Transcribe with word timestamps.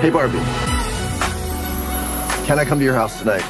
Hey, 0.00 0.10
Barbie. 0.10 0.38
Can 2.46 2.58
I 2.58 2.64
come 2.64 2.78
to 2.78 2.84
your 2.84 2.94
house 2.94 3.18
tonight? 3.18 3.44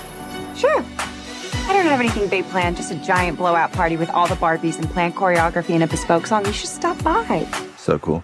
Sure. 0.57 0.81
I 0.81 1.75
don't 1.75 1.85
have 1.85 2.01
anything 2.01 2.27
big 2.29 2.47
planned, 2.47 2.79
just 2.79 2.91
a 2.91 2.95
giant 2.95 3.37
blowout 3.37 3.71
party 3.73 3.99
with 3.99 4.09
all 4.11 4.27
the 4.27 4.35
Barbies 4.35 4.79
and 4.79 4.89
planned 4.89 5.15
choreography 5.15 5.75
and 5.75 5.83
a 5.83 5.87
bespoke 5.87 6.27
song. 6.27 6.47
You 6.47 6.53
should 6.55 6.71
stop 6.71 7.03
by. 7.05 7.47
So 7.77 7.99
cool. 7.99 8.23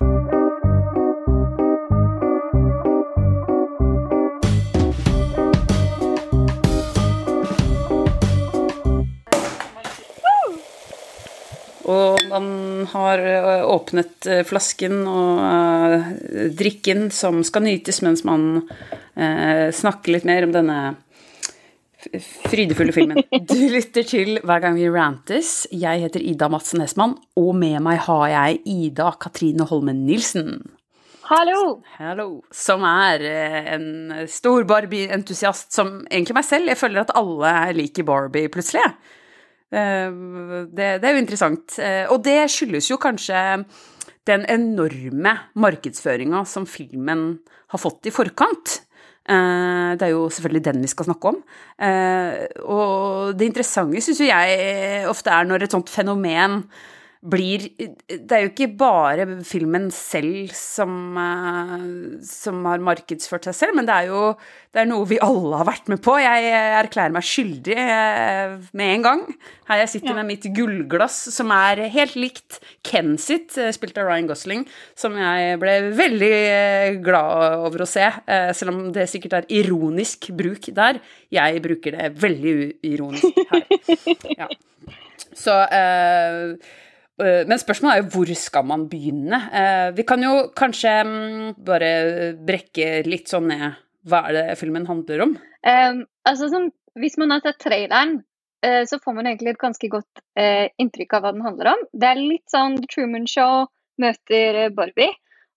Man 12.35 12.87
har 12.91 13.19
eh, 13.19 13.65
åpnet 13.71 14.27
eh, 14.27 14.43
flasken 14.47 15.05
og 15.07 15.41
eh, 15.45 16.11
drikken 16.57 17.09
som 17.15 17.43
skal 17.47 17.67
nytes 17.69 18.03
mens 18.05 18.25
man 18.27 18.65
snakker 19.15 20.11
litt 20.11 20.25
mer 20.27 20.43
om 20.43 20.51
denne 20.51 20.77
frydefulle 22.51 22.91
filmen. 22.91 23.21
Du 23.47 23.61
lytter 23.71 24.03
til 24.03 24.41
Hver 24.43 24.65
gang 24.65 24.75
vi 24.75 24.89
rantes. 24.91 25.69
Jeg 25.71 26.03
heter 26.03 26.19
Ida 26.19 26.49
Madsen 26.51 26.83
Hesman, 26.83 27.15
og 27.39 27.53
med 27.55 27.79
meg 27.87 28.01
har 28.09 28.25
jeg 28.33 28.59
Ida 28.67 29.13
Katrine 29.23 29.69
Holmen 29.71 30.03
Nilsen. 30.09 30.57
Hallo! 31.31 31.85
Hallo. 32.01 32.27
Som 32.51 32.83
er 32.89 33.23
en 33.77 33.87
stor 34.27 34.67
Barbie-entusiast, 34.67 35.71
som 35.71 36.01
egentlig 36.11 36.41
meg 36.41 36.49
selv. 36.51 36.75
Jeg 36.75 36.83
føler 36.83 37.05
at 37.05 37.15
alle 37.15 37.55
liker 37.79 38.11
Barbie 38.11 38.51
plutselig. 38.51 38.83
Eh, 39.75 40.11
Det, 40.71 40.89
det 41.03 41.09
er 41.09 41.17
jo 41.17 41.23
interessant. 41.25 41.79
Eh, 41.79 42.07
Og 42.13 42.23
det 42.25 42.39
skyldes 42.53 42.91
jo 42.91 42.99
kanskje 43.01 43.65
den 44.25 44.47
enorme 44.49 45.35
markedsføringa 45.61 46.45
som 46.49 46.65
filmen 46.67 47.41
har 47.75 47.81
fått 47.83 48.07
i 48.09 48.15
forkant. 48.15 48.81
Eh, 49.29 49.91
Det 49.99 50.07
er 50.07 50.15
jo 50.15 50.29
selvfølgelig 50.31 50.65
den 50.65 50.81
vi 50.85 50.93
skal 50.93 51.09
snakke 51.11 51.33
om. 51.35 51.43
Og 52.65 53.37
det 53.37 53.47
interessante 53.51 54.01
syns 54.05 54.21
jo 54.21 54.31
jeg 54.31 55.07
ofte 55.11 55.31
er 55.31 55.45
når 55.49 55.65
et 55.65 55.75
sånt 55.77 55.91
fenomen 55.91 56.63
blir 57.25 57.65
Det 57.79 58.33
er 58.33 58.45
jo 58.45 58.51
ikke 58.51 58.69
bare 58.79 59.25
filmen 59.47 59.89
selv 59.95 60.53
som, 60.57 61.17
eh, 61.17 61.87
som 62.27 62.65
har 62.69 62.83
markedsført 62.85 63.49
seg 63.49 63.57
selv, 63.57 63.77
men 63.79 63.89
det 63.89 63.95
er 63.95 64.11
jo 64.13 64.35
det 64.75 64.83
er 64.83 64.89
noe 64.91 65.07
vi 65.07 65.21
alle 65.23 65.61
har 65.61 65.69
vært 65.69 65.89
med 65.89 66.01
på. 66.03 66.17
Jeg 66.19 66.51
erklærer 66.51 67.15
meg 67.15 67.25
skyldig 67.25 67.77
eh, 67.79 68.57
med 68.75 68.93
en 68.97 69.05
gang. 69.07 69.23
Her 69.69 69.85
jeg 69.85 69.93
sitter 69.93 70.19
med 70.19 70.29
mitt 70.33 70.49
gullglass, 70.57 71.21
som 71.35 71.53
er 71.55 71.85
helt 71.95 72.17
likt 72.19 72.59
Ken 72.85 73.15
sitt, 73.23 73.55
eh, 73.57 73.71
spilt 73.77 73.99
av 74.03 74.09
Ryan 74.11 74.29
Gosling, 74.29 74.67
som 74.99 75.17
jeg 75.21 75.61
ble 75.63 75.77
veldig 75.95 76.35
glad 77.07 77.61
over 77.69 77.85
å 77.85 77.89
se, 77.89 78.11
selv 78.57 78.75
om 78.75 78.81
det 78.93 79.07
sikkert 79.11 79.39
er 79.39 79.51
ironisk 79.63 80.29
bruk 80.37 80.69
der. 80.75 81.01
Jeg 81.33 81.63
bruker 81.65 81.95
det 81.95 82.13
veldig 82.21 82.55
uironisk 82.85 83.45
her. 83.53 83.69
Ja. 84.35 84.49
Så 85.35 85.55
Eh, 85.75 86.57
Men 87.23 87.61
spørsmålet 87.61 87.95
er 87.95 88.01
jo 88.03 88.11
hvor 88.11 88.31
skal 88.35 88.65
man 88.67 88.89
begynne? 88.91 89.39
Eh, 89.55 89.89
Vi 89.95 90.03
kan 90.03 90.23
jo 90.25 90.49
kanskje 90.57 90.95
mm, 91.07 91.51
bare 91.63 91.91
brekke 92.43 93.05
litt 93.07 93.31
sånn 93.31 93.47
ned 93.53 93.77
hva 94.09 94.23
er 94.29 94.37
det 94.37 94.59
filmen 94.61 94.87
handler 94.89 95.25
om? 95.25 95.35
Um, 95.65 96.05
altså, 96.29 96.51
sånn, 96.53 96.71
hvis 97.01 97.17
man 97.21 97.33
har 97.35 97.45
sett 97.45 97.61
traileren, 97.63 98.19
eh, 98.65 98.83
så 98.89 99.01
får 99.03 99.17
man 99.17 99.29
egentlig 99.31 99.55
et 99.55 99.63
ganske 99.63 99.91
godt 99.93 100.25
eh, 100.39 100.69
inntrykk 100.81 101.17
av 101.17 101.25
hva 101.25 101.35
den 101.37 101.47
handler 101.47 101.73
om. 101.75 101.85
Det 101.93 102.11
er 102.11 102.21
litt 102.21 102.45
sånn 102.53 102.79
The 102.81 102.91
Truman 102.91 103.29
Show 103.31 103.69
møter 104.03 104.61
eh, 104.65 104.73
Barbie, 104.75 105.15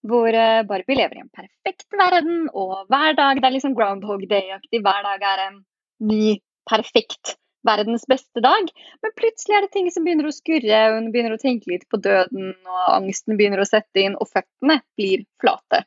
hvor 0.07 0.29
eh, 0.31 0.63
Barbie 0.69 0.99
lever 0.99 1.19
i 1.19 1.25
en 1.25 1.33
perfekt 1.33 1.89
verden, 1.99 2.47
og 2.53 2.87
hver 2.91 3.17
dag 3.19 3.41
det 3.41 3.49
er 3.49 3.57
liksom 3.57 3.75
Groundhog 3.77 4.23
Day-aktig. 4.29 4.81
Hver 4.85 5.03
dag 5.09 5.27
er 5.33 5.43
en 5.49 5.59
ny, 6.07 6.37
perfekt 6.67 7.35
verdens 7.67 8.07
beste 8.09 8.43
dag. 8.43 8.71
Men 9.03 9.15
plutselig 9.19 9.57
er 9.57 9.65
det 9.65 9.73
ting 9.75 9.91
som 9.93 10.07
begynner 10.07 10.29
å 10.29 10.35
skurre, 10.35 10.81
hun 10.95 11.11
begynner 11.13 11.35
å 11.35 11.41
tenke 11.41 11.71
litt 11.73 11.85
på 11.91 11.99
døden, 12.01 12.55
og 12.67 12.81
angsten 12.95 13.37
begynner 13.39 13.63
å 13.63 13.69
sette 13.69 14.03
inn, 14.03 14.17
og 14.17 14.31
føttene 14.31 14.79
blir 14.99 15.27
flate. 15.41 15.83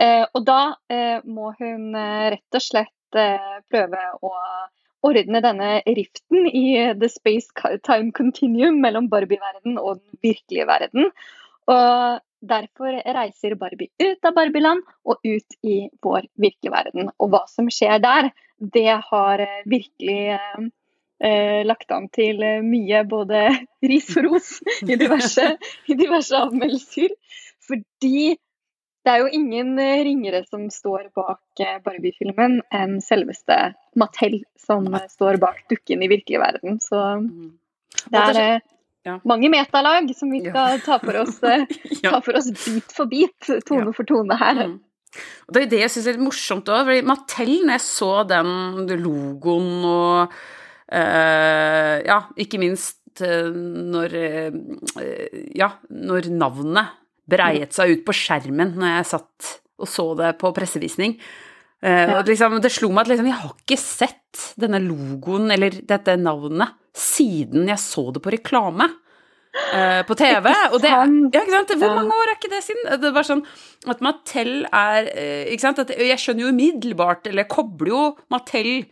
Eh, 0.00 0.24
og 0.24 0.44
da 0.46 0.60
eh, 0.92 1.18
må 1.28 1.52
hun 1.58 1.90
eh, 1.98 2.30
rett 2.36 2.56
og 2.56 2.64
slett 2.64 3.20
eh, 3.20 3.58
prøve 3.68 4.00
å 4.24 4.32
ordne 5.06 5.40
denne 5.44 5.68
riften 5.86 6.46
i 6.46 6.64
the 7.00 7.08
space-time 7.08 8.12
continuum 8.16 8.80
mellom 8.84 9.08
Barbie-verden 9.12 9.78
og 9.80 10.00
den 10.00 10.20
virkelige 10.24 10.66
verden. 10.68 11.08
Og 11.70 12.20
derfor 12.40 12.96
reiser 13.04 13.56
Barbie 13.60 13.90
ut 14.00 14.24
av 14.24 14.36
Barbieland 14.36 14.84
og 15.04 15.20
ut 15.24 15.56
i 15.66 15.82
vår 16.02 16.28
virkelige 16.40 16.74
verden. 16.74 17.10
Og 17.20 17.32
hva 17.32 17.44
som 17.50 17.68
skjer 17.72 18.00
der, 18.02 18.30
det 18.60 19.00
har 19.10 19.44
eh, 19.44 19.62
virkelig 19.68 20.38
eh, 21.22 21.60
lagt 21.66 21.90
an 21.92 22.08
til 22.12 22.42
eh, 22.42 22.60
mye 22.64 23.02
både 23.08 23.42
ris 23.90 24.08
og 24.16 24.24
ros 24.30 24.52
i 24.86 24.96
diverse, 25.00 25.46
i 25.88 25.96
diverse 25.98 26.36
anmeldelser. 26.36 27.12
Fordi 27.66 28.36
det 29.00 29.12
er 29.14 29.22
jo 29.22 29.30
ingen 29.32 29.78
eh, 29.80 30.02
ringere 30.04 30.42
som 30.48 30.66
står 30.72 31.08
bak 31.16 31.62
eh, 31.64 31.78
Barbie-filmen 31.84 32.58
enn 32.76 32.98
selveste 33.04 33.72
Mattel, 34.00 34.42
som 34.60 34.88
står 35.08 35.38
bak 35.40 35.62
dukken 35.70 36.02
i 36.04 36.10
virkelig 36.12 36.42
verden. 36.42 36.80
Så 36.84 36.98
det 38.10 38.26
er 38.26 38.60
Ja. 39.06 39.14
mange 39.24 39.48
metalag 39.48 40.10
som 40.14 40.28
vi 40.30 40.42
Ja. 40.44 40.76
ta 40.84 40.98
for 41.00 41.16
oss, 41.22 41.38
ta 42.04 42.20
for 42.20 42.36
oss 42.36 42.50
bit 42.52 42.92
for 42.92 43.06
bit, 43.08 43.32
tone 43.64 43.86
Ja. 43.88 43.92
for 43.96 44.04
tone 44.04 44.36
her. 44.36 44.66
Mm. 44.68 44.80
Og 45.48 45.54
det 45.56 45.62
er 45.62 45.70
det 45.72 45.80
jeg 45.80 45.90
syns 45.90 46.06
er 46.06 46.12
litt 46.18 46.26
morsomt 46.26 46.68
òg, 46.68 46.90
Mattel, 47.08 47.64
når 47.64 47.78
jeg 47.78 47.84
så 47.86 48.10
den 48.28 48.50
logoen 49.00 49.84
og 49.88 50.34
Ja, 50.90 52.20
ikke 52.40 52.58
minst 52.62 53.22
eh, 53.22 53.50
når 53.54 54.14
eh, 54.18 55.36
Ja, 55.58 55.72
når 55.90 56.30
navnet 56.34 56.96
breiet 57.30 57.72
seg 57.76 57.92
ut 57.94 58.04
på 58.08 58.14
skjermen 58.16 58.72
når 58.80 58.96
jeg 58.96 59.10
satt 59.12 59.50
og 59.80 59.88
så 59.88 60.08
det 60.18 60.34
på 60.40 60.50
pressevisning. 60.56 61.14
Eh, 61.80 62.08
Ja. 62.10 62.18
og 62.18 62.26
liksom, 62.28 62.58
det 62.60 62.72
slo 62.74 62.90
meg 62.92 63.06
at 63.06 63.12
liksom, 63.14 63.28
jeg 63.30 63.38
har 63.40 63.54
ikke 63.54 63.78
sett 63.80 64.42
denne 64.60 64.80
logoen 64.84 65.46
eller 65.54 65.70
dette 65.88 66.16
navnet 66.20 66.74
siden 66.92 67.68
jeg 67.70 67.78
så 67.80 68.10
det 68.12 68.20
på 68.22 68.32
reklame. 68.34 68.90
eh, 69.74 70.02
på 70.06 70.14
TV. 70.14 70.46
Og 70.72 70.80
det, 70.82 70.90
ja? 70.92 71.00
Hvor 71.80 71.94
mange 71.96 72.14
år 72.20 72.28
er 72.30 72.36
ikke 72.36 72.50
det 72.52 72.60
siden? 72.62 73.00
Det 73.02 73.10
var 73.16 73.24
sånn 73.26 73.40
at 73.90 74.00
Mattel 74.04 74.52
er 74.70 75.08
eh, 75.10 75.46
Ikke 75.50 75.64
sant? 75.64 75.78
At 75.82 75.90
jeg 75.90 76.18
skjønner 76.22 76.44
jo 76.44 76.52
umiddelbart, 76.52 77.26
eller 77.26 77.48
kobler 77.50 77.88
jo 77.90 78.02
Mattel 78.30 78.84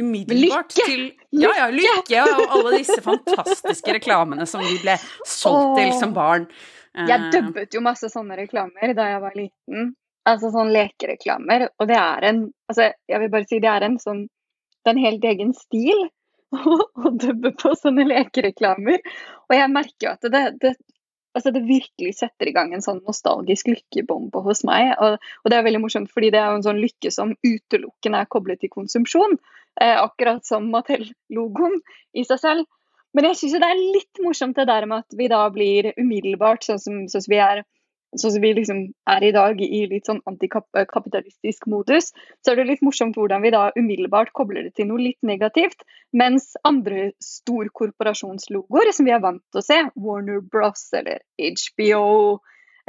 umiddelbart 0.00 0.74
Lykke! 0.76 0.88
til 0.88 1.06
Ja, 1.40 1.52
ja, 1.56 1.68
Lykke 1.74 2.24
og 2.26 2.54
alle 2.56 2.78
disse 2.80 2.98
fantastiske 3.04 3.94
reklamene 4.00 4.46
som 4.50 4.64
vi 4.64 4.76
ble 4.82 4.96
solgt 5.28 5.78
til 5.78 5.92
som 6.00 6.14
barn. 6.16 6.48
Eh, 6.96 7.06
Jeg 7.10 7.30
dubbet 7.34 7.74
jo 7.76 7.82
masse 7.84 8.10
sånne 8.10 8.38
reklamer 8.40 8.94
da 8.98 9.08
jeg 9.12 9.24
var 9.24 9.36
liten. 9.38 9.92
Altså 10.28 10.50
sånn 10.52 10.72
lekereklamer. 10.74 11.68
Og 11.80 11.88
det 11.88 11.96
er 11.96 12.30
en 12.32 12.40
Altså, 12.70 12.90
jeg 13.08 13.20
vil 13.22 13.30
bare 13.32 13.48
si 13.48 13.58
det 13.62 13.70
er 13.70 13.86
en 13.86 13.98
sånn 13.98 14.26
Det 14.28 14.90
er 14.90 14.96
en 14.96 15.04
helt 15.04 15.24
egen 15.24 15.54
stil 15.56 16.08
å 17.06 17.10
dubbe 17.14 17.52
på 17.54 17.74
sånne 17.78 18.04
lekereklamer. 18.08 18.98
Og 19.48 19.54
jeg 19.56 19.70
merker 19.72 20.08
jo 20.08 20.12
at 20.16 20.32
det, 20.34 20.44
det 20.62 20.74
Altså 21.30 21.52
det 21.54 21.60
virkelig 21.62 22.16
setter 22.18 22.48
i 22.50 22.52
gang 22.56 22.72
en 22.74 22.82
sånn 22.82 23.04
nostalgisk 23.06 23.68
lykkebombe 23.70 24.40
hos 24.42 24.64
meg. 24.66 24.96
Og, 24.98 25.20
og 25.44 25.52
det 25.52 25.58
er 25.58 25.62
veldig 25.62 25.82
morsomt, 25.84 26.10
fordi 26.10 26.32
det 26.34 26.40
er 26.40 26.48
jo 26.50 26.58
en 26.58 26.64
sånn 26.66 26.80
lykke 26.82 27.12
som 27.14 27.36
utelukkende 27.46 28.22
er 28.24 28.30
koblet 28.34 28.58
til 28.64 28.72
konsumsjon. 28.72 29.36
Eh, 29.80 29.96
akkurat 30.02 30.44
som 30.44 30.68
Mattel-logoen 30.74 31.78
i 32.12 32.24
seg 32.28 32.40
selv. 32.42 32.68
Men 33.16 33.30
jeg 33.30 33.38
syns 33.40 33.58
det 33.58 33.68
er 33.70 33.80
litt 33.80 34.20
morsomt 34.22 34.58
det 34.58 34.68
der 34.68 34.86
med 34.86 35.06
at 35.06 35.16
vi 35.18 35.28
da 35.32 35.40
blir 35.50 35.90
umiddelbart, 35.96 36.66
sånn 36.66 36.82
som, 36.82 36.98
sånn 37.10 37.24
som 37.24 37.32
vi 37.32 37.40
er 37.42 37.62
sånn 38.18 38.34
som 38.34 38.42
vi 38.42 38.50
liksom 38.56 38.80
er 39.10 39.24
i 39.24 39.30
dag, 39.34 39.60
i 39.62 39.84
litt 39.90 40.08
sånn 40.08 40.20
antikapitalistisk 40.26 41.68
modus, 41.70 42.10
så 42.42 42.52
er 42.52 42.58
det 42.58 42.66
litt 42.72 42.82
morsomt 42.82 43.18
hvordan 43.18 43.42
vi 43.44 43.52
da 43.54 43.68
umiddelbart 43.76 44.32
kobler 44.34 44.66
det 44.66 44.74
til 44.78 44.88
noe 44.90 45.02
litt 45.04 45.20
negativt. 45.26 45.84
Mens 46.10 46.52
andre 46.66 47.10
storkorporasjonslogoer 47.22 48.90
som 48.96 49.06
vi 49.06 49.14
er 49.14 49.22
vant 49.22 49.42
til 49.48 49.62
å 49.62 49.66
se, 49.66 49.80
Warner 49.94 50.42
Bros 50.42 50.88
eller 50.98 51.22
HBO, 51.38 52.04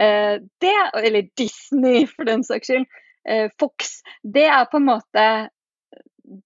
eh, 0.01 0.41
det, 0.41 0.77
eller 1.03 1.29
Disney 1.37 2.07
for 2.09 2.29
den 2.29 2.45
saks 2.47 2.73
skyld, 2.73 3.01
eh, 3.29 3.47
Fox, 3.61 3.99
det 4.25 4.49
er 4.49 4.65
på 4.71 4.81
en 4.81 4.89
måte 4.89 5.25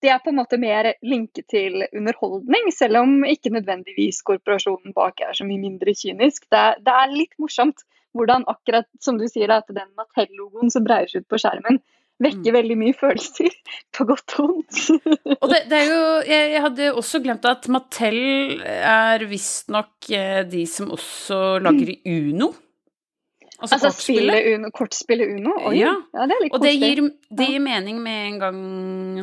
det 0.02 0.10
er 0.10 0.22
på 0.24 0.32
en 0.32 0.40
måte 0.40 0.58
mer 0.62 0.94
linket 1.06 1.48
til 1.52 1.84
underholdning, 1.92 2.72
selv 2.74 3.04
om 3.04 3.20
ikke 3.30 3.54
nødvendigvis 3.54 4.24
korporasjonen 4.26 4.96
bak 4.98 5.22
er 5.22 5.36
så 5.38 5.46
mye 5.48 5.62
mindre 5.62 5.94
kynisk. 5.98 6.48
Det 6.50 6.64
det 6.86 6.96
er 7.02 7.14
litt 7.14 7.36
morsomt 7.42 7.86
hvordan 8.16 8.48
akkurat 8.48 8.88
som 9.04 9.20
du 9.20 9.28
sier, 9.28 9.52
at 9.52 9.68
den 9.68 9.92
Mattel-logoen 10.00 10.72
som 10.72 10.86
breier 10.88 11.10
seg 11.12 11.26
ut 11.26 11.32
på 11.32 11.40
skjermen, 11.42 11.82
vekker 12.24 12.52
Mm. 12.52 12.56
veldig 12.56 12.76
mye 12.80 12.96
følelser, 12.96 13.56
på 13.92 14.06
godt 14.08 14.38
og 14.40 14.54
vondt. 14.54 14.78
Og 15.44 15.50
det, 15.52 15.66
det 15.68 15.80
er 15.82 15.90
jo 15.90 16.04
jeg, 16.24 16.52
jeg 16.54 16.62
hadde 16.64 16.94
også 16.96 17.20
glemt 17.20 17.46
at 17.50 17.68
Mattel 17.68 18.62
er 18.64 19.26
visstnok 19.28 20.12
eh, 20.16 20.44
de 20.48 20.64
som 20.66 20.94
også 20.96 21.60
lager 21.60 21.92
Uno. 22.08 22.54
Altså, 23.56 23.78
Altså 23.78 23.88
kortspillet. 23.88 24.48
Uno, 24.58 24.70
kortspillet 24.76 25.30
Uno? 25.38 25.54
Oi, 25.70 25.78
Ja. 25.80 25.94
ja. 26.14 26.26
det 26.28 26.36
er 26.36 26.42
litt 26.44 26.54
Og 26.54 26.60
det 26.60 26.72
koselig. 26.74 26.90
gir, 26.98 27.12
det 27.40 27.46
gir 27.54 27.62
mening 27.64 28.02
med 28.04 28.26
en 28.28 28.40
gang 28.42 28.58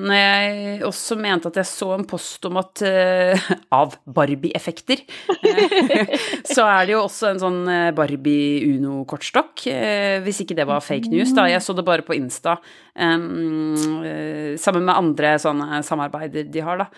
når 0.03 0.15
jeg 0.17 0.83
også 0.89 1.17
mente 1.21 1.51
at 1.53 1.59
jeg 1.61 1.69
så 1.69 1.89
en 1.99 2.07
post 2.09 2.45
om 2.49 2.57
at 2.57 2.83
uh, 2.87 3.51
Av 3.77 3.93
Barbie-effekter. 4.09 5.03
eh, 5.45 6.15
så 6.49 6.65
er 6.65 6.87
det 6.89 6.95
jo 6.95 7.03
også 7.05 7.29
en 7.33 7.43
sånn 7.43 7.61
eh, 7.69 7.91
Barbie 7.97 8.63
Uno-kortstokk. 8.73 9.67
Uh, 9.69 10.23
hvis 10.25 10.41
ikke 10.47 10.57
det 10.57 10.67
var 10.71 10.81
fake 10.85 11.13
news, 11.13 11.35
da. 11.37 11.45
Jeg 11.53 11.61
så 11.63 11.77
det 11.77 11.85
bare 11.85 12.05
på 12.07 12.17
Insta. 12.17 12.57
Um, 12.97 13.77
uh, 14.01 14.57
sammen 14.61 14.85
med 14.89 14.97
andre 14.97 15.35
sånne 15.43 15.83
samarbeider 15.85 16.49
de 16.53 16.65
har, 16.65 16.81
da. 16.87 16.89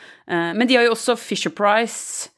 Men 0.55 0.69
de 0.71 0.79
har 0.79 0.87
jo 0.87 0.95
også 0.95 1.17
Fisher 1.19 1.51
Price. 1.55 2.31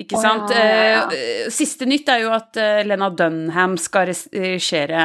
Ikke 0.00 0.18
sant? 0.18 0.50
ja, 0.50 0.64
ja, 0.64 0.84
ja. 0.90 1.02
Eh, 1.14 1.50
Siste 1.54 1.86
nytt 1.86 2.08
er 2.10 2.24
jo 2.24 2.32
at 2.34 2.58
eh, 2.60 2.82
Lena 2.86 3.10
Dunham 3.14 3.76
skal 3.80 4.08
regissere 4.10 5.04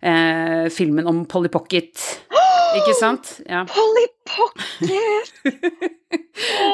eh, 0.00 0.68
filmen 0.72 1.08
om 1.10 1.24
Polly 1.28 1.50
Pocket. 1.52 2.00
Ikke 2.78 2.94
sant? 2.96 3.34
Ja. 3.48 3.64
Polly 3.68 4.06
Pocket! 4.30 5.32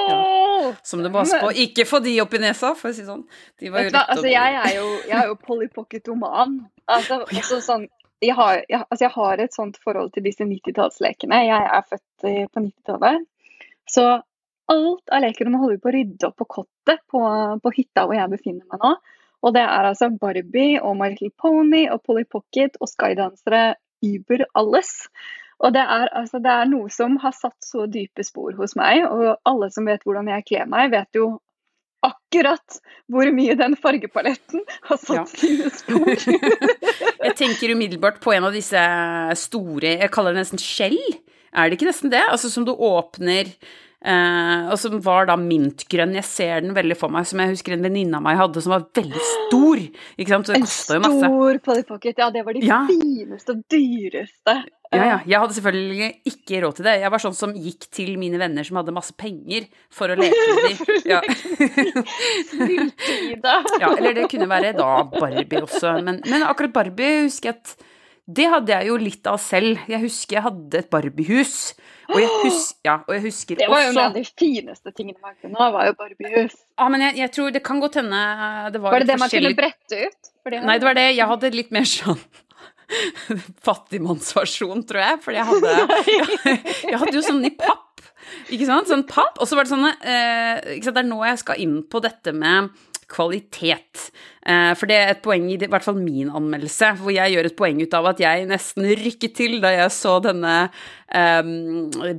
ja. 0.08 0.72
Som 0.82 1.02
du 1.02 1.08
må 1.08 1.18
passe 1.20 1.40
på. 1.42 1.50
Ikke 1.66 1.86
få 1.88 2.00
de 2.04 2.14
opp 2.22 2.34
i 2.36 2.42
nesa, 2.42 2.74
for 2.78 2.92
å 2.92 2.94
si 2.94 3.02
det 3.02 3.10
sånn. 3.10 3.26
De 3.60 3.72
var 3.74 3.86
jo 3.86 3.92
å 3.94 4.04
altså 4.04 4.30
jeg 4.30 4.58
er 4.62 4.72
jo, 4.78 4.88
jeg 5.08 5.18
er 5.18 5.30
jo 5.32 5.38
Polly 5.40 5.68
Pocket-oman. 5.72 6.58
Altså, 6.86 7.22
altså 7.26 7.60
sånn, 7.64 7.88
jeg, 8.22 8.36
har, 8.38 8.62
jeg, 8.68 8.84
altså 8.84 9.08
jeg 9.08 9.14
har 9.16 9.42
et 9.42 9.56
sånt 9.56 9.80
forhold 9.82 10.12
til 10.14 10.26
disse 10.28 10.46
90-tallslekene. 10.46 11.42
Jeg 11.48 11.72
er 11.78 11.90
født 11.90 12.28
eh, 12.28 12.44
på 12.52 12.64
90-tallet. 12.68 13.26
Så 13.90 14.06
alt 14.72 15.12
av 15.14 15.22
leker 15.22 15.48
Nå 15.50 15.60
holder 15.62 15.78
på 15.82 15.90
å 15.90 15.94
rydde 15.94 16.28
opp 16.30 16.36
på 16.42 16.46
kottet 16.58 17.02
på, 17.12 17.20
på 17.62 17.72
hytta 17.76 18.06
hvor 18.06 18.18
jeg 18.18 18.32
befinner 18.32 18.64
meg 18.72 18.82
nå. 18.82 18.92
Og 19.46 19.52
det 19.54 19.62
er 19.62 19.86
altså 19.92 20.08
Barbie 20.18 20.80
og 20.80 20.96
My 20.98 21.10
Little 21.12 21.30
Pony 21.38 21.84
og 21.92 22.00
Polly 22.06 22.24
Pocket 22.24 22.78
og 22.82 22.88
Skydansere 22.90 23.76
über 24.02 24.42
alles. 24.58 25.06
Og 25.62 25.72
det 25.72 25.80
er, 25.86 26.08
altså, 26.12 26.40
det 26.42 26.50
er 26.52 26.66
noe 26.68 26.90
som 26.92 27.14
har 27.22 27.32
satt 27.36 27.56
så 27.64 27.86
dype 27.88 28.24
spor 28.26 28.56
hos 28.58 28.74
meg, 28.76 29.06
og 29.08 29.38
alle 29.48 29.70
som 29.72 29.86
vet 29.88 30.02
hvordan 30.04 30.28
jeg 30.34 30.44
kler 30.50 30.66
meg, 30.68 30.90
vet 30.92 31.16
jo 31.16 31.30
akkurat 32.04 32.76
hvor 33.10 33.30
mye 33.34 33.54
den 33.58 33.76
fargepaletten 33.80 34.60
har 34.90 34.98
satt 35.00 35.16
Ja. 35.16 35.24
sine 35.30 35.70
spor. 35.72 36.12
Jeg 37.26 37.34
tenker 37.40 37.72
umiddelbart 37.72 38.20
på 38.22 38.34
en 38.36 38.44
av 38.46 38.52
disse 38.54 38.78
store 39.40 39.96
Jeg 39.96 40.10
kaller 40.14 40.36
det 40.36 40.44
nesten 40.44 40.60
skjell. 40.62 40.98
Er 41.56 41.66
det 41.72 41.78
ikke 41.78 41.88
nesten 41.88 42.12
det? 42.12 42.20
Altså 42.30 42.50
som 42.52 42.66
du 42.68 42.72
åpner 42.76 43.48
eh, 44.04 44.68
Og 44.70 44.78
som 44.78 45.00
var 45.02 45.26
da 45.26 45.36
mintgrønn. 45.40 46.14
Jeg 46.18 46.24
ser 46.24 46.60
den 46.60 46.74
veldig 46.76 46.96
for 46.96 47.08
meg, 47.12 47.26
som 47.26 47.38
jeg 47.40 47.54
husker 47.54 47.72
en 47.76 47.82
venninne 47.86 48.16
av 48.16 48.22
meg 48.22 48.36
hadde, 48.40 48.62
som 48.62 48.72
var 48.76 48.86
veldig 48.94 49.22
stor. 49.32 49.76
Ikke 50.18 50.28
sant? 50.34 50.46
Så 50.46 50.52
det 50.52 50.60
En 50.60 50.66
kosta 50.66 50.94
jo 50.98 51.00
masse. 51.06 51.20
stor 51.30 51.58
Polly 51.64 51.82
Pocket, 51.88 52.18
ja 52.18 52.30
det 52.30 52.44
var 52.46 52.52
de 52.54 52.60
Ja. 52.66 52.80
fineste 52.86 53.50
og 53.56 53.62
dyreste. 53.72 54.56
Ja, 54.94 55.02
ja. 55.02 55.18
Jeg 55.26 55.40
hadde 55.42 55.54
selvfølgelig 55.56 56.10
ikke 56.30 56.60
råd 56.62 56.76
til 56.78 56.84
det. 56.86 57.00
Jeg 57.02 57.10
var 57.10 57.18
sånn 57.18 57.34
som 57.34 57.52
gikk 57.58 57.88
til 57.90 58.12
mine 58.18 58.38
venner 58.38 58.62
som 58.64 58.76
hadde 58.78 58.92
masse 58.94 59.12
penger, 59.18 59.66
for 59.90 60.06
å 60.08 60.14
leke 60.14 60.44
med 60.54 60.62
dem. 60.62 61.02
Ja. 61.10 61.20
Ja, 63.80 63.90
eller 63.96 64.14
det 64.14 64.28
kunne 64.30 64.48
være 64.50 64.72
da 64.76 64.90
Barbie 65.10 65.60
også. 65.62 65.96
Men, 66.06 66.20
men 66.30 66.44
akkurat 66.46 66.72
Barbie 66.74 67.24
husker 67.26 67.50
jeg 67.52 67.58
at 67.60 67.74
det 68.26 68.46
hadde 68.50 68.74
jeg 68.74 68.88
jo 68.88 68.96
litt 68.98 69.28
av 69.30 69.36
selv. 69.38 69.82
Jeg 69.86 70.02
husker 70.02 70.40
jeg 70.40 70.44
hadde 70.48 70.80
et 70.80 70.88
Barbiehus. 70.90 71.76
Og 72.10 72.18
jeg, 72.18 72.30
hus 72.42 72.62
ja, 72.86 72.96
og 73.06 73.12
jeg 73.14 73.22
husker 73.24 73.58
Det 73.58 73.68
var 73.70 73.84
jo 73.84 73.92
en 73.92 74.00
av 74.02 74.14
de 74.14 74.22
fineste 74.26 74.92
tingene 74.94 75.18
man 75.22 75.34
kunne 75.42 75.58
ha, 75.58 75.68
var 75.74 75.90
jo 75.90 75.94
Barbiehus. 75.98 76.56
Ja, 76.78 76.88
men 76.90 77.04
jeg, 77.06 77.16
jeg 77.22 77.32
tror 77.36 77.54
det 77.54 77.62
kan 77.66 77.82
godt 77.82 78.00
hende 78.00 78.22
det 78.74 78.82
var, 78.82 78.96
Var 78.96 79.04
det 79.04 79.10
det 79.12 79.18
man 79.22 79.30
kunne 79.30 79.54
brette 79.58 80.02
ut? 80.08 80.32
Fordi... 80.46 80.60
Nei, 80.66 80.76
det 80.82 80.90
var 80.90 80.98
det. 80.98 81.06
Jeg 81.14 81.30
hadde 81.32 81.52
litt 81.54 81.72
mer 81.74 81.86
sånn 81.90 82.20
fattigmannsversjon, 83.66 84.82
tror 84.90 85.02
jeg. 85.02 85.22
Fordi 85.22 85.40
jeg 85.42 85.50
hadde 85.52 85.76
Jeg 86.92 87.02
hadde 87.02 87.16
jo 87.18 87.24
sånn 87.26 87.46
i 87.46 87.54
papp. 87.54 88.02
Ikke 88.50 88.66
sant? 88.66 88.90
Sånn 88.90 89.06
papp. 89.06 89.38
Og 89.38 89.46
så 89.46 89.58
var 89.58 89.66
det 89.66 89.74
sånne 89.74 89.94
eh, 90.02 90.76
ikke 90.76 90.88
sant? 90.90 90.98
Det 90.98 91.04
er 91.04 91.10
nå 91.12 91.22
jeg 91.26 91.42
skal 91.42 91.62
inn 91.62 91.78
på 91.90 92.02
dette 92.02 92.34
med 92.34 92.74
kvalitet. 93.10 94.08
Eh, 94.46 94.72
for 94.78 94.90
det 94.90 94.96
er 94.98 95.12
et 95.14 95.22
poeng 95.24 95.48
i 95.50 95.58
i 95.58 95.70
hvert 95.70 95.84
fall 95.84 95.98
min 96.00 96.30
anmeldelse, 96.30 96.94
hvor 97.00 97.14
jeg 97.14 97.34
gjør 97.34 97.50
et 97.50 97.58
poeng 97.58 97.82
ut 97.82 97.98
av 97.98 98.10
at 98.12 98.22
jeg 98.22 98.48
nesten 98.50 98.88
rykket 99.02 99.36
til 99.38 99.60
da 99.62 99.72
jeg 99.74 99.94
så 99.94 100.16
denne 100.24 100.56
um, 101.10 101.52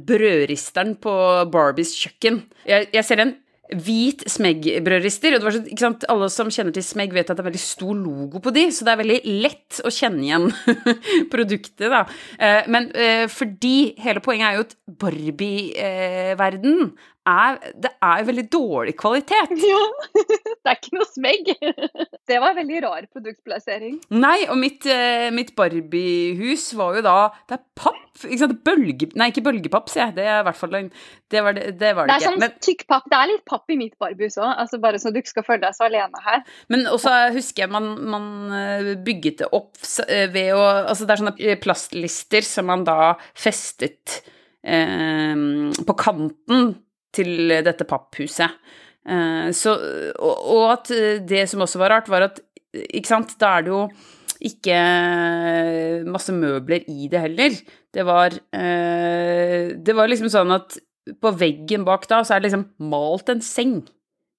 brødristeren 0.07 0.95
på 1.03 1.17
Barbies 1.53 1.95
kjøkken. 1.97 2.41
Jeg, 2.67 2.89
jeg 2.95 3.07
ser 3.07 3.23
en 3.23 3.35
hvit 3.75 4.23
Smeg-brødrister. 4.31 5.35
Og 5.37 5.51
så, 5.51 5.61
sant? 5.79 6.05
Alle 6.11 6.29
som 6.31 6.51
kjenner 6.53 6.75
til 6.75 6.85
Smeg, 6.85 7.13
vet 7.15 7.29
at 7.29 7.37
det 7.37 7.43
er 7.43 7.49
veldig 7.49 7.61
stor 7.61 7.95
logo 7.97 8.41
på 8.43 8.53
de, 8.55 8.67
så 8.71 8.87
det 8.87 8.93
er 8.93 9.01
veldig 9.01 9.19
lett 9.43 9.81
å 9.83 9.91
kjenne 9.93 10.23
igjen 10.23 10.47
produktet, 11.33 11.89
da. 11.91 12.05
Eh, 12.39 12.63
Men 12.71 12.89
eh, 12.95 13.25
fordi 13.31 13.93
hele 14.03 14.23
poenget 14.23 14.47
er 14.49 14.59
jo 14.59 14.67
at 14.67 14.77
Barbie-verden 15.03 16.91
er 17.27 17.59
Det 17.75 17.91
er 18.03 18.25
veldig 18.27 18.47
dårlig 18.53 18.95
kvalitet. 18.99 19.53
Ja, 19.67 19.83
det 20.63 20.71
er 20.71 20.77
ikke 20.77 20.97
noe 20.97 21.07
smegg. 21.09 21.49
Det 22.27 22.39
var 22.43 22.51
en 22.51 22.59
veldig 22.59 22.79
rar 22.83 23.05
produktplassering. 23.11 23.99
Nei, 24.15 24.39
og 24.51 24.57
mitt, 24.59 24.85
eh, 24.91 25.29
mitt 25.31 25.53
Barbie-hus 25.55 26.69
var 26.77 26.97
jo 26.97 27.03
da 27.05 27.17
Det 27.47 27.57
er 27.57 27.63
papp. 27.77 28.03
Ikke 28.25 28.39
sant? 28.41 28.57
Bølge... 28.65 29.09
Nei, 29.19 29.29
ikke 29.31 29.43
bølgepapp, 29.45 29.91
sier 29.91 30.07
jeg. 30.07 30.17
Det 30.17 30.25
er 30.25 30.41
i 30.41 30.45
hvert 30.47 30.59
fall 30.59 30.73
løgn. 30.73 30.89
Det 31.31 31.43
var 31.45 31.55
det, 31.57 31.65
det, 31.79 31.91
var 31.95 32.09
Det 32.09 32.15
det, 32.15 32.17
er 32.17 32.25
sånn 32.25 32.37
ikke. 32.37 32.43
Men, 32.43 32.55
tykk 32.67 32.85
papp. 32.89 33.09
Det 33.11 33.19
er 33.19 33.31
litt 33.31 33.43
papp 33.47 33.75
i 33.75 33.77
mitt 33.79 33.95
Barbiehus 34.01 34.39
òg, 34.41 34.49
altså 34.63 34.79
bare 34.83 35.01
så 35.01 35.11
du 35.13 35.21
ikke 35.21 35.35
skal 35.35 35.47
føle 35.47 35.63
deg 35.65 35.77
så 35.77 35.87
alene 35.87 36.23
her. 36.25 36.41
Men 36.73 36.87
også 36.91 37.13
husker 37.35 37.65
jeg 37.65 37.73
man, 37.75 37.91
man 38.15 38.57
eh, 38.57 38.91
bygget 39.07 39.43
det 39.43 39.51
opp 39.55 39.77
eh, 40.07 40.25
ved 40.33 40.55
å 40.55 40.65
Altså 40.87 41.05
det 41.07 41.13
er 41.13 41.21
sånne 41.21 41.55
plastlister 41.63 42.45
som 42.45 42.67
man 42.69 42.83
da 42.87 43.13
festet 43.37 44.19
eh, 44.63 45.33
på 45.87 45.97
kanten 45.99 46.75
til 47.17 47.55
dette 47.65 47.87
papphuset. 47.89 48.59
Eh, 49.07 49.49
så, 49.55 49.73
og, 50.19 50.63
at 50.73 50.93
det 51.27 51.47
som 51.51 51.65
også 51.65 51.81
var 51.81 51.95
rart, 51.95 52.11
var 52.11 52.29
at 52.29 52.41
ikke 52.77 53.09
sant, 53.09 53.35
da 53.41 53.57
er 53.57 53.65
det 53.65 53.73
jo 53.73 53.83
ikke 54.47 54.77
masse 56.13 56.33
møbler 56.35 56.85
i 56.91 57.07
det 57.11 57.21
heller. 57.23 57.55
Det 57.93 58.03
var 58.05 58.35
eh, 58.53 59.73
Det 59.73 59.95
var 59.97 60.11
liksom 60.11 60.29
sånn 60.29 60.53
at 60.53 60.77
på 61.23 61.31
veggen 61.39 61.85
bak 61.87 62.03
da, 62.09 62.23
så 62.25 62.35
er 62.35 62.41
det 62.41 62.49
liksom 62.49 62.67
malt 62.91 63.31
en 63.31 63.41
seng. 63.41 63.79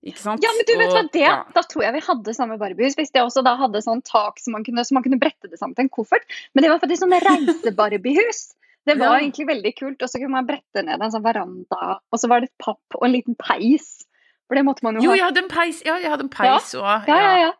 Ikke 0.06 0.20
sant? 0.20 0.44
Ja, 0.44 0.52
men 0.54 0.66
du 0.68 0.74
vet 0.78 0.92
hva 0.94 1.02
det 1.10 1.22
ja. 1.24 1.38
Da 1.56 1.64
tror 1.66 1.82
jeg 1.82 1.96
vi 1.96 2.02
hadde 2.06 2.34
samme 2.36 2.58
Barbiehus. 2.60 2.94
Hvis 2.98 3.10
det 3.14 3.24
også 3.24 3.42
da 3.46 3.56
hadde 3.58 3.82
sånn 3.82 4.04
tak 4.06 4.38
som 4.38 4.54
man 4.54 4.66
kunne, 4.66 4.84
så 4.86 4.94
man 4.94 5.04
kunne 5.06 5.18
brette 5.20 5.50
det 5.50 5.58
sammen 5.58 5.74
til 5.74 5.88
en 5.88 5.92
koffert. 5.92 6.28
Men 6.54 6.64
det 6.64 6.70
var 6.70 6.82
faktisk 6.82 7.02
sånn 7.02 7.16
reise-Barbiehus. 7.24 8.44
Det 8.88 8.98
var 8.98 9.14
Ja. 9.18 9.20
egentlig 9.22 9.46
veldig 9.48 9.72
kult. 9.78 10.02
Og 10.02 10.08
så 10.10 10.18
kunne 10.20 10.34
man 10.34 10.46
brette 10.48 10.82
ned 10.84 11.00
en 11.02 11.10
sånn 11.14 11.24
veranda, 11.24 11.98
og 12.12 12.18
så 12.20 12.28
var 12.28 12.40
det 12.40 12.50
et 12.50 12.58
papp 12.64 12.96
og 12.98 13.04
en 13.06 13.12
liten 13.12 13.36
peis. 13.38 14.04
For 14.48 14.56
det 14.56 14.64
måtte 14.64 14.82
man 14.82 14.96
jo 14.96 15.02
Jo, 15.04 15.10
ha. 15.10 15.16
jeg 15.16 15.24
hadde 15.28 15.42
en 15.44 15.48
peis, 15.52 15.82
ja, 15.84 15.96
jeg 16.00 16.08
hadde 16.10 16.24
en 16.24 16.30
peis 16.32 16.74
òg. 16.74 17.06
Ja, 17.08 17.18
ja, 17.20 17.34
ja. 17.46 17.52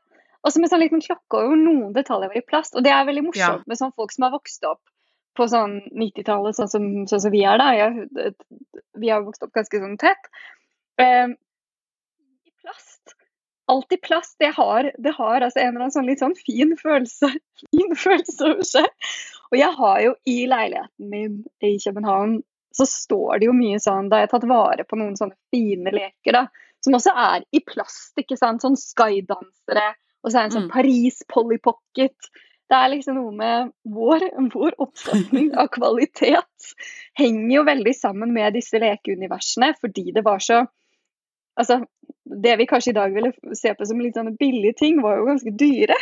Og 0.44 0.52
så 0.54 0.60
med 0.62 0.70
sånn 0.70 0.80
liten 0.80 1.02
klokke 1.04 1.40
og 1.44 1.56
noen 1.58 1.92
detaljer 1.92 2.30
var 2.32 2.36
i 2.38 2.46
plast. 2.48 2.76
Og 2.78 2.82
det 2.86 2.92
er 2.94 3.04
veldig 3.04 3.24
morsomt 3.26 3.60
Ja. 3.60 3.64
med 3.66 3.76
sånn 3.76 3.92
folk 3.94 4.12
som 4.12 4.22
har 4.24 4.30
vokst 4.32 4.64
opp 4.64 4.80
på 5.36 5.46
sånn 5.50 5.80
90-tallet, 5.92 6.54
sånn, 6.56 7.06
sånn 7.06 7.20
som 7.20 7.30
vi 7.30 7.42
er 7.44 7.58
da. 7.58 7.72
Jeg, 7.74 8.34
vi 8.96 9.08
har 9.10 9.22
vokst 9.22 9.42
opp 9.42 9.52
ganske 9.52 9.78
sånn 9.82 9.98
tett. 9.98 10.30
Um, 10.98 11.36
I 12.46 12.50
plast. 12.62 13.14
Alt 13.68 13.92
i 13.92 13.98
plast. 14.00 14.36
Det 14.40 14.54
har, 14.56 14.90
det 14.98 15.12
har 15.18 15.40
altså 15.44 15.60
en 15.60 15.68
eller 15.74 15.80
annen 15.84 15.92
sånn 15.92 16.06
litt 16.08 16.20
sånn 16.24 16.34
fin 16.34 16.72
følelse, 16.80 17.28
fin 17.74 17.94
følelse 17.94 18.48
over 18.48 18.64
seg. 18.64 18.86
Og 19.52 19.58
jeg 19.58 19.72
har 19.78 20.00
jo 20.04 20.14
i 20.28 20.38
leiligheten 20.50 21.10
min 21.12 21.38
i 21.64 21.76
København 21.82 22.38
så 22.78 22.86
står 22.86 23.40
det 23.40 23.48
jo 23.48 23.54
mye 23.56 23.78
sånn 23.82 24.10
Da 24.10 24.18
har 24.18 24.26
jeg 24.26 24.34
tatt 24.34 24.48
vare 24.50 24.84
på 24.86 24.98
noen 25.00 25.16
sånne 25.18 25.36
fine 25.54 25.92
leker, 25.94 26.36
da. 26.36 26.44
Som 26.84 26.94
også 26.98 27.14
er 27.16 27.46
i 27.50 27.62
plast, 27.66 28.12
ikke 28.20 28.36
sant. 28.38 28.62
Sånn 28.62 28.78
skydansere. 28.78 29.88
Og 30.22 30.30
så 30.30 30.38
er 30.38 30.44
det 30.44 30.48
en 30.50 30.56
sånn 30.58 30.68
Mm. 30.68 30.74
Paris 30.76 31.22
Polly 31.32 31.58
Pocket. 31.58 32.30
Det 32.68 32.76
er 32.76 32.90
liksom 32.92 33.16
noe 33.16 33.32
med 33.32 33.70
vår, 33.88 34.28
vår 34.52 34.76
oppfatning 34.78 35.54
av 35.60 35.70
kvalitet 35.72 36.74
henger 37.18 37.54
jo 37.54 37.64
veldig 37.64 37.94
sammen 37.96 38.34
med 38.36 38.54
disse 38.58 38.78
lekeuniversene, 38.78 39.72
fordi 39.80 40.12
det 40.12 40.24
var 40.26 40.44
så 40.44 40.66
Altså, 41.58 41.80
det 42.22 42.52
vi 42.60 42.68
kanskje 42.70 42.92
i 42.92 42.94
dag 42.94 43.10
ville 43.10 43.32
se 43.58 43.72
på 43.74 43.86
som 43.88 43.98
litt 43.98 44.14
sånne 44.14 44.36
billige 44.38 44.76
ting, 44.78 45.00
var 45.02 45.16
jo 45.18 45.24
ganske 45.26 45.50
dyre. 45.58 45.96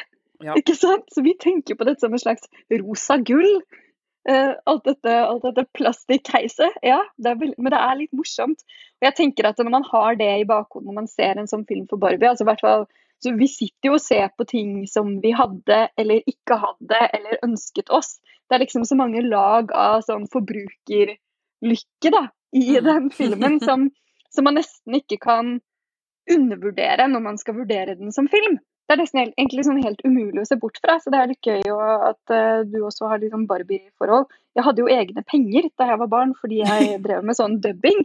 Ja. 0.45 0.55
Ikke 0.59 0.75
sant? 0.76 1.05
Så 1.14 1.23
vi 1.25 1.35
tenker 1.40 1.75
på 1.76 1.85
dette 1.88 2.00
som 2.05 2.12
en 2.12 2.19
slags 2.23 2.49
rosa 2.71 3.16
gull. 3.19 3.62
Uh, 4.28 4.55
alt 4.66 4.83
dette, 4.85 5.12
alt 5.23 5.43
dette 5.47 5.64
plastikkheiset. 5.78 6.81
Ja, 6.83 6.99
det 7.16 7.37
vel- 7.38 7.55
men 7.59 7.71
det 7.71 7.78
er 7.78 7.97
litt 7.97 8.12
morsomt. 8.12 8.59
Og 9.00 9.07
jeg 9.07 9.14
tenker 9.14 9.47
at 9.47 9.59
når 9.62 9.71
man 9.71 9.85
har 9.93 10.16
det 10.19 10.40
i 10.40 10.45
bakhodet 10.49 10.87
når 10.88 10.95
man 10.95 11.07
ser 11.07 11.38
en 11.38 11.47
sånn 11.47 11.66
film 11.69 11.87
for 11.88 11.97
Barbie, 12.02 12.28
altså 12.28 12.45
hvert 12.45 12.61
fall 12.61 12.87
så 13.23 13.31
Vi 13.38 13.47
sitter 13.49 13.88
jo 13.88 13.93
og 13.95 14.00
ser 14.05 14.28
på 14.37 14.45
ting 14.45 14.87
som 14.87 15.21
vi 15.23 15.31
hadde 15.33 15.88
eller 15.97 16.21
ikke 16.28 16.59
hadde 16.61 16.99
eller 17.16 17.38
ønsket 17.47 17.88
oss. 17.88 18.19
Det 18.50 18.55
er 18.59 18.61
liksom 18.66 18.85
så 18.85 18.95
mange 18.99 19.23
lag 19.25 19.73
av 19.73 20.02
sånn 20.05 20.26
forbrukerlykke 20.28 22.11
da, 22.12 22.28
i 22.52 22.76
Mm. 22.76 22.85
den 22.85 23.11
filmen 23.11 23.61
som, 23.61 23.90
som 24.31 24.45
man 24.45 24.55
nesten 24.57 24.95
ikke 25.00 25.19
kan 25.19 25.61
undervurdere 26.31 27.09
når 27.09 27.23
man 27.23 27.38
skal 27.38 27.55
vurdere 27.55 27.97
den 27.99 28.12
som 28.12 28.28
film. 28.28 28.59
Det 28.87 28.95
er 28.95 29.00
nesten 29.00 29.21
helt, 29.21 29.35
egentlig 29.35 29.64
sånn 29.66 29.83
helt 29.83 30.02
umulig 30.07 30.43
å 30.43 30.47
se 30.47 30.59
bort 30.62 30.78
fra. 30.83 30.99
Så 31.02 31.11
det 31.11 31.19
er 31.19 31.31
litt 31.33 31.49
gøy 31.49 31.64
at 31.66 32.33
uh, 32.35 32.62
du 32.69 32.78
også 32.87 33.11
har 33.11 33.19
litt 33.23 33.35
sånn 33.35 33.49
Barbie-forhold. 33.50 34.31
Jeg 34.57 34.66
hadde 34.66 34.85
jo 34.85 34.93
egne 34.93 35.25
penger 35.26 35.66
da 35.81 35.90
jeg 35.90 36.00
var 36.05 36.12
barn 36.12 36.37
fordi 36.38 36.62
jeg 36.62 36.95
drev 37.07 37.26
med 37.26 37.38
sånn 37.38 37.59
dubbing. 37.64 38.05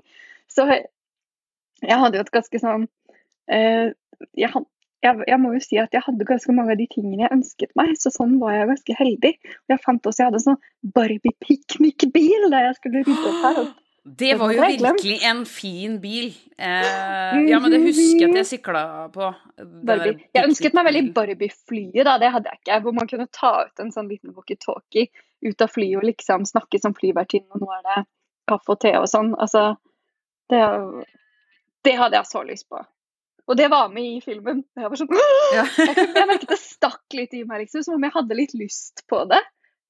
Så 0.52 0.66
jeg 0.72 2.02
hadde 2.02 2.18
jo 2.18 2.26
et 2.26 2.34
ganske 2.34 2.62
sånn 2.64 2.88
uh, 2.90 3.88
jeg, 4.38 4.50
jeg, 5.06 5.22
jeg, 5.28 5.38
må 5.42 5.54
jo 5.56 5.62
si 5.64 5.78
at 5.82 5.94
jeg 5.94 6.06
hadde 6.06 6.28
ganske 6.30 6.56
mange 6.58 6.74
av 6.76 6.82
de 6.82 6.90
tingene 6.90 7.26
jeg 7.26 7.36
ønsket 7.38 7.72
meg, 7.78 7.94
så 8.02 8.12
sånn 8.14 8.36
var 8.42 8.58
jeg 8.58 8.72
ganske 8.74 8.98
heldig. 8.98 9.34
Og 9.66 9.76
jeg 9.76 9.84
fant 9.86 10.10
også 10.10 10.24
jeg 10.24 10.32
hadde 10.32 10.42
en 10.42 10.48
sånn 10.50 10.92
Barbie-piknikbil 10.98 12.50
da 12.54 12.66
jeg 12.68 12.78
skulle 12.80 13.06
rydde 13.06 13.32
opp 13.32 13.46
her. 13.46 13.64
Det 14.04 14.34
var 14.36 14.50
jo 14.50 14.62
virkelig 14.62 15.20
en 15.30 15.44
fin 15.46 16.00
bil. 16.02 16.32
Eh, 16.58 17.42
ja, 17.50 17.60
men 17.62 17.70
det 17.70 17.82
husker 17.84 18.24
jeg 18.24 18.32
at 18.32 18.40
jeg 18.40 18.48
sykla 18.50 18.82
på. 19.14 19.28
Barbie. 19.62 20.16
Jeg 20.34 20.48
ønsket 20.48 20.74
meg 20.74 20.88
veldig 20.88 21.04
Barbie-flyet, 21.14 22.02
da. 22.08 22.16
Det 22.22 22.32
hadde 22.34 22.50
jeg 22.50 22.62
ikke. 22.64 22.80
Hvor 22.86 22.96
man 22.98 23.12
kunne 23.12 23.28
ta 23.30 23.52
ut 23.68 23.84
en 23.84 23.94
sånn 23.94 24.10
liten 24.10 24.34
walkietalkie 24.34 25.12
ut 25.46 25.62
av 25.62 25.70
flyet 25.74 26.00
og 26.02 26.08
liksom 26.10 26.48
snakke 26.50 26.82
som 26.82 26.98
flyvertinne, 26.98 27.50
og 27.54 27.62
nå 27.62 27.70
er 27.78 27.86
det 27.86 28.00
kaffe 28.50 28.74
og 28.74 28.82
te 28.82 28.96
og 28.98 29.06
sånn. 29.10 29.36
Altså, 29.38 29.68
det, 30.50 30.64
det 31.86 31.96
hadde 32.02 32.18
jeg 32.18 32.32
så 32.32 32.44
lyst 32.48 32.70
på. 32.74 32.82
Og 33.52 33.58
det 33.58 33.70
var 33.70 33.94
med 33.94 34.18
i 34.18 34.22
filmen. 34.24 34.64
Jeg 34.78 34.90
var 34.90 34.98
sånn 34.98 35.14
ja. 35.60 35.66
Jeg 35.78 36.26
merket 36.26 36.50
det 36.56 36.62
stakk 36.62 37.18
litt 37.18 37.38
i 37.38 37.46
meg, 37.46 37.68
liksom, 37.68 37.86
som 37.86 38.00
om 38.00 38.10
jeg 38.10 38.18
hadde 38.18 38.38
litt 38.38 38.58
lyst 38.58 39.06
på 39.12 39.22
det. 39.30 39.42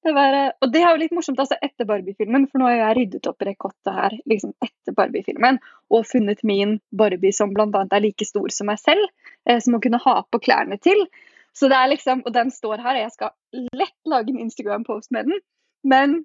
Det 0.02 0.12
var, 0.16 0.34
og 0.58 0.70
det 0.74 0.80
er 0.82 0.90
jo 0.90 0.98
litt 0.98 1.12
morsomt 1.14 1.38
altså 1.38 1.54
etter 1.62 1.86
Barbie-filmen, 1.86 2.48
for 2.50 2.58
nå 2.58 2.66
har 2.66 2.78
jeg 2.78 2.96
ryddet 2.98 3.28
opp 3.30 3.44
rekottet 3.46 3.92
her 3.94 4.16
liksom 4.26 4.50
etter 4.64 4.96
Barbie-filmen 4.98 5.60
og 5.94 6.08
funnet 6.10 6.42
min 6.48 6.80
Barbie 6.90 7.34
som 7.36 7.52
bl.a. 7.54 7.68
er 7.86 8.02
like 8.02 8.26
stor 8.26 8.50
som 8.50 8.66
meg 8.72 8.80
selv, 8.82 9.04
eh, 9.46 9.60
som 9.62 9.78
å 9.78 9.82
kunne 9.84 10.02
ha 10.02 10.16
på 10.26 10.42
klærne 10.42 10.80
til. 10.82 11.06
Så 11.54 11.70
det 11.70 11.78
er 11.78 11.92
liksom, 11.92 12.24
Og 12.26 12.34
den 12.34 12.50
står 12.50 12.82
her, 12.82 12.96
og 12.96 13.04
jeg 13.04 13.14
skal 13.14 13.30
lett 13.78 13.98
lage 14.08 14.32
en 14.32 14.42
Instagram-post 14.42 15.12
med 15.14 15.30
den. 15.30 15.42
Men 15.84 16.22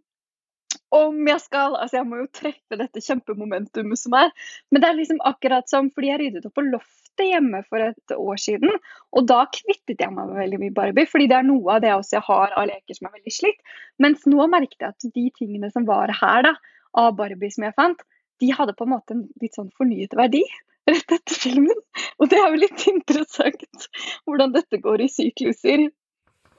om 0.96 1.18
jeg 1.28 1.44
skal 1.44 1.76
Altså, 1.76 2.00
jeg 2.00 2.08
må 2.08 2.22
jo 2.22 2.30
treffe 2.32 2.80
dette 2.80 3.04
kjempemomentumet 3.04 4.00
som 4.00 4.16
er. 4.18 4.32
Men 4.72 4.84
det 4.84 4.90
er 4.90 5.00
liksom 5.00 5.24
akkurat 5.28 5.68
som 5.70 5.92
fordi 5.94 6.12
jeg 6.12 6.22
ryddet 6.22 6.48
opp 6.48 6.56
på 6.58 6.66
loftet 6.68 7.26
hjemme 7.28 7.64
for 7.68 7.84
et 7.84 8.14
år 8.16 8.42
siden. 8.42 8.78
Og 9.12 9.28
da 9.30 9.42
kvittet 9.52 10.04
jeg 10.04 10.14
meg 10.14 10.30
med 10.30 10.42
veldig 10.44 10.62
mye 10.64 10.76
Barbie, 10.76 11.10
fordi 11.10 11.30
det 11.32 11.40
er 11.40 11.48
noe 11.48 11.78
av 11.78 11.84
det 11.84 11.92
jeg 11.92 12.24
har 12.28 12.54
av 12.54 12.70
leker 12.70 13.00
som 13.00 13.10
er 13.10 13.18
veldig 13.18 13.36
slitt. 13.36 13.76
Mens 14.04 14.24
nå 14.30 14.48
merket 14.52 14.80
jeg 14.80 14.94
at 14.96 15.10
de 15.18 15.26
tingene 15.40 15.72
som 15.74 15.88
var 15.90 16.14
her 16.22 16.46
da, 16.48 16.56
av 16.98 17.18
Barbie 17.18 17.52
som 17.54 17.68
jeg 17.68 17.76
fant, 17.78 18.00
de 18.42 18.54
hadde 18.54 18.76
på 18.78 18.86
en 18.86 18.94
måte 18.94 19.16
en 19.16 19.28
litt 19.42 19.58
sånn 19.58 19.74
fornyet 19.78 20.14
verdi 20.18 20.44
rett 20.88 21.12
etter 21.12 21.36
filmen. 21.36 21.80
Og 22.18 22.30
det 22.32 22.40
er 22.40 22.52
jo 22.52 22.62
litt 22.62 22.86
interessant 22.90 23.88
hvordan 24.26 24.54
dette 24.56 24.80
går 24.84 25.04
i 25.04 25.10
sykluser. 25.12 25.88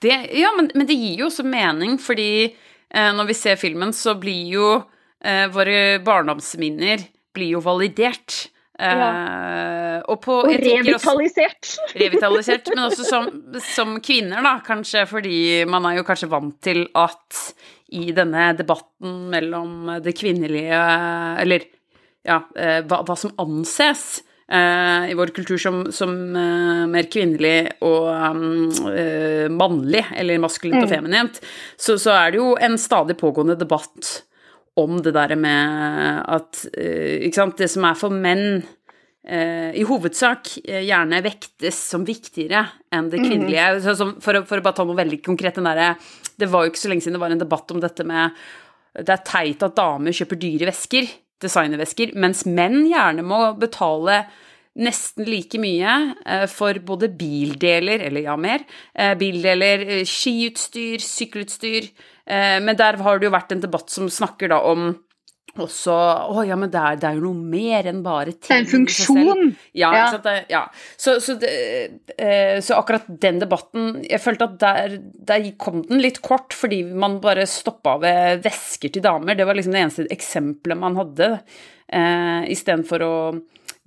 Det, 0.02 0.14
ja, 0.38 0.52
men, 0.56 0.70
men, 0.74 0.86
det 0.86 0.98
gir 0.98 1.24
jo 1.24 1.28
også 1.30 1.46
mening, 1.48 1.96
fordi 2.02 2.52
når 2.88 3.28
vi 3.28 3.36
ser 3.36 3.58
filmen, 3.60 3.92
så 3.92 4.14
blir 4.20 4.46
jo 4.54 4.68
eh, 5.24 5.46
våre 5.52 5.98
barndomsminner 6.04 7.04
blir 7.36 7.58
jo 7.58 7.64
validert. 7.64 8.48
Ja. 8.78 9.08
Uh, 9.10 9.96
og, 10.06 10.20
på, 10.22 10.36
og 10.46 10.52
revitalisert. 10.54 11.66
Også, 11.66 11.86
revitalisert, 12.02 12.68
men 12.70 12.84
også 12.84 13.06
som, 13.08 13.26
som, 13.64 13.96
kvinner, 14.04 14.38
da, 14.46 14.52
kanskje 14.62 15.02
fordi 15.10 15.38
man 15.66 15.88
er 15.88 15.96
jo 15.98 16.04
kanskje 16.06 16.30
vant 16.30 16.54
til 16.62 16.84
at 16.98 17.40
i 17.98 18.12
denne 18.14 18.52
debatten 18.54 19.24
mellom 19.32 19.88
det 20.04 20.12
kvinnelige 20.18 20.78
Eller 21.40 21.64
ja, 22.22 22.42
hva, 22.52 23.00
hva, 23.00 23.16
som 23.16 23.32
anses 23.40 24.20
i 24.48 25.12
vår 25.12 25.30
kultur 25.36 25.58
som, 25.60 25.82
som 25.92 26.12
mer 26.88 27.08
kvinnelig 27.12 27.74
og 27.84 28.06
um, 28.08 28.46
mannlig, 29.52 30.00
eller 30.16 30.40
maskulint 30.40 30.78
og 30.80 30.86
mm. 30.86 30.92
feminint, 30.94 31.40
så, 31.76 31.98
så 32.00 32.14
er 32.14 32.32
det 32.32 32.40
jo 32.40 32.54
en 32.56 32.78
stadig 32.80 33.18
pågående 33.20 33.58
debatt 33.60 34.08
om 34.78 34.98
det 35.02 35.14
der 35.16 35.34
med 35.38 36.24
at 36.30 36.64
eh, 36.78 37.26
sant, 37.34 37.58
det 37.58 37.68
som 37.72 37.86
er 37.88 37.98
for 37.98 38.14
menn 38.14 38.60
eh, 39.26 39.74
i 39.78 39.84
hovedsak 39.86 40.52
eh, 40.62 40.84
gjerne 40.86 41.22
vektes 41.24 41.80
som 41.92 42.06
viktigere 42.06 42.64
enn 42.94 43.10
det 43.12 43.22
kvinnelige. 43.24 43.68
for, 44.22 44.40
å, 44.40 44.44
for, 44.46 44.60
å 44.60 44.64
bare 44.64 44.76
ta 44.78 44.86
noe 44.86 44.98
veldig 44.98 45.20
konkret, 45.26 45.58
den 45.58 45.68
derre 45.68 45.94
Det 46.38 46.50
var 46.50 46.64
jo 46.64 46.72
ikke 46.72 46.84
så 46.84 46.92
lenge 46.92 47.06
siden 47.06 47.18
det 47.18 47.24
var 47.24 47.34
en 47.34 47.42
debatt 47.42 47.74
om 47.74 47.82
dette 47.82 48.06
med 48.06 48.36
Det 48.94 49.14
er 49.14 49.26
teit 49.26 49.66
at 49.66 49.78
damer 49.78 50.14
kjøper 50.14 50.42
dyre 50.46 50.70
vesker, 50.70 51.10
designervesker, 51.42 52.14
mens 52.18 52.44
menn 52.46 52.84
gjerne 52.88 53.24
må 53.26 53.40
betale 53.60 54.24
nesten 54.78 55.26
like 55.26 55.58
mye 55.58 55.94
for 56.52 56.78
både 56.86 57.08
bildeler, 57.18 58.04
eller 58.06 58.22
ja, 58.22 58.36
mer, 58.38 58.62
bildeler, 59.18 59.82
skiutstyr, 60.06 61.02
sykkelutstyr, 61.02 61.88
Eh, 62.28 62.60
men 62.60 62.76
der 62.76 62.98
har 63.00 63.18
det 63.18 63.28
jo 63.28 63.32
vært 63.32 63.54
en 63.54 63.62
debatt 63.62 63.92
som 63.92 64.10
snakker 64.12 64.52
da 64.52 64.60
om 64.68 64.90
også 65.64 65.94
Å 66.32 66.44
ja, 66.46 66.56
men 66.58 66.70
det 66.72 66.80
er, 66.80 66.98
det 67.00 67.08
er, 67.08 67.18
jo 67.18 67.32
noe 67.32 67.50
mer 67.54 67.88
enn 67.90 68.00
bare 68.04 68.34
ting. 68.34 68.48
Det 68.48 68.56
er 68.56 68.64
en 68.64 68.70
funksjon. 68.72 69.42
Ja, 69.76 69.90
ja. 69.96 70.06
Så, 70.12 70.20
det, 70.24 70.36
ja. 70.52 70.62
Så, 70.96 71.16
så, 71.24 71.36
det, 71.40 71.52
eh, 72.16 72.58
så, 72.64 72.78
akkurat 72.78 73.08
den 73.08 73.40
debatten 73.42 74.02
Jeg 74.06 74.22
følte 74.24 74.48
at 74.48 74.56
der, 74.62 74.98
der, 75.30 75.50
kom 75.60 75.82
den 75.88 76.02
litt 76.04 76.22
kort, 76.24 76.56
fordi 76.56 76.82
man 76.88 77.18
bare 77.24 77.46
stoppa 77.48 77.96
ved 78.02 78.44
vesker 78.46 78.92
til 78.94 79.04
damer. 79.04 79.38
Det 79.38 79.46
var 79.48 79.58
liksom 79.58 79.76
det 79.76 79.84
eneste 79.84 80.08
eksempelet 80.14 80.78
man 80.78 80.98
hadde, 80.98 81.30
eh, 81.88 82.42
istedenfor 82.54 83.04
å 83.06 83.14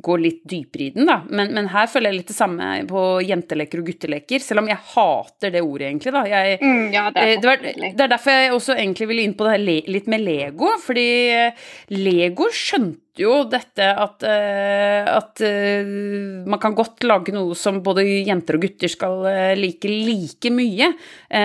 gå 0.03 0.17
litt 0.21 0.41
dypere 0.49 0.87
i 0.87 0.89
den, 0.95 1.07
da. 1.09 1.19
Men, 1.29 1.53
men, 1.55 1.69
her 1.71 1.89
føler 1.91 2.11
jeg 2.11 2.21
litt 2.21 2.31
det 2.31 2.37
samme 2.37 2.69
på 2.89 3.03
jenteleker 3.25 3.81
og 3.81 3.91
gutteleker, 3.91 4.43
selv 4.43 4.63
om 4.63 4.71
jeg 4.71 4.81
hater 4.93 5.53
det 5.53 5.63
ordet, 5.65 5.89
egentlig, 5.89 6.15
da. 6.15 6.23
Jeg, 6.29 6.57
mm, 6.61 6.81
ja, 6.93 7.05
det, 7.13 7.21
er 7.21 7.31
eh, 7.35 7.41
det, 7.41 7.49
var, 7.49 7.61
det, 7.67 7.91
er 7.91 8.11
derfor 8.15 8.35
jeg 8.37 8.55
også 8.55 8.75
egentlig 8.77 9.09
ville 9.11 9.27
inn 9.27 9.37
på 9.37 9.47
det 9.47 9.55
her 9.55 9.93
litt 9.95 10.09
med 10.11 10.25
Lego, 10.25 10.73
fordi 10.81 11.07
Lego 11.93 12.49
skjønte 12.55 12.99
jo 13.21 13.41
dette 13.51 13.85
at, 13.85 14.23
uh, 14.23 15.09
at 15.17 15.41
man 16.47 16.61
kan 16.63 16.75
godt 16.77 17.03
lage 17.03 17.33
noe 17.35 17.57
som 17.59 17.81
både 17.83 18.05
jenter 18.07 18.55
og 18.55 18.63
gutter 18.63 18.89
skal 18.89 19.25
like 19.59 19.89
like 19.91 20.51
mye. 20.55 20.93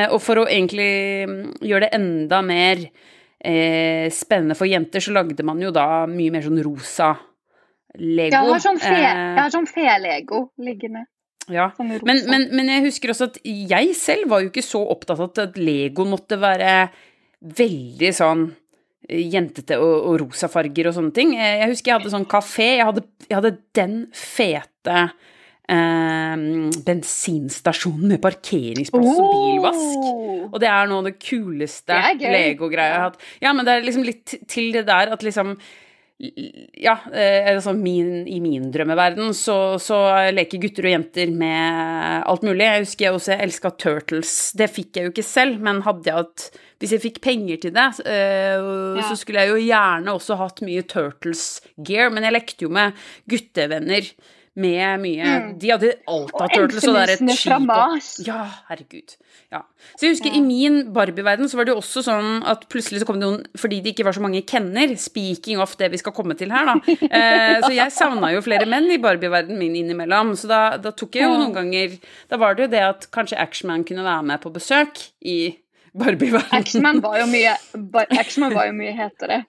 og 0.06 0.20
for 0.22 0.40
å 0.40 0.46
egentlig 0.46 1.26
mm, 1.26 1.40
gjøre 1.66 1.88
det 1.88 1.98
enda 1.98 2.40
mer 2.46 2.86
spennende 4.14 4.56
for 4.58 4.66
jenter, 4.70 5.02
så 5.02 5.12
lagde 5.14 5.44
man 5.46 5.60
jo 5.62 5.74
da 5.74 6.06
mye 6.10 6.32
mer 6.34 6.46
sånn 6.46 6.62
rosa 6.64 7.12
Lego. 7.98 8.32
Jeg 8.32 8.52
har 8.52 8.62
sånn, 8.62 8.80
fe, 8.80 8.96
jeg 9.02 9.52
sånn 9.54 9.68
fe-lego 9.70 10.46
liggende. 10.62 11.06
Ja, 11.52 11.68
men, 11.78 12.00
men, 12.26 12.48
men, 12.50 12.70
jeg 12.72 12.88
husker 12.88 13.12
også 13.12 13.28
at 13.30 13.36
jeg 13.44 13.92
selv 13.94 14.32
var 14.32 14.42
jo 14.42 14.50
ikke 14.50 14.64
så 14.66 14.80
opptatt 14.82 15.20
av 15.20 15.38
at 15.46 15.58
Lego 15.60 16.06
måtte 16.08 16.40
være 16.42 16.88
veldig 17.56 18.10
sånn 18.16 18.42
eh, 19.06 19.22
jentete 19.30 19.78
og, 19.78 19.94
og 20.10 20.18
rosa 20.24 20.50
farger 20.50 20.90
og 20.90 20.96
sånne 20.96 21.14
ting. 21.14 21.36
Eh, 21.38 21.60
jeg 21.62 21.70
husker 21.74 21.92
jeg 21.92 22.00
hadde 22.00 22.12
sånn 22.16 22.28
kafé. 22.30 22.70
Jeg 22.80 22.88
hadde, 22.90 23.06
jeg 23.28 23.38
hadde 23.38 23.54
den 23.78 23.96
fete 24.16 24.98
eh, 25.70 26.34
bensinstasjonen 26.90 28.16
med 28.16 28.22
parkeringsplass 28.26 29.10
oh. 29.14 29.22
og 29.22 29.32
bilvask. 29.38 30.12
Og 30.50 30.60
det 30.62 30.70
er 30.72 30.90
noe 30.90 31.04
av 31.04 31.10
det 31.12 31.16
kuleste 31.22 32.02
Lego-greia 32.26 32.90
jeg 32.90 32.98
har 32.98 33.10
hatt. 33.12 33.26
Ja, 33.44 33.54
men 33.54 33.68
det 33.68 33.76
er 33.76 33.86
liksom 33.86 34.06
litt 34.06 34.38
til 34.50 34.72
det 34.74 34.86
der 34.90 35.14
at 35.14 35.26
liksom 35.26 35.56
ja, 36.16 36.94
altså 37.12 37.74
min, 37.76 38.22
i 38.28 38.38
min 38.40 38.70
drømmeverden 38.72 39.34
så, 39.36 39.76
så, 39.82 39.98
leker 40.32 40.62
gutter 40.62 40.88
og 40.88 40.94
jenter 40.94 41.32
med 41.36 42.22
alt 42.24 42.46
mulig. 42.46 42.64
Jeg 42.64 42.84
husker 42.86 43.06
jeg 43.06 43.18
også 43.18 43.36
elska 43.36 43.72
Turtles. 43.76 44.36
Det 44.56 44.70
fikk 44.72 44.96
jeg 44.96 45.08
jo 45.08 45.12
ikke 45.12 45.26
selv, 45.26 45.60
men 45.60 45.82
hadde 45.84 46.08
jeg 46.08 46.22
hatt 46.22 46.46
Hvis 46.80 46.94
jeg 46.96 47.04
fikk 47.04 47.20
penger 47.24 47.60
til 47.60 47.72
det, 47.76 47.86
uh, 48.04 48.96
ja. 48.96 49.04
så 49.08 49.16
skulle 49.16 49.44
jeg 49.44 49.52
jo 49.52 49.60
gjerne 49.64 50.12
også 50.16 50.36
hatt 50.40 50.64
mye 50.64 50.84
Turtles-gear, 50.88 52.10
men 52.12 52.26
jeg 52.26 52.36
lekte 52.36 52.66
jo 52.66 52.72
med 52.72 52.96
guttevenner 53.28 54.10
med 54.56 55.02
mye 55.02 55.24
mm. 55.26 55.48
De 55.60 55.70
hadde 55.72 55.92
alt 56.08 56.32
av 56.32 56.48
Turtles, 56.52 56.84
og 56.88 56.96
det 56.96 57.02
er 57.02 57.12
et 57.14 57.32
skip 57.36 57.72
Ja, 58.24 58.38
herregud. 58.70 59.16
Ja. 59.52 59.60
Så 59.94 60.06
jeg 60.06 60.14
husker 60.14 60.32
ja. 60.32 60.38
i 60.38 60.42
min 60.42 60.78
Barbie-verden 60.96 61.50
så 61.50 61.58
var 61.58 61.68
det 61.68 61.74
jo 61.74 61.80
også 61.82 62.02
sånn 62.06 62.40
at 62.48 62.64
plutselig 62.72 63.02
så 63.02 63.08
kom 63.08 63.20
det 63.20 63.28
noen 63.28 63.44
Fordi 63.60 63.78
det 63.84 63.92
ikke 63.92 64.06
var 64.08 64.16
så 64.16 64.22
mange 64.24 64.40
kenner, 64.48 64.94
speaking 65.00 65.60
of 65.62 65.76
det 65.80 65.90
vi 65.92 66.00
skal 66.00 66.14
komme 66.16 66.36
til 66.38 66.54
her, 66.54 66.72
da. 66.72 66.78
Eh, 67.16 67.60
så 67.62 67.70
jeg 67.72 67.92
savna 67.94 68.32
jo 68.32 68.40
flere 68.44 68.66
menn 68.68 68.88
i 68.92 68.98
Barbie-verdenen 69.00 69.60
min 69.60 69.76
innimellom. 69.78 70.34
Så 70.38 70.48
da, 70.50 70.60
da, 70.82 70.92
tok 70.96 71.16
jeg 71.16 71.28
jo 71.28 71.36
noen 71.36 71.54
ganger 71.54 71.94
Da 72.30 72.38
var 72.40 72.56
det 72.56 72.66
jo 72.66 72.72
det 72.72 72.82
at 72.82 73.06
kanskje 73.14 73.38
Actionman 73.40 73.84
kunne 73.86 74.04
være 74.04 74.26
med 74.32 74.42
på 74.42 74.52
besøk 74.54 75.00
i 75.24 75.38
Barbie-verdenen. 75.96 76.58
Actionman 76.58 77.02
var 77.04 77.20
jo 77.22 77.28
mye, 77.30 77.54
var 77.94 78.66
jo 78.68 78.74
mye 78.76 78.96
hetere. 78.96 79.44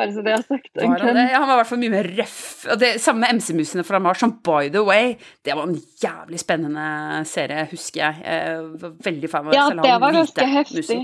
Bare 0.00 0.14
så 0.14 0.24
det 0.24 0.32
er 0.32 0.44
sagt. 0.46 0.70
Var 0.80 1.04
han, 1.04 1.18
det? 1.18 1.26
han 1.34 1.44
var 1.44 1.54
i 1.54 1.60
hvert 1.60 1.70
fall 1.70 1.82
mye 1.82 1.92
mer 1.92 2.08
røff. 2.20 2.40
Og 2.72 2.80
det 2.80 2.94
samme 3.04 3.24
med 3.24 3.40
MC-musene 3.40 3.84
fra 3.84 4.00
Mars, 4.02 4.22
som 4.22 4.32
by 4.46 4.70
the 4.72 4.82
way, 4.86 5.12
det 5.44 5.56
var 5.58 5.68
en 5.68 5.76
jævlig 6.00 6.40
spennende 6.40 6.88
serie, 7.28 7.66
husker 7.70 8.02
jeg. 8.06 8.24
jeg 8.24 8.64
var 8.80 8.96
veldig 9.10 9.30
fan 9.32 9.50
av 9.50 9.56
Ja, 9.58 9.68
det 9.76 9.94
var 10.06 10.16
ganske 10.16 10.48
heftig. 10.54 10.98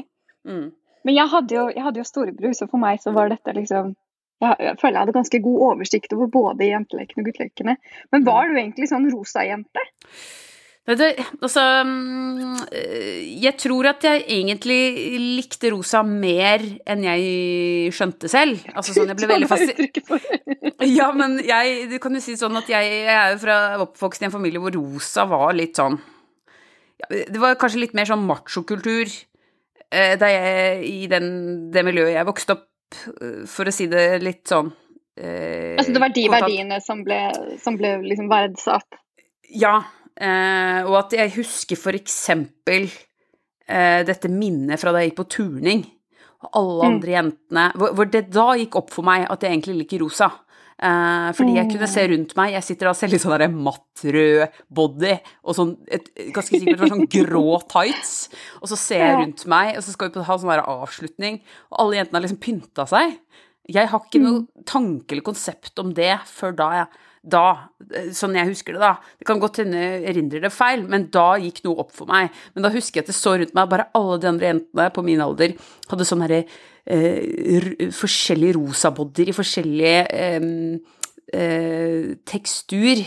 Mm. 0.49 0.67
Men 1.07 1.15
jeg 1.15 1.31
hadde, 1.31 1.55
jo, 1.55 1.69
jeg 1.71 1.85
hadde 1.85 2.03
jo 2.03 2.09
storebror, 2.09 2.57
så 2.57 2.67
for 2.71 2.83
meg 2.83 2.99
så 3.03 3.13
var 3.15 3.31
dette 3.31 3.55
liksom 3.55 3.95
jeg, 4.43 4.73
føler 4.81 4.99
jeg 4.99 5.01
hadde 5.01 5.15
ganske 5.17 5.39
god 5.45 5.63
oversikt 5.71 6.13
over 6.17 6.29
både 6.33 6.69
jentelekene 6.69 7.23
og 7.23 7.29
guttelekene. 7.31 7.77
Men 8.13 8.27
var 8.27 8.51
du 8.51 8.59
egentlig 8.59 8.91
sånn 8.91 9.09
rosa 9.13 9.47
jente? 9.47 9.85
Det, 10.87 11.07
altså 11.43 11.63
mm, 11.83 12.59
Jeg 13.43 13.57
tror 13.59 13.89
at 13.91 14.05
jeg 14.07 14.23
egentlig 14.37 15.19
likte 15.19 15.73
rosa 15.75 16.05
mer 16.07 16.63
enn 16.87 17.03
jeg 17.03 17.95
skjønte 17.95 18.31
selv. 18.31 18.63
Altså 18.71 18.95
sånn, 18.95 19.11
jeg 19.11 19.19
ble 19.19 19.31
veldig 19.35 19.49
fascinert 19.51 19.99
Ja, 20.99 21.11
men 21.17 21.41
jeg 21.43 21.89
Du 21.91 21.97
kan 22.03 22.15
jo 22.15 22.23
si 22.23 22.37
sånn 22.39 22.55
at 22.61 22.71
jeg, 22.71 22.93
jeg 23.03 23.17
er 23.17 23.35
jo 23.35 23.41
fra 23.43 23.59
oppvokst 23.83 24.23
i 24.23 24.29
en 24.29 24.35
familie 24.35 24.63
hvor 24.63 24.77
rosa 24.79 25.27
var 25.31 25.57
litt 25.59 25.81
sånn 25.81 25.99
Det 27.11 27.43
var 27.43 27.59
kanskje 27.59 27.83
litt 27.83 27.99
mer 27.99 28.07
sånn 28.07 28.23
machokultur 28.29 29.11
eh, 29.91 30.15
i 30.87 31.11
den, 31.11 31.29
det 31.75 31.83
miljøet 31.87 32.15
jeg 32.15 32.31
vokste 32.31 32.61
opp, 32.61 32.71
eh, 33.19 33.43
for 33.51 33.67
å 33.67 33.75
si 33.75 33.91
det 33.91 34.07
litt 34.23 34.47
sånn 34.55 34.71
eh, 35.19 35.75
Altså 35.75 35.99
det 35.99 36.07
var 36.07 36.15
de 36.15 36.31
verdiene 36.31 36.79
som 36.85 37.03
ble, 37.03 37.25
som 37.59 37.75
ble 37.81 37.97
liksom 38.07 38.31
verdsatt? 38.31 39.03
Ja, 39.51 39.81
Eh, 39.81 39.96
og 40.87 40.97
at 41.03 41.13
jeg 41.19 41.35
husker 41.37 41.79
for 41.81 41.97
eksempel 41.99 42.89
eh, 43.69 44.01
dette 44.07 44.31
minnet 44.33 44.81
fra 44.81 44.95
da 44.95 45.03
jeg 45.03 45.13
gikk 45.13 45.21
på 45.21 45.31
turning. 45.37 45.85
Og 46.45 46.51
alle 46.61 46.81
mm. 46.81 46.89
andre 46.89 47.15
jentene 47.15 47.69
hvor, 47.77 47.95
hvor, 47.97 48.11
det 48.13 48.27
da 48.33 48.51
gikk 48.61 48.77
opp 48.81 48.93
for 48.95 49.07
meg 49.07 49.25
at 49.29 49.45
jeg 49.45 49.55
egentlig 49.55 49.79
liker 49.83 50.05
rosa. 50.05 50.31
Eh, 50.77 51.29
fordi 51.33 51.55
jeg 51.57 51.71
kunne 51.71 51.89
se 51.89 52.05
mm. 52.05 52.11
rundt 52.13 52.35
meg. 52.39 52.53
Jeg 52.57 52.67
sitter 52.67 52.91
da 52.91 52.95
selv 52.99 53.17
i 53.17 53.21
sånn 53.23 53.59
matt 53.65 54.05
rød 54.17 54.61
body 54.79 55.15
og 55.43 55.57
sånn 55.57 55.73
et, 55.89 56.11
ganske 56.37 56.61
sikkert 56.61 56.93
sånn 56.93 57.09
grå 57.17 57.47
tights. 57.73 58.15
Og 58.61 58.71
så 58.73 58.81
ser 58.81 59.05
jeg 59.05 59.19
rundt 59.23 59.47
meg, 59.51 59.75
og 59.79 59.87
så 59.87 59.97
skal 59.97 60.13
vi 60.13 60.27
ha 60.29 60.39
sånn 60.39 60.53
der 60.53 60.67
avslutning, 60.77 61.41
og 61.73 61.83
alle 61.85 62.01
jentene 62.01 62.21
har 62.21 62.27
liksom 62.29 62.45
pynta 62.45 62.89
seg. 62.91 63.19
Jeg 63.73 63.91
har 63.91 64.05
ikke 64.05 64.23
noe 64.23 64.45
mm. 64.45 64.67
tanke 64.69 65.17
eller 65.17 65.27
konsept 65.27 65.81
om 65.83 65.91
det 65.97 66.13
før 66.31 66.55
da 66.61 66.71
jeg 66.77 67.03
da, 67.27 67.45
sånn 68.15 68.37
jeg 68.39 68.51
husker 68.53 68.77
det, 68.77 68.83
da 68.83 68.93
Det 69.19 69.27
kan 69.29 69.41
godt 69.43 69.61
hende 69.63 69.81
jeg 69.81 70.05
erindrer 70.13 70.47
det 70.47 70.53
feil, 70.55 70.85
men 70.91 71.09
da 71.15 71.29
gikk 71.43 71.63
noe 71.67 71.83
opp 71.83 71.95
for 71.97 72.11
meg. 72.11 72.35
Men 72.55 72.67
da 72.67 72.73
husker 72.75 73.01
jeg 73.01 73.07
at 73.07 73.13
det 73.13 73.19
så 73.19 73.37
rundt 73.37 73.55
meg, 73.57 73.71
bare 73.73 73.89
alle 73.99 74.19
de 74.23 74.31
andre 74.31 74.53
jentene 74.53 74.89
på 74.95 75.07
min 75.07 75.23
alder 75.25 75.57
hadde 75.91 76.09
sånne 76.09 76.29
herre 76.29 76.43
eh, 76.87 77.89
Forskjellige 77.95 78.59
rosabodyer 78.59 79.33
i 79.33 79.37
forskjellige 79.37 79.97
eh, 80.15 80.51
eh, 81.35 82.13
tekstur. 82.29 83.03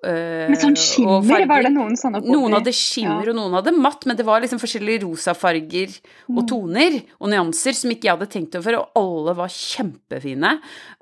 Uh, 0.00 0.48
Med 0.48 0.56
sånn 0.56 0.78
skimmer, 0.80 1.42
var 1.44 1.60
det 1.60 1.74
noen 1.74 1.92
sånne 2.00 2.22
bodyer? 2.22 2.32
Noen 2.32 2.54
hadde 2.56 2.72
skimmer, 2.72 3.26
ja. 3.26 3.34
og 3.34 3.36
noen 3.36 3.56
hadde 3.58 3.74
matt, 3.76 4.06
men 4.08 4.16
det 4.16 4.24
var 4.24 4.40
liksom 4.40 4.60
forskjellige 4.62 5.02
rosafarger 5.02 5.92
og 6.30 6.38
mm. 6.38 6.46
toner 6.48 6.96
og 7.18 7.28
nyanser 7.28 7.76
som 7.76 7.92
ikke 7.92 8.08
jeg 8.08 8.14
hadde 8.14 8.30
tenkt 8.32 8.56
over, 8.56 8.78
og 8.78 8.96
alle 8.96 9.34
var 9.42 9.52
kjempefine. 9.52 10.54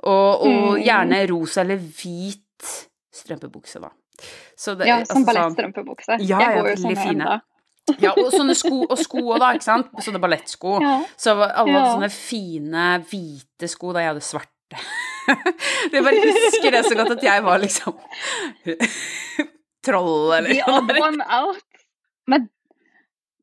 Og, 0.03 0.43
og 0.49 0.59
mm. 0.75 0.83
gjerne 0.83 1.23
rosa 1.31 1.63
eller 1.63 1.79
hvit 1.79 2.43
strømpebukse, 3.15 3.81
da. 3.83 3.93
Det, 4.19 4.89
ja, 4.89 4.99
som 5.07 5.21
altså, 5.21 5.25
ballettstrømpebukse. 5.29 6.19
Ja, 6.27 6.41
jeg 6.43 6.59
går 6.59 6.69
jo 6.73 6.77
sånne 6.83 7.07
fine. 7.07 7.39
ja, 8.03 8.13
og 8.13 8.33
sånne 8.35 8.57
sko 8.59 8.83
og 8.85 8.99
sko 9.01 9.23
òg, 9.23 9.39
da, 9.43 9.53
ikke 9.57 9.69
sant. 9.69 9.93
Sånne 10.07 10.21
ballettsko. 10.23 10.75
Ja. 10.85 10.97
Så 11.17 11.37
alle 11.39 11.77
ja. 11.77 11.85
sånne 11.95 12.11
fine, 12.13 12.89
hvite 13.09 13.71
sko 13.71 13.95
da 13.97 14.05
jeg 14.05 14.15
hadde 14.15 14.27
svarte. 14.27 14.83
jeg 15.95 16.05
bare 16.05 16.21
husker 16.25 16.75
det 16.75 16.85
så 16.85 16.99
godt 16.99 17.15
at 17.17 17.25
jeg 17.25 17.45
var 17.47 17.63
liksom 17.63 17.97
troll, 19.87 20.35
eller 20.37 20.53
The 20.53 20.75
odd 20.75 20.95
one 20.99 21.25
out. 21.25 21.65
Men 22.29 22.51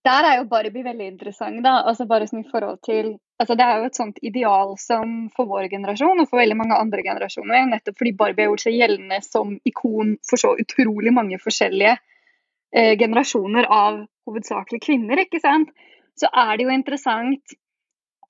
der 0.05 0.27
er 0.29 0.39
jo 0.39 0.49
Barbie 0.49 0.85
veldig 0.85 1.07
interessant, 1.09 1.61
da. 1.65 1.79
Altså 1.89 2.05
bare 2.09 2.27
sånn 2.29 2.43
i 2.43 2.49
forhold 2.49 2.81
til 2.85 3.15
altså 3.41 3.57
Det 3.59 3.65
er 3.65 3.79
jo 3.81 3.87
et 3.89 3.97
sånt 3.97 4.19
ideal 4.23 4.69
som 4.79 5.15
for 5.35 5.49
vår 5.49 5.65
generasjon 5.73 6.21
og 6.23 6.29
for 6.29 6.39
veldig 6.39 6.55
mange 6.55 6.77
andre 6.79 7.03
generasjoner, 7.03 7.65
nettopp 7.67 7.97
fordi 7.99 8.13
Barbie 8.15 8.45
har 8.45 8.53
gjort 8.53 8.63
seg 8.63 8.77
gjeldende 8.77 9.17
som 9.25 9.57
ikon 9.67 10.13
for 10.23 10.39
så 10.39 10.53
utrolig 10.61 11.11
mange 11.11 11.39
forskjellige 11.43 11.97
eh, 11.97 12.93
generasjoner 13.01 13.67
av 13.67 13.99
hovedsakelig 14.29 14.79
kvinner, 14.85 15.19
ikke 15.25 15.41
sant, 15.43 15.73
så 16.15 16.29
er 16.31 16.53
det 16.55 16.63
jo 16.63 16.75
interessant 16.77 17.57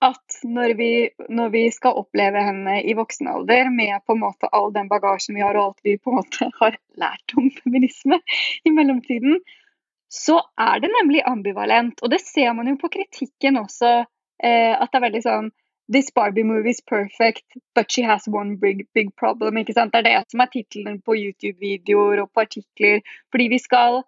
at 0.04 0.40
når 0.44 0.74
vi, 0.80 0.90
når 1.30 1.52
vi, 1.54 1.62
skal 1.74 2.00
oppleve 2.02 2.42
henne 2.48 2.80
i 2.82 2.96
voksen 2.98 3.30
alder 3.32 3.70
med 3.74 4.02
på 4.06 4.16
en 4.16 4.24
måte 4.26 4.50
all 4.52 4.74
den 4.76 4.90
bagasjen 4.92 5.38
vi 5.38 5.46
har 5.46 5.56
og 5.56 5.70
alt 5.70 5.86
vi 5.88 5.96
på 6.02 6.12
en 6.12 6.20
måte 6.24 6.50
har 6.62 6.80
lært 7.00 7.38
om 7.38 7.52
feminisme 7.62 8.20
i 8.66 8.74
mellomtiden, 8.74 9.40
så 10.12 10.40
er 10.62 10.82
det 10.84 10.92
nemlig 10.94 11.24
ambivalent. 11.28 12.02
Og 12.04 12.12
det 12.14 12.22
ser 12.24 12.54
man 12.58 12.70
jo 12.70 12.78
på 12.82 12.92
kritikken 12.94 13.58
også 13.62 14.04
Eh, 14.44 14.74
at 14.76 14.92
det 14.92 15.00
er 15.00 15.08
veldig 15.08 15.24
sånn 15.24 15.54
This 15.94 16.10
Barbie 16.16 16.48
movie 16.48 16.74
is 16.74 16.82
perfect, 16.82 17.46
but 17.78 17.92
she 17.94 18.02
has 18.04 18.26
one 18.28 18.56
big, 18.58 18.88
big 18.98 19.12
problem. 19.22 19.60
ikke 19.62 19.76
sant? 19.78 19.94
Det 19.94 20.02
er 20.02 20.08
det 20.08 20.32
som 20.34 20.42
er 20.42 20.50
tittelen 20.52 20.98
på 21.06 21.14
YouTube-videoer 21.20 22.24
og 22.24 22.32
på 22.34 22.42
artikler. 22.42 23.04
Fordi 23.32 23.46
vi 23.54 23.60
skal 23.62 24.00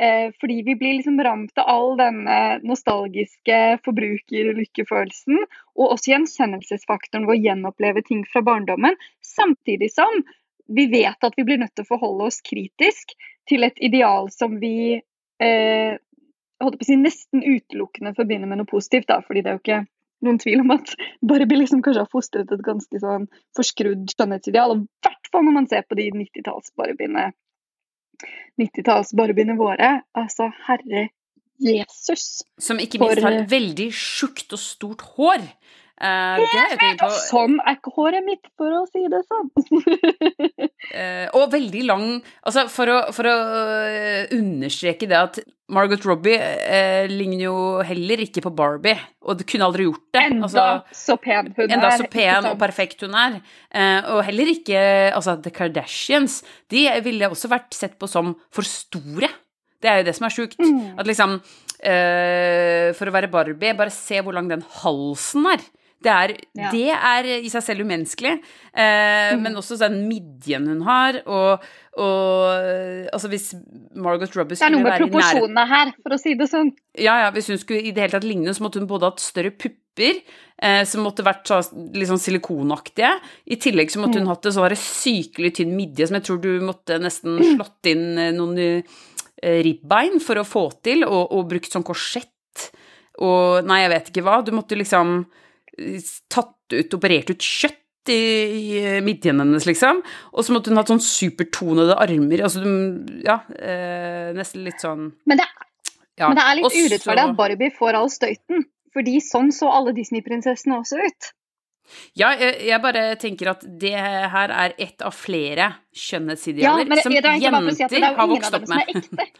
eh, 0.00 0.32
fordi 0.40 0.62
vi 0.64 0.78
blir 0.80 0.96
liksom 0.96 1.20
ramt 1.20 1.60
av 1.60 1.68
all 1.74 1.92
denne 2.00 2.38
nostalgiske 2.64 3.60
forbrukerlykkefølelsen, 3.84 5.44
og 5.76 5.92
også 5.92 6.14
gjenkjennelsesfaktoren 6.14 7.28
ved 7.28 7.36
å 7.36 7.44
gjenoppleve 7.50 8.04
ting 8.08 8.24
fra 8.32 8.40
barndommen, 8.46 8.96
samtidig 9.20 9.92
som 9.92 10.24
vi 10.72 10.88
vet 10.90 11.20
at 11.22 11.36
vi 11.36 11.44
blir 11.46 11.60
nødt 11.60 11.76
til 11.76 11.84
å 11.84 11.92
forholde 11.92 12.32
oss 12.32 12.40
kritisk 12.42 13.12
til 13.46 13.62
et 13.68 13.76
ideal 13.84 14.32
som 14.32 14.56
vi 14.58 15.02
eh, 15.42 15.98
holdt 16.62 16.78
på 16.80 16.86
å 16.86 16.88
si, 16.88 16.96
nesten 17.00 17.44
utelukkende 17.44 18.14
forbinder 18.16 18.50
med 18.50 18.62
noe 18.62 18.70
positivt, 18.70 19.08
da, 19.10 19.20
fordi 19.24 19.44
det 19.44 19.52
er 19.52 19.58
jo 19.58 19.64
ikke 19.64 19.82
noen 20.26 20.38
tvil 20.40 20.62
om 20.62 20.72
at 20.74 20.92
Barbie 21.20 21.60
liksom 21.60 21.82
kanskje 21.84 22.04
har 22.06 22.12
fostret 22.12 22.52
et 22.52 22.64
ganske 22.64 23.00
sånn 23.02 23.26
forskrudd 23.56 24.06
skjønnhetsideal. 24.14 24.72
Og 24.72 24.86
i 24.86 25.04
hvert 25.04 25.30
fall 25.32 25.44
når 25.46 25.58
man 25.58 25.68
ser 25.70 25.84
på 25.86 25.98
de 25.98 26.08
90-talls-barbiene 26.14 27.28
90 28.56 29.60
våre. 29.60 29.90
Altså, 30.16 30.48
herre 30.66 31.08
Jesus. 31.62 32.44
Som 32.60 32.80
ikke 32.80 33.00
minst 33.00 33.24
har 33.24 33.42
veldig 33.48 33.90
tjukt 33.92 34.56
og 34.56 34.60
stort 34.60 35.04
hår. 35.16 35.44
Uh, 35.96 36.36
det 36.76 37.06
Sånn 37.24 37.54
er 37.64 37.78
ikke 37.78 37.90
håret 37.96 38.24
mitt, 38.26 38.50
for 38.60 38.68
å 38.68 38.82
si 38.84 39.00
det 39.08 39.22
sånn. 39.24 39.46
uh, 40.92 41.26
og 41.38 41.46
veldig 41.54 41.84
lang 41.88 42.02
Altså, 42.44 42.66
for 42.68 42.92
å, 42.92 42.96
for 43.16 43.28
å 43.30 43.32
uh, 43.32 44.34
understreke 44.36 45.08
det 45.08 45.16
at 45.16 45.38
Margot 45.72 46.04
Robbie 46.06 46.36
ligner 47.10 47.40
jo 47.48 47.54
heller 47.82 48.20
ikke 48.22 48.44
på 48.44 48.52
Barbie, 48.54 49.00
og 49.26 49.40
det 49.40 49.48
kunne 49.50 49.66
aldri 49.66 49.88
gjort 49.88 50.04
det. 50.14 50.20
Enda 50.28 50.46
altså, 50.46 50.66
så 50.94 51.16
pen 51.18 51.48
hun 51.56 51.64
enda 51.64 51.88
er. 51.88 51.96
så 52.04 52.06
pen 52.12 52.46
og 52.52 52.60
perfekt 52.60 53.02
hun 53.02 53.16
er. 53.18 53.40
og 54.12 54.20
heller 54.28 54.52
ikke 54.52 54.78
Altså, 55.08 55.34
The 55.42 55.50
Kardashians, 55.50 56.36
de 56.70 56.84
ville 57.02 57.32
også 57.32 57.50
vært 57.50 57.74
sett 57.74 57.96
på 57.98 58.06
som 58.06 58.36
for 58.54 58.68
store. 58.68 59.32
Det 59.82 59.90
er 59.90 59.98
jo 60.04 60.06
det 60.06 60.14
som 60.20 60.28
er 60.28 60.36
sjukt. 60.36 60.62
Mm. 60.62 61.00
At 61.02 61.10
liksom 61.10 61.34
For 61.82 63.10
å 63.10 63.16
være 63.18 63.32
Barbie, 63.34 63.74
bare 63.74 63.90
se 63.90 64.22
hvor 64.22 64.38
lang 64.38 64.46
den 64.52 64.62
halsen 64.84 65.50
er. 65.50 65.66
Det 66.06 66.12
er, 66.12 66.34
ja. 66.54 66.70
det 66.70 66.92
er, 66.94 67.28
i 67.42 67.50
seg 67.50 67.64
selv 67.66 67.86
umenneskelig, 67.86 68.36
eh, 68.70 69.32
mm. 69.34 69.42
men 69.42 69.58
også 69.58 69.78
den 69.80 69.98
midjen 70.06 70.68
hun 70.70 70.84
har, 70.86 71.18
og, 71.26 71.64
og 71.98 73.08
altså 73.10 73.30
hvis 73.32 73.48
Margot 73.94 74.36
Robbie 74.38 74.58
skulle 74.58 74.60
være 74.60 74.60
i 74.60 74.60
Det 74.60 74.68
er 74.68 74.74
noe 74.76 74.84
med 74.86 75.02
proporsjonene 75.02 75.64
her, 75.72 75.90
for 76.04 76.14
å 76.14 76.20
si 76.20 76.36
det 76.38 76.46
sånn. 76.52 76.70
Ja, 76.94 77.16
ja, 77.24 77.32
hvis 77.34 77.50
hun 77.50 77.58
skulle 77.62 77.82
i 77.82 77.94
det 77.96 78.04
hele 78.04 78.14
tatt 78.14 78.28
ligne, 78.28 78.54
så 78.54 78.66
måtte 78.66 78.82
hun 78.82 78.88
både 78.90 79.10
hatt 79.10 79.24
større 79.24 79.50
pupper, 79.56 80.22
eh, 80.62 80.84
som 80.86 81.02
måtte 81.06 81.26
vært 81.26 81.50
så, 81.50 81.58
litt 81.96 82.12
sånn 82.12 82.22
silikonaktige, 82.22 83.16
i 83.50 83.58
tillegg 83.66 83.90
så 83.90 84.04
måtte 84.04 84.20
hun 84.20 84.28
mm. 84.28 84.32
hatt 84.34 84.48
en 84.50 84.56
sånn 84.60 84.78
sykelig 84.84 85.56
tynn 85.58 85.74
midje 85.74 86.06
som 86.06 86.20
jeg 86.20 86.28
tror 86.28 86.40
du 86.44 86.52
måtte 86.64 87.00
nesten 87.02 87.40
mm. 87.40 87.50
slått 87.56 87.90
inn 87.92 88.06
eh, 88.14 88.32
noen 88.36 88.62
eh, 88.62 88.96
ribbein 89.66 90.20
for 90.22 90.38
å 90.38 90.46
få 90.46 90.68
til, 90.86 91.02
og, 91.08 91.34
og 91.34 91.50
brukt 91.50 91.72
sånn 91.72 91.86
korsett 91.86 92.32
og 93.22 93.64
Nei, 93.66 93.82
jeg 93.84 93.92
vet 93.92 94.08
ikke 94.10 94.24
hva. 94.26 94.40
Du 94.44 94.52
måtte 94.56 94.78
liksom 94.78 95.22
tatt 96.32 96.72
ut, 96.72 96.96
operert 96.96 97.30
ut 97.32 97.42
kjøtt 97.42 98.12
i, 98.12 98.20
i 98.20 99.00
midjen 99.04 99.42
hennes, 99.42 99.66
liksom. 99.66 100.02
Og 100.32 100.46
så 100.46 100.54
måtte 100.54 100.70
hun 100.70 100.80
hatt 100.80 100.92
sånn 100.92 101.02
supertonede 101.02 101.96
armer. 101.98 102.44
Altså, 102.46 102.62
ja, 103.26 103.40
eh, 103.58 104.30
nesten 104.36 104.66
litt 104.66 104.82
sånn 104.82 105.10
Men 105.26 105.42
det, 105.42 105.48
ja. 106.18 106.28
men 106.28 106.38
det 106.38 106.44
er 106.44 106.58
litt 106.60 106.68
også, 106.70 106.84
urettferdig 106.86 107.24
at 107.24 107.38
Barbie 107.38 107.74
får 107.74 107.98
all 107.98 108.12
støyten. 108.12 108.68
Fordi 108.96 109.18
sånn 109.20 109.50
så 109.52 109.68
alle 109.76 109.92
Disney-prinsessene 109.96 110.78
også 110.80 111.02
ut. 111.02 111.32
Ja, 112.18 112.32
jeg, 112.34 112.54
jeg, 112.66 112.78
bare 112.82 113.02
tenker 113.20 113.52
at 113.52 113.66
det 113.80 113.94
her 113.96 114.52
er 114.52 114.72
ett 114.82 115.04
av 115.04 115.14
flere 115.14 115.68
skjønnhetsidealer 115.94 116.88
ja, 116.88 117.02
som 117.04 117.14
jenter 117.14 117.36
si 117.92 118.00
har 118.02 118.30
vokst 118.30 118.56
opp 118.56 118.66
med. 118.72 119.36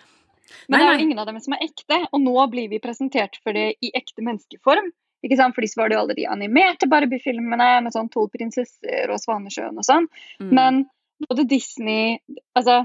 Men 0.69 0.77
det 0.77 0.85
er 0.85 0.93
jo 0.93 1.03
ingen 1.09 1.23
av 1.23 1.31
dem 1.31 1.41
som 1.43 1.57
er 1.57 1.65
ekte, 1.67 1.99
og 2.13 2.23
nå 2.23 2.37
blir 2.53 2.69
vi 2.71 2.83
presentert 2.83 3.41
for 3.43 3.57
det 3.57 3.73
i 3.83 3.91
ekte 3.99 4.23
menneskeform. 4.23 4.93
Ikke 5.25 5.39
sant? 5.39 5.57
Fordi 5.57 5.69
så 5.71 5.81
var 5.81 5.89
det 5.89 5.97
jo 5.97 6.03
alle 6.05 6.17
de 6.19 6.27
animerte 6.31 6.89
Barbie-filmene 6.91 7.71
med 7.87 7.95
sånn 7.95 8.11
tolv 8.13 8.33
prinsesser 8.35 9.13
og 9.13 9.21
Svanesjøen 9.23 9.79
og 9.79 9.87
sånn. 9.87 10.11
Mm. 10.43 10.51
Men 10.59 10.83
både 11.29 11.47
Disney 11.49 12.19
Altså, 12.57 12.85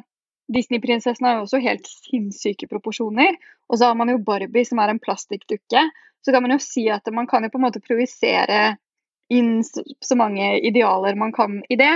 Disney-prinsessene 0.51 1.29
har 1.29 1.39
jo 1.39 1.47
også 1.47 1.61
helt 1.63 1.89
sinnssyke 1.89 2.69
proporsjoner. 2.71 3.37
Og 3.71 3.79
så 3.79 3.91
har 3.91 3.99
man 3.99 4.11
jo 4.11 4.21
Barbie, 4.23 4.67
som 4.67 4.81
er 4.83 4.91
en 4.91 5.01
plastikkdukke. 5.03 5.83
Så 6.21 6.33
kan 6.33 6.43
man 6.43 6.55
jo 6.55 6.59
si 6.63 6.87
at 6.91 7.07
man 7.13 7.27
kan 7.29 7.45
jo 7.45 7.51
på 7.53 7.59
en 7.59 7.67
måte 7.67 7.83
projisere 7.83 8.75
inn 9.31 9.61
så 9.63 10.17
mange 10.19 10.57
idealer 10.59 11.15
man 11.15 11.31
kan 11.35 11.61
i 11.71 11.77
det. 11.79 11.93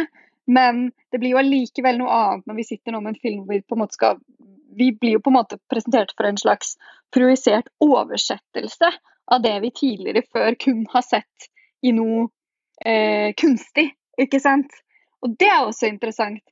Men 0.47 0.87
det 1.11 1.19
blir 1.19 1.33
jo 1.33 1.41
allikevel 1.41 1.99
noe 1.99 2.15
annet 2.15 2.47
når 2.47 2.59
vi 2.61 2.67
sitter 2.69 2.95
nå 2.95 3.01
med 3.01 3.15
en 3.15 3.21
film 3.21 3.43
hvor 3.43 3.57
vi 3.57 3.65
på 3.65 3.75
en 3.75 3.83
måte 3.83 3.97
skal 3.97 4.21
vi 4.75 4.91
blir 4.91 5.17
jo 5.17 5.23
på 5.23 5.31
en 5.31 5.37
måte 5.37 5.57
presentert 5.71 6.11
for 6.17 6.27
en 6.27 6.39
slags 6.39 6.75
projisert 7.15 7.69
oversettelse 7.83 8.89
av 9.31 9.43
det 9.43 9.55
vi 9.63 9.71
tidligere 9.73 10.25
før 10.33 10.57
kun 10.61 10.85
har 10.91 11.05
sett 11.05 11.49
i 11.85 11.93
noe 11.95 12.27
eh, 12.85 13.31
kunstig, 13.39 13.89
ikke 14.21 14.41
sant? 14.41 14.71
Og 15.25 15.35
det 15.39 15.49
er 15.49 15.63
også 15.65 15.89
interessant. 15.89 16.43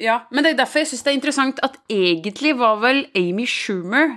Ja, 0.00 0.22
men 0.32 0.44
det 0.44 0.54
er 0.54 0.62
derfor 0.62 0.82
jeg 0.82 0.92
syns 0.92 1.04
det 1.04 1.12
er 1.12 1.18
interessant 1.18 1.60
at 1.64 1.76
egentlig 1.92 2.54
var 2.58 2.80
vel 2.82 3.04
Amy 3.18 3.44
Schumer 3.46 4.16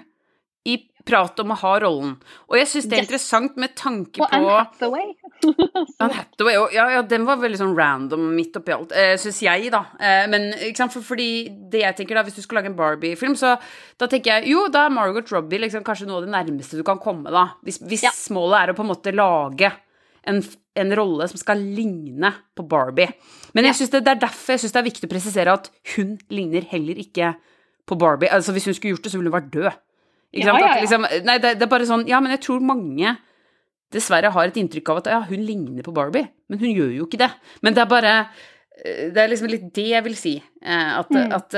prat 1.05 1.39
om 1.39 1.51
å 1.53 1.57
ha 1.61 1.73
rollen. 1.83 2.15
Og 2.49 2.57
jeg 2.57 2.67
syns 2.71 2.87
det 2.89 2.93
er 2.97 3.01
Yes. 3.03 3.07
interessant 3.07 3.57
med 3.61 3.75
tanke 3.77 4.17
på 4.17 4.25
Og 4.25 4.33
Anne 4.33 4.55
Hathaway. 4.57 5.13
Anne 6.01 6.13
Hathaway, 6.17 6.55
og- 6.57 6.73
ja, 6.73 6.87
ja, 6.95 7.01
den 7.03 7.25
var 7.27 7.37
veldig 7.37 7.59
sånn 7.61 7.75
random 7.77 8.35
midt 8.35 8.57
oppi 8.57 8.73
alt, 8.73 8.91
eh, 8.91 9.13
syns 9.21 9.39
jeg, 9.45 9.69
da. 9.71 9.83
Eh, 9.99 10.25
men 10.27 10.51
for, 10.89 11.01
fordi 11.05 11.29
det 11.69 11.81
jeg 11.83 11.95
tenker 12.01 12.15
da, 12.17 12.23
hvis 12.23 12.35
du 12.35 12.41
skal 12.41 12.59
lage 12.61 12.71
en 12.71 12.75
Barbie-film, 12.79 13.35
så 13.37 13.55
da 14.01 14.07
tenker 14.07 14.39
jeg 14.41 14.49
jo, 14.55 14.67
da 14.73 14.85
er 14.87 14.95
Margot 14.97 15.29
Robbie 15.31 15.59
liksom 15.59 15.83
kanskje 15.85 16.07
noe 16.09 16.17
av 16.23 16.25
det 16.27 16.33
nærmeste 16.33 16.77
du 16.77 16.83
kan 16.83 16.97
komme, 16.99 17.29
da. 17.29 17.51
Hvis, 17.63 17.79
hvis 17.85 18.03
Ja. 18.03 18.11
målet 18.33 18.63
er 18.69 18.73
å 18.73 18.75
på 18.77 18.81
en 18.85 18.91
måte 18.93 19.13
lage 19.15 19.71
en, 20.25 20.41
en 20.75 20.91
rolle 20.97 21.27
som 21.29 21.37
skal 21.37 21.57
ligne 21.61 22.33
på 22.57 22.67
Barbie. 22.67 23.13
Men 23.53 23.65
jeg 23.65 23.75
synes 23.75 23.91
det, 23.91 24.03
det 24.05 24.11
er 24.17 24.23
derfor 24.27 24.53
jeg 24.55 24.59
syns 24.65 24.73
det 24.73 24.81
er 24.81 24.89
viktig 24.89 25.05
å 25.07 25.13
presisere 25.13 25.53
at 25.53 25.69
hun 25.95 26.17
ligner 26.33 26.65
heller 26.71 26.95
ikke 26.97 27.35
på 27.85 27.95
Barbie. 28.01 28.27
Altså 28.33 28.51
Hvis 28.51 28.65
hun 28.65 28.73
skulle 28.73 28.95
gjort 28.95 29.03
det, 29.05 29.11
så 29.13 29.19
ville 29.21 29.29
hun 29.29 29.37
vært 29.37 29.51
død. 29.53 29.71
Ikke 30.35 30.45
Ja, 30.45 30.51
sant? 30.51 30.59
ja, 30.61 30.67
At 30.67 30.75
ja. 30.75 30.81
liksom, 30.83 31.05
nei, 31.29 31.37
det, 31.39 31.53
det 31.59 31.63
er 31.65 31.71
bare 31.71 31.87
sånn 31.87 32.03
Ja, 32.11 32.19
men 32.19 32.33
jeg 32.35 32.41
tror 32.43 32.59
mange 32.61 33.15
dessverre 33.95 34.31
har 34.35 34.49
et 34.49 34.57
inntrykk 34.59 34.89
av 34.91 34.97
at 34.99 35.07
ja, 35.13 35.19
hun 35.29 35.43
ligner 35.47 35.85
på 35.85 35.93
Barbie, 35.95 36.27
men 36.51 36.59
hun 36.59 36.73
gjør 36.75 36.91
jo 36.97 37.05
ikke 37.07 37.19
det. 37.21 37.29
Men 37.63 37.73
det 37.77 37.83
er 37.85 37.89
bare 37.93 38.13
eh, 38.83 39.05
Det 39.15 39.21
er 39.23 39.29
liksom 39.31 39.47
litt 39.53 39.69
det 39.77 39.85
jeg 39.93 40.03
vil 40.03 40.15
si. 40.19 40.35
eh, 40.61 40.91
At, 40.99 41.09
Mm. 41.15 41.31
at 41.37 41.55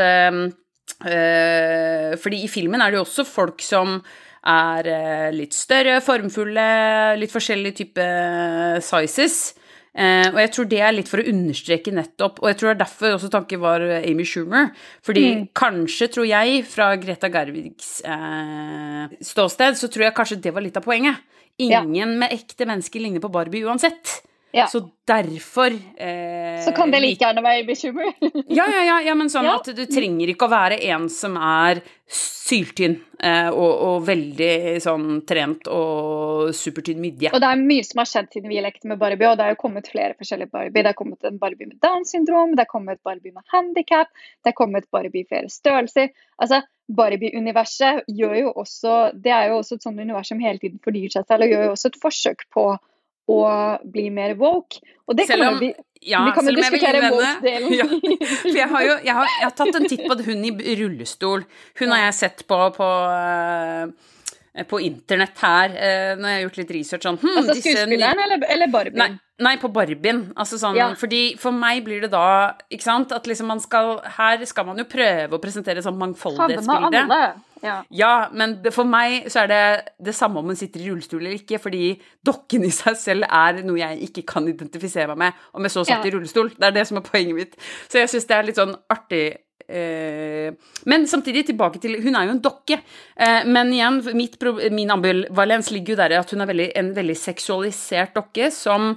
eh, 1.08 2.16
Fordi 2.22 2.44
i 2.44 2.48
filmen 2.52 2.82
er 2.82 2.92
det 2.94 3.00
jo 3.00 3.06
også 3.08 3.26
folk 3.28 3.62
som 3.66 3.98
er 4.48 4.88
litt 5.36 5.52
større, 5.58 5.98
formfulle, 6.00 6.68
litt 7.20 7.34
forskjellige 7.34 7.76
type 7.82 8.06
sizes. 8.86 9.54
Eh, 9.98 10.28
og 10.30 10.38
jeg 10.38 10.52
tror 10.54 10.68
det 10.70 10.80
er 10.86 10.92
litt 10.94 11.08
for 11.10 11.18
å 11.24 11.26
understreke 11.32 11.90
nettopp, 11.96 12.38
og 12.44 12.52
jeg 12.52 12.58
tror 12.60 12.70
det 12.70 12.76
er 12.76 12.84
derfor 12.86 13.16
også 13.16 13.32
tanken 13.34 13.60
var 13.64 13.82
Amy 13.82 14.26
Schumer. 14.30 14.70
Fordi 15.02 15.24
Mm. 15.36 15.48
kanskje, 15.58 16.08
tror 16.14 16.28
jeg, 16.30 16.64
fra 16.70 16.96
Greta 17.02 17.30
Gervigs 17.34 18.02
eh, 18.06 19.08
ståsted, 19.22 19.74
så 19.80 19.90
tror 19.90 20.04
jeg 20.06 20.14
kanskje 20.14 20.42
det 20.42 20.54
var 20.54 20.62
litt 20.62 20.78
av 20.78 20.84
poenget. 20.84 21.18
Ja. 21.58 21.82
Ingen 21.82 22.20
med 22.20 22.30
ekte 22.32 22.68
mennesker 22.70 23.02
ligner 23.02 23.20
på 23.20 23.32
Barbie 23.34 23.66
uansett. 23.66 24.22
Ja. 24.56 24.66
Så 24.72 24.80
derfor 25.08 25.74
eh, 26.00 26.62
Så 26.64 26.72
kan 26.72 26.92
det 26.92 27.02
like 27.04 27.20
gjerne 27.26 27.44
være 27.44 27.66
bekymring. 27.68 28.14
Ja, 28.48 28.64
ja, 28.72 28.84
ja, 28.88 29.02
ja, 29.10 29.16
men 29.16 29.30
sånn 29.30 29.46
Ja. 29.46 29.58
at 29.60 29.68
du 29.76 29.84
trenger 29.86 30.32
ikke 30.32 30.48
å 30.48 30.54
være 30.54 30.80
en 30.88 31.10
som 31.12 31.36
er 31.38 31.82
syltynn 32.08 32.96
eh, 33.20 33.50
og, 33.52 33.74
og 33.90 34.06
veldig 34.08 34.80
sånn 34.82 35.20
trent 35.28 35.68
og 35.68 36.54
supertynn 36.56 37.02
midje. 37.04 37.34
Og 37.36 37.44
det 37.44 37.50
er 37.52 37.60
mye 37.60 37.84
som 37.84 38.00
har 38.00 38.08
skjedd 38.08 38.32
siden 38.38 38.54
vi 38.54 38.62
lekte 38.64 38.88
med 38.88 39.02
Barbie, 39.02 39.28
og 39.28 39.36
det 39.38 39.46
er 39.50 39.54
jo 39.54 39.60
kommet 39.66 39.92
flere 39.92 40.16
forskjellige 40.16 40.54
Barbie. 40.56 40.80
Det 40.80 40.94
er 40.94 40.98
kommet 41.04 41.28
en 41.28 41.38
Barbie 41.44 41.68
med 41.68 41.78
Downs 41.84 42.16
syndrom, 42.16 42.56
det 42.56 42.64
er 42.64 42.72
kommet 42.72 43.04
Barbie 43.04 43.36
med 43.36 43.44
handikap, 43.52 44.08
det 44.48 44.54
er 44.54 44.58
kommet 44.58 44.88
Barbie 44.96 45.26
i 45.26 45.28
flere 45.28 45.52
størrelser. 45.52 46.14
Altså, 46.40 46.64
Barbie-universet 46.88 48.06
gjør 48.08 48.36
jo 48.40 48.52
også 48.62 48.94
Det 49.20 49.32
er 49.36 49.50
jo 49.52 49.58
også 49.60 49.76
et 49.76 49.84
sånt 49.84 50.00
univers 50.00 50.30
som 50.32 50.40
hele 50.40 50.62
tiden 50.62 50.80
fornyer 50.84 51.12
seg 51.12 51.28
selv, 51.28 51.44
og 51.44 51.52
gjør 51.52 51.66
jo 51.68 51.74
også 51.76 51.92
et 51.92 52.00
forsøk 52.08 52.48
på 52.56 52.70
å 53.28 53.40
bli 53.84 54.10
mer 54.13 54.36
woke. 54.40 54.80
Og 55.08 55.16
det 55.18 55.28
kan 55.28 55.38
Selv 55.38 55.54
om- 55.54 55.60
vi, 55.60 55.74
Ja, 56.08 56.20
vi 56.26 56.32
kan 56.32 56.46
jo 56.46 56.52
diskutere 56.56 57.10
woke-delen. 57.12 57.74
Ja, 57.80 57.86
for 57.88 58.56
jeg 58.56 58.68
har 58.70 58.84
jo 58.86 58.94
jeg 59.04 59.13
har, 59.18 59.26
jeg 59.40 59.48
har 59.50 59.56
tatt 59.58 59.76
en 59.76 59.88
titt 59.90 60.04
på 60.08 60.16
hun 60.28 60.46
i 60.46 60.76
rullestol. 60.80 61.44
Hun 61.80 61.90
har 61.90 62.04
jeg 62.06 62.13
sett 62.13 62.44
på 62.48 62.60
på, 62.76 62.90
eh, 63.18 63.88
på 64.65 64.80
internett 64.82 65.38
her 65.43 65.70
eh, 65.76 66.15
når 66.17 66.28
jeg 66.30 66.38
har 66.38 66.43
gjort 66.50 66.58
litt 66.58 66.72
research 66.72 67.04
sånn 67.06 67.17
hm, 67.22 67.38
Altså 67.38 67.56
skuespilleren 67.62 68.20
eller, 68.26 68.46
eller 68.50 68.67
Barbie? 68.74 68.98
Nei, 68.98 69.10
nei, 69.39 69.56
på 69.62 69.70
Barbien. 69.72 70.34
Altså 70.36 70.58
sånn, 70.58 70.76
Ja. 70.76 70.93
fordi 70.98 71.38
For 71.38 71.52
meg 71.52 71.84
blir 71.86 72.02
det 72.02 72.10
da 72.12 72.54
Ikke 72.72 72.84
sant? 72.84 73.12
At 73.12 73.28
liksom 73.30 73.46
man 73.48 73.60
skal 73.60 74.00
Her 74.17 74.43
skal 74.46 74.65
man 74.65 74.78
jo 74.78 74.86
prøve 74.86 75.30
å 75.38 75.41
presentere 75.43 75.84
sånn 75.86 75.98
mangfoldighetsbilde. 75.98 77.04
alle. 77.06 77.34
Ja. 77.63 77.84
Ja, 77.89 78.30
men 78.32 78.60
for 78.72 78.86
meg 78.86 79.26
så 79.34 79.43
er 79.43 79.48
det 79.48 79.89
det 80.10 80.13
samme 80.13 80.38
om 80.38 80.46
hun 80.46 80.56
sitter 80.56 80.80
i 80.80 80.89
rullestol 80.91 81.20
eller 81.24 81.39
ikke, 81.39 81.58
fordi 81.60 82.00
dokken 82.24 82.63
i 82.67 82.70
seg 82.70 82.96
selv 82.96 83.26
er 83.26 83.63
noe 83.65 83.80
jeg 83.82 84.10
ikke 84.12 84.26
kan 84.30 84.46
identifisere 84.48 85.08
meg 85.08 85.17
med 85.17 85.34
om 85.58 85.63
jeg 85.65 85.72
så 85.74 85.84
satt 85.88 86.06
Ja. 86.06 86.12
i 86.12 86.13
rullestol. 86.13 86.52
Det 86.54 86.67
er 86.70 86.72
det 86.72 86.86
som 86.88 86.98
er 86.98 87.02
poenget 87.02 87.34
mitt. 87.36 87.56
Så 87.89 87.98
jeg 87.98 88.10
syns 88.13 88.28
det 88.30 88.38
er 88.38 88.43
litt 88.43 88.56
sånn 88.62 88.76
artig. 88.93 89.38
Eh, 89.67 90.53
men 90.88 91.08
samtidig 91.12 91.43
tilbake 91.49 91.82
til 91.84 91.97
Hun 91.99 92.15
er 92.15 92.27
jo 92.27 92.36
en 92.38 92.43
dokke. 92.43 92.80
Eh, 93.19 93.43
men 93.45 93.73
igjen, 93.75 94.01
min 94.71 94.91
ambivalens 94.95 95.71
ligger 95.71 95.95
jo 95.95 96.01
der 96.01 96.19
at 96.21 96.32
hun 96.32 96.41
er 96.41 96.51
veldig, 96.51 96.71
en 96.75 96.91
veldig 96.95 97.17
seksualisert 97.19 98.15
dokke 98.15 98.51
som 98.51 98.95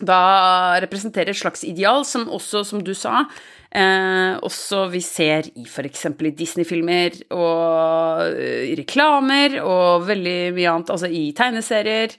da 0.00 0.80
representerer 0.80 1.32
et 1.32 1.38
slags 1.38 1.64
ideal 1.68 2.04
som 2.08 2.28
også, 2.32 2.62
som 2.64 2.82
du 2.84 2.94
sa, 2.96 3.26
eh, 3.70 4.36
også 4.40 4.86
vi 4.92 5.02
ser 5.04 5.50
i 5.52 5.66
f.eks. 5.66 6.06
i 6.06 6.30
Disney-filmer 6.36 7.18
og 7.36 8.30
eh, 8.32 8.70
i 8.72 8.76
reklamer 8.80 9.58
og 9.60 10.06
veldig 10.08 10.38
mye 10.56 10.70
annet, 10.72 10.94
altså 10.96 11.10
i 11.10 11.30
tegneserier, 11.36 12.16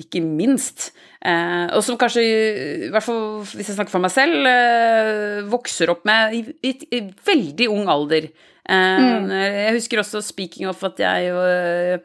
ikke 0.00 0.20
minst. 0.24 0.88
Eh, 1.22 1.68
og 1.76 1.82
som 1.86 1.98
kanskje, 2.00 2.24
i 2.24 2.90
hvert 2.90 3.04
fall 3.06 3.44
hvis 3.46 3.68
jeg 3.70 3.76
snakker 3.76 3.94
for 3.94 4.02
meg 4.02 4.10
selv, 4.14 4.46
eh, 4.50 5.44
vokser 5.52 5.92
opp 5.92 6.02
med 6.08 6.34
i, 6.34 6.42
i, 6.66 6.72
i 6.98 7.00
veldig 7.28 7.68
ung 7.70 7.88
alder. 7.92 8.26
Eh, 8.66 9.30
Jeg 9.68 9.76
husker 9.78 10.02
også, 10.02 10.22
speaking 10.24 10.66
of, 10.70 10.82
at 10.86 10.98
jeg 11.04 11.30
eh, 11.30 11.98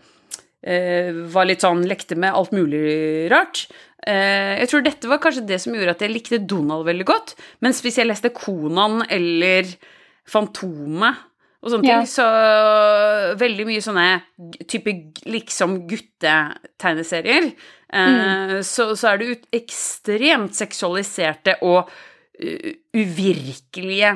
eh, 0.63 1.13
var 1.33 1.49
litt 1.49 1.65
sånn 1.65 1.85
lekte 1.89 2.17
med 2.19 2.35
alt 2.35 2.53
mulig 2.53 3.29
rart. 3.33 3.65
Eh, 4.07 4.59
jeg 4.61 4.69
tror 4.71 4.85
dette 4.85 5.09
var 5.11 5.19
kanskje 5.23 5.47
det 5.49 5.57
som 5.63 5.73
gjorde 5.75 5.97
at 5.97 6.03
jeg 6.05 6.13
likte 6.13 6.39
Donald 6.45 6.85
veldig 6.87 7.07
godt. 7.09 7.33
Mens 7.65 7.81
hvis 7.83 7.97
jeg 7.99 8.07
leste 8.07 8.31
Konan 8.35 9.01
eller 9.09 9.67
Fantomet 10.29 11.25
og 11.59 11.73
sånne 11.73 11.89
Ja. 11.89 11.97
ting, 11.99 12.07
så 12.07 12.25
veldig 13.39 13.65
mye 13.67 13.83
sånne 13.83 14.07
type 14.65 14.93
liksom 15.25 15.87
guttetegneserier, 15.89 17.51
eh, 17.91 18.55
så, 18.61 18.95
så 18.95 19.11
er 19.11 19.17
det 19.19 19.29
ut 19.33 19.45
ekstremt 19.59 20.55
seksualiserte 20.55 21.57
og 21.67 21.89
uh, 21.89 22.71
uvirkelige 22.95 24.15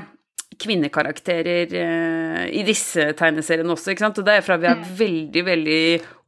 kvinnekarakterer 0.60 1.74
eh, 1.78 2.44
i 2.60 2.64
disse 2.68 3.12
tegneseriene 3.18 3.74
også, 3.74 3.94
ikke 3.94 4.06
sant? 4.06 4.20
Og 4.22 4.28
det 4.28 4.38
er 4.38 4.46
fra 4.46 4.58
vi 4.62 4.70
er 4.70 4.84
veldig, 5.00 5.44
veldig 5.48 5.84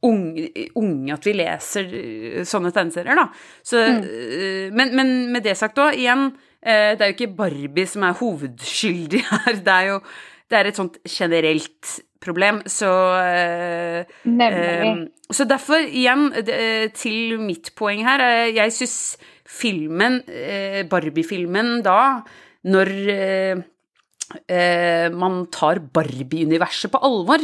unge, 0.06 0.46
unge 0.78 1.14
at 1.14 1.28
vi 1.28 1.34
leser 1.36 1.96
eh, 2.00 2.40
sånne 2.48 2.72
tegneserier, 2.74 3.18
da. 3.18 3.26
Så, 3.66 3.82
mm. 3.82 4.76
men, 4.76 4.94
men 4.98 5.14
med 5.34 5.46
det 5.46 5.56
sagt 5.58 5.80
òg, 5.82 5.96
igjen, 5.98 6.30
eh, 6.60 6.94
det 6.96 7.04
er 7.04 7.12
jo 7.12 7.18
ikke 7.18 7.34
Barbie 7.38 7.90
som 7.90 8.06
er 8.06 8.18
hovedskyldig 8.20 9.22
her, 9.32 9.60
det 9.60 9.76
er 9.76 9.92
jo 9.94 10.00
det 10.50 10.58
er 10.60 10.68
et 10.70 10.76
sånt 10.78 10.98
generelt 11.10 11.92
problem, 12.22 12.62
så 12.70 12.88
eh, 13.20 14.04
Nemlig. 14.24 14.86
Ehm, 14.86 15.04
så 15.30 15.44
derfor, 15.46 15.82
igjen, 15.86 16.28
det- 16.46 16.94
til 16.94 17.38
mitt 17.42 17.72
poeng 17.76 18.02
her, 18.06 18.20
eh, 18.20 18.52
jeg 18.54 18.72
syns 18.72 19.16
filmen, 19.46 20.22
eh, 20.28 20.82
Barbie-filmen 20.84 21.82
da, 21.82 22.22
når 22.64 22.90
eh, 23.10 23.62
eh, 24.48 25.08
man 25.14 25.46
tar 25.54 25.78
Barbie-universet 25.80 26.90
på 26.90 27.02
alvor 27.02 27.38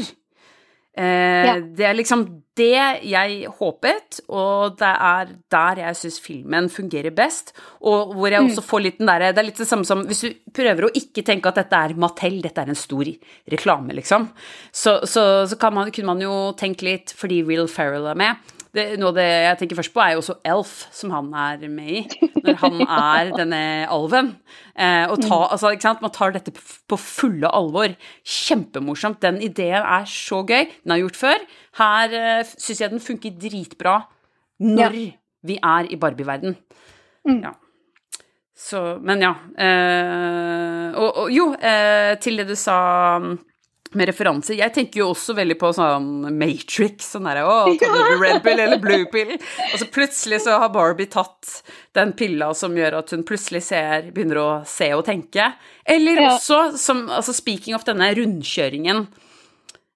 eh, 0.97 1.47
Ja. 1.47 1.55
Det 1.61 1.87
er 1.89 1.95
liksom 1.97 2.25
det 2.55 3.05
jeg 3.09 3.49
håpet, 3.49 4.21
og 4.29 4.77
det 4.77 4.91
er 4.93 5.31
der 5.51 5.81
jeg 5.87 5.97
syns 5.97 6.19
filmen 6.21 6.69
fungerer 6.69 7.15
best. 7.17 7.55
Og 7.81 8.13
hvor 8.15 8.29
jeg 8.29 8.45
også 8.45 8.63
får 8.63 8.83
litt 8.85 8.99
den 8.99 9.09
derre 9.09 9.33
Det 9.33 9.41
er 9.41 9.49
litt 9.49 9.63
det 9.63 9.69
samme 9.69 9.89
som 9.89 10.05
hvis 10.05 10.21
du 10.21 10.35
prøver 10.53 10.85
å 10.85 10.93
ikke 10.93 11.25
tenke 11.25 11.49
at 11.49 11.57
dette 11.63 11.73
er 11.73 11.95
Mattel, 11.97 12.43
dette 12.45 12.61
er 12.61 12.69
en 12.69 12.77
stor 12.77 13.09
reklame, 13.49 13.97
liksom, 13.97 14.29
så, 14.71 15.01
så, 15.09 15.47
så 15.49 15.57
kan 15.57 15.73
man, 15.73 15.91
kunne 15.91 16.13
man 16.13 16.21
jo 16.21 16.53
tenke 16.53 16.85
litt 16.85 17.15
fordi 17.17 17.43
Will 17.43 17.69
Ferrell 17.69 18.07
er 18.13 18.21
med. 18.21 18.53
Det, 18.73 18.85
noe 18.97 19.11
av 19.11 19.19
det 19.19 19.27
jeg 19.29 19.57
tenker 19.61 19.77
først 19.77 19.93
på, 19.93 20.01
er 20.01 20.15
jo 20.15 20.23
også 20.23 20.39
Elf, 20.49 20.71
som 20.97 21.11
han 21.13 21.27
er 21.37 21.65
med 21.69 21.91
i. 21.93 22.31
Når 22.41 22.57
han 22.63 22.79
er 22.87 23.33
denne 23.37 23.61
alven. 23.93 24.31
Eh, 24.73 25.05
og 25.13 25.21
ta, 25.21 25.43
altså, 25.53 25.75
ikke 25.75 25.85
sant? 25.85 26.01
Man 26.05 26.15
tar 26.15 26.33
dette 26.33 26.55
på 26.57 26.99
fulle 27.01 27.51
alvor. 27.53 27.93
Kjempemorsomt. 28.25 29.21
Den 29.25 29.43
ideen 29.45 29.85
er 29.85 30.09
så 30.09 30.41
gøy. 30.49 30.71
Den 30.85 30.95
har 30.95 31.03
gjort 31.03 31.21
før. 31.21 31.45
Her 31.83 32.17
eh, 32.17 32.55
syns 32.55 32.81
jeg 32.81 32.95
den 32.95 33.05
funker 33.05 33.37
dritbra 33.45 33.99
når 34.63 34.97
vi 35.45 35.59
er 35.59 35.93
i 35.93 35.99
Barbie-verden. 36.01 36.57
Mm. 37.29 37.43
Ja. 37.45 37.53
Så, 38.57 38.81
men 39.05 39.23
ja. 39.25 39.35
Eh, 39.59 40.97
og, 40.97 41.25
og 41.25 41.33
jo, 41.35 41.51
eh, 41.59 42.15
til 42.23 42.41
det 42.41 42.49
du 42.49 42.57
sa 42.59 43.19
mm, 43.21 43.35
med 43.99 44.09
referanser. 44.09 44.55
Jeg 44.59 44.73
tenker 44.75 45.01
jo 45.03 45.09
også 45.13 45.35
veldig 45.37 45.57
på 45.61 45.71
sånn 45.77 46.07
Matrix. 46.39 47.11
Sånn 47.15 47.27
derre 47.29 47.43
Å, 47.49 47.57
tar 47.81 47.97
du 48.11 48.15
red 48.23 48.43
pill 48.45 48.61
eller 48.65 48.81
blue 48.83 49.07
pill? 49.13 49.35
Og 49.37 49.77
så 49.81 49.89
plutselig 49.93 50.43
så 50.47 50.59
har 50.63 50.73
Barbie 50.75 51.07
tatt 51.13 51.63
den 51.97 52.13
pilla 52.19 52.53
som 52.57 52.77
gjør 52.77 52.99
at 53.03 53.11
hun 53.15 53.25
plutselig 53.29 53.63
ser, 53.69 54.11
begynner 54.15 54.41
å 54.43 54.49
se 54.69 54.93
og 54.97 55.05
tenke. 55.09 55.51
Eller 55.85 56.21
Ja. 56.23 56.31
også, 56.37 56.77
som 56.79 57.07
altså 57.11 57.35
speaking 57.37 57.75
of 57.77 57.85
denne 57.85 58.09
rundkjøringen 58.17 59.07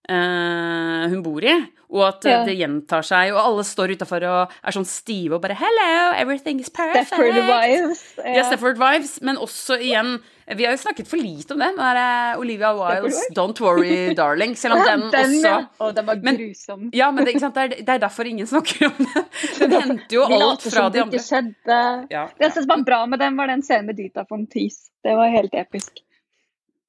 eh, 0.09 1.09
hun 1.13 1.23
bor 1.25 1.45
i, 1.45 1.57
og 1.91 2.03
at 2.09 2.25
Ja. 2.25 2.45
det 2.45 2.57
gjentar 2.59 3.03
seg, 3.05 3.33
og 3.33 3.39
alle 3.45 3.63
står 3.65 3.93
utafor 3.97 4.23
og 4.27 4.51
er 4.65 4.71
sånn 4.73 4.85
stive 4.87 5.35
og 5.37 5.43
bare 5.43 5.55
'Hello, 5.55 6.13
everything 6.17 6.59
is 6.61 6.69
perfect'. 6.69 7.07
Stepford 7.07 7.35
Wives. 7.35 8.15
Ja, 8.25 8.43
Stepford 8.43 8.79
Wives, 8.79 9.21
men 9.23 9.37
også 9.37 9.79
igjen 9.81 10.21
Vi 10.49 10.63
har 10.65 10.77
jo 10.77 10.79
snakket 10.79 11.09
for 11.09 11.17
lite 11.17 11.55
om 11.55 11.59
den. 11.59 11.75
Den 11.77 11.97
der 11.97 12.37
Olivia 12.39 12.71
Wildes 12.73 13.19
'Don't 13.35 13.59
Worry, 13.61 14.15
Darling', 14.15 14.55
selv 14.57 14.75
om 14.75 14.85
den, 14.87 15.03
også 15.11 15.43
ja. 15.43 15.67
Å, 15.81 15.93
den 15.95 16.07
var 16.07 16.15
Men- 16.23 16.37
grusom. 16.37 16.91
Ja, 16.95 17.11
men 17.11 17.25
det, 17.25 17.41
sant? 17.41 17.55
Det, 17.55 17.63
er, 17.65 17.69
det 17.83 17.89
er 17.89 17.99
derfor 17.99 18.25
ingen 18.27 18.47
snakker 18.47 18.87
om 18.87 19.07
det. 19.07 19.25
Den 19.59 19.71
henter 19.83 20.07
jo 20.15 20.23
alt 20.23 20.63
fra 20.63 20.89
de 20.89 21.01
andre. 21.03 21.11
Det 21.11 21.21
skjedde. 21.21 22.07
Ja. 22.11 22.29
Det 22.39 22.53
som 22.55 22.65
var 22.69 22.85
bra 22.85 23.07
med 23.07 23.19
den, 23.19 23.37
var 23.37 23.49
den 23.49 23.63
scenen 23.63 23.87
med 23.87 23.97
Dita 23.97 24.25
von 24.31 24.47
Tees. 24.47 24.89
Det 25.03 25.17
var 25.17 25.29
helt 25.31 25.53
episk. 25.55 25.99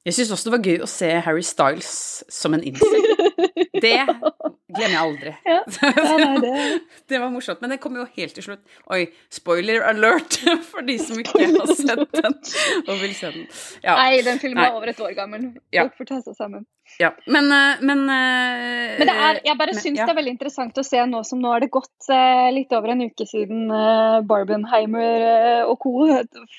Jeg 0.08 0.16
syns 0.16 0.30
også 0.32 0.48
det 0.48 0.54
var 0.54 0.64
gøy 0.64 0.84
å 0.86 0.88
se 0.88 1.08
Harry 1.26 1.44
Styles 1.44 1.90
som 2.32 2.56
en 2.56 2.64
incel. 2.64 2.96
Det 3.78 3.92
glemmer 4.08 4.94
jeg 4.94 5.02
aldri. 5.02 5.34
Ja. 5.46 5.58
Ja, 6.08 6.16
nei, 6.18 6.38
det... 6.42 6.54
Det 7.12 7.20
var 7.22 7.30
morsomt, 7.34 7.60
men 7.62 7.74
det 7.74 7.78
kommer 7.84 8.02
jo 8.02 8.06
helt 8.16 8.34
til 8.38 8.46
slutt. 8.46 8.64
Oi, 8.94 9.04
spoiler 9.34 9.84
alert 9.86 10.40
for 10.72 10.88
de 10.88 10.96
som 11.02 11.20
ikke 11.22 11.44
har 11.44 11.74
sett 11.76 12.16
den 12.16 12.38
og 12.88 12.96
vil 13.04 13.14
se 13.18 13.34
den. 13.36 13.46
Ja, 13.84 13.98
Nei, 14.00 14.24
den 14.26 14.42
filmen 14.42 14.64
er 14.64 14.78
over 14.80 14.90
et 14.92 15.04
år 15.04 15.14
gammel. 15.18 15.52
Ja. 15.76 15.86
Folk 15.86 16.02
får 16.02 16.10
ta 16.14 16.20
seg 16.26 16.40
sammen. 16.40 16.66
Ja. 17.00 17.12
Men, 17.28 17.46
eh, 17.52 17.82
men 17.82 18.00
eh, 18.10 18.96
Men 19.00 19.08
det 19.10 19.16
er, 19.28 19.40
jeg 19.46 19.58
bare 19.60 19.74
men- 19.76 19.84
syns 19.84 20.00
ja. 20.00 20.06
det 20.08 20.14
er 20.14 20.20
veldig 20.22 20.34
interessant 20.34 20.78
å 20.82 20.84
se 20.88 21.04
nå 21.06 21.22
som 21.28 21.40
nå 21.44 21.52
er 21.56 21.60
det 21.66 21.70
gått 21.76 22.10
eh, 22.10 22.48
litt 22.56 22.72
over 22.74 22.94
en 22.96 23.04
uke 23.06 23.28
siden 23.30 23.68
Barbenheimer 24.28 25.66
og 25.68 25.80
co. 25.84 25.94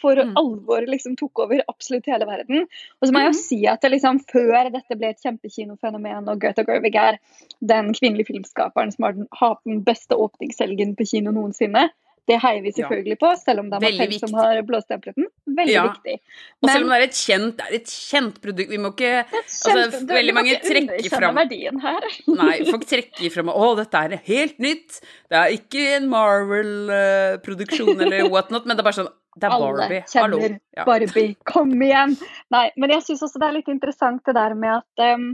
for 0.00 0.16
Mm. 0.18 0.34
alvor 0.36 0.86
liksom 0.86 1.16
tok 1.16 1.38
over 1.44 1.62
absolutt 1.68 2.06
hele 2.06 2.26
verden. 2.26 2.66
Og 3.00 3.08
så 3.08 3.12
må 3.14 3.20
jeg 3.22 3.32
jo 3.32 3.38
si 3.38 3.58
at 3.66 3.80
det 3.80 3.90
liksom 3.92 4.20
før 4.30 4.70
dette 4.72 4.96
ble 4.98 5.08
et 5.10 5.22
kjempekinofenomen, 5.22 6.28
og 6.28 6.40
Greta 6.40 6.64
Gerwig 6.64 6.94
er 6.96 7.18
den 7.62 7.92
kvinnelige 7.94 8.26
filmskaperen 8.32 8.92
som 8.92 9.04
har 9.04 9.12
den, 9.12 9.28
har 9.32 9.56
den 9.64 9.82
beste 9.84 10.14
åpningshelgen 10.18 10.96
på 10.96 11.06
kino 11.08 11.30
noensinne. 11.32 11.88
Det 12.28 12.36
heier 12.42 12.60
vi 12.60 12.68
Ja. 12.74 12.76
selvfølgelig 12.82 13.16
på, 13.22 13.28
selv 13.40 13.60
om 13.62 13.70
det 13.70 13.76
er 13.78 13.84
Veldig 13.86 13.98
Mattel 14.04 14.18
som 14.20 14.34
har 14.36 14.58
blåstemplet 14.68 15.14
den. 15.16 15.26
Veldig 15.58 15.72
Ja. 15.74 15.84
viktig. 15.88 16.16
Og 16.62 16.68
selv 16.70 16.84
om 16.84 16.90
det 16.92 16.98
er 16.98 17.04
et 17.06 17.16
kjent, 17.16 17.56
det 17.56 17.66
er 17.70 17.74
et 17.78 17.92
kjent 17.92 18.40
produkt, 18.44 18.68
vi 18.68 18.76
må 18.78 18.90
ikke 18.92 19.12
Det 19.24 19.72
er 19.72 19.78
Altså, 19.78 20.00
du- 20.06 20.12
veldig 20.14 20.34
mange 20.36 20.58
trekker 20.60 21.08
fram 21.16 21.34
verdien 21.40 21.80
her. 21.80 22.00
Nei, 22.42 22.58
folk 22.68 22.84
trekker 22.92 23.32
fram 23.32 23.48
Å, 23.48 23.70
dette 23.80 23.94
er 24.04 24.16
helt 24.28 24.58
nytt. 24.60 25.00
Det 25.30 25.38
er 25.40 25.56
ikke 25.56 25.86
en 25.96 26.08
Marvel-produksjon 26.12 28.00
eller 28.04 28.28
whatnot, 28.34 28.66
men 28.66 28.76
det 28.76 28.84
er 28.84 28.88
bare 28.90 28.98
sånn 29.00 29.10
Det 29.38 29.46
er 29.46 29.54
Alle 29.54 29.72
Barbie. 29.78 30.02
kjenner 30.10 30.40
Hallo. 30.42 30.58
Ja. 30.76 30.84
Barbie. 30.88 31.36
Kom 31.46 31.70
igjen! 31.80 32.16
Nei, 32.50 32.64
men 32.76 32.90
jeg 32.90 33.04
syns 33.06 33.22
også 33.22 33.38
det 33.40 33.48
er 33.48 33.56
litt 33.60 33.68
interessant 33.70 34.24
det 34.26 34.34
der 34.34 34.54
med 34.58 34.80
at, 34.82 35.14
um, 35.14 35.28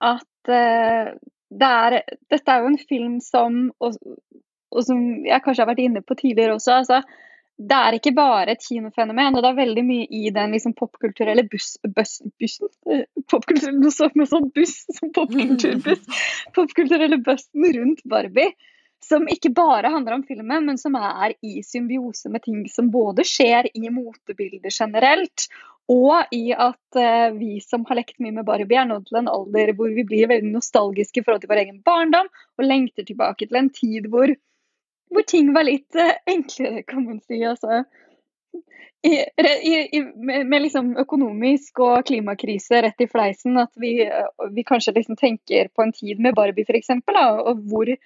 at 0.00 0.48
uh, 0.48 1.12
det 1.50 1.68
er, 1.68 1.98
Dette 2.32 2.48
er 2.54 2.62
jo 2.64 2.70
en 2.72 2.78
film 2.88 3.18
som 3.24 3.58
og, 3.80 3.96
og 4.74 4.84
som 4.84 5.00
jeg 5.26 5.42
kanskje 5.44 5.64
har 5.64 5.70
vært 5.72 5.86
inne 5.86 6.04
på 6.04 6.16
tidligere 6.18 6.58
også. 6.58 6.82
altså 6.82 7.02
det 7.58 7.74
er 7.74 7.96
ikke 7.96 8.14
bare 8.14 8.52
et 8.54 8.62
kinofenomen, 8.62 9.34
og 9.34 9.42
det 9.42 9.48
er 9.50 9.56
veldig 9.58 9.82
mye 9.82 10.06
i 10.14 10.30
den 10.34 10.52
liksom, 10.54 10.76
popkulturelle 10.78 11.42
buss, 11.50 11.72
buss, 11.94 12.20
bussen 12.38 12.70
eh, 12.86 13.02
popkultur, 13.30 13.72
Noe 13.74 13.94
sånt 13.94 14.14
med 14.18 14.30
sånn 14.30 14.46
buss 14.54 14.76
som 14.94 15.10
popkulturbuss. 15.16 16.04
popkulturelle 16.58 17.18
bussen 17.26 17.66
rundt 17.78 18.04
Barbie. 18.06 18.54
Som 19.02 19.26
ikke 19.30 19.50
bare 19.54 19.90
handler 19.90 20.16
om 20.16 20.24
filmen, 20.26 20.64
men 20.66 20.78
som 20.78 20.94
er 20.98 21.34
i 21.46 21.60
symbiose 21.66 22.30
med 22.34 22.42
ting 22.46 22.64
som 22.70 22.92
både 22.94 23.26
skjer 23.26 23.68
i 23.74 23.90
motebildet 23.94 24.74
generelt, 24.74 25.46
og 25.88 26.34
i 26.34 26.50
at 26.52 26.98
uh, 26.98 27.30
vi 27.38 27.62
som 27.64 27.86
har 27.88 28.00
lekt 28.00 28.18
mye 28.22 28.34
med 28.40 28.46
Barbie, 28.46 28.78
er 28.78 28.90
nådd 28.90 29.06
til 29.08 29.20
en 29.22 29.30
alder 29.32 29.72
hvor 29.78 29.94
vi 29.94 30.04
blir 30.06 30.30
veldig 30.30 30.50
nostalgiske 30.50 31.22
i 31.22 31.24
forhold 31.26 31.46
til 31.46 31.52
vår 31.54 31.62
egen 31.62 31.78
barndom, 31.86 32.28
og 32.58 32.66
lengter 32.66 33.06
tilbake 33.06 33.46
til 33.46 33.62
en 33.62 33.70
tid 33.74 34.10
hvor 34.12 34.34
hvor 35.10 35.24
ting 35.28 35.52
var 35.54 35.66
litt 35.68 35.96
eh, 35.96 36.16
enklere, 36.26 36.82
kan 36.88 37.04
man 37.06 37.20
si. 37.20 37.40
Altså, 37.44 37.84
i, 39.02 39.16
i, 39.98 40.02
med, 40.02 40.62
liksom 40.62 40.96
økonomisk 40.98 41.80
og 41.86 42.06
klimakrise 42.08 42.82
rett 42.82 43.04
i 43.04 43.08
fleisen, 43.10 43.58
at 43.60 43.72
vi, 43.78 43.96
eh, 44.04 44.30
vi 44.54 44.66
kanskje 44.66 44.96
liksom 44.96 45.18
tenker 45.18 45.70
på 45.74 45.84
en 45.84 45.94
tid 45.94 46.20
med 46.20 46.36
Barbie, 46.38 46.66
f.eks. 46.68 46.94
Og 46.98 47.98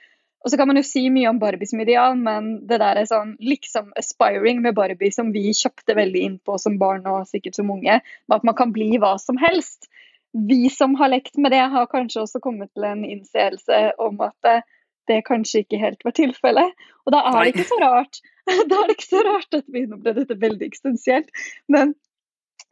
og 0.43 0.51
så 0.51 0.59
kan 0.59 0.67
man 0.67 0.79
jo 0.79 0.83
si 0.87 1.05
mye 1.15 1.31
om 1.31 1.39
Barbie 1.39 1.71
som 1.71 1.81
ideal, 1.81 2.17
men 2.19 2.55
det 2.67 2.81
der 2.83 2.99
er 2.99 3.07
sånn 3.07 3.37
liksom 3.39 3.93
aspiring 3.99 4.59
med 4.65 4.75
Barbie 4.75 5.15
som 5.15 5.31
vi 5.35 5.53
kjøpte 5.55 5.95
veldig 5.95 6.23
inn 6.27 6.39
på 6.43 6.57
som 6.59 6.81
barn 6.81 7.07
og 7.07 7.29
sikkert 7.31 7.59
som 7.59 7.71
unge, 7.71 8.01
at 8.03 8.47
man 8.49 8.57
kan 8.59 8.75
bli 8.75 8.97
hva 8.99 9.15
som 9.23 9.39
helst. 9.39 9.87
Vi 10.33 10.67
som 10.73 10.97
har 10.99 11.13
lekt 11.13 11.39
med 11.39 11.55
det, 11.55 11.63
har 11.71 11.91
kanskje 11.93 12.25
også 12.25 12.43
kommet 12.43 12.73
til 12.75 12.89
en 12.89 13.05
innseelse 13.07 13.83
om 14.03 14.19
at 14.27 14.51
eh, 14.51 14.67
det 15.11 15.23
kanskje 15.27 15.65
ikke 15.65 15.81
helt 15.83 16.05
var 16.07 16.15
tilfellet. 16.17 16.87
Og 17.07 17.15
da 17.15 17.23
er 17.31 17.39
det 17.41 17.53
ikke 17.55 17.71
så 17.73 17.81
rart 17.83 18.23
da 18.71 18.79
er 18.79 18.89
det 18.89 18.97
ikke 18.97 19.11
så 19.11 19.23
rart 19.27 19.59
at 19.59 19.69
vi 19.71 19.85
Nå 19.87 19.99
ble 20.03 20.15
dette 20.17 20.39
veldig 20.39 20.67
eksistensielt, 20.67 21.31
men 21.71 21.95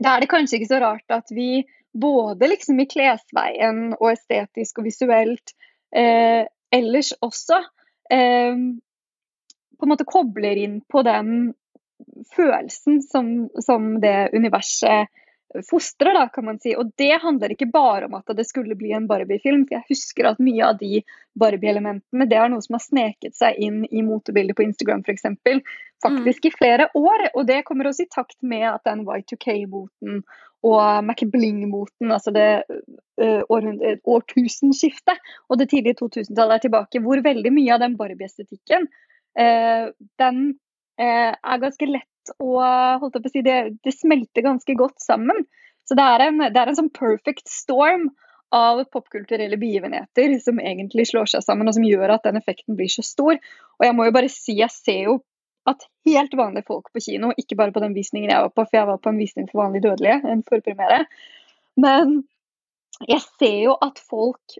da 0.00 0.14
er 0.14 0.24
det 0.24 0.30
kanskje 0.32 0.58
ikke 0.58 0.72
så 0.72 0.80
rart 0.82 1.14
at 1.14 1.30
vi 1.34 1.64
både 1.92 2.48
liksom 2.50 2.80
i 2.80 2.88
klesveien 2.90 3.90
og 3.98 4.12
estetisk 4.12 4.78
og 4.80 4.86
visuelt 4.86 5.54
eh, 5.94 6.46
ellers 6.72 7.12
også 7.20 7.58
eh, 8.14 8.62
på 9.80 9.86
en 9.86 9.92
måte 9.92 10.06
kobler 10.08 10.60
inn 10.60 10.78
på 10.88 11.02
den 11.06 11.52
følelsen 12.34 13.00
som, 13.02 13.48
som 13.60 13.96
det 14.00 14.30
universet 14.36 15.10
fostrer, 15.70 16.14
da, 16.14 16.28
kan 16.28 16.44
man 16.44 16.58
si. 16.62 16.74
Og 16.78 16.92
det 17.00 17.22
handler 17.22 17.54
ikke 17.54 17.70
bare 17.72 18.06
om 18.06 18.16
at 18.18 18.32
det 18.36 18.46
skulle 18.48 18.76
bli 18.78 18.92
en 18.96 19.08
Barbie-film. 19.10 19.66
for 19.66 19.78
Jeg 19.78 19.88
husker 19.90 20.30
at 20.30 20.42
mye 20.42 20.66
av 20.66 20.78
de 20.80 21.02
Barbie-elementene 21.38 22.26
det 22.30 22.38
er 22.38 22.52
noe 22.52 22.62
som 22.64 22.76
har 22.78 22.84
sneket 22.84 23.36
seg 23.38 23.58
inn 23.58 23.82
i 23.90 24.04
motebildet 24.06 24.58
på 24.58 24.66
Instagram 24.68 25.02
f.eks. 25.06 25.26
Faktisk 26.02 26.46
i 26.46 26.54
flere 26.54 26.88
år. 26.94 27.26
Og 27.34 27.46
det 27.50 27.64
kommer 27.68 27.90
også 27.90 28.06
i 28.06 28.12
takt 28.12 28.38
med 28.42 28.68
at 28.70 28.86
den 28.88 29.04
Y2K-moten 29.06 30.22
og 30.66 31.04
Macbling-moten, 31.08 32.10
altså 32.12 32.32
det 32.36 32.48
uh, 32.68 33.42
årtusenskiftet 33.48 35.30
og 35.48 35.60
det 35.60 35.70
tidlige 35.72 35.96
2000-tallet 36.02 36.58
er 36.58 36.64
tilbake, 36.66 37.00
hvor 37.00 37.22
veldig 37.24 37.52
mye 37.54 37.72
av 37.72 37.80
den 37.80 37.96
Barbie-estetikken 37.96 38.84
uh, 39.40 39.86
den 40.20 40.42
uh, 41.00 41.32
er 41.32 41.62
ganske 41.64 41.88
lett 41.88 42.19
å 42.38 42.50
holdt 43.00 43.16
jeg 43.16 43.24
på 43.24 43.30
å 43.30 43.34
si, 43.34 43.44
det, 43.46 43.58
det 43.84 43.94
smelter 43.96 44.44
ganske 44.46 44.76
godt 44.78 45.00
sammen. 45.02 45.44
Så 45.88 45.96
det 45.98 46.06
er 46.06 46.26
en, 46.28 46.42
det 46.42 46.60
er 46.60 46.70
en 46.70 46.78
sånn 46.78 46.92
perfect 46.94 47.48
storm 47.50 48.10
av 48.54 48.82
popkulturelle 48.90 49.56
begivenheter 49.60 50.34
som 50.42 50.58
egentlig 50.62 51.06
slår 51.10 51.30
seg 51.32 51.44
sammen, 51.46 51.70
og 51.70 51.76
som 51.76 51.86
gjør 51.86 52.16
at 52.16 52.26
den 52.26 52.38
effekten 52.40 52.78
blir 52.78 52.90
så 52.90 53.04
stor. 53.06 53.38
Og 53.78 53.86
jeg 53.86 53.96
må 53.96 54.08
jo 54.08 54.14
bare 54.14 54.30
si, 54.32 54.58
jeg 54.58 54.74
ser 54.74 55.04
jo 55.06 55.20
at 55.70 55.84
helt 56.08 56.34
vanlige 56.38 56.66
folk 56.70 56.88
på 56.94 57.02
kino, 57.04 57.30
ikke 57.38 57.58
bare 57.58 57.74
på 57.74 57.82
den 57.84 57.94
visningen 57.94 58.32
jeg 58.32 58.46
var 58.46 58.52
på, 58.54 58.64
for 58.64 58.78
jeg 58.78 58.88
var 58.88 59.00
på 59.02 59.12
en 59.12 59.20
visning 59.20 59.46
for 59.50 59.62
vanlig 59.62 59.84
dødelige, 59.84 60.18
en 60.32 60.42
forpremiere, 60.46 61.04
men 61.80 62.22
jeg 63.08 63.22
ser 63.38 63.58
jo 63.66 63.76
at 63.80 64.00
folk, 64.10 64.58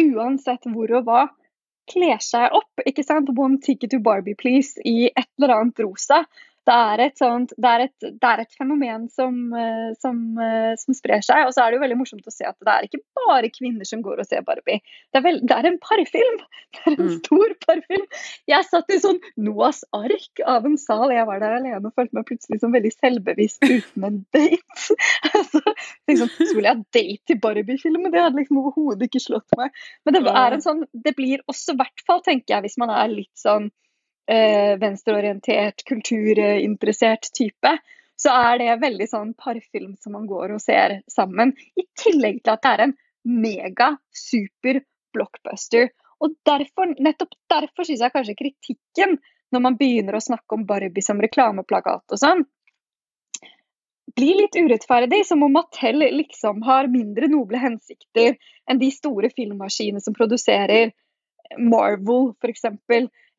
uansett 0.00 0.68
hvor 0.72 0.92
og 0.96 1.08
hva, 1.08 1.24
kler 1.90 2.20
seg 2.22 2.54
opp. 2.54 2.84
ikke 2.86 3.04
sant? 3.04 3.32
One 3.36 3.58
ticket 3.64 3.90
to 3.92 4.00
Barbie, 4.04 4.36
please, 4.38 4.78
i 4.86 5.10
et 5.10 5.28
eller 5.40 5.56
annet 5.56 5.82
rosa. 5.82 6.22
Det 6.68 6.74
er 6.76 7.00
et, 7.06 7.14
sånt, 7.18 7.52
det 7.56 7.70
er 7.70 7.82
et, 7.86 8.04
det 8.20 8.28
er 8.28 8.42
et 8.42 8.52
fenomen 8.58 9.06
som, 9.10 9.36
eh, 9.56 9.90
som, 9.98 10.18
eh, 10.44 10.74
som 10.78 10.94
sprer 10.94 11.22
seg. 11.24 11.46
Og 11.48 11.54
så 11.56 11.64
er 11.64 11.72
det 11.72 11.78
jo 11.78 11.82
veldig 11.86 11.96
morsomt 11.98 12.28
å 12.28 12.34
se 12.34 12.44
at 12.46 12.56
det 12.60 12.74
er 12.74 12.86
ikke 12.86 13.00
bare 13.16 13.48
kvinner 13.54 13.88
som 13.88 14.02
går 14.04 14.20
og 14.22 14.28
ser 14.28 14.44
Barbie. 14.46 14.82
Det 15.10 15.18
er, 15.18 15.24
vel, 15.24 15.40
det 15.40 15.56
er 15.56 15.70
en 15.70 15.78
parfilm! 15.82 16.42
Det 16.70 16.84
er 16.86 16.92
en 16.92 17.00
Mm. 17.00 17.14
stor 17.24 17.52
parfilm. 17.64 18.04
Jeg 18.46 18.66
satt 18.68 18.92
i 18.94 18.98
sånn 19.02 19.16
Noahs 19.42 19.80
ark 19.96 20.42
av 20.46 20.68
en 20.68 20.76
sal. 20.78 21.10
Jeg 21.10 21.26
var 21.26 21.40
der 21.42 21.56
alene 21.56 21.80
og 21.80 21.96
følte 21.96 22.14
meg 22.14 22.28
plutselig 22.28 22.60
som 22.62 22.70
veldig 22.76 22.92
selvbevisst 22.94 23.64
uten 23.66 24.06
en 24.06 24.20
date. 24.36 24.94
altså, 25.34 25.64
liksom, 26.06 26.30
skulle 26.36 26.68
jeg 26.68 26.76
ha 26.76 26.84
date 26.94 27.34
i 27.34 27.38
Barbie-filmen? 27.42 28.12
Det 28.12 28.22
hadde 28.22 28.38
liksom 28.38 28.60
overhodet 28.62 29.08
ikke 29.08 29.24
slått 29.24 29.58
meg. 29.58 29.74
Men 30.06 30.14
det 30.20 30.22
er 30.30 30.56
en 30.58 30.62
sånn, 30.64 30.84
det 30.94 31.16
blir 31.18 31.42
også 31.50 31.74
i 31.74 31.80
hvert 31.82 32.04
fall, 32.06 32.22
tenker 32.28 32.54
jeg, 32.58 32.68
hvis 32.68 32.78
man 32.84 32.94
er 32.94 33.10
litt 33.16 33.34
sånn 33.40 33.72
eh, 34.30 34.76
venstreorientert, 34.80 35.84
kulturinteressert 35.88 37.30
type, 37.36 37.72
så 38.20 38.34
er 38.36 38.60
det 38.60 38.80
veldig 38.82 39.08
sånn 39.08 39.32
parfilm 39.38 39.96
som 40.00 40.14
man 40.16 40.28
går 40.28 40.54
og 40.56 40.62
ser 40.62 41.00
sammen. 41.10 41.54
I 41.76 41.86
tillegg 41.98 42.42
til 42.44 42.54
at 42.54 42.62
det 42.64 42.72
er 42.74 42.84
en 42.86 42.96
mega 43.24 43.94
super 44.14 44.82
blockbuster. 45.14 45.90
Og 46.20 46.36
derfor, 46.46 46.94
nettopp 47.00 47.34
derfor 47.50 47.88
syns 47.88 48.04
jeg 48.04 48.14
kanskje 48.14 48.38
kritikken 48.38 49.16
når 49.50 49.62
man 49.64 49.76
begynner 49.80 50.16
å 50.16 50.22
snakke 50.22 50.54
om 50.54 50.66
Barbie 50.68 51.02
som 51.02 51.20
reklameplakat 51.22 52.14
og 52.14 52.20
sånn, 52.20 52.44
blir 54.16 54.36
litt 54.42 54.56
urettferdig, 54.58 55.22
som 55.26 55.42
om 55.46 55.52
Mattel 55.54 56.02
liksom 56.02 56.62
har 56.66 56.90
mindre 56.90 57.28
noble 57.30 57.60
hensikter 57.62 58.36
enn 58.68 58.80
de 58.82 58.90
store 58.94 59.30
filmmaskinene 59.32 60.02
som 60.02 60.16
produserer 60.16 60.92
Marvel, 61.58 62.32
f.eks. 62.42 62.66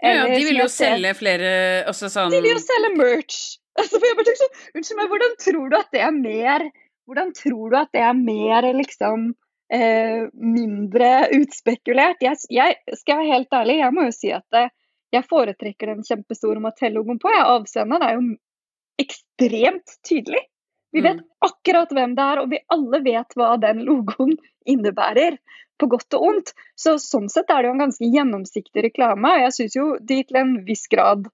Ja, 0.02 0.14
ja, 0.16 0.24
de 0.34 0.46
vil 0.48 0.58
jo 0.58 0.68
selge 0.72 1.14
flere 1.14 1.50
også 1.90 2.10
sånn 2.10 2.34
De 2.34 2.40
vil 2.42 2.56
jo 2.56 2.62
selge 2.64 2.94
merch! 2.98 3.42
Altså, 3.80 4.02
tenker 4.02 4.36
sånn, 4.36 4.56
Unnskyld 4.76 4.98
meg, 4.98 5.12
hvordan 5.14 5.36
tror 5.40 5.70
du 5.72 5.76
at 5.78 5.94
det 5.94 6.02
er 6.04 6.16
mer 6.16 6.66
Hvordan 7.08 7.30
tror 7.38 7.72
du 7.72 7.78
at 7.80 7.92
det 7.96 8.02
er 8.04 8.18
mer 8.18 8.68
liksom 8.76 9.30
eh, 9.72 10.28
mindre 10.34 11.10
utspekulert. 11.36 12.22
Jeg, 12.24 12.40
jeg, 12.52 12.78
skal 13.00 13.22
være 13.22 13.34
helt 13.36 13.58
ærlig, 13.58 13.80
jeg 13.82 13.96
må 13.96 14.06
jo 14.08 14.16
si 14.16 14.32
at 14.36 14.46
det, 14.54 14.68
jeg 15.16 15.28
foretrekker 15.28 15.92
den 15.92 16.06
kjempestore 16.08 16.64
Mattel-logoen 16.64 17.20
på. 17.22 17.32
Jeg 17.34 17.48
Avsenderen 17.48 18.06
er 18.06 18.16
jo 18.16 18.24
ekstremt 19.02 19.98
tydelig. 20.08 20.44
Vi 20.92 21.04
vet 21.04 21.22
Mm. 21.22 21.28
akkurat 21.48 21.92
hvem 21.96 22.16
det 22.16 22.24
er, 22.24 22.40
og 22.42 22.50
vi 22.52 22.60
alle 22.68 23.00
vet 23.04 23.36
hva 23.40 23.56
den 23.60 23.84
logoen 23.88 24.36
innebærer. 24.68 25.38
På 25.82 25.90
godt 25.90 26.14
og 26.18 26.26
ondt. 26.30 26.54
Så 26.78 26.96
Sånn 27.02 27.30
sett 27.34 27.50
er 27.50 27.64
det 27.64 27.72
jo 27.72 27.76
en 27.76 27.86
ganske 27.88 28.10
gjennomsiktig 28.14 28.86
reklame. 28.86 29.36
og 29.36 29.46
Jeg 29.48 29.56
syns 29.58 29.78
jo 29.80 29.86
de 30.00 30.22
til 30.30 30.42
en 30.42 30.58
viss 30.68 30.86
grad 30.92 31.28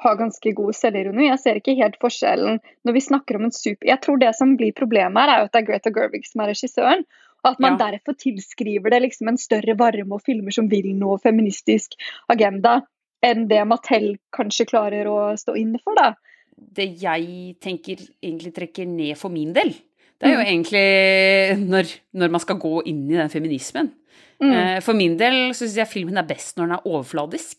har 0.00 0.16
ganske 0.16 0.52
god 0.56 0.76
selvironi. 0.76 1.26
Jeg 1.28 1.40
ser 1.42 1.58
ikke 1.60 1.76
helt 1.78 1.98
forskjellen 2.00 2.60
når 2.88 2.96
vi 2.96 3.02
snakker 3.04 3.36
om 3.36 3.48
en 3.48 3.54
super... 3.54 3.86
Jeg 3.88 4.00
tror 4.04 4.20
det 4.20 4.30
som 4.38 4.54
blir 4.56 4.72
problemet 4.76 5.20
her, 5.22 5.32
er 5.34 5.42
jo 5.42 5.48
at 5.50 5.56
det 5.56 5.60
er 5.60 5.66
Greta 5.68 5.92
Gerwig 5.94 6.24
som 6.28 6.44
er 6.44 6.52
regissøren. 6.54 7.04
Og 7.44 7.52
at 7.52 7.60
man 7.60 7.76
Ja. 7.78 7.90
derfor 7.90 8.16
tilskriver 8.20 8.90
det 8.92 9.02
liksom 9.02 9.28
en 9.28 9.38
større 9.40 9.76
varme 9.78 10.16
og 10.16 10.24
filmer 10.24 10.52
som 10.52 10.68
vil 10.68 10.90
noe 10.96 11.18
feministisk 11.18 11.96
agenda, 12.28 12.82
enn 13.24 13.46
det 13.48 13.62
Mattel 13.68 14.16
kanskje 14.32 14.66
klarer 14.68 15.08
å 15.08 15.36
stå 15.40 15.56
inne 15.56 15.80
for, 15.84 15.94
da. 15.96 16.14
det 16.60 17.00
jeg 17.00 17.56
tenker 17.60 17.96
egentlig 18.22 18.52
trekker 18.52 18.86
ned 18.86 19.16
for 19.16 19.32
min 19.32 19.54
del, 19.56 19.72
det 20.20 20.28
er 20.28 20.34
jo 20.34 20.40
Mm. 20.40 20.50
egentlig 20.52 21.68
når, 21.70 21.90
når 22.14 22.30
man 22.30 22.40
skal 22.40 22.56
gå 22.60 22.82
inn 22.86 23.10
i 23.10 23.16
den 23.16 23.28
feminismen. 23.32 23.92
Mm. 24.40 24.52
Eh, 24.52 24.80
For 24.80 24.94
min 24.96 25.16
del 25.20 25.50
så 25.52 25.64
syns 25.66 25.76
jeg 25.76 25.88
filmen 25.88 26.16
er 26.18 26.26
best 26.28 26.56
når 26.56 26.66
den 26.68 26.76
er 26.78 26.86
overfladisk. 26.86 27.58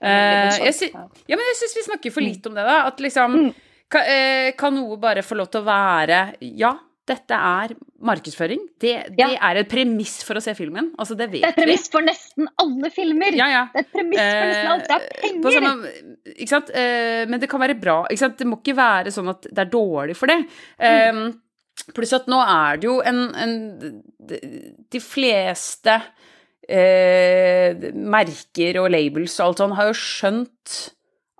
Det 0.00 0.08
er 0.08 0.48
Eh, 0.50 0.64
jeg 0.64 0.74
sy 0.74 0.86
ja. 0.92 1.36
men 1.36 1.44
jeg 1.44 1.56
syns 1.60 1.74
vi 1.76 1.82
snakker 1.92 2.12
for 2.12 2.20
lite 2.24 2.46
om 2.48 2.54
det, 2.54 2.64
da. 2.64 2.86
At 2.86 2.96
liksom 3.00 3.34
Mm. 3.36 3.54
kan, 3.90 4.02
eh, 4.08 4.52
kan 4.56 4.74
noe 4.74 4.96
bare 4.96 5.20
få 5.22 5.36
lov 5.36 5.50
til 5.50 5.60
å 5.60 5.64
være 5.64 6.34
Ja, 6.40 6.72
dette 7.06 7.32
er 7.34 7.74
markedsføring. 8.02 8.60
Det, 8.78 9.14
Ja. 9.18 9.28
er 9.42 9.56
et 9.58 9.68
premiss 9.68 10.22
for 10.22 10.34
å 10.34 10.42
se 10.42 10.54
filmen. 10.54 10.92
Altså, 10.98 11.16
det 11.16 11.30
vet 11.30 11.42
Det 11.42 11.44
er 11.44 11.48
et 11.48 11.56
vi. 11.56 11.62
premiss 11.64 11.88
for 11.90 12.00
nesten 12.02 12.46
alle 12.58 12.90
filmer. 12.90 13.32
Ja, 13.34 13.48
ja. 13.48 13.64
Det 13.74 13.76
er 13.76 13.80
et 13.80 13.92
premiss 13.92 14.20
for 14.20 14.46
nesten 14.46 14.70
alt. 14.70 14.88
Det 14.88 14.90
er 14.90 15.40
på 15.40 15.42
penger. 15.42 15.60
samme- 15.60 16.36
ikke 16.38 16.48
sant? 16.48 16.70
Men 17.28 17.40
det 17.40 17.48
kan 17.50 17.60
være 17.60 17.80
bra. 17.80 18.06
Ikke 18.10 18.18
sant? 18.18 18.38
Det 18.38 18.46
må 18.46 18.62
ikke 18.62 18.76
være 18.76 19.06
sånn 19.08 19.28
at 19.28 19.42
det 19.42 19.58
er 19.58 19.70
dårlig 19.70 20.16
for 20.16 20.26
det. 20.26 20.46
Eh, 20.78 21.32
pluss 21.96 22.14
at 22.16 22.30
nå 22.30 22.38
er 22.44 22.80
det 22.80 22.88
jo 22.88 22.96
en, 23.06 23.20
en 23.34 23.54
De 24.90 25.02
fleste 25.02 25.96
eh, 26.68 27.90
merker 27.94 28.80
og 28.82 28.90
labels 28.94 29.38
og 29.40 29.46
alt 29.46 29.62
sånn 29.64 29.76
har 29.78 29.90
jo 29.90 30.00
skjønt 30.00 30.80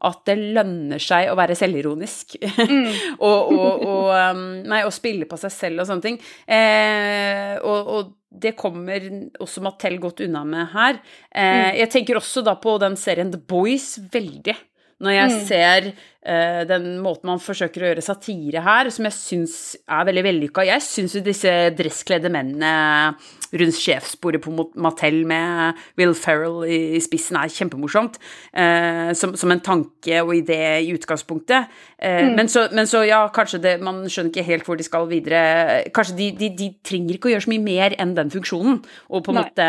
at 0.00 0.22
det 0.30 0.36
lønner 0.56 1.02
seg 1.02 1.28
å 1.28 1.36
være 1.36 1.56
selvironisk. 1.58 2.38
Mm. 2.40 2.88
og, 3.26 3.50
og, 3.52 3.82
og, 3.84 4.06
um, 4.32 4.46
nei, 4.64 4.80
å 4.86 4.94
spille 4.94 5.28
på 5.28 5.36
seg 5.40 5.52
selv 5.52 5.82
og 5.82 5.90
sånne 5.90 6.06
ting. 6.06 6.16
Eh, 6.48 7.58
og, 7.60 7.90
og 7.92 8.14
det 8.30 8.54
kommer 8.58 9.04
også 9.42 9.62
Mattel 9.64 9.98
godt 10.00 10.22
unna 10.24 10.44
med 10.48 10.72
her. 10.72 11.02
Eh, 11.28 11.76
jeg 11.82 11.92
tenker 11.92 12.20
også 12.20 12.44
da 12.46 12.56
på 12.62 12.78
den 12.80 12.96
serien 13.00 13.32
The 13.34 13.42
Boys 13.42 13.98
veldig. 14.12 14.56
Når 15.00 15.14
jeg 15.16 15.30
Mm. 15.30 15.44
ser 15.48 15.86
uh, 16.28 16.64
den 16.68 16.98
måten 17.00 17.24
man 17.30 17.38
forsøker 17.40 17.80
å 17.80 17.88
gjøre 17.88 18.02
satire 18.04 18.60
her, 18.60 18.90
som 18.92 19.06
jeg 19.08 19.14
syns 19.16 19.54
er 19.88 20.04
veldig 20.04 20.24
vellykka. 20.26 20.64
Jeg 20.68 20.82
syns 20.84 21.14
jo 21.16 21.22
disse 21.24 21.48
dresskledde 21.78 22.28
mennene 22.28 23.14
rundt 23.56 23.74
sjefsbordet 23.80 24.42
på 24.44 24.52
Mattel 24.76 25.24
med 25.26 25.74
Will 25.98 26.12
Ferrell 26.14 26.60
i, 26.68 27.00
spissen 27.00 27.38
er 27.40 27.48
kjempemorsomt. 27.48 28.18
Uh, 28.52 29.10
som, 29.16 29.32
som 29.40 29.50
en 29.50 29.60
tanke 29.64 30.20
og 30.20 30.34
idé 30.36 30.60
i 30.84 30.92
utgangspunktet. 30.92 31.70
Uh, 31.96 32.20
Mm. 32.20 32.34
men, 32.36 32.48
så, 32.48 32.66
men 32.72 32.86
så, 32.88 33.02
ja, 33.08 33.22
kanskje 33.32 33.58
det 33.60 33.72
Man 33.80 34.04
skjønner 34.08 34.30
ikke 34.32 34.44
helt 34.46 34.64
hvor 34.68 34.76
de 34.76 34.84
skal 34.84 35.08
videre. 35.08 35.84
Kanskje 35.96 36.16
de, 36.16 36.30
de, 36.36 36.48
de 36.56 36.68
trenger 36.84 37.16
ikke 37.16 37.28
å 37.28 37.32
gjøre 37.34 37.44
så 37.48 37.52
mye 37.52 37.64
mer 37.64 37.96
enn 38.00 38.14
den 38.16 38.30
funksjonen, 38.32 38.82
og 39.08 39.24
på 39.24 39.32
en 39.32 39.40
Nei. 39.40 39.44
måte 39.48 39.68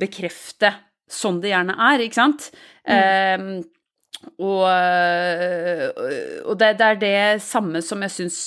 bekrefte 0.00 0.72
sånn 1.10 1.40
det 1.42 1.50
gjerne 1.52 1.74
er, 1.90 2.04
ikke 2.04 2.18
sant? 2.20 2.50
Eh, 2.86 3.42
og, 4.20 4.62
øh, 4.68 5.90
og 6.44 6.56
det, 6.60 6.74
det 6.78 6.86
er 6.86 7.00
det 7.00 7.42
samme 7.44 7.80
som 7.84 8.02
jeg 8.04 8.12
syns 8.12 8.38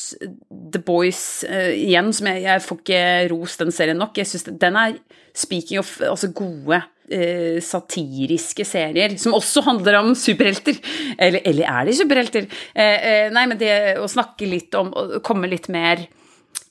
The 0.73 0.81
Boys 0.81 1.43
uh, 1.49 1.73
Igjen, 1.73 2.11
som 2.13 2.29
jeg, 2.29 2.43
jeg 2.45 2.63
får 2.65 2.81
ikke 2.81 3.03
rost 3.33 3.61
den 3.61 3.73
serien 3.73 3.97
nok. 3.97 4.17
Jeg 4.17 4.29
syns 4.29 4.45
den 4.49 4.77
er 4.79 4.97
speaking 5.33 5.81
of 5.81 5.95
altså 6.05 6.29
gode 6.33 6.77
uh, 6.77 7.57
satiriske 7.61 8.65
serier, 8.69 9.17
som 9.17 9.37
også 9.37 9.65
handler 9.65 9.97
om 10.01 10.13
superhelter. 10.17 10.77
Eller, 11.17 11.41
eller 11.45 11.69
er 11.69 11.89
de 11.89 11.97
superhelter? 11.97 12.49
Uh, 12.73 13.29
nei, 13.33 13.47
men 13.49 13.57
det 13.61 13.73
å 14.01 14.09
snakke 14.09 14.49
litt 14.49 14.73
om 14.77 14.93
Å 14.93 15.23
komme 15.25 15.49
litt 15.49 15.71
mer 15.73 16.05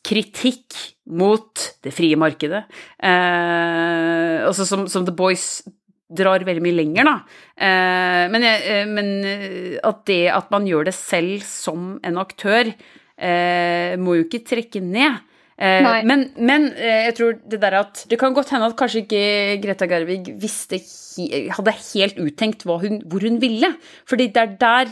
kritikk 0.02 0.74
mot 1.14 1.62
det 1.84 1.92
frie 1.94 2.18
markedet. 2.18 2.64
Eh, 3.02 4.38
altså 4.46 4.66
som, 4.66 4.86
som 4.90 5.06
The 5.06 5.14
Boys 5.14 5.62
drar 6.16 6.44
veldig 6.46 6.62
mye 6.64 6.78
lenger, 6.78 7.08
da. 7.08 7.16
Eh, 7.56 8.24
men, 8.32 8.46
eh, 8.46 8.86
men 8.88 9.10
eh, 9.26 9.76
at 9.82 10.04
det 10.08 10.24
at 10.32 10.50
man 10.54 10.66
gjør 10.68 10.88
det 10.88 10.96
selv 10.96 11.44
som 11.46 11.94
en 12.04 12.20
aktør, 12.22 12.74
må 14.02 14.16
jo 14.16 14.24
ikke 14.24 14.40
trekke 14.42 14.80
ned. 14.82 15.20
Men 15.62 16.24
men 16.42 16.64
jeg 16.74 17.12
tror 17.14 17.36
det 17.46 17.60
der 17.62 17.76
at 17.78 18.00
Det 18.10 18.18
kan 18.18 18.34
godt 18.34 18.50
hende 18.50 18.66
at 18.66 18.74
kanskje 18.74 19.04
ikke 19.04 19.60
Greta 19.62 19.86
Gerwig 19.86 20.32
visste 20.42 20.80
hadde 21.54 21.74
helt 21.92 22.18
uttenkt 22.18 22.64
hun, 22.66 22.98
hvor 23.06 23.22
hun 23.22 23.38
ville. 23.38 23.68
Fordi 24.08 24.26
det 24.26 24.42
er 24.42 24.56
der 24.58 24.90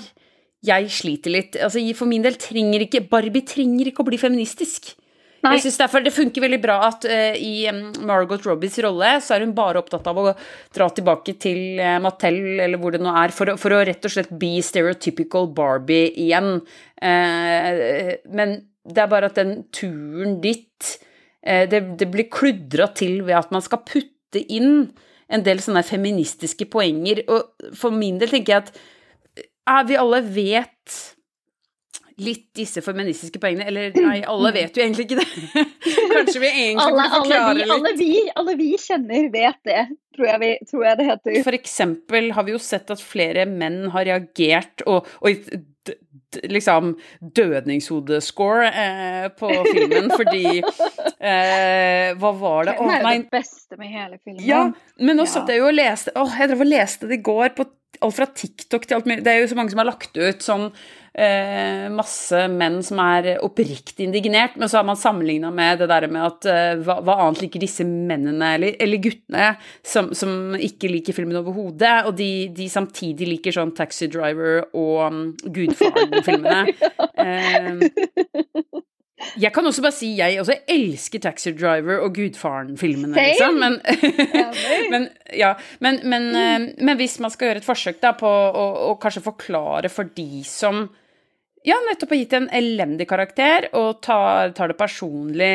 jeg 0.62 0.92
sliter 0.92 1.33
litt. 1.33 1.56
Altså, 1.56 1.80
for 1.96 2.06
min 2.06 2.22
del 2.22 2.38
trenger 2.38 2.85
ikke 2.87 3.09
Barbie 3.11 3.42
trenger 3.42 3.90
ikke 3.90 4.04
å 4.04 4.11
bli 4.12 4.20
feministisk. 4.20 4.92
Nei. 5.40 5.55
Jeg 5.57 5.64
synes 5.64 5.79
derfor 5.81 6.05
Det 6.05 6.12
funker 6.12 6.44
veldig 6.44 6.61
bra 6.61 6.76
at 6.90 7.07
uh, 7.09 7.37
i 7.37 7.64
um, 7.70 7.83
Margot 8.09 8.44
Robbies 8.44 8.76
rolle 8.85 9.14
så 9.24 9.37
er 9.37 9.44
hun 9.46 9.55
bare 9.57 9.81
opptatt 9.81 10.09
av 10.11 10.18
å 10.20 10.33
dra 10.76 10.88
tilbake 10.92 11.37
til 11.40 11.81
uh, 11.81 11.96
Mattel, 12.03 12.40
eller 12.61 12.81
hvor 12.81 12.92
det 12.94 13.00
nå 13.03 13.12
er, 13.22 13.33
for, 13.35 13.55
for 13.61 13.72
å 13.72 13.83
rett 13.88 14.05
og 14.05 14.12
slett 14.12 14.33
be 14.40 14.59
stereotypical 14.64 15.48
Barbie 15.57 16.11
igjen. 16.26 16.59
Uh, 17.00 18.16
men 18.37 18.59
det 18.85 19.05
er 19.05 19.12
bare 19.12 19.31
at 19.31 19.38
den 19.40 19.62
turen 19.72 20.40
dit 20.42 20.96
det, 21.40 21.79
det 21.96 22.05
blir 22.12 22.26
kludra 22.29 22.90
til 22.92 23.22
ved 23.24 23.33
at 23.38 23.53
man 23.55 23.62
skal 23.64 23.81
putte 23.88 24.42
inn 24.53 24.90
en 25.33 25.44
del 25.46 25.62
sånne 25.64 25.81
feministiske 25.88 26.66
poenger. 26.68 27.22
Og 27.33 27.72
for 27.81 27.94
min 27.96 28.18
del 28.20 28.29
tenker 28.29 28.59
jeg 28.59 28.66
at 29.70 29.87
vi 29.88 29.96
alle 29.96 30.20
vet 30.26 30.98
litt 32.20 32.46
disse 32.56 32.83
feministiske 32.85 33.40
poengene. 33.42 33.66
Eller 33.70 33.96
nei, 34.06 34.18
alle 34.28 34.52
vet 34.56 34.76
jo 34.76 34.85
egentlig 34.85 35.09
ikke 35.09 35.20
det. 35.22 35.64
Kanskje 36.14 36.42
vi 36.42 36.50
egentlig 36.52 36.85
Alle, 36.87 37.09
forklare 37.16 37.54
vi, 37.54 37.62
litt. 37.62 37.74
alle, 37.76 37.94
vi, 37.98 38.12
alle 38.42 38.56
vi 38.61 38.70
kjenner 38.80 39.30
vet 39.35 39.61
det, 39.70 39.83
tror 40.16 40.30
jeg, 40.33 40.40
vi, 40.44 40.52
tror 40.70 40.87
jeg 40.88 41.00
det 41.00 41.09
heter. 41.11 41.40
For 41.48 41.59
eksempel 41.62 42.30
har 42.37 42.46
vi 42.48 42.54
jo 42.56 42.62
sett 42.62 42.92
at 42.94 43.02
flere 43.04 43.46
menn 43.50 43.83
har 43.94 44.06
reagert 44.11 44.85
og, 44.90 45.09
og 45.24 45.50
liksom 46.46 46.92
dødningshodescore 47.35 48.66
eh, 48.68 49.24
på 49.35 49.48
filmen 49.72 50.11
fordi 50.14 50.61
eh, 50.61 52.12
Hva 52.20 52.30
var 52.38 52.68
det? 52.68 52.76
Å, 52.78 52.87
er 52.94 53.02
nei, 53.06 53.14
det 53.24 53.33
beste 53.35 53.78
med 53.80 53.90
hele 53.90 54.18
filmen. 54.22 54.44
Ja, 54.46 54.61
men 55.00 55.18
nå 55.18 55.26
Ja. 55.26 55.33
satt 55.35 55.50
jeg 55.50 55.59
jo 55.62 55.68
og 55.70 55.74
leste 55.76 56.14
Åh, 56.18 56.37
jeg 56.38 56.52
drev 56.52 56.64
og 56.66 56.70
leste 56.70 57.09
det 57.11 57.18
i 57.18 57.24
går 57.26 57.54
på 57.59 57.66
alt 58.00 58.16
fra 58.16 58.26
TikTok 58.26 58.86
til 58.86 58.98
alt 58.98 59.06
mulig. 59.08 59.22
Det 59.26 59.32
er 59.32 59.42
jo 59.42 59.52
så 59.52 59.58
mange 59.58 59.72
som 59.72 59.82
har 59.82 59.88
lagt 59.90 60.16
ut 60.16 60.44
sånn 60.44 60.66
eh, 61.12 61.86
masse 61.92 62.42
menn 62.52 62.80
som 62.86 63.00
er 63.02 63.32
oppriktig 63.44 64.06
indignert, 64.06 64.56
men 64.60 64.70
så 64.70 64.80
har 64.80 64.86
man 64.88 64.98
sammenligna 65.00 65.50
med 65.54 65.82
det 65.82 65.90
der 65.90 66.06
med 66.12 66.26
at 66.26 66.48
eh, 66.50 66.72
hva, 66.84 67.00
hva 67.06 67.18
annet 67.26 67.44
liker 67.44 67.62
disse 67.62 67.86
mennene, 67.86 68.54
eller, 68.56 68.76
eller 68.82 69.02
guttene, 69.04 69.52
som, 69.86 70.12
som 70.16 70.56
ikke 70.56 70.92
liker 70.92 71.16
filmen 71.16 71.40
overhodet, 71.42 71.96
og 72.08 72.14
de, 72.20 72.30
de 72.56 72.68
samtidig 72.72 73.28
liker 73.34 73.56
sånn 73.56 73.74
Taxi 73.76 74.10
Driver 74.12 74.64
og 74.70 74.96
um, 75.06 75.24
Gudfaren-filmene. 75.46 76.66
Eh, 77.20 77.80
jeg 79.41 79.53
kan 79.53 79.66
også 79.68 79.83
bare 79.85 79.95
si 79.97 80.12
jeg 80.18 80.39
også 80.41 80.55
elsker 80.71 81.23
Taxi 81.25 81.53
Driver 81.57 82.01
og 82.05 82.14
Gudfaren-filmene, 82.16 83.14
liksom. 83.16 83.59
Men, 83.61 83.77
men, 84.93 85.09
ja, 85.37 85.55
men, 85.85 86.01
men, 86.09 86.29
eh, 86.37 86.64
men 86.81 86.97
hvis 87.01 87.18
man 87.21 87.33
skal 87.35 87.51
gjøre 87.51 87.62
et 87.62 87.68
forsøk 87.68 88.01
da, 88.03 88.14
på 88.18 88.31
å, 88.31 88.64
å 88.91 88.97
kanskje 89.03 89.25
forklare 89.27 89.91
for 89.93 90.09
de 90.16 90.43
som 90.49 90.87
ja, 91.66 91.77
nettopp 91.91 92.14
har 92.14 92.21
gitt 92.23 92.37
en 92.39 92.49
elendig 92.57 93.05
karakter 93.11 93.68
og 93.77 93.99
tar, 94.05 94.55
tar 94.57 94.73
det 94.73 94.79
personlig 94.81 95.51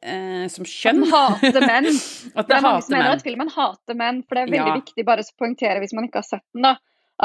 eh, 0.00 0.46
som 0.48 0.64
kjønn 0.64 1.02
Den 1.04 1.10
hater 1.12 1.66
menn. 1.66 1.90
At 2.38 2.46
Det 2.46 2.54
det 2.54 2.56
er 2.56 2.64
mange 2.64 2.86
som 2.86 2.96
mener 2.96 3.18
at 3.18 3.26
filmen 3.26 3.50
hater 3.52 3.98
menn, 4.00 4.22
for 4.24 4.38
det 4.38 4.46
er 4.46 4.54
veldig 4.54 4.72
Ja. 4.72 4.78
viktig 4.80 5.04
bare 5.04 5.26
å 5.26 5.34
poengtere 5.36 5.82
hvis 5.84 5.92
man 5.98 6.08
ikke 6.08 6.22
har 6.22 6.30
sett 6.30 6.46
den, 6.56 6.64
da, 6.64 6.78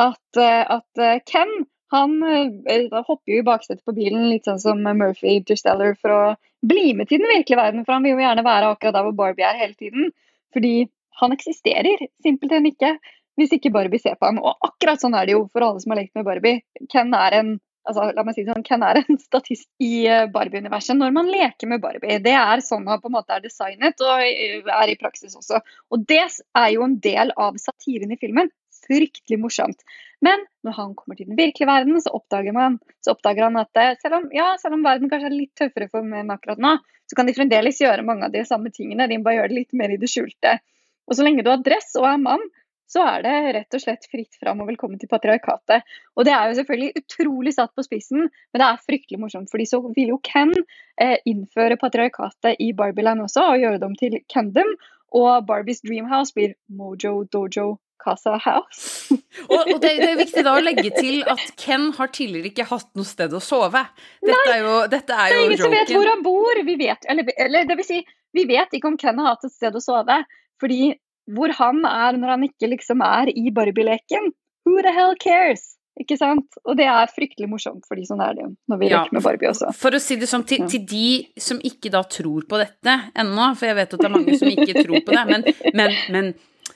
at, 0.10 0.42
eh, 0.44 0.66
at 0.76 1.02
eh, 1.08 1.22
Ken 1.32 1.56
han 1.94 2.16
eh, 2.24 2.88
da 2.92 3.04
hopper 3.06 3.34
jo 3.34 3.42
i 3.42 3.46
baksetet 3.46 3.84
på 3.86 3.96
bilen, 3.98 4.30
litt 4.32 4.48
sånn 4.50 4.62
som 4.62 4.82
Murphy 4.86 5.38
Interstellar, 5.40 5.96
for 6.02 6.14
å 6.16 6.22
bli 6.66 6.94
med 6.98 7.10
til 7.10 7.22
den 7.22 7.32
virkelige 7.32 7.62
verden. 7.62 7.86
For 7.86 7.98
han 7.98 8.06
vil 8.06 8.16
jo 8.16 8.24
gjerne 8.24 8.46
være 8.46 8.72
akkurat 8.74 8.98
der 8.98 9.06
hvor 9.08 9.18
Barbie 9.20 9.48
er 9.48 9.62
hele 9.62 9.78
tiden. 9.78 10.10
Fordi 10.56 10.74
han 11.22 11.36
eksisterer 11.36 12.08
simpelthen 12.24 12.68
ikke 12.72 12.96
hvis 13.40 13.54
ikke 13.58 13.72
Barbie 13.76 14.00
ser 14.02 14.18
på 14.20 14.30
ham. 14.30 14.40
Og 14.40 14.66
akkurat 14.66 15.02
sånn 15.02 15.16
er 15.18 15.28
det 15.28 15.36
jo 15.36 15.46
for 15.52 15.66
alle 15.66 15.84
som 15.84 15.94
har 15.94 16.02
lekt 16.02 16.16
med 16.18 16.28
Barbie. 16.28 16.64
Ken 16.92 17.14
er 17.16 17.40
en 17.40 17.56
altså, 17.86 18.10
la 18.16 18.26
meg 18.26 18.38
si 18.38 18.46
sånn, 18.48 18.66
Ken 18.66 18.84
er 18.86 19.02
en 19.02 19.20
statist 19.22 19.68
i 19.84 20.06
eh, 20.10 20.26
Barbie-universet 20.32 20.98
når 20.98 21.16
man 21.16 21.32
leker 21.32 21.70
med 21.72 21.84
Barbie. 21.84 22.20
Det 22.24 22.36
er 22.40 22.64
sånn 22.66 22.88
han 22.90 23.02
på 23.04 23.12
en 23.12 23.18
måte 23.18 23.36
er 23.36 23.44
designet 23.44 24.02
og 24.04 24.24
eh, 24.26 24.62
er 24.64 24.92
i 24.92 24.98
praksis 25.00 25.36
også. 25.38 25.62
Og 25.94 26.06
det 26.10 26.24
er 26.26 26.70
jo 26.74 26.86
en 26.88 26.98
del 27.04 27.34
av 27.36 27.60
satiren 27.62 28.16
i 28.16 28.20
filmen. 28.22 28.52
Fryktelig 28.86 29.40
morsomt. 29.42 29.86
Men 30.26 30.46
når 30.66 30.78
han 30.80 30.94
kommer 30.98 31.18
til 31.18 31.30
den 31.30 31.38
virkelige 31.40 31.70
verden, 31.70 31.98
så 32.02 32.14
oppdager, 32.18 32.56
man, 32.56 32.78
så 33.04 33.16
oppdager 33.16 33.48
han 33.48 33.60
at 33.62 33.82
eh, 33.82 33.96
selv 34.02 34.20
om, 34.20 34.28
ja, 34.34 34.52
selv 34.62 34.78
om 34.78 34.86
verden 34.86 35.12
kanskje 35.12 35.32
er 35.32 35.38
litt 35.38 35.56
tøffere 35.58 35.90
for 35.92 36.06
menn 36.08 36.32
akkurat 36.34 36.62
nå, 36.62 36.76
så 37.06 37.18
kan 37.18 37.30
de 37.30 37.36
fremdeles 37.38 37.82
gjøre 37.82 38.06
mange 38.06 38.28
av 38.28 38.34
de 38.34 38.46
samme 38.48 38.72
tingene. 38.74 39.10
De 39.12 39.22
bare 39.26 39.40
gjør 39.40 39.52
det 39.52 39.60
litt 39.60 39.78
mer 39.78 39.94
i 39.94 40.00
det 40.02 40.10
skjulte. 40.10 40.58
Og 41.06 41.18
så 41.18 41.26
lenge 41.26 41.46
du 41.46 41.52
har 41.52 41.62
dress 41.66 41.92
og 42.00 42.08
er 42.10 42.22
mann, 42.22 42.46
så 42.90 43.02
er 43.02 43.24
det 43.26 43.36
rett 43.56 43.78
og 43.78 43.82
slett 43.82 44.08
fritt 44.10 44.38
fram 44.40 44.62
og 44.62 44.70
velkommen 44.70 45.00
til 45.02 45.10
patriarkatet. 45.10 45.86
Og 46.16 46.26
det 46.28 46.34
er 46.36 46.50
jo 46.50 46.58
selvfølgelig 46.60 47.02
utrolig 47.02 47.54
satt 47.56 47.74
på 47.78 47.86
spissen, 47.86 48.28
men 48.30 48.62
det 48.62 48.68
er 48.68 48.84
fryktelig 48.86 49.22
morsomt. 49.22 49.50
fordi 49.52 49.66
så 49.70 49.82
vil 49.88 50.14
jo 50.14 50.20
Ken 50.26 50.54
eh, 51.02 51.18
innføre 51.26 51.80
patriarkatet 51.82 52.62
i 52.62 52.72
Barbieland 52.78 53.26
også, 53.26 53.48
og 53.52 53.64
gjøre 53.64 53.82
dem 53.82 53.96
til 54.02 54.20
Kendom. 54.32 54.76
Og 55.16 55.46
Barbies 55.48 55.82
Dreamhouse 55.82 56.34
blir 56.36 56.56
Mojo 56.68 57.24
Dojo 57.32 57.78
Casa 58.02 58.36
House. 58.42 59.14
og, 59.52 59.60
og 59.60 59.80
det, 59.82 59.92
det, 60.02 60.10
er 60.12 60.20
viktig 60.20 60.44
da 60.46 60.56
å 60.58 60.64
legge 60.64 60.92
til 60.96 61.24
at 61.32 61.46
Ken 61.60 61.92
har 61.98 62.12
tidligere 62.16 62.52
ikke 62.52 62.68
hatt 62.70 62.90
noe 62.98 63.08
sted 63.08 63.34
å 63.34 63.42
sove. 63.44 63.86
Dette 64.22 64.42
Nei, 64.50 64.58
er 64.58 64.66
jo, 64.66 64.76
dette 64.92 65.16
er 65.16 65.32
det 65.32 65.40
er 65.40 65.46
ingen 65.48 65.64
som 65.64 65.76
vet 65.76 65.94
hvor 65.96 66.12
han 66.12 66.26
bor. 66.26 66.62
Vi 66.68 66.78
vet, 66.82 67.08
eller, 67.12 67.32
eller 67.48 67.70
det 67.70 67.80
vil 67.82 67.88
si, 67.88 68.02
vi 68.36 68.46
vet 68.50 68.76
ikke 68.76 68.92
om 68.92 69.00
Ken 69.02 69.22
har 69.22 69.36
hatt 69.36 69.48
et 69.48 69.56
sted 69.56 69.76
å 69.76 69.84
sove. 69.84 70.22
Fordi 70.62 70.96
hvor 71.36 71.54
han 71.58 71.82
er 71.90 72.20
når 72.20 72.36
han 72.36 72.46
ikke 72.48 72.70
liksom 72.76 73.02
er 73.06 73.32
i 73.34 73.50
Barbie-leken. 73.54 74.30
Who 74.66 74.82
the 74.86 74.94
hell 74.94 75.16
cares? 75.22 75.76
Ikke 76.00 76.18
sant? 76.20 76.58
Og 76.68 76.76
det 76.76 76.88
er 76.92 77.12
fryktelig 77.12 77.48
morsomt 77.48 77.86
for 77.88 77.96
de 77.96 78.04
som 78.08 78.20
er 78.24 78.36
det 78.36 78.50
når 78.68 78.80
vi 78.82 78.90
Ja. 78.90 79.04
leker 79.04 79.16
med 79.16 79.24
Barbie 79.24 79.50
også. 79.50 79.72
For 79.74 79.96
å 79.96 80.02
si 80.02 80.18
det 80.20 80.28
sånn, 80.28 80.44
til, 80.46 80.68
til 80.68 80.84
de 80.86 81.28
som 81.40 81.62
ikke 81.64 81.92
da 81.94 82.04
tror 82.04 82.44
på 82.50 82.60
dette 82.60 82.96
ennå, 83.16 83.56
for 83.56 83.70
jeg 83.70 83.78
vet 83.80 83.94
at 83.94 84.02
det 84.02 84.10
er 84.10 84.16
mange 84.18 84.38
som 84.38 84.52
ikke 84.52 84.84
tror 84.84 85.00
på 85.08 85.16
det, 85.16 85.26
men, 85.32 85.46
men, 85.74 85.96
men 86.12 86.34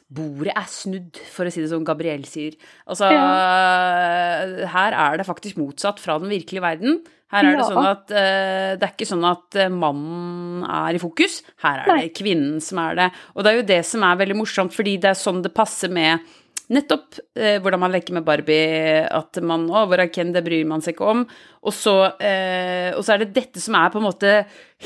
bordet 0.09 0.55
er 0.57 0.65
snudd, 0.65 1.19
for 1.29 1.45
å 1.45 1.51
si 1.53 1.61
det 1.61 1.69
som 1.69 1.83
Gabriel 1.85 2.23
sier. 2.25 2.55
Altså, 2.89 3.09
her 4.73 4.95
er 4.97 5.19
det 5.21 5.27
faktisk 5.27 5.59
motsatt 5.61 6.01
fra 6.01 6.17
den 6.21 6.31
virkelige 6.33 6.63
verden. 6.65 6.99
Her 7.29 7.45
er 7.45 7.57
det 7.59 7.61
Ja. 7.61 7.69
sånn 7.69 7.85
at 7.91 8.09
uh, 8.09 8.71
det 8.79 8.87
er 8.87 8.93
ikke 8.95 9.05
sånn 9.05 9.25
at 9.29 9.55
eh, 9.61 9.69
mannen 9.69 10.63
er 10.65 10.95
i 10.97 11.01
fokus, 11.01 11.43
her 11.61 11.83
er 11.83 11.91
Nei. 11.91 11.99
det 12.07 12.15
kvinnen 12.17 12.57
som 12.59 12.79
er 12.81 12.95
det. 12.97 13.09
Og 13.35 13.43
det 13.45 13.51
er 13.51 13.57
jo 13.59 13.67
det 13.69 13.85
som 13.85 14.01
er 14.07 14.17
veldig 14.17 14.37
morsomt, 14.39 14.73
fordi 14.73 14.97
det 14.97 15.11
er 15.11 15.19
sånn 15.19 15.43
det 15.45 15.53
passer 15.53 15.93
med 15.93 16.25
Nettopp 16.69 17.15
eh, 17.33 17.55
hvordan 17.63 17.81
man 17.81 17.93
leker 17.95 18.13
med 18.13 18.25
Barbie, 18.27 18.99
at 19.09 19.39
man 19.41 19.63
Å, 19.73 19.87
hvor 19.89 19.97
er 20.03 20.11
Ken? 20.13 20.29
Det 20.35 20.43
bryr 20.45 20.67
man 20.69 20.83
seg 20.85 20.93
ikke 20.93 21.07
om. 21.15 21.23
Og 21.65 21.73
så, 21.73 21.95
eh, 22.21 22.91
og 22.93 23.01
så 23.05 23.15
er 23.15 23.23
det 23.23 23.31
dette 23.39 23.63
som 23.63 23.73
er 23.79 23.89
på 23.89 23.97
en 23.97 24.05
måte 24.05 24.33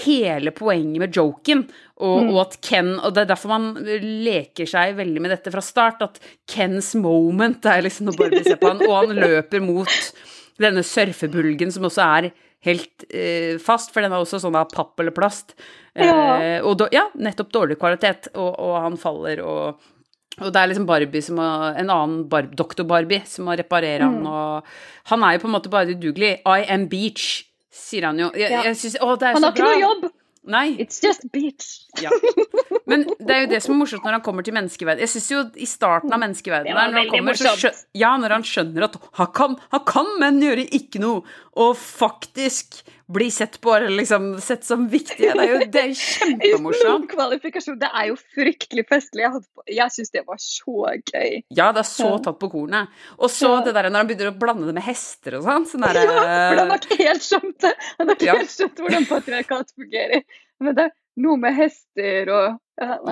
hele 0.06 0.54
poenget 0.56 1.02
med 1.04 1.18
joken, 1.20 1.66
og, 2.00 2.30
og 2.32 2.40
at 2.46 2.56
Ken 2.66 2.94
Og 3.04 3.12
det 3.14 3.26
er 3.26 3.30
derfor 3.34 3.52
man 3.52 3.68
leker 3.84 4.66
seg 4.72 4.96
veldig 4.98 5.22
med 5.26 5.36
dette 5.36 5.52
fra 5.54 5.62
start, 5.64 6.02
at 6.08 6.24
Kens 6.50 6.94
moment 6.96 7.68
er 7.70 7.84
liksom 7.86 8.08
når 8.10 8.18
Barbie 8.22 8.48
ser 8.48 8.62
på 8.64 8.72
han, 8.72 8.82
og 8.88 8.96
han 9.02 9.20
løper 9.28 9.62
mot 9.68 10.00
denne 10.64 10.84
surfebulgen 10.88 11.72
som 11.74 11.86
også 11.90 12.04
er 12.08 12.32
helt 12.64 13.04
eh, 13.12 13.58
fast, 13.60 13.92
for 13.92 14.00
den 14.06 14.14
er 14.16 14.24
også 14.24 14.40
sånn 14.40 14.56
av 14.56 14.70
papp 14.72 15.02
eller 15.04 15.12
plast. 15.16 15.52
Eh, 15.94 16.08
Ja. 16.08 16.62
og 16.64 16.78
da, 16.80 16.88
ja, 16.96 17.10
nettopp 17.20 17.52
dårlig 17.54 17.76
kvalitet, 17.82 18.32
og, 18.40 18.54
og 18.56 18.78
han 18.86 18.96
faller 18.98 19.42
og 19.44 19.90
og 20.42 20.50
det 20.54 20.60
er 20.62 20.68
liksom 20.72 20.86
Barbie 20.90 21.22
som 21.22 21.36
må, 21.38 21.48
en 21.78 21.90
annen 21.94 22.24
bar, 22.30 22.48
doktor 22.58 22.84
Barbie 22.90 23.22
som 23.30 23.46
må 23.46 23.58
reparere 23.60 24.02
han, 24.08 24.20
Mm. 24.24 24.28
og 24.28 24.64
han 25.12 25.24
er 25.24 25.34
jo 25.38 25.40
på 25.44 25.48
en 25.52 25.54
måte 25.60 25.70
bare 25.70 25.94
udugelig. 25.94 26.40
I 26.46 26.66
am 26.74 26.88
beach, 26.90 27.46
sier 27.72 28.06
han 28.10 28.18
jo. 28.20 28.32
Jeg, 28.34 28.50
Ja. 28.52 28.64
jeg 28.64 28.76
synes, 28.78 28.98
å, 29.02 29.14
det 29.20 29.28
er 29.30 29.34
Han 29.34 29.42
så 29.42 29.46
har 29.46 29.54
ikke 29.54 29.70
noe 29.70 29.80
jobb! 29.82 30.12
Nei. 30.46 30.76
It's 30.78 31.00
just 31.04 31.22
beach. 31.32 31.86
Ja. 32.02 32.10
Men 32.86 33.06
det 33.20 33.32
er 33.36 33.42
jo 33.46 33.52
det 33.54 33.62
som 33.64 33.76
er 33.76 33.80
morsomt 33.80 34.04
når 34.04 34.18
han 34.18 34.22
kommer 34.26 34.44
til 34.44 34.54
menneskeverden. 34.58 35.00
Jeg 35.06 35.10
syns 35.14 35.30
jo 35.32 35.44
i 35.56 35.68
starten 35.70 36.12
av 36.12 36.20
menneskeverdenen 36.20 36.74
Det 36.74 36.76
var 36.76 36.90
der, 36.90 36.94
når 36.94 37.00
han 37.06 37.14
kommer, 37.14 37.38
så 37.40 37.52
morsomt. 37.54 37.86
Ja, 37.96 38.10
når 38.20 38.36
han 38.38 38.44
skjønner 38.44 38.88
at 38.90 38.98
han 39.20 39.30
kan, 39.38 39.56
han 39.72 39.86
kan 39.88 40.10
men 40.20 40.42
gjøre 40.44 40.66
ikke 40.80 41.00
noe, 41.04 41.24
og 41.56 41.78
faktisk 41.78 42.82
bli 43.14 43.28
sett 43.32 43.60
på 43.62 43.74
eller 43.76 43.92
liksom 43.94 44.40
sett 44.42 44.64
som 44.66 44.88
viktig. 44.90 45.20
Det 45.20 45.44
er 45.44 45.50
jo 45.52 45.58
det 45.70 45.82
er 45.84 45.92
kjempemorsomt. 46.00 47.08
kvalifikasjon. 47.14 47.78
Det 47.82 47.90
er 47.94 48.08
jo 48.10 48.16
fryktelig 48.36 48.86
festlig. 48.90 49.26
Jeg, 49.26 49.44
på- 49.54 49.66
jeg 49.76 49.94
syns 49.96 50.12
det 50.16 50.24
var 50.28 50.40
så 50.42 50.88
gøy. 51.12 51.44
Ja, 51.54 51.68
det 51.76 51.84
er 51.84 51.90
så 51.90 52.10
tatt 52.26 52.40
på 52.42 52.50
kornet. 52.54 52.90
Og 53.20 53.30
så 53.32 53.52
det 53.66 53.76
der 53.76 53.90
når 53.92 54.04
han 54.04 54.10
begynner 54.10 54.32
å 54.32 54.38
blande 54.40 54.68
det 54.70 54.76
med 54.80 54.88
hester 54.88 55.38
og 55.40 55.46
sånn. 55.46 55.68
Sånn 55.70 55.86
Ja, 55.88 55.94
for 55.94 56.64
han 56.64 56.74
har 56.74 56.82
ikke 56.82 57.00
helt 57.04 57.28
skjønt 57.28 57.60
det. 57.68 57.74
Han 58.00 58.08
har 58.10 58.16
ikke 58.18 58.30
Ja. 58.32 58.38
helt 58.42 58.56
skjønt 58.56 58.82
hvordan 58.84 59.08
patriarkat 59.12 59.74
fungerer. 59.78 60.24
Men 60.64 60.76
det 60.80 60.90
noe 61.22 61.38
med 61.38 61.54
hester 61.58 62.30
og 62.34 62.60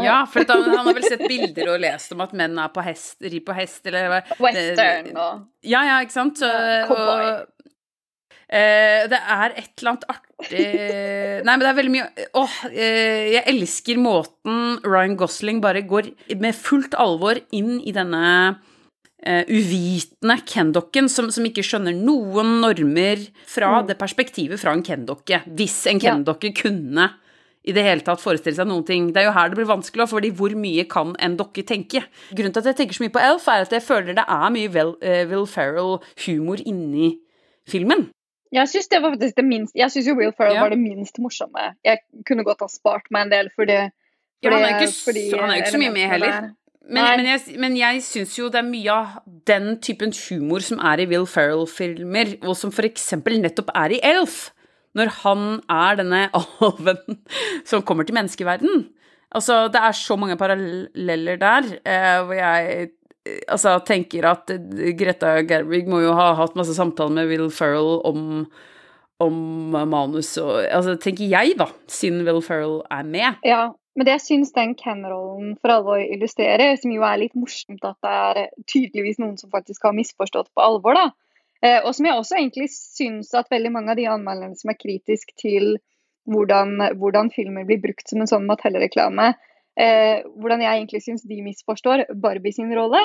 ja, 0.01 0.23
for 0.25 0.41
han, 0.49 0.63
han 0.73 0.87
har 0.87 0.95
vel 0.97 1.03
sett 1.05 1.21
bilder 1.29 1.67
og 1.75 1.81
lest 1.83 2.11
om 2.15 2.21
at 2.25 2.31
menn 2.33 2.57
er 2.57 2.71
på 2.73 2.81
hest, 2.81 3.19
rir 3.21 3.43
på 3.45 3.53
hest, 3.53 3.83
eller 3.85 4.23
Western 4.41 5.11
og 5.13 5.43
Ja, 5.61 5.83
ja, 5.85 5.99
ikke 6.01 6.15
sant? 6.15 6.39
Så, 6.41 6.49
cowboy. 6.89 7.27
og, 7.27 7.67
eh, 8.49 9.05
det 9.11 9.19
er 9.21 9.53
et 9.53 9.69
eller 9.77 9.91
annet 9.93 10.07
artig 10.15 10.65
Nei, 11.45 11.53
men 11.53 11.61
det 11.61 11.69
er 11.69 11.77
veldig 11.77 11.93
mye 11.93 12.09
Åh, 12.41 12.57
eh, 12.71 13.29
jeg 13.35 13.45
elsker 13.53 14.01
måten 14.01 14.81
Ryan 14.83 15.15
Gosling 15.21 15.61
bare 15.61 15.85
går 15.85 16.09
med 16.41 16.57
fullt 16.57 16.97
alvor 16.97 17.37
inn 17.53 17.77
i 17.85 17.93
denne 17.95 18.25
Uh, 19.21 19.43
uvitende 19.53 20.33
Ken-dokken 20.49 21.05
som, 21.13 21.27
som 21.29 21.45
ikke 21.45 21.61
skjønner 21.61 21.93
noen 21.93 22.55
normer 22.63 23.19
fra 23.45 23.67
Mm. 23.83 23.91
det 23.91 23.95
perspektivet 23.99 24.57
fra 24.57 24.71
en 24.73 24.81
Ken-dokke. 24.81 25.43
Hvis 25.45 25.75
en 25.91 25.99
Ja. 26.01 26.15
Kunne 26.57 27.05
i 27.61 27.73
det 27.75 27.83
hele 27.85 28.01
tatt 28.05 28.21
forestille 28.21 28.57
seg 28.57 28.69
noen 28.69 28.85
ting. 28.87 29.09
Det 29.13 29.21
er 29.21 29.27
jo 29.29 29.35
her 29.35 29.51
det 29.51 29.59
blir 29.59 29.69
vanskelig, 29.69 30.07
fordi 30.09 30.31
hvor 30.37 30.53
mye 30.57 30.85
kan 30.89 31.13
en 31.21 31.35
dokke 31.37 31.63
tenke? 31.67 32.03
Grunnen 32.31 32.55
til 32.55 32.63
at 32.63 32.71
jeg 32.71 32.79
tenker 32.79 32.97
så 32.97 33.05
mye 33.05 33.13
på 33.13 33.21
Elf, 33.21 33.45
er 33.47 33.67
at 33.67 33.75
jeg 33.75 33.85
føler 33.85 34.17
det 34.17 34.25
er 34.25 34.47
mye 34.55 34.71
Will, 34.73 34.95
uh, 35.03 35.21
Will 35.29 35.45
Ferrell-humor 35.49 36.63
inni 36.65 37.13
filmen. 37.69 38.09
Jeg 38.51 38.67
syns 38.67 38.89
det 38.91 38.99
var 38.99 39.13
det 39.15 39.45
minst 39.47 39.77
Jeg 39.79 39.93
syns 39.93 40.09
jo 40.09 40.15
Will 40.17 40.33
Ferrell 40.35 40.57
Ja. 40.57 40.63
var 40.65 40.73
det 40.73 40.79
minst 40.79 41.19
morsomme. 41.23 41.75
Jeg 41.85 42.01
kunne 42.27 42.43
godt 42.43 42.65
ha 42.65 42.67
spart 42.67 43.07
meg 43.11 43.27
en 43.27 43.31
del 43.31 43.51
for 43.55 43.69
det. 43.69 43.91
Ja, 44.41 44.49
han 44.49 44.65
er 44.65 44.81
jo 44.81 44.89
ikke, 44.89 45.37
han 45.39 45.51
er 45.53 45.61
ikke 45.61 45.71
så 45.71 45.79
mye 45.79 45.93
med 45.93 46.09
heller. 46.09 46.49
Men, 46.81 47.05
men 47.05 47.27
jeg, 47.29 47.59
men 47.61 47.77
jeg 47.77 48.01
syns 48.03 48.33
jo 48.39 48.49
det 48.49 48.57
er 48.59 48.65
mye 48.67 48.91
av 48.91 49.19
den 49.47 49.75
typen 49.85 50.11
humor 50.17 50.63
som 50.65 50.81
er 50.81 51.03
i 51.03 51.05
Will 51.05 51.27
Ferrell-filmer, 51.29 52.39
og 52.41 52.57
som 52.57 52.73
for 52.73 52.87
eksempel 52.89 53.37
nettopp 53.39 53.69
er 53.77 53.93
i 53.95 53.99
Elf. 54.03 54.49
Når 54.97 55.13
han 55.21 55.45
er 55.71 55.99
denne 56.01 56.23
alven 56.67 57.21
som 57.67 57.85
kommer 57.87 58.07
til 58.07 58.17
menneskeverden. 58.17 58.87
Altså, 59.31 59.67
det 59.71 59.79
er 59.79 59.95
så 59.95 60.17
mange 60.19 60.35
paralleller 60.39 61.39
der, 61.39 61.69
eh, 61.87 62.17
hvor 62.27 62.35
jeg 62.35 62.89
eh, 63.25 63.37
altså, 63.47 63.77
tenker 63.87 64.27
at 64.27 64.51
Greta 64.99 65.37
Gerwig 65.47 65.87
må 65.87 66.01
jo 66.03 66.15
ha 66.17 66.33
hatt 66.35 66.57
masse 66.59 66.75
samtaler 66.75 67.15
med 67.21 67.31
Will 67.31 67.47
Ferrell 67.55 68.01
om, 68.03 68.43
om 69.23 69.37
manus 69.71 70.33
og 70.41 70.65
Altså, 70.65 70.97
tenker 70.99 71.31
jeg, 71.31 71.55
da, 71.61 71.69
siden 71.87 72.25
Will 72.27 72.43
Ferrell 72.43 72.81
er 72.91 73.07
med. 73.07 73.39
Ja, 73.47 73.69
men 73.95 74.07
det 74.07 74.17
jeg 74.17 74.25
syns 74.25 74.53
den 74.55 74.75
Ken-rollen 74.79 75.57
for 75.59 75.73
alvor 75.73 75.99
illustrerer, 76.03 76.77
som 76.79 76.91
jo 76.91 77.03
er 77.03 77.19
litt 77.19 77.35
morsomt 77.35 77.83
at 77.87 77.97
det 78.03 78.11
er 78.11 78.53
tydeligvis 78.71 79.19
noen 79.19 79.35
som 79.39 79.51
faktisk 79.51 79.87
har 79.87 79.95
misforstått 79.95 80.51
på 80.55 80.63
alvor, 80.63 80.95
da. 80.95 81.09
Eh, 81.61 81.79
og 81.85 81.93
som 81.93 82.07
jeg 82.07 82.17
også 82.17 82.37
egentlig 82.39 82.69
syns 82.73 83.31
at 83.37 83.51
veldig 83.53 83.71
mange 83.73 83.93
av 83.93 83.99
de 83.99 84.09
anmelderne 84.09 84.57
som 84.57 84.73
er 84.73 84.79
kritisk 84.79 85.33
til 85.39 85.75
hvordan, 86.29 86.77
hvordan 86.97 87.31
filmer 87.33 87.65
blir 87.69 87.81
brukt 87.81 88.09
som 88.09 88.21
en 88.21 88.29
sånn 88.29 88.47
Mattel-reklame, 88.49 89.31
eh, 89.77 90.21
hvordan 90.37 90.63
jeg 90.63 90.77
egentlig 90.77 91.03
syns 91.05 91.25
de 91.27 91.41
misforstår 91.45 92.07
Barbie 92.21 92.55
sin 92.55 92.71
rolle, 92.77 93.01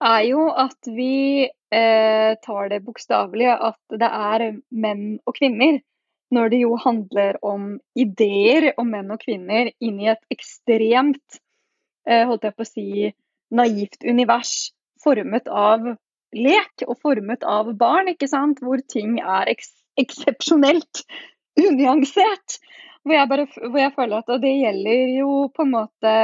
er 0.00 0.22
jo 0.30 0.46
at 0.48 0.88
vi 0.88 1.44
eh, 1.44 2.32
tar 2.40 2.70
det 2.72 2.80
bokstavelig 2.86 3.50
at 3.52 3.98
det 4.00 4.08
er 4.08 4.46
menn 4.70 5.18
og 5.28 5.36
kvinner 5.36 5.80
når 6.30 6.52
det 6.52 6.60
jo 6.62 6.76
handler 6.78 7.38
om 7.42 7.72
ideer 7.98 8.70
om 8.78 8.90
menn 8.94 9.10
og 9.10 9.22
kvinner 9.22 9.72
inn 9.82 9.98
i 10.00 10.10
et 10.12 10.22
ekstremt, 10.32 11.40
eh, 12.06 12.22
holdt 12.28 12.46
jeg 12.46 12.56
på 12.56 12.66
å 12.66 12.70
si, 12.70 13.10
naivt 13.50 14.06
univers 14.06 14.70
formet 15.02 15.50
av 15.50 15.90
lek 16.36 16.84
og 16.86 16.98
formet 17.02 17.44
av 17.46 17.72
barn, 17.78 18.12
ikke 18.12 18.28
sant? 18.30 18.62
Hvor 18.62 18.82
ting 18.92 19.18
er 19.20 19.50
eks 19.50 19.74
eksepsjonelt 20.00 21.02
unyansert. 21.66 22.60
Hvor 23.04 23.16
jeg, 23.16 23.28
bare, 23.30 23.46
hvor 23.56 23.80
jeg 23.80 23.94
føler 23.96 24.20
at 24.20 24.40
det 24.42 24.54
gjelder 24.54 25.14
jo 25.18 25.34
på 25.54 25.64
en 25.64 25.72
måte 25.72 26.14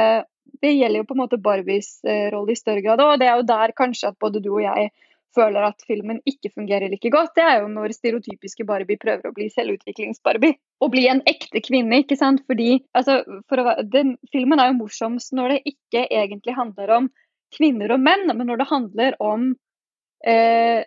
det 0.61 0.71
gjelder 0.73 1.01
jo 1.01 1.05
på 1.05 1.13
en 1.13 1.19
måte 1.21 1.37
Barbies 1.41 1.89
eh, 2.07 2.29
rolle 2.33 2.53
i 2.53 2.57
større 2.57 2.81
grad. 2.81 3.01
Og 3.03 3.19
det 3.21 3.27
er 3.27 3.35
jo 3.37 3.45
der 3.49 3.73
kanskje 3.77 4.11
at 4.11 4.17
både 4.21 4.41
du 4.41 4.49
og 4.55 4.63
jeg 4.63 4.89
føler 5.37 5.67
at 5.67 5.83
filmen 5.85 6.17
ikke 6.25 6.49
fungerer 6.55 6.89
like 6.89 7.11
godt. 7.13 7.35
Det 7.37 7.43
er 7.45 7.59
jo 7.61 7.69
når 7.69 7.93
stereotypiske 7.93 8.65
Barbie 8.65 8.97
prøver 9.01 9.29
å 9.29 9.35
bli 9.35 9.49
selvutviklings-Barbie. 9.53 10.57
Og 10.81 10.93
bli 10.93 11.05
en 11.11 11.21
ekte 11.29 11.61
kvinne, 11.65 12.01
ikke 12.01 12.17
sant. 12.17 12.41
Fordi 12.49 12.79
altså, 12.97 13.19
for 13.49 13.61
å, 13.61 13.77
den, 13.85 14.15
filmen 14.33 14.61
er 14.63 14.71
jo 14.71 14.79
morsomst 14.79 15.35
når 15.37 15.57
det 15.57 15.75
ikke 15.75 16.07
egentlig 16.07 16.57
handler 16.57 16.95
om 17.01 17.11
kvinner 17.53 17.93
og 17.95 18.03
menn, 18.03 18.27
men 18.33 18.49
når 18.49 18.63
det 18.63 18.71
handler 18.71 19.21
om 19.23 19.51
eh, 20.25 20.85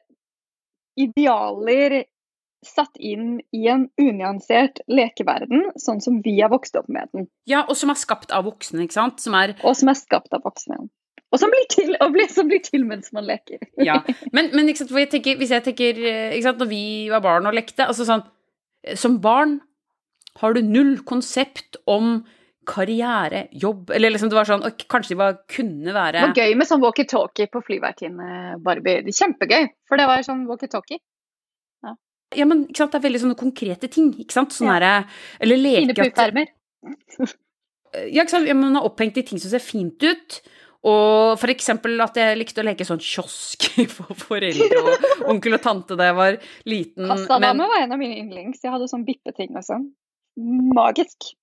idealer 1.01 2.03
satt 2.67 2.97
inn 3.01 3.39
i 3.57 3.67
en 3.73 3.87
unyansert 4.01 4.83
lekeverden, 4.91 5.71
sånn 5.81 6.01
som 6.05 6.19
vi 6.25 6.37
har 6.43 6.51
vokst 6.53 6.77
opp 6.77 6.91
med 6.93 7.09
den. 7.15 7.29
Ja, 7.49 7.63
og 7.67 7.79
som 7.81 7.93
er 7.93 8.01
skapt 8.01 8.35
av 8.37 8.45
voksne, 8.49 8.85
ikke 8.85 8.99
sant? 8.99 9.23
Som 9.25 9.37
er 9.39 9.55
Og 9.65 9.77
som 9.79 9.89
er 9.93 9.97
skapt 9.97 10.35
av 10.37 10.45
voksne. 10.45 10.83
Og 11.31 11.39
som 11.39 11.53
blir 11.53 11.67
til, 11.71 11.95
blir, 12.13 12.29
som 12.29 12.51
blir 12.51 12.61
til 12.65 12.85
mens 12.89 13.13
man 13.17 13.29
leker. 13.29 13.63
Ja. 13.89 14.01
Men, 14.35 14.51
men 14.53 14.73
sant, 14.77 14.93
jeg 14.93 15.11
tenker, 15.13 15.39
hvis 15.41 15.55
jeg 15.55 15.65
tenker 15.67 16.03
eh, 16.03 16.35
ikke 16.35 16.49
sant, 16.51 16.61
Når 16.63 16.71
vi 16.73 16.85
var 17.13 17.25
barn 17.25 17.49
og 17.49 17.57
lekte 17.57 17.87
altså 17.87 18.07
sånn, 18.09 18.25
eh, 18.85 18.99
Som 18.99 19.21
barn 19.23 19.61
har 20.41 20.55
du 20.55 20.61
null 20.63 20.99
konsept 21.07 21.79
om 21.91 22.21
karriere, 22.71 23.45
jobb 23.53 23.91
Eller 23.97 24.13
liksom 24.15 24.31
det 24.31 24.37
var 24.39 24.47
sånn 24.49 24.63
og 24.69 24.83
Kanskje 24.91 25.15
de 25.15 25.19
var, 25.21 25.39
kunne 25.51 25.95
være 25.97 26.21
Det 26.21 26.27
var 26.31 26.41
gøy 26.45 26.57
med 26.61 26.69
sånn 26.71 26.83
walkietalkie 26.85 27.51
på 27.51 27.63
flyvertinne 27.67 28.59
Barbie. 28.65 29.03
Det 29.07 29.15
Kjempegøy, 29.19 29.67
for 29.91 29.99
det 30.01 30.07
var 30.11 30.23
sånn 30.27 30.47
walkietalkie. 30.49 31.01
Ja, 32.37 32.45
men 32.47 32.61
ikke 32.69 32.85
sant, 32.85 32.93
det 32.95 33.01
er 33.01 33.07
veldig 33.09 33.21
sånne 33.25 33.39
konkrete 33.39 33.89
ting. 33.91 34.13
ikke 34.23 34.37
sant? 34.37 34.53
Sånn 34.55 34.69
Ja. 34.71 34.77
herre 34.79 35.09
Eller 35.43 35.57
Fine 35.59 35.67
leke 35.67 35.95
Fine 35.97 36.11
puppermer. 36.15 36.47
Ja, 38.07 38.23
ikke 38.23 38.31
sant. 38.31 38.47
Ja, 38.47 38.55
Man 38.55 38.77
er 38.79 38.87
opphengt 38.87 39.19
i 39.19 39.25
ting 39.27 39.41
som 39.43 39.51
ser 39.51 39.59
fint 39.59 40.01
ut. 40.03 40.41
Og 40.87 41.37
for 41.39 41.51
eksempel 41.53 42.01
at 42.01 42.15
jeg 42.17 42.39
likte 42.39 42.63
å 42.63 42.65
leke 42.65 42.87
sånn 42.89 43.03
kiosk 43.03 43.67
for 43.97 44.15
foreldre 44.17 44.79
og 44.81 45.27
onkel 45.35 45.59
og 45.59 45.63
tante 45.65 45.97
da 45.99 46.07
jeg 46.09 46.17
var 46.17 46.39
liten. 46.71 47.11
Kassadame 47.11 47.67
var 47.69 47.83
en 47.83 47.93
av 47.93 47.99
mine 48.01 48.17
yndlings. 48.23 48.63
Jeg 48.63 48.73
hadde 48.73 48.89
sånn 48.89 49.05
bippeting 49.05 49.59
og 49.59 49.67
sånn. 49.67 49.91
Magisk. 50.39 51.35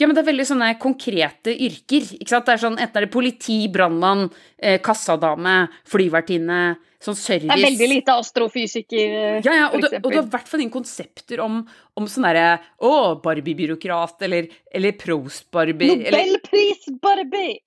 Ja, 0.00 0.08
men 0.08 0.16
det 0.16 0.24
er 0.24 0.26
veldig 0.32 0.46
sånne 0.48 0.72
konkrete 0.82 1.52
yrker. 1.54 2.06
ikke 2.16 2.32
sant? 2.32 2.48
Det 2.48 2.56
er 2.56 2.62
sånn, 2.64 2.78
Enten 2.82 2.98
er 2.98 3.04
det 3.06 3.12
politi, 3.14 3.60
brannmann, 3.70 4.26
eh, 4.58 4.80
kassadame, 4.82 5.68
flyvertinne, 5.86 6.76
sånn 7.04 7.14
service 7.14 7.46
Det 7.46 7.54
er 7.54 7.68
veldig 7.68 7.88
lite 7.92 8.16
astrofysiker, 8.18 9.14
Ja, 9.44 9.54
ja, 9.54 9.68
og, 9.70 9.80
du, 9.84 9.86
og 10.00 10.10
du 10.10 10.16
har 10.16 10.24
i 10.24 10.32
hvert 10.32 10.50
fall 10.50 10.64
ingen 10.64 10.74
konsepter 10.74 11.40
om, 11.44 11.60
om 11.94 12.08
sånn 12.10 12.26
derre 12.26 12.58
Å, 12.82 13.22
Barbie-byråkrat, 13.22 14.18
eller, 14.26 14.48
eller 14.72 14.98
Prost-Barbie 14.98 15.94
Nobelpris, 15.94 16.90
Barbie! 17.02 17.60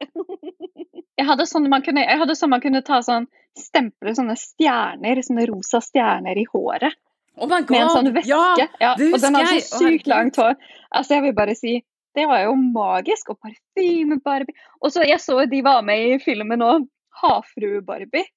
jeg 1.17 1.25
hadde 1.31 1.47
sånn 1.47 1.69
man 1.71 1.85
kunne, 1.85 2.03
jeg 2.03 2.19
hadde 2.19 2.35
sånn 2.35 2.51
man 2.51 2.63
kunne 2.63 2.83
ta 2.85 2.99
sånn 3.05 3.27
stemple 3.57 4.13
sånne 4.17 4.35
stjerner, 4.37 5.21
sånne 5.25 5.47
rosa 5.49 5.79
stjerner 5.81 6.37
i 6.37 6.45
håret. 6.51 6.93
Oh 7.37 7.47
my 7.49 7.61
Med 7.61 7.83
en 7.83 7.93
sånn 7.93 8.11
veske. 8.13 8.29
Ja, 8.33 8.67
Ja, 8.81 8.91
og 8.97 9.21
den 9.21 9.37
hadde 9.37 9.61
så 9.61 9.79
sykt 9.81 10.09
langt 10.09 10.37
hår. 10.41 10.57
Altså, 10.89 11.17
jeg 11.17 11.27
vil 11.27 11.37
bare 11.37 11.55
si 11.57 11.77
det 12.17 12.25
var 12.29 12.43
jo 12.45 12.55
magisk. 12.57 13.33
Og 13.33 13.39
parfyme-Barbie. 13.45 14.57
Og 14.81 14.93
så 14.93 15.05
jeg 15.07 15.21
så 15.23 15.43
de 15.49 15.61
var 15.65 15.85
med 15.85 16.15
i 16.15 16.17
filmen 16.23 16.65
òg. 16.65 16.87
Havfrue-Barbie. 17.17 18.27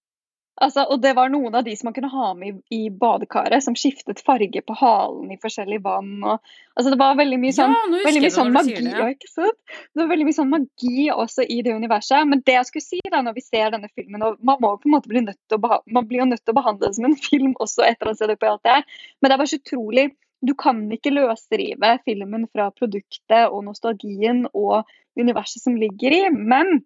Altså, 0.60 0.82
og 0.92 0.98
det 1.00 1.14
var 1.16 1.30
noen 1.32 1.54
av 1.56 1.64
de 1.64 1.72
som 1.76 1.88
man 1.88 1.94
kunne 1.96 2.10
ha 2.12 2.26
med 2.36 2.58
i, 2.68 2.82
i 2.84 2.88
badekaret, 2.92 3.64
som 3.64 3.76
skiftet 3.78 4.20
farge 4.24 4.60
på 4.60 4.74
halen 4.76 5.30
i 5.32 5.38
forskjellig 5.40 5.78
vann. 5.86 6.18
Og, 6.20 6.50
altså, 6.76 6.90
det 6.92 6.98
var 7.00 7.16
veldig 7.16 7.38
mye 7.40 7.54
sånn 7.56 7.72
ja, 7.72 7.84
veldig 8.04 8.22
mye 8.26 8.32
sånn 8.34 8.52
magi, 8.52 8.74
det. 8.76 8.92
ja? 8.92 9.48
Det 9.48 10.02
var 10.02 10.10
veldig 10.10 10.26
mye 10.28 10.36
sånn 10.36 10.52
magi 10.52 11.06
også 11.14 11.46
i 11.48 11.62
det 11.64 11.72
universet. 11.80 12.28
Men 12.28 12.44
det 12.44 12.58
jeg 12.58 12.68
skulle 12.68 12.88
si 12.90 13.00
da, 13.06 13.22
når 13.24 13.38
vi 13.38 13.46
ser 13.46 13.72
denne 13.72 13.88
filmen, 13.94 14.26
og 14.26 14.36
man 14.44 14.60
må 14.60 14.74
på 14.76 14.90
en 14.90 14.98
måte 14.98 15.12
bli 15.12 15.24
nødt 15.24 15.40
til 15.48 15.56
å, 15.56 15.62
beha 15.64 15.80
man 15.96 16.10
blir 16.10 16.26
jo 16.26 16.28
nødt 16.34 16.44
til 16.44 16.52
å 16.52 16.60
behandle 16.60 16.90
det 16.90 16.98
som 16.98 17.08
en 17.08 17.16
film 17.30 17.56
også 17.56 17.86
etter 17.88 18.10
å 18.10 18.12
ha 18.12 18.20
sett 18.20 18.36
på 18.36 18.52
alt 18.52 18.66
det 18.66 18.76
her, 18.76 19.00
men 19.20 19.30
det 19.30 19.36
er 19.36 19.40
bare 19.40 19.54
så 19.54 19.62
utrolig 19.62 20.10
Du 20.46 20.54
kan 20.58 20.86
ikke 20.92 21.12
løsrive 21.12 21.92
filmen 22.06 22.46
fra 22.48 22.70
produktet 22.72 23.50
og 23.50 23.64
nostalgien 23.66 24.46
og 24.54 24.88
universet 25.20 25.62
som 25.62 25.76
ligger 25.76 26.16
i, 26.16 26.22
men 26.32 26.80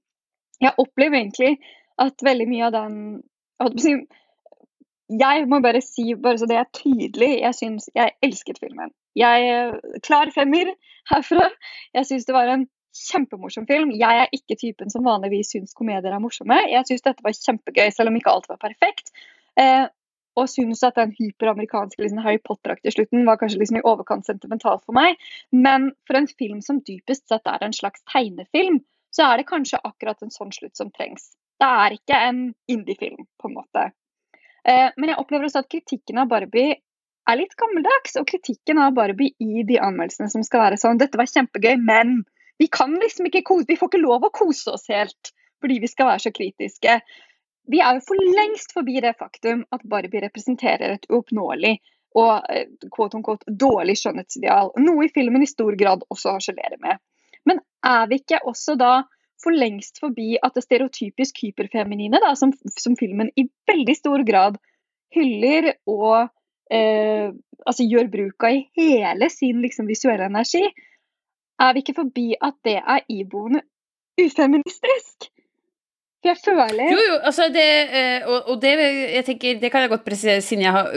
jeg 0.62 0.74
opplever 0.78 1.20
egentlig 1.20 1.56
at 2.02 2.24
veldig 2.24 2.48
mye 2.50 2.68
av 2.68 2.74
den 2.74 2.98
jeg 5.14 5.46
må 5.50 5.60
bare 5.62 5.82
si, 5.84 6.14
bare 6.18 6.40
så 6.40 6.46
det 6.50 6.56
er 6.58 6.70
tydelig, 6.74 7.30
jeg 7.42 7.56
syns 7.58 7.90
jeg 7.94 8.14
elsket 8.24 8.58
filmen. 8.62 8.90
Jeg 9.14 9.74
Klar 10.02 10.32
femmer 10.34 10.72
herfra. 11.10 11.50
Jeg 11.94 12.08
syns 12.08 12.26
det 12.26 12.34
var 12.34 12.50
en 12.50 12.66
kjempemorsom 12.94 13.66
film. 13.66 13.92
Jeg 13.98 14.22
er 14.22 14.32
ikke 14.34 14.56
typen 14.58 14.90
som 14.90 15.06
vanligvis 15.06 15.52
syns 15.54 15.76
komedier 15.76 16.14
er 16.14 16.22
morsomme. 16.22 16.56
Jeg 16.70 16.86
syns 16.88 17.04
dette 17.04 17.26
var 17.26 17.36
kjempegøy, 17.36 17.90
selv 17.94 18.10
om 18.10 18.18
ikke 18.18 18.32
alt 18.32 18.48
var 18.50 18.60
perfekt. 18.62 19.12
Eh, 19.60 19.86
og 20.40 20.48
syns 20.50 20.82
at 20.86 20.98
den 20.98 21.12
hyperamerikanske 21.14 22.02
liksom, 22.02 22.22
Harry 22.24 22.40
Potter-aktige 22.42 22.94
slutten 22.94 23.26
var 23.28 23.38
kanskje 23.40 23.60
liksom 23.60 23.78
i 23.78 23.84
overkant 23.86 24.26
sentimental 24.26 24.80
for 24.82 24.96
meg. 24.96 25.20
Men 25.52 25.92
for 26.08 26.18
en 26.18 26.30
film 26.30 26.60
som 26.64 26.82
dypest 26.86 27.28
sett 27.30 27.46
er 27.50 27.62
en 27.62 27.76
slags 27.76 28.02
tegnefilm, 28.12 28.80
så 29.14 29.28
er 29.28 29.40
det 29.40 29.48
kanskje 29.50 29.82
akkurat 29.84 30.22
en 30.22 30.34
sånn 30.34 30.50
slutt 30.54 30.74
som 30.78 30.90
trengs. 30.94 31.30
Det 31.62 31.68
er 31.68 31.94
ikke 31.94 32.18
en 32.28 32.40
indie-film, 32.70 33.28
på 33.38 33.50
en 33.50 33.58
måte. 33.60 33.84
Eh, 34.66 34.90
men 34.96 35.12
jeg 35.12 35.20
opplever 35.20 35.46
også 35.46 35.62
at 35.62 35.70
kritikken 35.70 36.18
av 36.22 36.32
Barbie 36.32 36.80
er 37.30 37.38
litt 37.40 37.54
gammeldags. 37.60 38.16
Og 38.20 38.26
kritikken 38.28 38.80
av 38.82 38.96
Barbie 38.96 39.36
i 39.42 39.64
de 39.66 39.78
anmeldelsene 39.78 40.32
som 40.32 40.44
skal 40.46 40.66
være 40.66 40.80
sånn 40.80 41.00
Dette 41.00 41.20
var 41.20 41.30
kjempegøy, 41.30 41.76
men 41.84 42.22
vi 42.60 42.68
kan 42.70 42.94
liksom 43.00 43.26
ikke 43.30 43.42
kose 43.46 43.66
Vi 43.66 43.78
får 43.80 43.90
ikke 43.90 44.04
lov 44.04 44.26
å 44.26 44.34
kose 44.34 44.76
oss 44.76 44.86
helt 44.92 45.34
fordi 45.64 45.78
vi 45.80 45.88
skal 45.88 46.10
være 46.10 46.20
så 46.20 46.30
kritiske. 46.34 46.94
Vi 47.70 47.80
er 47.80 47.96
jo 47.96 48.04
for 48.04 48.36
lengst 48.36 48.74
forbi 48.76 48.98
det 49.00 49.14
faktum 49.18 49.64
at 49.72 49.84
Barbie 49.88 50.22
representerer 50.26 50.96
et 50.96 51.06
uoppnåelig 51.10 51.78
og 52.14 52.44
eh, 52.52 52.68
quote 52.94 53.18
unquote, 53.18 53.48
dårlig 53.48 53.96
skjønnhetsideal. 53.98 54.74
Noe 54.84 55.06
i 55.06 55.12
filmen 55.14 55.42
i 55.42 55.50
stor 55.50 55.74
grad 55.78 56.04
også 56.12 56.36
harselerer 56.36 56.78
med. 56.82 57.00
Men 57.48 57.60
er 57.84 58.06
vi 58.10 58.20
ikke 58.20 58.42
også 58.46 58.76
da 58.80 58.92
for 59.42 59.56
lengst 59.56 59.98
forbi 60.00 60.36
at 60.42 60.54
det 60.56 60.64
stereotypisk 60.64 61.42
hyperfeminine, 61.42 62.20
da, 62.22 62.32
som, 62.38 62.54
som 62.70 62.94
filmen 62.96 63.32
i 63.36 63.48
veldig 63.68 63.96
stor 63.98 64.24
grad 64.26 64.56
hyller 65.14 65.72
og 65.90 66.28
eh, 66.72 67.30
altså 67.64 67.86
gjør 67.86 68.10
bruk 68.12 68.46
av 68.46 68.56
i 68.56 68.64
hele 68.78 69.28
sin 69.32 69.60
liksom, 69.64 69.88
visuelle 69.90 70.30
energi, 70.30 70.64
er 71.60 71.74
vi 71.74 71.84
ikke 71.84 71.98
forbi 72.00 72.28
at 72.42 72.56
det 72.66 72.78
er 72.80 73.04
iboende 73.12 73.62
ufeministisk? 74.20 75.30
Jeg 76.24 76.38
føler 76.40 76.86
Jo, 76.88 76.98
jo, 77.04 77.16
altså 77.28 77.48
det 77.52 77.64
eh, 77.92 78.24
Og, 78.28 78.48
og 78.54 78.60
det, 78.62 78.70
jeg 79.12 79.24
tenker, 79.26 79.58
det 79.60 79.70
kan 79.72 79.84
jeg 79.84 79.90
godt 79.92 80.04
presisere, 80.06 80.40
siden 80.44 80.64
jeg 80.64 80.72
har, 80.72 80.88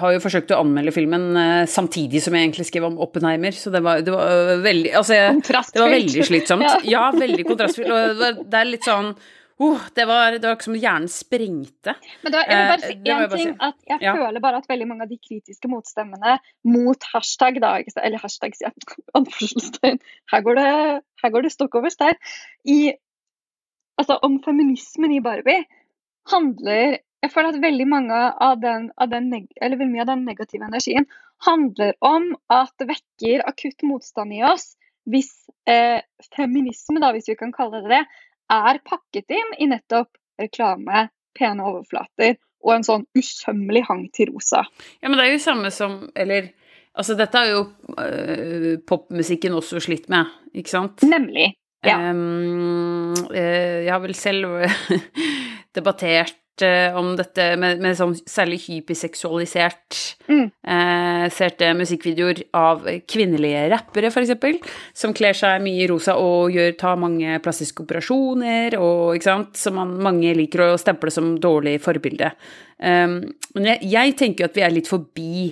har 0.00 0.14
jo 0.16 0.22
forsøkt 0.24 0.50
å 0.54 0.58
anmelde 0.62 0.94
filmen 0.94 1.28
eh, 1.38 1.66
samtidig 1.70 2.22
som 2.24 2.34
jeg 2.34 2.48
egentlig 2.48 2.66
skrev 2.70 2.88
om 2.88 2.98
Oppenheimer, 3.02 3.54
så 3.54 3.70
det 3.74 3.82
var, 3.84 4.02
det 4.02 4.14
var 4.14 4.32
øh, 4.32 4.56
veldig 4.64 4.94
Altså, 4.98 5.14
jeg, 5.18 5.38
det 5.46 5.84
var 5.84 5.94
veldig 5.94 6.26
slitsomt. 6.26 6.66
Ja. 6.72 6.80
Ja, 6.92 7.04
veldig 7.14 7.46
kontrastfylt. 7.46 7.92
Og 7.92 8.02
det, 8.10 8.18
var, 8.18 8.42
det 8.52 8.58
er 8.58 8.68
litt 8.68 8.86
sånn 8.86 9.12
uh, 9.62 9.84
det, 9.94 10.04
var, 10.08 10.34
det 10.34 10.42
var 10.48 10.56
ikke 10.56 10.66
som 10.66 10.74
om 10.74 10.80
hjernen 10.82 11.10
sprengte. 11.12 11.94
Men 12.24 12.34
da, 12.34 12.42
jeg 12.48 12.56
vil 12.58 12.70
bare 12.72 12.82
si 12.82 12.92
Eh, 12.92 13.04
jeg 13.06 13.14
én 13.14 13.32
ting. 13.36 13.52
si. 13.52 13.56
At 13.68 13.78
jeg 13.92 14.02
Ja. 14.08 14.14
føler 14.18 14.42
bare 14.42 14.58
at 14.62 14.66
veldig 14.70 14.88
mange 14.90 15.06
av 15.06 15.12
de 15.12 15.18
kritiske 15.22 15.70
motstemmene 15.70 16.36
mot 16.74 17.06
hashtag, 17.12 17.60
da, 17.62 17.76
eller 18.02 18.18
hashtag, 18.22 18.56
sier 18.58 18.72
jeg, 18.74 19.98
her 20.32 20.44
går 20.48 20.58
det, 20.58 20.68
her 21.22 21.34
går 21.36 21.46
det 21.46 21.52
stokk 21.54 21.78
over 21.78 21.94
stein, 21.94 22.18
i 22.66 22.80
Altså 24.00 24.18
om 24.26 24.38
feminismen 24.44 25.12
i 25.12 25.22
Barbie 25.24 25.64
handler 26.30 26.98
Jeg 27.22 27.30
føler 27.30 27.52
at 27.52 27.62
veldig 27.62 27.84
mange 27.86 28.16
av 28.18 28.56
den, 28.58 28.88
av 28.98 29.10
den 29.12 29.28
eller 29.30 29.76
veldig 29.78 29.92
mye 29.92 30.02
av 30.02 30.08
den 30.10 30.24
negative 30.26 30.66
energien 30.66 31.06
handler 31.46 31.92
om 32.02 32.32
at 32.50 32.72
det 32.82 32.88
vekker 32.88 33.44
akutt 33.46 33.84
motstand 33.86 34.34
i 34.34 34.42
oss 34.46 34.72
hvis 35.10 35.30
eh, 35.70 36.02
feminisme, 36.34 37.00
da, 37.02 37.12
hvis 37.14 37.30
vi 37.30 37.38
kan 37.38 37.52
kalle 37.54 37.82
det 37.82 37.92
det, 37.92 38.02
er 38.52 38.80
pakket 38.86 39.34
inn 39.34 39.54
i 39.58 39.68
nettopp 39.70 40.10
reklame, 40.40 41.08
pene 41.38 41.64
overflater 41.66 42.36
og 42.62 42.74
en 42.76 42.86
sånn 42.86 43.06
usømmelig 43.18 43.84
hang 43.88 44.04
til 44.14 44.32
rosa. 44.34 44.62
Ja, 45.00 45.08
men 45.08 45.18
det 45.18 45.24
er 45.24 45.32
jo 45.34 45.42
samme 45.42 45.72
som 45.74 45.96
Eller 46.14 46.52
altså, 46.94 47.16
dette 47.18 47.38
har 47.38 47.50
jo 47.50 47.62
øh, 47.98 48.76
popmusikken 48.86 49.56
også 49.58 49.82
slitt 49.82 50.08
med, 50.12 50.30
ikke 50.54 50.74
sant? 50.74 51.02
Nemlig. 51.06 51.52
Ja. 51.82 51.96
Um, 52.12 53.14
jeg 53.34 53.90
har 53.90 54.02
vel 54.04 54.14
selv 54.14 54.62
debattert 55.76 56.62
eh, 56.62 56.94
om 56.94 57.14
dette 57.18 57.52
med, 57.58 57.80
med 57.82 57.96
sånn 57.98 58.14
særlig 58.28 58.60
hyperseksualisert 58.68 60.00
Mm. 60.28 60.44
eh, 60.64 61.24
serte 61.34 61.72
musikkvideoer 61.74 62.44
av 62.54 62.84
kvinnelige 63.10 63.64
rappere, 63.72 64.06
eksempel, 64.06 64.60
som 64.94 65.12
kler 65.16 65.34
seg 65.36 65.62
mye 65.64 65.82
i 65.82 65.88
rosa 65.90 66.14
og 66.20 66.54
gjør, 66.54 66.76
tar 66.78 67.00
mange 67.00 67.40
plastiske 67.42 67.82
operasjoner, 67.82 68.76
og, 68.78 69.16
ikke 69.16 69.28
sant, 69.28 69.58
som 69.58 69.76
man, 69.80 69.96
mange 70.02 70.32
liker 70.38 70.62
å 70.64 70.78
stemple 70.80 71.10
som 71.12 71.34
dårlig 71.42 71.80
forbilde. 71.82 72.30
Um, 72.78 73.18
men 73.56 73.68
jeg, 73.72 73.90
jeg 73.92 74.16
tenker 74.22 74.46
at 74.48 74.56
vi 74.56 74.64
er 74.64 74.74
litt 74.74 74.90
forbi 74.90 75.50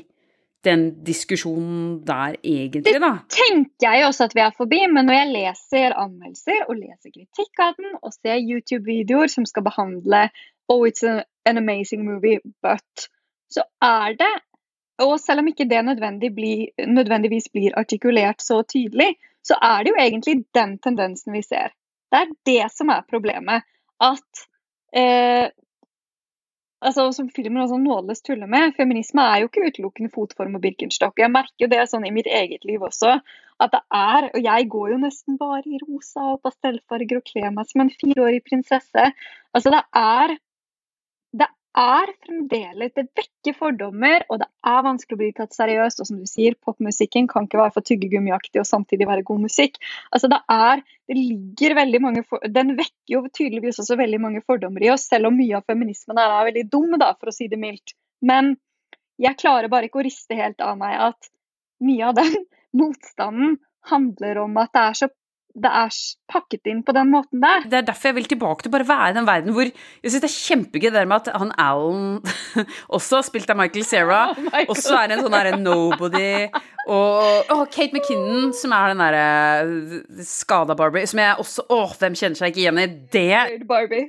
den 0.65 0.83
diskusjonen 1.05 2.01
der, 2.07 2.37
egentlig, 2.45 3.01
da. 3.01 3.13
Det 3.25 3.39
tenker 3.39 3.87
jeg 3.97 4.07
også 4.07 4.27
at 4.29 4.37
vi 4.37 4.43
er 4.45 4.57
forbi, 4.57 4.81
men 4.93 5.09
når 5.09 5.17
jeg 5.17 5.31
leser 5.35 5.97
anmeldelser 5.97 6.67
og 6.67 6.77
leser 6.77 7.15
kritikk 7.15 7.63
av 7.65 7.79
den, 7.79 7.95
og 8.03 8.13
ser 8.17 8.43
YouTube-videoer 8.43 9.33
som 9.33 9.49
skal 9.49 9.67
behandle 9.67 10.29
Oh, 10.71 10.85
it's 10.87 11.03
an 11.03 11.59
amazing 11.59 12.05
movie, 12.07 12.39
but 12.63 13.09
Så 13.51 13.65
er 13.83 14.13
det, 14.15 14.35
og 15.03 15.17
selv 15.19 15.43
om 15.43 15.49
ikke 15.51 15.67
det 15.67 15.81
nødvendig 15.85 16.29
bli, 16.35 16.69
nødvendigvis 16.87 17.49
blir 17.53 17.75
artikulert 17.81 18.43
så 18.43 18.61
tydelig, 18.63 19.17
så 19.43 19.57
er 19.63 19.83
det 19.83 19.91
jo 19.91 19.99
egentlig 19.99 20.45
den 20.55 20.77
tendensen 20.79 21.33
vi 21.33 21.43
ser. 21.43 21.73
Det 22.13 22.21
er 22.21 22.31
det 22.47 22.71
som 22.77 22.93
er 22.95 23.09
problemet. 23.11 23.67
At 24.01 24.45
eh, 24.95 25.51
altså, 26.81 27.07
som 27.17 27.31
filmen 27.33 27.63
også 27.63 27.79
nådeløst 27.81 28.25
tuller 28.27 28.51
med. 28.51 28.75
Feminisme 28.77 29.23
er 29.23 29.43
jo 29.43 29.51
ikke 29.51 29.67
utelukkende 29.69 30.13
fotform 30.15 30.59
og 30.59 30.65
Birkenstock. 30.65 31.19
Jeg 31.21 31.33
merker 31.33 31.67
jo 31.67 31.71
det 31.73 31.87
sånn 31.91 32.07
i 32.09 32.15
mitt 32.15 32.29
eget 32.29 32.67
liv 32.69 32.83
også. 32.87 33.19
At 33.61 33.75
det 33.75 33.83
er, 33.93 34.31
og 34.33 34.45
jeg 34.45 34.69
går 34.73 34.93
jo 34.95 35.01
nesten 35.03 35.37
bare 35.41 35.65
i 35.69 35.81
rosa 35.83 36.31
og 36.35 36.41
pastellfarger 36.47 37.21
og 37.21 37.27
kler 37.29 37.51
meg 37.53 37.69
som 37.69 37.85
en 37.85 37.93
fireårig 37.93 38.41
prinsesse. 38.47 39.11
Altså, 39.53 39.75
det 39.75 39.83
er 40.01 40.39
er 41.79 42.11
fremdeles 42.25 42.93
Det 42.97 43.05
vekker 43.17 43.55
fordommer, 43.57 44.25
og 44.29 44.41
det 44.43 44.49
er 44.67 44.85
vanskelig 44.85 45.17
å 45.17 45.21
bli 45.21 45.31
tatt 45.37 45.55
seriøst. 45.55 46.03
Og 46.03 46.09
som 46.09 46.19
du 46.19 46.27
sier, 46.29 46.57
popmusikken 46.67 47.29
kan 47.31 47.47
ikke 47.47 47.61
være 47.61 47.75
for 47.77 47.87
tyggegummiaktig 47.87 48.63
og 48.63 48.69
samtidig 48.69 49.09
være 49.09 49.27
god 49.27 49.45
musikk. 49.47 49.79
Altså 50.11 50.31
det 50.33 50.41
er, 50.51 50.83
det 51.11 51.19
ligger 51.19 51.77
veldig 51.79 52.03
mange 52.03 52.25
for, 52.27 52.43
Den 52.49 52.75
vekker 52.79 53.15
jo 53.15 53.23
tydeligvis 53.29 53.81
også 53.83 53.99
veldig 54.01 54.21
mange 54.21 54.43
fordommer 54.47 54.85
i 54.85 54.93
oss, 54.95 55.07
selv 55.11 55.31
om 55.31 55.39
mye 55.39 55.61
av 55.61 55.67
feminismen 55.71 56.19
er, 56.19 56.37
veldig 56.51 56.67
dum, 56.73 56.99
da, 57.01 57.13
for 57.19 57.31
å 57.31 57.37
si 57.37 57.49
det 57.53 57.61
mildt. 57.61 57.95
Men 58.21 58.57
jeg 59.21 59.39
klarer 59.41 59.71
bare 59.73 59.89
ikke 59.89 60.03
å 60.03 60.07
riste 60.07 60.37
helt 60.39 60.63
av 60.65 60.79
meg 60.81 60.97
at 61.11 61.33
mye 61.85 62.11
av 62.11 62.19
den 62.19 62.37
motstanden 62.81 63.59
handler 63.91 64.43
om 64.43 64.59
at 64.61 64.75
det 64.75 64.83
er 64.83 64.99
så 64.99 65.09
det 65.55 65.71
er 65.81 65.95
pakket 66.31 66.69
inn 66.71 66.83
på 66.87 66.95
den 66.95 67.11
måten 67.11 67.43
der. 67.43 67.65
Det 67.67 67.79
er 67.81 67.87
derfor 67.89 68.11
jeg 68.11 68.17
vil 68.21 68.29
tilbake 68.31 68.65
til 68.65 68.73
bare 68.73 68.87
være 68.87 69.11
i 69.11 69.17
den 69.17 69.27
verden 69.27 69.55
hvor 69.57 69.67
Jeg 69.67 70.13
syns 70.13 70.23
det 70.23 70.29
er 70.29 70.37
kjempegøy 70.37 70.91
det 70.95 71.03
med 71.11 71.17
at 71.17 71.41
han 71.43 71.51
Alan 71.59 72.21
også 72.97 73.23
spilt 73.27 73.51
av 73.51 73.59
Michael 73.59 73.87
Cera, 73.87 74.21
oh 74.37 74.71
også 74.71 74.95
er 75.01 75.17
en 75.17 75.25
sånn 75.25 75.35
derre 75.35 75.59
nobody 75.59 76.47
og 76.87 77.51
og, 77.51 77.67
Kate 77.73 77.91
McKinnon, 77.95 78.55
som 78.57 78.75
er 78.77 78.93
den 78.93 79.03
derre 79.03 79.27
uh, 79.67 80.23
skada 80.27 80.77
Barbie, 80.79 81.09
som 81.11 81.23
jeg 81.23 81.43
også 81.43 81.67
Å, 81.71 81.83
hvem 81.99 82.17
kjenner 82.19 82.39
seg 82.39 82.53
ikke 82.53 82.65
igjen 82.65 82.81
i 82.81 82.89
det? 83.13 83.27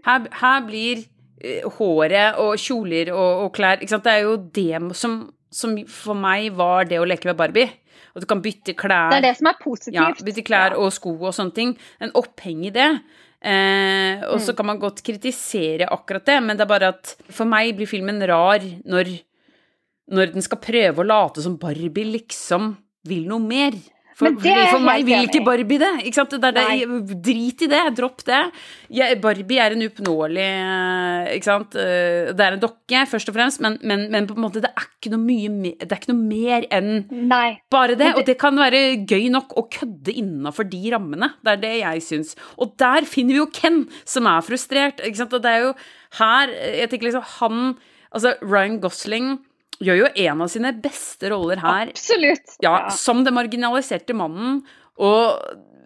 Her, 0.06 0.30
her 0.44 0.64
blir 0.68 1.04
uh, 1.04 1.70
håret 1.78 2.42
og 2.42 2.56
kjoler 2.62 3.14
og, 3.16 3.46
og 3.48 3.54
klær 3.58 3.82
ikke 3.82 3.96
sant? 3.96 4.08
Det 4.08 4.18
er 4.18 4.28
jo 4.28 4.38
det 4.56 4.98
som, 4.98 5.24
som 5.54 5.78
for 5.90 6.18
meg 6.18 6.52
var 6.58 6.90
det 6.90 7.02
å 7.02 7.08
leke 7.08 7.30
med 7.32 7.40
Barbie. 7.40 7.70
Og 8.16 8.24
du 8.24 8.28
kan 8.30 8.44
bytte 8.44 8.76
klær. 8.78 9.10
Det 9.14 9.22
er 9.22 9.28
det 9.30 9.36
som 9.40 9.50
er 9.52 9.58
positivt. 9.62 9.98
Ja, 9.98 10.10
bytte 10.28 10.46
klær 10.46 10.78
og 10.80 10.92
sko 10.96 11.16
og 11.16 11.36
sånne 11.36 11.56
ting. 11.56 11.76
En 12.04 12.14
oppheng 12.20 12.66
i 12.68 12.74
det. 12.76 12.90
Eh, 13.42 14.22
og 14.28 14.38
så 14.38 14.54
mm. 14.54 14.58
kan 14.58 14.68
man 14.70 14.82
godt 14.82 15.02
kritisere 15.06 15.88
akkurat 15.90 16.28
det, 16.30 16.38
men 16.46 16.58
det 16.58 16.66
er 16.66 16.70
bare 16.70 16.92
at 16.94 17.16
for 17.34 17.50
meg 17.50 17.74
blir 17.74 17.90
filmen 17.90 18.22
rar 18.30 18.62
når, 18.86 19.10
når 20.14 20.36
den 20.36 20.46
skal 20.46 20.62
prøve 20.62 21.02
å 21.02 21.08
late 21.08 21.42
som 21.42 21.58
Barbie 21.62 22.12
liksom 22.12 22.76
vil 23.10 23.26
noe 23.32 23.42
mer. 23.42 23.80
For, 24.18 24.36
for 24.38 24.84
meg 24.84 25.06
vil 25.08 25.26
ikke 25.26 25.42
Barbie 25.46 25.80
det. 25.82 25.92
Ikke 26.06 26.20
sant? 26.20 26.36
Det 26.42 26.52
det, 26.56 26.66
drit 27.24 27.64
i 27.66 27.70
det, 27.72 27.82
dropp 27.98 28.24
det. 28.28 28.42
Jeg, 28.94 29.18
Barbie 29.24 29.62
er 29.64 29.76
en 29.76 29.86
uoppnåelig 29.86 30.48
eh. 30.48 31.30
Eh, 31.32 32.32
det 32.36 32.46
er 32.46 32.58
en 32.58 32.62
dokke, 32.62 33.04
først 33.10 33.32
og 33.32 33.38
fremst, 33.38 33.62
men, 33.64 33.78
men, 33.88 34.08
men, 34.14 34.28
på 34.30 34.36
en 34.38 34.44
måte 34.44 34.64
det 34.64 34.72
er 34.72 34.88
ikke 34.88 35.14
noe, 35.14 35.24
mye, 35.24 35.76
det 35.80 35.90
er 35.90 36.02
ikke 36.02 36.14
noe 36.14 36.26
mer 36.28 36.68
enn 36.74 36.92
Nei. 37.32 37.60
bare 37.74 37.98
det. 38.00 38.12
Og 38.18 38.26
det 38.28 38.38
kan 38.42 38.58
være 38.60 38.82
gøy 39.10 39.30
nok 39.34 39.56
å 39.60 39.66
kødde 39.72 40.16
innafor 40.22 40.68
de 40.70 40.82
rammene. 40.94 41.34
Det 41.42 41.56
er 41.56 41.64
det 41.64 41.76
jeg 41.82 42.06
syns. 42.08 42.36
Og 42.62 42.76
der 42.82 43.08
finner 43.10 43.38
vi 43.38 43.42
jo 43.42 43.50
Ken, 43.52 43.84
som 44.08 44.30
er 44.30 44.44
frustrert. 44.46 45.02
Ikke 45.06 45.24
sant? 45.24 45.34
Og 45.38 45.44
det 45.44 45.56
er 45.56 45.66
jo 45.70 45.74
her 46.20 46.52
Jeg 46.52 46.90
tenker 46.92 47.08
liksom 47.08 47.24
Han 47.40 47.62
Altså, 48.12 48.34
Ryan 48.44 48.82
Gosling 48.84 49.38
gjør 49.82 50.04
jo 50.04 50.14
en 50.28 50.46
av 50.46 50.52
sine 50.54 50.72
beste 50.84 51.32
roller 51.34 51.62
her. 51.64 51.92
Absolutt. 51.92 52.58
Ja, 52.64 52.86
ja. 52.86 52.96
Som 52.96 53.26
den 53.28 53.36
marginaliserte 53.38 54.16
mannen. 54.18 54.62
Og 55.02 55.42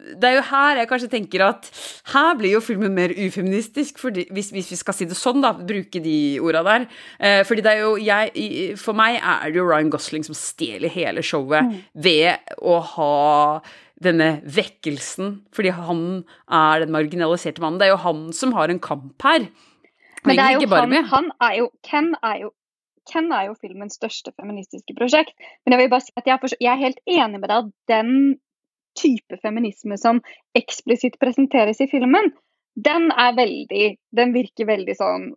det 0.06 0.30
er 0.30 0.36
jo 0.38 0.43
her 0.52 0.80
jeg 0.80 0.89
kanskje 0.89 1.10
tenker 1.12 1.43
at 1.48 1.70
her 2.14 2.36
blir 2.38 2.56
jo 2.56 2.62
filmen 2.64 2.93
mer 2.93 3.14
ufeministisk, 3.16 3.98
fordi, 4.02 4.28
hvis, 4.36 4.52
hvis, 4.54 4.70
vi 4.74 4.78
skal 4.80 4.98
si 4.98 5.08
det 5.10 5.18
sånn, 5.18 5.41
da, 5.43 5.54
bruke 5.58 6.02
de 6.04 6.18
orda 6.43 6.62
der. 6.68 6.88
Eh, 7.18 7.41
fordi 7.48 7.66
det 7.66 7.74
er 7.74 7.82
jo 7.82 7.96
jeg 8.02 8.76
For 8.82 8.98
meg 8.98 9.18
er 9.20 9.50
det 9.50 9.60
jo 9.60 9.68
Ryan 9.70 9.91
Gosling 9.93 10.26
som 10.28 10.38
stjeler 10.38 10.93
hele 10.93 11.26
showet 11.26 11.66
mm. 11.66 11.74
ved 12.06 12.54
å 12.62 12.80
ha 12.96 13.14
denne 14.06 14.41
vekkelsen, 14.43 15.39
fordi 15.56 15.72
han 15.74 16.02
er 16.52 16.84
den 16.84 16.91
marginaliserte 16.93 17.64
mannen. 17.64 17.80
Det 17.80 17.88
er 17.88 17.96
jo 17.96 18.04
han 18.04 18.28
som 18.36 18.54
har 18.58 18.70
en 18.70 18.82
kamp 18.84 19.24
her. 19.26 19.48
Men 20.26 20.39
det 20.39 20.46
er 20.46 20.58
jo 20.58 20.70
han, 20.74 20.96
han 21.12 21.32
er 21.48 21.58
jo, 21.62 21.70
Ken 21.86 22.14
er 22.26 22.39
jo 22.43 22.52
Ken 23.12 23.32
er 23.34 23.49
jo 23.49 23.60
filmens 23.62 23.97
største 23.99 24.34
feministiske 24.36 24.95
prosjekt. 24.97 25.36
Men 25.64 25.76
jeg 25.76 25.84
vil 25.84 25.93
bare 25.93 26.06
si 26.06 26.16
at 26.18 26.28
jeg 26.30 26.36
er, 26.36 26.58
jeg 26.60 26.72
er 26.74 26.84
helt 26.84 27.01
enig 27.06 27.41
med 27.41 27.49
deg 27.51 27.58
at 27.58 27.72
den 27.91 28.12
type 28.95 29.38
feminisme 29.43 29.97
som 29.99 30.22
eksplisitt 30.56 31.20
presenteres 31.20 31.82
i 31.84 31.89
filmen, 31.91 32.32
den 32.76 33.10
er 33.12 33.36
veldig 33.36 33.86
Den 34.16 34.34
virker 34.36 34.68
veldig 34.68 34.95
sånn 34.99 35.30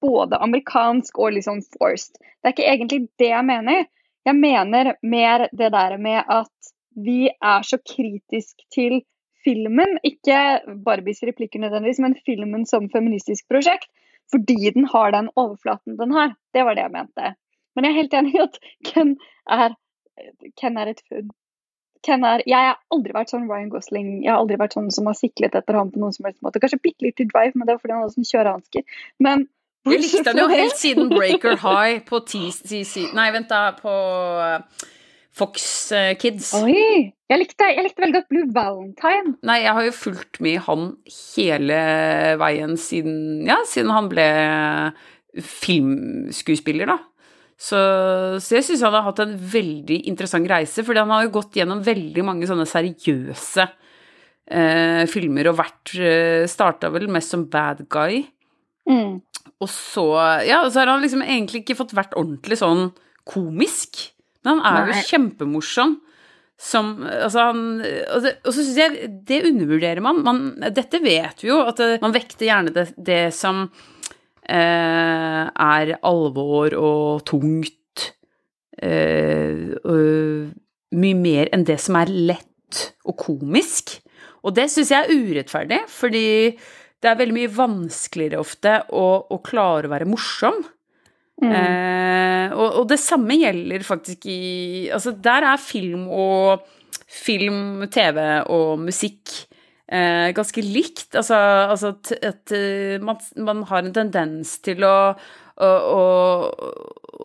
både 0.00 0.38
amerikansk 0.40 1.18
og 1.20 1.34
litt 1.34 1.46
sånn 1.46 1.62
forced. 1.76 2.16
Det 2.40 2.48
er 2.48 2.54
ikke 2.54 2.68
egentlig 2.72 3.00
det 3.20 3.30
jeg 3.32 3.46
mener. 3.48 3.86
Jeg 4.28 4.36
mener 4.36 4.94
mer 5.02 5.46
det 5.56 5.70
der 5.72 5.96
med 6.00 6.24
at 6.28 6.72
vi 6.96 7.28
er 7.30 7.64
så 7.64 7.78
kritisk 7.84 8.64
til 8.72 9.00
filmen, 9.44 9.96
ikke 10.04 10.60
Barbies 10.84 11.22
replikker 11.24 11.62
nødvendigvis, 11.62 12.00
men 12.04 12.16
filmen 12.26 12.66
som 12.68 12.90
feministisk 12.92 13.46
prosjekt, 13.48 13.88
fordi 14.30 14.72
den 14.74 14.88
har 14.92 15.12
den 15.14 15.30
overflaten 15.36 15.98
den 15.98 16.14
har. 16.16 16.34
Det 16.54 16.64
var 16.66 16.78
det 16.78 16.86
jeg 16.86 16.94
mente. 16.94 17.34
Men 17.74 17.86
jeg 17.86 17.92
er 17.92 18.00
helt 18.00 18.16
enig 18.18 18.34
i 18.34 18.42
at 18.44 18.58
Ken 18.86 19.14
er, 19.50 19.76
Ken 20.60 20.80
er 20.80 20.92
et 20.92 21.02
funn. 21.08 21.30
Ken 22.06 22.24
er, 22.24 22.42
jeg 22.48 22.56
har 22.70 22.78
aldri 22.94 23.12
vært 23.12 23.32
sånn 23.32 23.48
Ryan 23.48 23.68
Gosling. 23.72 24.12
Jeg 24.24 24.32
har 24.32 24.40
aldri 24.40 24.56
vært 24.60 24.76
sånn 24.76 24.88
som 24.94 25.08
har 25.10 25.16
siklet 25.18 25.56
etter 25.58 25.76
ham 25.76 25.90
på 25.92 26.00
noen 26.00 26.14
som 26.16 26.28
helst 26.28 26.40
måte. 26.44 26.62
Kanskje 26.62 26.80
bitte 26.80 27.04
litt 27.04 27.18
til 27.20 27.28
Drive, 27.28 27.52
men 27.54 27.68
det 27.68 27.76
var 27.76 27.82
fordi 27.82 27.96
han 27.96 28.06
hadde 28.06 28.16
sånn 28.16 28.30
kjørehansker. 28.30 29.02
Men 29.20 29.44
Jeg 29.88 30.00
likte 30.04 30.32
han 30.32 30.40
jo 30.40 30.48
helt 30.50 30.78
siden 30.80 31.12
Breaker 31.12 31.60
High 31.64 32.00
på 32.08 32.22
TCC 32.28 33.10
Nei, 33.16 33.28
vent, 33.36 33.52
da. 33.52 33.70
På 33.76 33.92
Fox 35.30 35.92
eh, 35.94 36.14
Kids. 36.18 36.52
Oi! 36.58 37.12
Jeg 37.30 37.38
likte, 37.38 37.68
jeg 37.70 37.86
likte, 37.86 38.02
veldig 38.02 38.16
godt 38.16 38.30
Blue 38.32 38.48
Valentine. 38.54 39.36
Nei, 39.46 39.60
jeg 39.62 39.74
har 39.76 39.86
jo 39.86 39.94
fulgt 39.94 40.40
med 40.42 40.58
han 40.66 40.88
hele 41.14 41.78
veien 42.40 42.74
siden 42.80 43.46
Ja, 43.46 43.60
siden 43.70 43.92
han 43.94 44.10
ble 44.10 44.26
filmskuespiller, 45.46 46.90
da. 46.90 46.98
Så, 47.60 47.78
så 48.40 48.56
jeg 48.56 48.64
syns 48.66 48.82
han 48.86 48.96
har 48.96 49.04
hatt 49.04 49.20
en 49.22 49.36
veldig 49.36 50.00
interessant 50.08 50.48
reise, 50.48 50.82
fordi 50.82 51.02
han 51.02 51.12
har 51.12 51.26
jo 51.26 51.34
gått 51.34 51.58
gjennom 51.60 51.82
veldig 51.84 52.24
mange 52.24 52.48
sånne 52.48 52.64
seriøse 52.66 53.66
eh, 53.68 55.02
filmer 55.12 55.50
og 55.50 55.58
vært 55.60 55.92
eh, 56.00 56.46
Starta 56.50 56.90
vel 56.90 57.10
mest 57.12 57.36
som 57.36 57.44
bad 57.52 57.84
guy. 57.92 58.24
Mm. 58.88 59.20
Og 59.60 59.68
så 59.70 60.06
Ja, 60.48 60.64
så 60.66 60.82
har 60.82 60.94
han 60.94 61.04
liksom 61.04 61.22
egentlig 61.22 61.62
ikke 61.62 61.78
fått 61.82 61.94
vært 61.96 62.16
ordentlig 62.18 62.58
sånn 62.58 62.88
komisk. 63.28 64.08
Men 64.46 64.62
han 64.64 64.80
er 64.88 64.92
jo 64.94 65.08
kjempemorsom. 65.10 65.98
Som 66.60 66.90
Altså, 67.06 67.46
han 67.48 67.62
Og, 67.80 68.18
det, 68.24 68.34
og 68.44 68.52
så 68.52 68.60
syns 68.60 68.76
jeg 68.76 69.12
det 69.28 69.44
undervurderer 69.48 70.02
man. 70.04 70.22
man. 70.26 70.42
Dette 70.76 71.00
vet 71.02 71.40
vi 71.44 71.48
jo, 71.48 71.62
at 71.64 71.80
det, 71.80 72.00
man 72.02 72.14
vekter 72.16 72.48
gjerne 72.48 72.74
det, 72.74 72.90
det 73.00 73.22
som 73.36 73.64
eh, 74.44 75.44
er 75.48 75.94
alvor 76.04 76.76
og 76.76 77.24
tungt 77.28 78.10
eh, 78.82 79.72
og, 79.84 80.56
Mye 80.90 81.14
mer 81.14 81.46
enn 81.54 81.62
det 81.62 81.76
som 81.78 81.94
er 82.00 82.10
lett 82.10 82.80
og 83.06 83.14
komisk. 83.22 83.92
Og 84.42 84.56
det 84.56 84.64
syns 84.72 84.90
jeg 84.90 85.06
er 85.06 85.20
urettferdig, 85.22 85.78
fordi 85.86 86.24
det 87.00 87.06
er 87.06 87.18
veldig 87.20 87.36
mye 87.36 87.52
vanskeligere 87.54 88.40
ofte 88.42 88.72
å, 88.90 89.04
å 89.22 89.38
klare 89.46 89.86
å 89.86 89.92
være 89.92 90.08
morsom. 90.10 90.58
Mm. 91.40 91.52
Eh, 91.56 92.52
og, 92.52 92.82
og, 92.82 92.84
det 92.90 92.98
samme 93.00 93.38
gjelder 93.40 93.84
faktisk 93.86 94.26
i 94.28 94.90
Altså, 94.92 95.14
der 95.16 95.46
er 95.54 95.62
film 95.62 96.08
og 96.12 96.66
film, 97.10 97.86
TV 97.90 98.18
og 98.52 98.82
musikk 98.84 99.32
eh, 99.90 100.30
ganske 100.36 100.64
likt. 100.64 101.14
Altså, 101.14 101.38
altså 101.70 101.94
at, 101.94 102.12
at 102.22 102.52
eh, 102.56 103.00
man, 103.02 103.16
man, 103.36 103.64
har 103.70 103.84
en 103.84 103.94
tendens 103.94 104.58
til 104.64 104.84
å, 104.86 105.14
å, 105.60 105.70
å, 105.70 106.04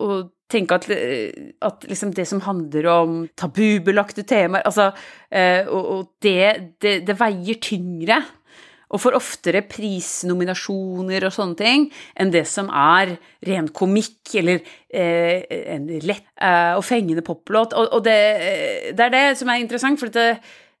å 0.06 0.08
tenke 0.50 0.78
at, 0.78 0.88
at 1.68 1.86
liksom 1.90 2.14
det 2.16 2.26
som 2.30 2.42
handler 2.46 2.90
om 2.92 3.14
tabubelagte 3.38 4.22
temaer 4.26 4.66
Altså, 4.66 4.90
eh, 5.30 5.66
og, 5.66 5.92
og 5.94 6.10
det, 6.22 6.76
det, 6.82 7.00
det 7.08 7.18
veier 7.20 7.62
tyngre 7.62 8.20
og 8.86 9.02
får 9.02 9.16
oftere 9.18 9.64
prisnominasjoner 9.66 11.26
og 11.26 11.34
sånne 11.34 11.58
ting 11.58 11.88
enn 12.14 12.30
det 12.34 12.44
som 12.48 12.68
er 12.70 13.16
ren 13.46 13.70
komikk 13.74 14.36
eller 14.38 14.60
eh, 14.88 15.42
en 15.74 15.88
lett 16.06 16.28
eh, 16.38 16.76
og 16.76 16.84
fengende 16.86 17.24
poplåt. 17.26 17.74
Og, 17.74 17.90
og 17.98 18.04
det, 18.06 18.20
eh, 18.36 18.86
det, 18.94 19.08
er 19.08 19.14
det 19.14 19.24
som 19.40 19.50
er 19.50 19.62
interessant, 19.62 19.98
for 19.98 20.12
det, 20.14 20.28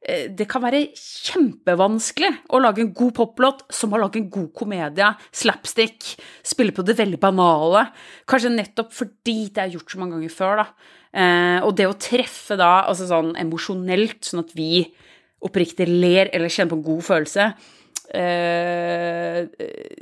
eh, 0.06 0.28
det 0.30 0.46
kan 0.50 0.62
være 0.62 0.84
kjempevanskelig 0.94 2.30
å 2.54 2.62
lage 2.62 2.84
en 2.84 2.92
god 2.94 3.16
poplåt 3.18 3.64
som 3.74 3.96
å 3.96 4.02
lage 4.04 4.22
en 4.22 4.30
god 4.30 4.52
komedie, 4.54 5.10
slapstick, 5.34 6.12
spille 6.46 6.74
på 6.76 6.86
det 6.86 6.98
veldig 7.00 7.20
banale. 7.22 7.88
Kanskje 8.30 8.54
nettopp 8.54 8.94
fordi 8.94 9.40
det 9.50 9.64
er 9.64 9.74
gjort 9.74 9.90
så 9.90 10.02
mange 10.02 10.20
ganger 10.20 10.36
før, 10.36 10.62
da. 10.62 10.94
Eh, 11.16 11.58
og 11.64 11.74
det 11.74 11.88
å 11.90 11.98
treffe 11.98 12.58
da 12.60 12.84
altså 12.86 13.08
sånn 13.10 13.34
emosjonelt, 13.40 14.20
sånn 14.28 14.44
at 14.44 14.54
vi 14.54 14.84
oppriktig 15.46 15.86
ler 15.88 16.30
eller 16.34 16.52
kjenner 16.52 16.72
på 16.72 16.78
en 16.78 16.86
god 16.86 17.04
følelse, 17.06 17.46
Eh, 18.14 19.46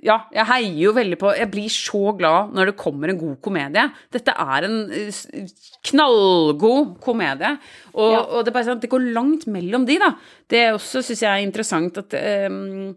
ja, 0.05 0.17
jeg 0.35 0.45
heier 0.51 0.81
jo 0.83 0.93
veldig 0.93 1.17
på 1.21 1.31
Jeg 1.39 1.49
blir 1.53 1.73
så 1.73 2.13
glad 2.19 2.53
når 2.55 2.71
det 2.71 2.77
kommer 2.81 3.09
en 3.11 3.21
god 3.21 3.39
komedie. 3.45 3.87
Dette 4.13 4.35
er 4.45 4.67
en 4.69 4.77
eh, 4.93 5.49
knallgod 5.89 6.99
komedie, 7.05 7.55
og, 7.95 8.13
Ja. 8.13 8.21
og 8.21 8.45
det, 8.45 8.53
er 8.53 8.57
bare 8.59 8.69
sånn, 8.69 8.83
det 8.83 8.93
går 8.93 9.09
langt 9.17 9.47
mellom 9.51 9.87
de, 9.89 9.99
da. 10.03 10.13
Det 10.51 10.67
også 10.75 11.03
syns 11.05 11.25
jeg 11.25 11.31
er 11.33 11.47
interessant 11.47 11.97
at 12.05 12.17
ehm, 12.19 12.95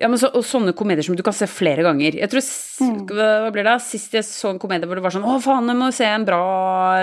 ja, 0.00 0.08
men 0.08 0.16
så, 0.18 0.30
og 0.32 0.42
sånne 0.48 0.72
komedier 0.76 1.04
som 1.04 1.14
du 1.16 1.22
kan 1.26 1.34
se 1.36 1.44
flere 1.50 1.84
ganger. 1.86 2.16
Jeg 2.22 2.30
tror, 2.32 2.46
Mm. 2.80 3.02
Hva 3.12 3.50
ble 3.52 3.60
det? 3.66 3.74
Sist 3.84 4.14
jeg 4.16 4.24
så 4.24 4.48
en 4.54 4.58
komedie 4.58 4.88
hvor 4.88 4.96
det 4.96 5.02
var 5.04 5.12
sånn 5.12 5.26
Å, 5.28 5.34
faen, 5.44 5.66
jeg 5.68 5.76
må 5.76 5.90
se 5.92 6.06
en 6.08 6.22
bra 6.24 6.38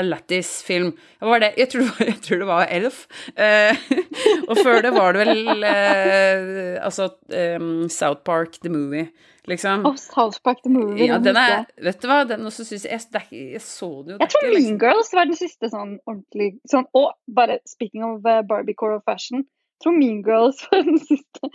lættis-film. 0.02 0.88
Hva 1.22 1.30
var 1.36 1.44
det? 1.44 1.52
Jeg 1.62 1.70
tror 1.70 1.84
det 1.84 1.92
var, 1.92 2.08
jeg 2.12 2.22
tror 2.26 2.40
det 2.42 2.48
var 2.50 2.72
Elf. 2.74 2.98
Eh, 3.38 3.84
og 4.50 4.58
før 4.58 4.82
det 4.82 4.92
var 4.96 5.14
det 5.14 5.28
vel 5.28 5.68
eh, 5.70 6.80
Altså 6.82 7.12
um, 7.30 7.88
South 7.94 8.24
Park, 8.26 8.58
The 8.64 8.72
Movie, 8.74 9.12
liksom. 9.48 9.86
Oh, 9.86 9.94
South 10.02 10.42
Park 10.42 10.64
the 10.66 10.74
Movie. 10.74 11.06
ja, 11.12 11.20
den 11.22 11.38
er. 11.38 11.68
Vet 11.86 12.02
du 12.02 12.10
hva, 12.10 12.24
den 12.28 12.50
også 12.50 12.66
syns 12.66 12.88
jeg 12.90 12.98
er 12.98 13.30
jeg 13.30 13.62
så 13.62 13.92
den 14.02 14.16
jo 14.16 14.20
Jeg 14.26 14.34
tror 14.34 14.48
Mean 14.50 14.58
liksom- 14.58 14.82
Girls 14.88 15.14
var 15.14 15.30
den 15.30 15.38
siste 15.40 15.70
sånn 15.74 15.98
ordentlig 16.10 16.50
sånn, 16.74 16.90
Og 16.98 17.14
bare 17.30 17.60
speaking 17.70 18.04
of 18.08 18.26
uh, 18.26 18.42
Barbiecore 18.42 18.98
of 18.98 19.06
fashion, 19.06 19.46
jeg 19.46 19.86
tror 19.86 19.98
Mean 20.02 20.24
Girls 20.26 20.66
var 20.72 20.82
den 20.90 20.98
siste, 21.06 21.54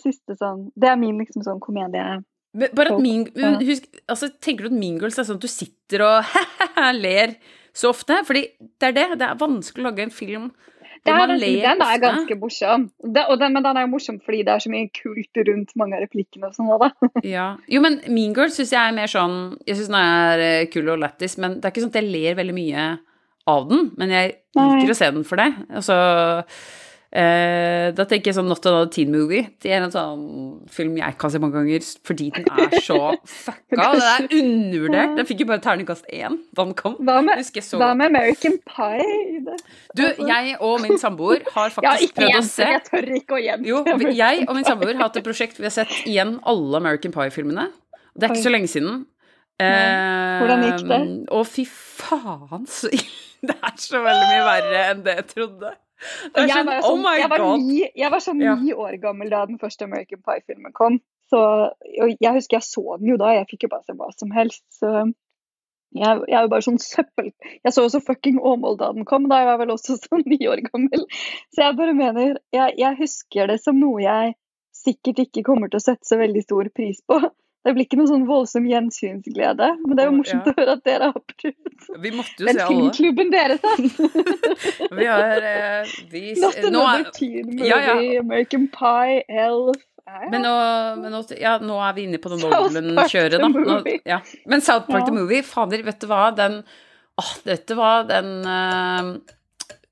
siste 0.00 0.36
sånn 0.36 0.66
Det 0.76 0.90
er 0.90 0.98
min 1.00 1.18
liksom 1.20 1.44
sånn 1.46 1.62
komedie 1.62 2.20
Bare 2.52 2.92
at 2.92 3.00
min, 3.00 3.24
husk, 3.64 3.86
altså, 4.04 4.28
Tenker 4.44 4.66
du 4.66 4.74
at 4.74 4.76
Mean 4.76 4.98
Girls 5.00 5.16
er 5.16 5.24
sånn 5.24 5.38
at 5.40 5.46
du 5.46 5.48
sitter 5.48 6.04
og 6.04 6.34
ler 7.04 7.38
så 7.72 7.88
ofte? 7.88 8.18
Fordi 8.28 8.42
det 8.60 8.90
er 8.90 8.96
det. 8.98 9.06
Det 9.22 9.24
er 9.24 9.38
vanskelig 9.40 9.80
å 9.80 9.86
lage 9.86 10.04
en 10.04 10.12
film 10.12 10.50
Det 11.00 11.14
hvor 11.14 11.30
man 11.30 11.40
ler 11.40 11.62
den 11.64 11.84
er 11.86 12.02
ganske 12.02 12.36
morsom. 12.36 12.84
Det, 13.00 13.22
den, 13.40 13.54
men 13.56 13.64
den 13.64 13.80
er 13.80 13.86
jo 13.86 13.92
morsom 13.94 14.20
fordi 14.20 14.42
det 14.44 14.52
er 14.52 14.64
så 14.66 14.74
mye 14.74 14.90
kult 14.98 15.40
rundt 15.48 15.72
mange 15.80 15.96
av 15.96 16.04
replikkene 16.04 16.50
og 16.50 16.58
sånn. 16.58 16.92
Ja. 17.36 17.46
Jo, 17.72 17.80
men 17.86 18.02
Mean 18.12 18.36
Girls 18.36 18.60
syns 18.60 18.74
jeg 18.76 18.82
er 18.82 19.00
mer 19.00 19.08
sånn 19.10 19.56
Jeg 19.64 19.80
syns 19.80 19.88
den 19.88 19.98
er 20.02 20.44
eh, 20.44 20.68
kul 20.74 20.92
og 20.92 21.00
lættis, 21.00 21.38
men 21.40 21.56
det 21.56 21.64
er 21.64 21.72
ikke 21.74 21.86
sånn 21.86 21.94
at 21.96 22.00
jeg 22.02 22.12
ler 22.12 22.38
veldig 22.42 22.58
mye 22.58 22.86
av 23.48 23.66
den. 23.72 23.88
Men 23.96 24.12
jeg 24.12 24.36
Nei. 24.60 24.68
liker 24.76 24.92
å 24.92 25.00
se 25.00 25.10
den 25.16 25.24
for 25.26 25.40
det. 25.40 25.48
Altså 25.72 25.96
eh, 27.12 27.90
Da 27.96 28.06
tenker 28.08 28.30
jeg 28.30 28.36
sånn 28.38 28.48
Not 28.50 28.64
Another 28.68 28.90
Teen 28.94 29.12
Movie. 29.12 29.44
Det 29.62 29.72
er 29.72 29.84
en 29.84 29.92
sånn 29.94 30.22
film 30.72 30.96
jeg 31.00 31.16
kan 31.20 31.32
se 31.32 31.40
mange 31.42 31.58
ganger 31.58 31.84
fordi 32.08 32.30
den 32.36 32.48
er 32.48 32.76
så 32.84 32.98
fucka. 33.44 33.76
Den 33.76 34.04
er 34.08 34.26
undervurdert. 34.38 35.14
Den 35.18 35.28
fikk 35.28 35.44
jo 35.44 35.48
bare 35.52 35.62
terningkast 35.64 36.08
én 36.12 36.38
da 36.52 36.66
den 36.66 36.74
kom. 36.78 36.96
Hva 37.02 37.18
med, 37.24 37.44
hva 37.76 37.92
med 37.98 38.10
American 38.10 38.58
Pie? 38.68 39.58
Du, 39.98 40.04
jeg 40.28 40.56
og 40.60 40.80
min 40.84 40.98
samboer 41.00 41.44
har 41.52 41.70
Ja, 41.82 41.94
faktisk 41.96 42.08
ikke 42.10 42.20
prøvd 42.22 42.40
å 42.40 42.44
se 42.48 42.70
jeg 42.72 42.84
tør 42.88 43.12
ikke 43.20 43.36
å 43.38 43.42
igjen. 43.42 43.64
Jo, 43.68 43.84
jeg 44.16 44.44
og 44.48 44.56
min 44.58 44.68
samboer 44.68 44.94
har 44.96 45.08
hatt 45.08 45.20
et 45.20 45.26
prosjekt 45.26 45.56
hvor 45.58 45.66
vi 45.66 45.70
har 45.70 45.78
sett 45.82 45.94
igjen 46.06 46.36
alle 46.48 46.80
American 46.82 47.14
Pie-filmene. 47.14 47.68
Det 48.12 48.26
er 48.28 48.34
ikke 48.34 48.44
så 48.44 48.52
lenge 48.52 48.68
siden. 48.68 49.02
Hvordan 49.62 50.64
gikk 50.66 50.82
det? 50.88 50.98
Eh, 50.98 51.12
Å, 51.32 51.42
fy 51.46 51.64
faen, 51.68 52.66
så 52.70 52.90
Det 53.46 53.54
er 53.58 53.78
så 53.82 53.98
veldig 53.98 54.26
mye 54.30 54.42
verre 54.46 54.82
enn 54.92 55.00
det 55.06 55.14
jeg 55.16 55.24
trodde. 55.32 55.72
Det 56.02 56.42
er 56.42 56.48
jeg, 56.48 56.54
sånn, 56.56 56.66
var 56.68 56.78
sånn, 56.80 56.84
oh 56.84 56.94
sånn, 56.96 57.02
my 57.06 57.14
jeg, 57.18 57.30
var 57.32 57.42
god. 57.44 57.66
ni, 57.66 57.80
jeg 58.02 58.12
var 58.14 58.22
sånn 58.24 58.40
Ja. 58.42 58.54
ni 58.58 58.72
år 58.74 58.96
gammel 59.02 59.32
da 59.32 59.42
den 59.46 59.58
første 59.62 59.86
American 59.86 60.22
Pie-filmen 60.26 60.74
kom. 60.76 61.00
Så, 61.32 61.40
jeg 61.96 62.32
husker 62.36 62.58
jeg 62.58 62.66
så 62.66 62.98
den 63.00 63.14
jo 63.14 63.18
da, 63.20 63.32
jeg 63.38 63.48
fikk 63.52 63.66
jo 63.66 63.72
bare 63.72 63.86
se 63.86 63.94
hva 63.96 64.10
som 64.12 64.34
helst. 64.36 64.64
Så 64.76 64.90
jeg, 65.92 66.22
jeg 66.28 66.36
er 66.38 66.46
jo 66.46 66.50
bare 66.52 66.64
sånn 66.64 66.80
søppel... 66.80 67.30
Jeg 67.62 67.74
så 67.74 67.84
også 67.86 68.00
fucking 68.04 68.38
Åmål 68.40 68.78
da 68.80 68.90
den 68.96 69.06
kom, 69.08 69.28
da 69.30 69.42
jeg 69.42 69.48
var 69.50 69.60
vel 69.62 69.74
også 69.74 69.96
sånn 70.06 70.24
ni 70.28 70.40
år 70.48 70.64
gammel. 70.68 71.06
Så 71.52 71.66
jeg 71.66 71.78
bare 71.78 71.96
mener, 71.96 72.38
jeg, 72.54 72.76
jeg 72.80 72.98
husker 73.00 73.52
det 73.52 73.60
som 73.62 73.80
noe 73.80 74.02
jeg 74.04 74.34
sikkert 74.82 75.20
ikke 75.26 75.44
kommer 75.46 75.70
til 75.70 75.78
å 75.78 75.84
sette 75.84 76.08
så 76.08 76.18
veldig 76.20 76.42
stor 76.44 76.70
pris 76.74 77.02
på. 77.06 77.20
Det 77.62 77.74
blir 77.76 77.86
ikke 77.86 77.98
noe 78.00 78.10
sånn 78.10 78.24
voldsom 78.26 78.64
gjensynsglede, 78.66 79.68
men 79.84 79.94
det 79.94 80.02
er 80.02 80.08
jo 80.08 80.14
morsomt 80.16 80.48
ja. 80.48 80.50
å 80.50 80.56
høre 80.56 80.74
at 80.74 80.82
dere 80.88 81.10
har 81.12 81.22
prøvd. 81.30 81.86
Vi 82.02 82.10
måtte 82.16 82.42
jo 82.42 82.48
Den 82.48 82.58
se 82.58 82.64
alle. 82.64 82.72
filmklubben 82.72 83.30
deres, 83.30 83.62
da. 83.66 84.96
Vi 84.98 85.06
har 85.06 85.46
eh, 85.52 85.94
vi, 86.10 86.24
Not 86.42 86.58
another 86.58 87.06
er, 87.06 87.12
teen 87.14 87.52
movie, 87.52 87.70
Ja, 87.70 87.78
ja. 87.86 87.96
American 88.24 88.66
Pie, 88.74 89.22
Elf 89.30 89.78
ja, 90.02 90.28
men, 90.32 90.42
nå, 90.42 90.54
men 90.98 91.14
nå, 91.14 91.20
ja, 91.38 91.52
nå 91.62 91.76
er 91.86 91.92
vi 91.94 92.06
inne 92.08 92.18
på 92.18 92.32
Park 92.32 92.42
Nolan-kjøret, 92.42 93.38
da. 93.38 93.48
Nå. 93.48 93.76
Men 94.50 94.64
South 94.64 94.88
Park 94.90 95.06
the 95.06 95.14
Movie, 95.14 95.44
fader, 95.46 95.84
vet 95.86 96.02
du 96.02 96.08
hva, 96.10 96.24
den 96.36 96.64
Åh, 97.20 97.30
vet 97.46 97.66
du 97.68 97.76
hva, 97.78 97.92
den 98.08 98.30
uh, 98.42 99.12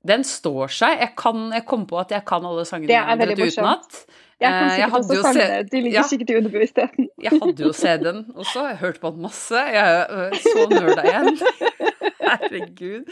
Den 0.07 0.25
står 0.25 0.73
seg. 0.73 0.97
Jeg, 0.99 1.13
kan, 1.19 1.47
jeg 1.53 1.63
kom 1.69 1.85
på 1.87 1.99
at 2.01 2.11
jeg 2.11 2.25
kan 2.27 2.43
alle 2.49 2.65
sangene 2.67 3.37
utenat. 3.37 4.01
Jeg 4.41 4.49
kan 4.49 4.63
Eh, 4.65 4.75
sikkert 4.75 4.93
også 4.97 5.33
se- 5.35 5.63
De 5.71 5.81
ligger 5.81 5.99
ja. 5.99 6.03
sikkert 6.09 6.29
i 6.33 6.35
underbevisstheten. 6.39 7.07
Jeg 7.25 7.31
hadde 7.41 7.63
jo 7.67 7.71
CD-en 7.77 8.21
også, 8.35 8.63
jeg 8.71 8.77
hørte 8.81 8.99
på 9.03 9.11
den 9.13 9.21
masse. 9.27 9.53
Jeg 9.53 9.85
er 10.01 10.33
så 10.41 10.63
nerda 10.71 11.03
igjen. 11.05 11.37
Herregud. 12.31 13.03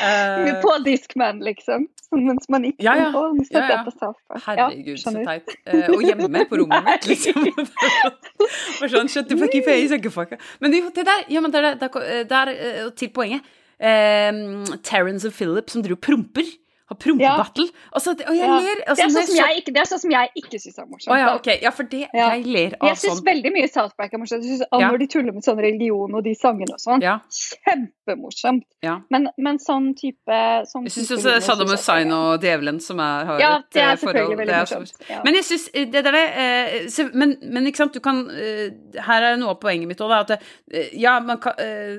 Uh, 0.00 0.60
På 0.62 0.72
Discman, 0.84 1.40
liksom. 1.44 1.86
Mens 2.14 2.46
man 2.48 2.64
ikke 2.64 2.84
Ja, 2.86 2.94
ja. 2.96 3.08
Å, 3.12 3.22
Ja, 3.52 3.62
ja. 3.68 3.78
på. 3.84 4.10
Herregud, 4.46 4.94
ja, 4.94 4.96
så 5.02 5.12
teit. 5.26 5.54
Uh, 5.66 5.88
og 5.96 6.04
hjemme 6.06 6.44
på 6.48 6.60
rommet 6.62 6.86
mitt, 6.88 7.08
liksom. 7.10 7.48
For 8.78 8.88
sånn, 8.92 9.10
shut 9.12 9.28
the 9.28 9.36
fucking 9.40 9.64
face, 9.66 9.98
fucka. 10.14 10.38
Men 10.62 10.76
jo, 10.78 10.88
det 10.94 11.04
der, 11.08 11.26
ja, 11.32 11.42
men 11.44 11.52
der, 11.54 11.74
der, 11.80 12.24
der 12.30 12.52
eh, 12.54 12.86
til 12.96 13.10
poenget. 13.12 13.44
Eh, 13.78 14.32
Terence 14.82 15.28
og 15.28 15.34
Philip 15.36 15.68
som 15.70 15.82
driver 15.84 15.98
og 16.00 16.04
promper. 16.08 16.48
Har 16.88 16.96
prompebattle. 16.96 17.66
Altså, 17.92 18.10
og 18.12 18.34
jeg 18.34 18.38
Ja. 18.48 18.56
ler. 18.58 18.76
Det 18.76 18.84
Altså, 18.88 19.04
er 19.04 19.08
sånn 19.08 19.26
som 19.26 19.34
så- 19.36 19.46
jeg 19.46 19.56
ikke, 19.62 19.72
det 19.74 19.80
er 19.82 19.88
sånn 19.94 20.00
som 20.00 20.10
jeg 20.10 20.28
ikke 20.40 20.58
syns 20.62 20.78
er 20.78 20.86
morsomt. 20.86 21.12
Å 21.12 21.18
ja, 21.18 21.34
okay. 21.36 21.58
Ja, 21.62 21.70
for 21.70 21.82
det 21.82 22.08
Ja. 22.14 22.30
Jeg 22.34 22.46
ler 22.46 22.70
av 22.80 22.88
Jeg 22.88 22.96
syns 22.96 23.20
sånn. 23.20 23.24
veldig 23.26 23.52
mye 23.52 23.68
South 23.70 23.94
Park 23.96 24.14
er 24.14 24.18
morsomt. 24.18 24.42
Jeg 24.42 24.58
synes, 24.58 24.66
Ja. 24.72 24.90
Når 24.90 24.98
de 24.98 25.06
tuller 25.06 25.32
med 25.32 25.42
sånn 25.44 25.58
religion 25.60 26.14
og 26.14 26.24
de 26.24 26.34
sangene 26.34 26.72
og 26.72 26.78
sånn. 26.80 27.02
Ja. 27.02 27.18
Kjempemorsomt. 27.68 28.64
Ja. 28.82 29.00
Men, 29.10 29.28
men 29.38 29.58
sånn 29.58 29.94
type 29.98 30.36
sånn 30.70 30.86
Jeg 30.88 30.94
syns 30.96 31.12
også 31.18 31.34
Saddam 31.44 31.68
Hussein 31.72 32.12
og 32.14 32.40
djevelen 32.44 32.80
som 32.80 33.00
er, 33.00 33.24
har 33.28 33.40
Ja, 33.42 33.50
et 33.58 33.70
det 33.72 33.82
eh, 33.82 33.88
er 33.88 33.92
et 33.92 34.00
forhold. 34.00 34.36
veldig 34.38 34.46
Det 34.46 34.54
er 34.54 34.64
morsomt. 34.64 34.92
Ja. 35.10 35.20
Men 35.24 35.34
jeg 35.34 35.44
syns 35.44 35.68
det 35.92 36.06
er 36.06 36.14
eh, 36.14 36.86
så- 36.88 37.10
men, 37.14 37.36
men 37.42 37.66
ikke 37.66 37.76
sant, 37.76 37.92
du 37.92 38.00
kan 38.00 38.30
eh, 38.30 38.70
Her 39.00 39.22
er 39.32 39.36
noe 39.36 39.50
av 39.50 39.60
poenget 39.60 39.86
mitt 39.88 39.98
òg, 40.00 40.10
at 40.30 40.30
eh, 40.72 40.88
ja, 40.94 41.18
man 41.20 41.38
kan 41.38 41.52
eh, 41.58 41.98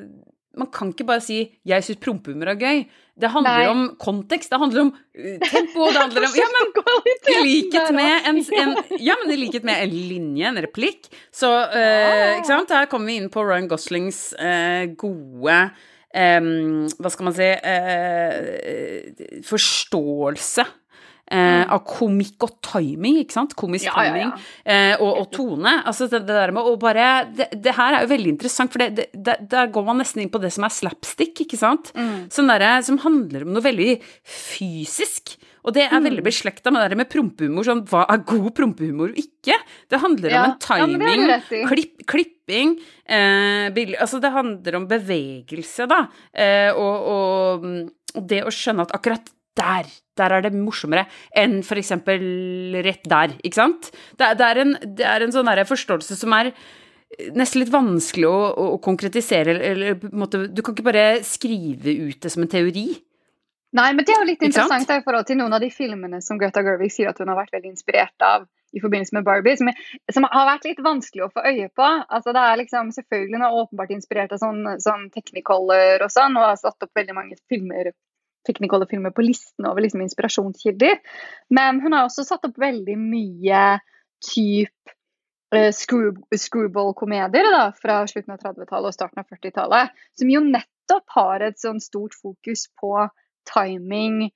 man 0.58 0.68
kan 0.68 0.92
ikke 0.92 1.06
bare 1.06 1.22
si 1.22 1.52
'jeg 1.66 1.84
syns 1.84 2.00
prompehumor 2.00 2.48
er 2.50 2.56
gøy'. 2.56 2.88
Det 3.20 3.30
handler 3.34 3.58
Nei. 3.58 3.68
om 3.72 3.82
kontekst, 4.00 4.52
det 4.52 4.60
handler 4.62 4.86
om 4.86 4.92
eh, 5.18 5.38
tempo, 5.44 5.90
det 5.92 6.00
handler 6.00 6.28
om 6.30 6.38
Ja, 6.40 6.48
men 6.56 6.66
i 7.34 7.38
likhet 7.44 7.92
med 7.96 8.30
en, 8.32 8.42
ja. 8.56 8.64
en 8.64 9.00
Ja, 9.10 9.18
men 9.22 9.34
i 9.36 9.40
likhet 9.42 9.68
med 9.68 9.84
en 9.84 9.96
linje, 10.12 10.48
en 10.48 10.62
replikk, 10.64 11.10
så 11.36 11.52
uh, 11.68 12.38
Ikke 12.38 12.48
sant? 12.48 12.72
Her 12.72 12.88
kommer 12.92 13.12
vi 13.12 13.20
inn 13.20 13.30
på 13.34 13.44
Ryan 13.44 13.68
Goslings 13.72 14.22
uh, 14.40 14.88
gode 15.00 15.58
um, 16.16 16.88
Hva 16.96 17.12
skal 17.12 17.28
man 17.28 17.36
si 17.38 17.50
uh, 17.54 19.44
Forståelse. 19.50 20.66
Eh, 21.32 21.62
av 21.70 21.84
komikk 21.86 22.42
og 22.42 22.56
timing, 22.66 23.20
ikke 23.22 23.36
sant? 23.36 23.52
Komisk 23.56 23.86
Mm. 23.86 23.94
Ja, 23.94 24.02
ja, 24.02 24.14
timing 24.14 24.32
ja. 24.32 24.38
eh, 24.66 24.96
og, 24.98 25.12
og 25.20 25.28
tone. 25.32 25.74
Altså 25.86 26.08
det, 26.10 26.24
det 26.26 26.34
der 26.34 26.52
med 26.56 26.66
å 26.66 26.72
bare 26.82 27.10
det, 27.38 27.46
det 27.54 27.76
her 27.78 27.94
er 28.00 28.02
jo 28.08 28.10
veldig 28.16 28.32
interessant, 28.34 28.72
for 28.74 28.82
det, 28.82 29.06
der 29.14 29.68
går 29.70 29.86
man 29.86 30.00
nesten 30.02 30.24
inn 30.24 30.32
på 30.34 30.42
det 30.42 30.50
som 30.56 30.66
er 30.66 30.74
slapstick, 30.74 31.44
ikke 31.46 31.60
sant? 31.62 31.92
Mm. 31.94 32.32
Sånn 32.34 32.50
derre 32.50 32.72
som 32.88 32.98
handler 33.06 33.46
om 33.46 33.54
noe 33.54 33.62
veldig 33.62 34.00
fysisk. 34.26 35.36
Og 35.68 35.74
det 35.76 35.84
er 35.86 36.00
Mm. 36.00 36.06
veldig 36.08 36.24
beslekta 36.24 36.72
med 36.72 36.82
det 36.82 36.90
der 36.90 37.00
med 37.04 37.10
prompehumor. 37.12 37.64
Sånn, 37.68 37.86
hva 37.86 38.06
er 38.10 38.24
god 38.26 38.50
prompehumor 38.56 39.10
og 39.12 39.16
ikke? 39.22 39.58
Det 39.90 40.00
handler 40.02 40.30
Ja. 40.32 40.44
om 40.44 40.50
en 40.50 40.58
Ja, 40.58 40.58
timing, 40.66 41.28
ja, 41.30 41.68
klipp, 41.68 42.06
klipping 42.08 42.80
eh, 43.06 43.70
Altså, 44.02 44.20
det 44.22 44.32
handler 44.32 44.76
om 44.78 44.88
bevegelse, 44.88 45.88
da. 45.88 46.08
Eh, 46.34 46.72
og, 46.74 47.08
og, 47.14 47.64
mm, 47.64 47.90
og 48.16 48.28
det 48.28 48.44
å 48.44 48.50
skjønne 48.50 48.82
at 48.88 48.92
akkurat 48.98 49.30
der, 49.58 49.88
der 50.20 50.36
er 50.36 50.46
det 50.46 50.54
morsommere 50.56 51.08
enn 51.38 51.60
for 51.68 51.80
eksempel 51.82 52.22
rett 52.86 53.08
der, 53.10 53.34
ikke 53.44 53.62
sant? 53.62 53.90
Det, 54.20 54.30
det, 54.40 54.46
er, 54.46 54.62
en, 54.64 54.76
det 55.00 55.08
er 55.08 55.26
en 55.26 55.34
sånn 55.36 55.50
forståelse 55.70 56.18
som 56.20 56.36
er 56.38 56.54
nesten 57.36 57.64
litt 57.64 57.74
vanskelig 57.74 58.28
å, 58.30 58.38
å, 58.54 58.66
å 58.76 58.80
konkretisere, 58.84 59.56
eller, 59.56 59.70
eller 59.74 60.14
måte 60.14 60.46
Du 60.54 60.62
kan 60.62 60.76
ikke 60.76 60.90
bare 60.92 61.24
skrive 61.26 61.96
ut 62.06 62.20
det 62.22 62.32
som 62.32 62.46
en 62.46 62.52
teori. 62.52 62.88
Nei, 63.78 63.90
men 63.94 64.06
det 64.06 64.14
er 64.14 64.24
jo 64.24 64.30
litt 64.30 64.46
interessant 64.46 64.90
i 64.90 65.02
forhold 65.06 65.28
til 65.30 65.38
noen 65.38 65.54
av 65.54 65.62
de 65.62 65.70
filmene 65.74 66.22
som 66.26 66.40
Greta 66.42 66.64
Gerwig 66.66 66.94
sier 66.94 67.12
at 67.12 67.20
hun 67.22 67.30
har 67.30 67.38
vært 67.38 67.54
veldig 67.54 67.74
inspirert 67.74 68.26
av 68.26 68.48
i 68.74 68.82
forbindelse 68.82 69.16
med 69.18 69.26
Barbie, 69.26 69.58
som, 69.58 69.70
som 70.14 70.26
har 70.30 70.48
vært 70.52 70.68
litt 70.70 70.82
vanskelig 70.86 71.26
å 71.26 71.32
få 71.34 71.42
øye 71.42 71.70
på. 71.74 71.86
Altså 71.86 72.34
det 72.38 72.44
er 72.46 72.60
liksom, 72.62 72.92
Selvfølgelig 72.94 73.38
hun 73.38 73.46
er 73.46 73.58
åpenbart 73.62 73.94
inspirert 73.96 74.34
av 74.36 74.42
sånn, 74.42 74.62
sånn 74.82 75.08
Technicolor 75.14 76.06
og 76.06 76.14
sånn, 76.14 76.38
og 76.38 76.52
har 76.52 76.60
satt 76.62 76.86
opp 76.86 77.02
veldig 77.02 77.18
mange 77.18 77.40
filmer 77.50 77.92
Technicolor-filmer 78.48 79.14
på 79.16 79.26
listen 79.26 79.68
over 79.68 79.84
liksom 79.84 80.04
inspirasjonskilder. 80.06 81.00
Men 81.50 81.82
hun 81.84 81.96
har 81.96 82.08
også 82.08 82.26
satt 82.28 82.46
opp 82.48 82.60
veldig 82.62 82.96
mye 83.00 83.64
type 84.26 84.96
eh, 85.56 85.72
screw, 85.76 86.14
screwball-komedier 86.36 87.50
fra 87.80 88.02
slutten 88.10 88.36
av 88.36 88.44
30-tallet 88.44 88.92
og 88.92 88.96
starten 88.96 89.24
av 89.24 89.28
40-tallet, 89.32 89.98
som 90.20 90.32
jo 90.32 90.44
nettopp 90.46 91.18
har 91.18 91.46
et 91.46 91.60
sånn 91.62 91.82
stort 91.84 92.16
fokus 92.18 92.68
på 92.80 92.94
timing 93.50 94.30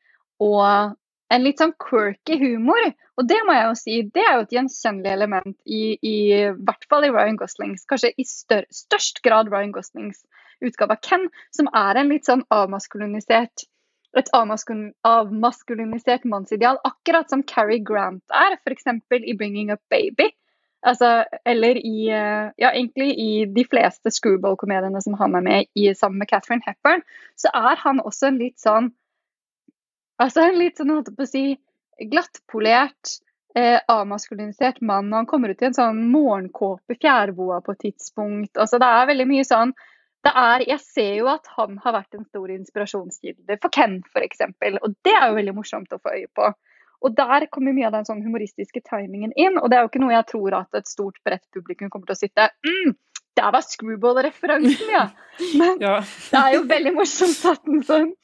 og 0.43 0.97
en 1.33 1.43
litt 1.45 1.61
sånn 1.61 1.73
quirky 1.81 2.37
humor. 2.41 2.91
Og 3.17 3.27
det 3.29 3.39
må 3.45 3.55
jeg 3.55 3.65
jo 3.65 3.75
si, 3.77 3.97
det 4.13 4.23
er 4.23 4.37
jo 4.37 4.45
et 4.45 4.55
gjenkjennelig 4.55 5.11
element 5.13 5.55
i, 5.65 5.83
i, 6.01 6.15
hvert 6.65 6.87
fall 6.89 7.05
i 7.07 7.11
Ryan 7.13 7.37
Goslings, 7.39 7.85
kanskje 7.89 8.13
i 8.17 8.25
stør, 8.27 8.65
størst 8.73 9.21
grad 9.25 9.51
Ryan 9.53 9.73
Goslings 9.75 10.23
utgave 10.63 10.95
av 10.95 11.03
Ken, 11.05 11.27
som 11.53 11.69
er 11.75 11.99
en 11.99 12.11
litt 12.13 12.29
sånn 12.29 12.45
avmaskulinisert 12.53 13.65
et 14.17 14.29
avmaskulinisert 14.33 16.25
mannsideal, 16.29 16.77
akkurat 16.85 17.29
som 17.29 17.43
Carrie 17.49 17.81
Grant 17.81 18.23
er, 18.29 18.57
f.eks. 18.61 18.87
i 19.19 19.33
'Bringing 19.33 19.71
Up 19.73 19.81
Baby'. 19.93 20.31
Altså, 20.83 21.23
eller 21.45 21.79
i 21.79 22.07
Ja, 22.59 22.69
egentlig 22.73 23.15
i 23.19 23.45
de 23.45 23.65
fleste 23.69 24.11
screwball-komediene 24.11 25.01
som 25.01 25.13
han 25.13 25.35
er 25.35 25.41
med 25.41 25.65
i 25.75 25.93
sammen 25.93 26.19
med 26.19 26.27
Catherine 26.27 26.61
Hepburn, 26.67 27.01
så 27.37 27.47
er 27.53 27.75
han 27.75 28.01
også 28.03 28.27
en 28.27 28.37
litt 28.37 28.59
sånn 28.59 28.91
Altså 30.21 30.43
en 30.45 30.59
litt 30.59 30.77
sånn, 30.77 30.91
holdt 30.93 31.15
på 31.17 31.25
å 31.25 31.27
si, 31.27 31.57
glattpolert, 32.11 33.17
eh, 33.55 33.79
avmaskulinisert 33.89 34.81
mann. 34.81 35.09
Og 35.11 35.17
han 35.17 35.25
kommer 35.25 35.49
ut 35.49 35.61
i 35.61 35.65
en 35.65 35.73
sånn 35.73 36.03
morgenkåpe, 36.11 36.97
fjærboa 37.01 37.61
på 37.65 37.73
et 37.73 37.81
tidspunkt. 37.87 38.53
Altså 38.57 38.79
det 38.79 38.87
er 38.87 39.09
veldig 39.09 39.27
mye 39.31 39.47
sånn 39.47 39.73
er, 40.31 40.63
Jeg 40.69 40.79
ser 40.79 41.15
jo 41.17 41.29
at 41.31 41.47
han 41.57 41.79
har 41.83 41.97
vært 41.97 42.15
en 42.15 42.25
stor 42.25 42.51
inspirasjonskilde 42.53 43.57
for 43.59 43.73
Ken, 43.75 43.99
f.eks. 44.13 44.45
Og 44.79 44.95
det 45.03 45.15
er 45.15 45.27
jo 45.27 45.39
veldig 45.39 45.55
morsomt 45.57 45.95
å 45.95 45.99
få 45.99 46.15
øye 46.15 46.29
på. 46.35 46.51
Og 47.03 47.15
der 47.17 47.49
kommer 47.51 47.75
mye 47.75 47.89
av 47.89 47.97
den 47.97 48.07
sånn 48.07 48.21
humoristiske 48.23 48.79
timingen 48.87 49.33
inn. 49.35 49.57
Og 49.59 49.67
det 49.69 49.77
er 49.77 49.83
jo 49.83 49.91
ikke 49.91 50.03
noe 50.03 50.15
jeg 50.15 50.29
tror 50.31 50.55
at 50.61 50.79
et 50.79 50.87
stort, 50.87 51.19
bredt 51.27 51.43
publikum 51.55 51.91
kommer 51.91 52.07
til 52.07 52.15
å 52.15 52.21
sitte 52.21 52.47
mm, 52.63 52.93
Der 53.35 53.51
var 53.51 53.65
Screwball-referansen, 53.65 54.93
ja! 54.93 55.09
Men 55.59 55.83
ja. 55.83 55.97
det 56.31 56.39
er 56.39 56.55
jo 56.55 56.63
veldig 56.69 56.95
morsomt 57.01 57.43
at 57.51 57.67
den 57.67 57.83
sånn 57.87 58.15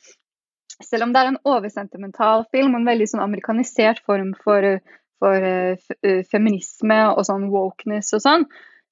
selv 0.80 1.04
om 1.04 1.14
det 1.14 1.22
er 1.22 1.34
en 1.34 1.42
oversentimental 1.50 2.46
film, 2.54 2.76
en 2.78 2.88
veldig 2.88 3.08
sånn 3.12 3.24
amerikanisert 3.24 4.00
form 4.08 4.32
for, 4.44 4.64
for 5.20 5.44
uh, 5.44 6.22
feminisme 6.32 7.00
og 7.10 7.26
sånn 7.28 7.50
wokeness 7.52 8.14
og 8.16 8.24
sånn, 8.24 8.46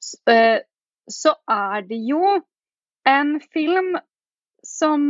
så, 0.04 0.20
uh, 0.34 0.58
så 1.08 1.32
er 1.48 1.86
det 1.88 2.02
jo 2.10 2.40
en 3.08 3.38
film 3.54 3.98
som 4.68 5.04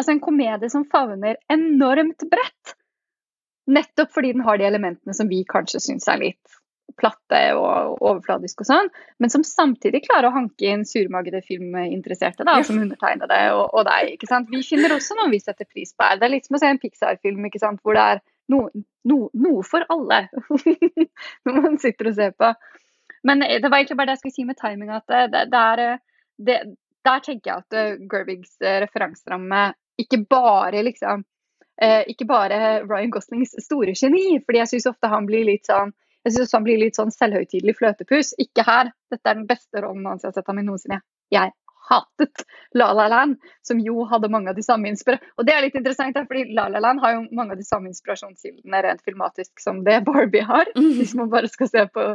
Altså 0.00 0.14
en 0.14 0.22
komedie 0.24 0.70
som 0.72 0.86
favner 0.88 1.36
enormt 1.52 2.24
bredt. 2.30 2.70
Nettopp 3.70 4.14
fordi 4.14 4.30
den 4.32 4.40
har 4.46 4.56
de 4.58 4.64
elementene 4.64 5.14
som 5.14 5.28
vi 5.28 5.42
kanskje 5.44 5.82
syns 5.84 6.08
er 6.08 6.16
litt 6.22 6.56
platte 6.98 7.40
og 7.56 8.00
overfladiske 8.00 8.64
og 8.64 8.68
sånn, 8.68 8.90
men 9.22 9.32
som 9.32 9.44
samtidig 9.46 10.02
klarer 10.06 10.28
å 10.28 10.34
hanke 10.34 10.68
inn 10.68 10.84
surmagede 10.88 11.40
filminteresserte, 11.46 12.44
da, 12.48 12.58
som 12.66 12.80
undertegnede 12.82 13.38
og, 13.54 13.64
og 13.70 13.86
deg. 13.88 14.14
ikke 14.16 14.28
sant? 14.28 14.50
Vi 14.52 14.62
finner 14.66 14.96
også 14.96 15.16
noe 15.18 15.30
vi 15.32 15.40
setter 15.42 15.68
pris 15.68 15.94
på 15.96 16.06
her. 16.06 16.20
Det 16.20 16.28
er 16.28 16.34
litt 16.34 16.48
som 16.48 16.58
å 16.58 16.62
se 16.62 16.70
en 16.72 16.80
Pixar-film 16.82 17.48
ikke 17.48 17.62
sant? 17.62 17.80
hvor 17.84 17.96
det 17.96 18.06
er 18.14 18.22
noe, 18.52 18.84
no, 19.08 19.18
noe 19.32 19.64
for 19.66 19.86
alle 19.92 20.24
når 21.46 21.60
man 21.60 21.80
sitter 21.82 22.10
og 22.10 22.18
ser 22.18 22.36
på. 22.36 22.52
Men 23.28 23.44
det 23.46 23.68
var 23.68 23.78
egentlig 23.78 24.00
bare 24.00 24.10
det 24.10 24.18
jeg 24.18 24.24
skulle 24.24 24.38
si 24.40 24.48
med 24.48 24.58
timing, 24.58 24.90
at 24.92 25.06
det, 25.32 25.44
det 25.52 25.62
er 25.62 25.84
det, 26.42 26.58
Der 27.06 27.22
tenker 27.24 27.50
jeg 27.50 27.64
at 27.64 27.76
uh, 27.76 28.04
Gerbigs 28.10 28.54
uh, 28.62 28.78
referanseramme 28.84 29.72
ikke 30.00 30.22
bare 30.30 30.84
liksom 30.86 31.24
uh, 31.24 32.02
ikke 32.10 32.26
bare 32.28 32.60
Ryan 32.86 33.12
Goslings 33.14 33.56
store 33.64 33.96
geni, 33.98 34.38
fordi 34.44 34.62
jeg 34.62 34.72
syns 34.74 34.90
ofte 34.92 35.10
han 35.12 35.28
blir 35.28 35.46
litt 35.48 35.68
sånn 35.70 35.94
jeg 36.22 36.36
syns 36.36 36.52
han 36.54 36.62
blir 36.62 36.78
litt 36.78 36.94
sånn 36.94 37.10
selvhøytidelig 37.10 37.74
fløtepus. 37.80 38.28
Ikke 38.38 38.62
her. 38.62 38.92
Dette 39.10 39.26
er 39.26 39.40
den 39.40 39.48
beste 39.48 39.80
rollen 39.82 40.06
hans 40.06 40.22
jeg 40.22 40.30
har 40.30 40.36
sett 40.36 40.50
ham 40.52 40.60
i 40.60 40.62
noensinne. 40.62 41.00
Jeg 41.34 41.50
hatet 41.90 42.44
La 42.78 42.92
La 42.92 43.08
Land, 43.10 43.40
som 43.66 43.80
jo 43.80 44.04
hadde 44.10 44.30
mange 44.32 44.52
av 44.52 44.58
de 44.58 44.62
samme 44.62 44.88
inspirasjonene. 44.92 45.34
Og 45.36 45.48
det 45.48 45.54
er 45.54 45.64
litt 45.66 45.78
interessant, 45.78 46.18
fordi 46.28 46.44
La 46.56 46.68
La 46.70 46.82
Land 46.82 47.02
har 47.02 47.16
jo 47.16 47.24
mange 47.34 47.56
av 47.56 47.60
de 47.60 47.66
samme 47.66 47.90
inspirasjonskildene 47.90 48.82
rent 48.86 49.02
filmatisk 49.02 49.62
som 49.62 49.82
det 49.86 49.98
Barbie 50.06 50.46
har, 50.46 50.70
mm. 50.76 50.92
hvis 51.00 51.16
man 51.18 51.32
bare 51.32 51.50
skal 51.50 51.70
se 51.72 51.84
på 51.90 52.06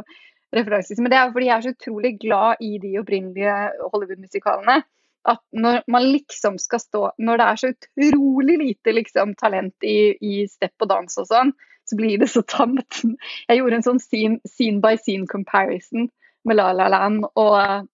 referanser. 0.54 1.00
Men 1.02 1.12
det 1.12 1.18
er 1.18 1.32
fordi 1.32 1.48
jeg 1.48 1.56
er 1.56 1.66
så 1.66 1.74
utrolig 1.74 2.12
glad 2.20 2.62
i 2.64 2.78
de 2.82 2.94
opprinnelige 3.00 3.56
Hollywood-musikalene. 3.92 4.82
At 5.28 5.40
når 5.52 5.82
man 5.90 6.06
liksom 6.08 6.58
skal 6.62 6.80
stå 6.80 7.00
Når 7.18 7.36
det 7.36 7.46
er 7.46 7.56
så 7.56 7.72
utrolig 8.00 8.58
lite 8.58 8.92
liksom, 8.94 9.34
talent 9.34 9.74
i, 9.84 10.14
i 10.22 10.46
step 10.46 10.72
og 10.80 10.88
dans 10.88 11.18
og 11.18 11.26
sånn, 11.28 11.52
så 11.88 11.96
blir 11.96 12.18
det 12.20 12.30
så 12.30 12.42
tamt. 12.42 13.02
Jeg 13.48 13.60
gjorde 13.60 13.80
en 13.80 13.86
sånn 13.86 14.00
scene, 14.02 14.38
scene 14.46 14.80
by 14.84 14.96
scene 15.00 15.28
comparison 15.28 16.08
med 16.44 16.56
La 16.56 16.70
La 16.72 16.88
Land 16.92 17.26
og, 17.34 17.88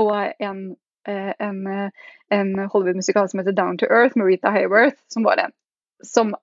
og 0.00 0.12
en, 0.42 0.60
eh, 1.06 1.32
en, 1.38 1.60
en 2.34 2.52
Hollywood-musikal 2.58 3.28
som 3.30 3.42
heter 3.42 3.56
Down 3.58 3.78
to 3.78 3.90
Earth 3.90 4.18
med 4.18 4.30
Rita 4.30 4.54
Hayworth, 4.54 4.98
som, 5.12 5.26
en, 5.26 5.54
som 6.02 6.34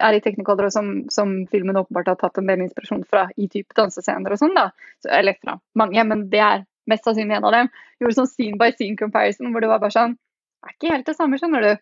er 0.00 0.16
i 0.16 0.22
Technicolor, 0.22 0.68
og 0.68 0.74
som, 0.74 0.90
som, 1.12 1.34
filmen 1.50 1.78
åpenbart 1.80 2.12
har 2.12 2.18
tatt 2.20 2.38
en 2.40 2.48
del 2.50 2.64
inspirasjon 2.64 3.04
fra 3.10 3.26
i 3.36 3.48
type 3.50 3.74
dansescener 3.78 4.34
og 4.34 4.40
sånn. 4.40 4.56
da. 4.56 4.68
Så, 5.02 5.10
eller 5.18 5.38
fra 5.40 5.58
mange, 5.78 6.04
men 6.06 6.26
det 6.32 6.42
er 6.44 6.64
mest 6.90 7.06
sannsynlig 7.06 7.38
en 7.38 7.48
av 7.48 7.54
dem. 7.56 7.70
Gjorde 8.00 8.18
sånn 8.20 8.32
scene 8.32 8.60
by 8.60 8.72
scene 8.74 8.98
comparison 9.00 9.52
hvor 9.52 9.64
det 9.64 9.70
var 9.70 9.82
bare 9.82 9.96
sånn 9.96 10.16
Det 10.18 10.70
er 10.70 10.76
ikke 10.76 10.92
helt 10.94 11.08
det 11.08 11.16
samme, 11.18 11.38
skjønner 11.38 11.64
du. 11.64 11.72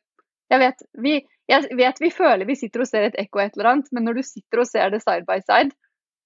Jeg 0.52 0.62
vet, 0.62 0.86
vi, 1.02 1.14
jeg 1.50 1.78
vet 1.78 2.00
vi 2.02 2.12
føler 2.14 2.46
vi 2.46 2.58
sitter 2.58 2.84
og 2.84 2.88
ser 2.90 3.08
et 3.08 3.18
ekko 3.18 3.42
et 3.42 3.56
eller 3.56 3.70
annet, 3.72 3.88
men 3.96 4.06
når 4.06 4.20
du 4.20 4.26
sitter 4.26 4.62
og 4.62 4.68
ser 4.68 4.92
det 4.92 5.00
side 5.02 5.24
by 5.26 5.40
side, 5.42 5.72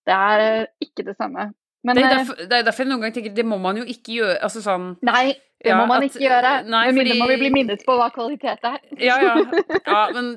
det 0.09 0.16
er 0.16 0.66
ikke 0.83 1.07
det 1.07 1.14
samme. 1.16 1.51
Men, 1.83 1.97
det, 1.97 2.03
er 2.03 2.11
eh, 2.11 2.16
derfor, 2.18 2.41
det 2.41 2.57
er 2.59 2.64
derfor 2.66 2.85
jeg 2.85 2.91
noen 2.91 3.05
ganger 3.05 3.14
tenker 3.16 3.37
det 3.37 3.47
må 3.49 3.57
man 3.61 3.78
jo 3.81 3.87
ikke 3.89 4.18
gjøre. 4.18 4.37
Altså 4.45 4.61
sånn 4.64 4.91
Nei, 5.07 5.33
det 5.61 5.72
ja, 5.72 5.76
må 5.76 5.87
man 5.89 6.05
at, 6.05 6.11
ikke 6.11 6.22
gjøre. 6.24 6.51
Nei, 6.72 6.83
Med 6.89 6.99
mindre 6.99 7.12
fordi... 7.12 7.20
man 7.20 7.31
vil 7.31 7.41
bli 7.43 7.51
minnet 7.53 7.83
på 7.85 7.97
hva 7.97 8.09
kvalitet 8.14 8.68
er. 8.68 8.78
ja, 9.09 9.16
ja, 9.20 9.35
ja. 9.76 10.03
Men 10.16 10.31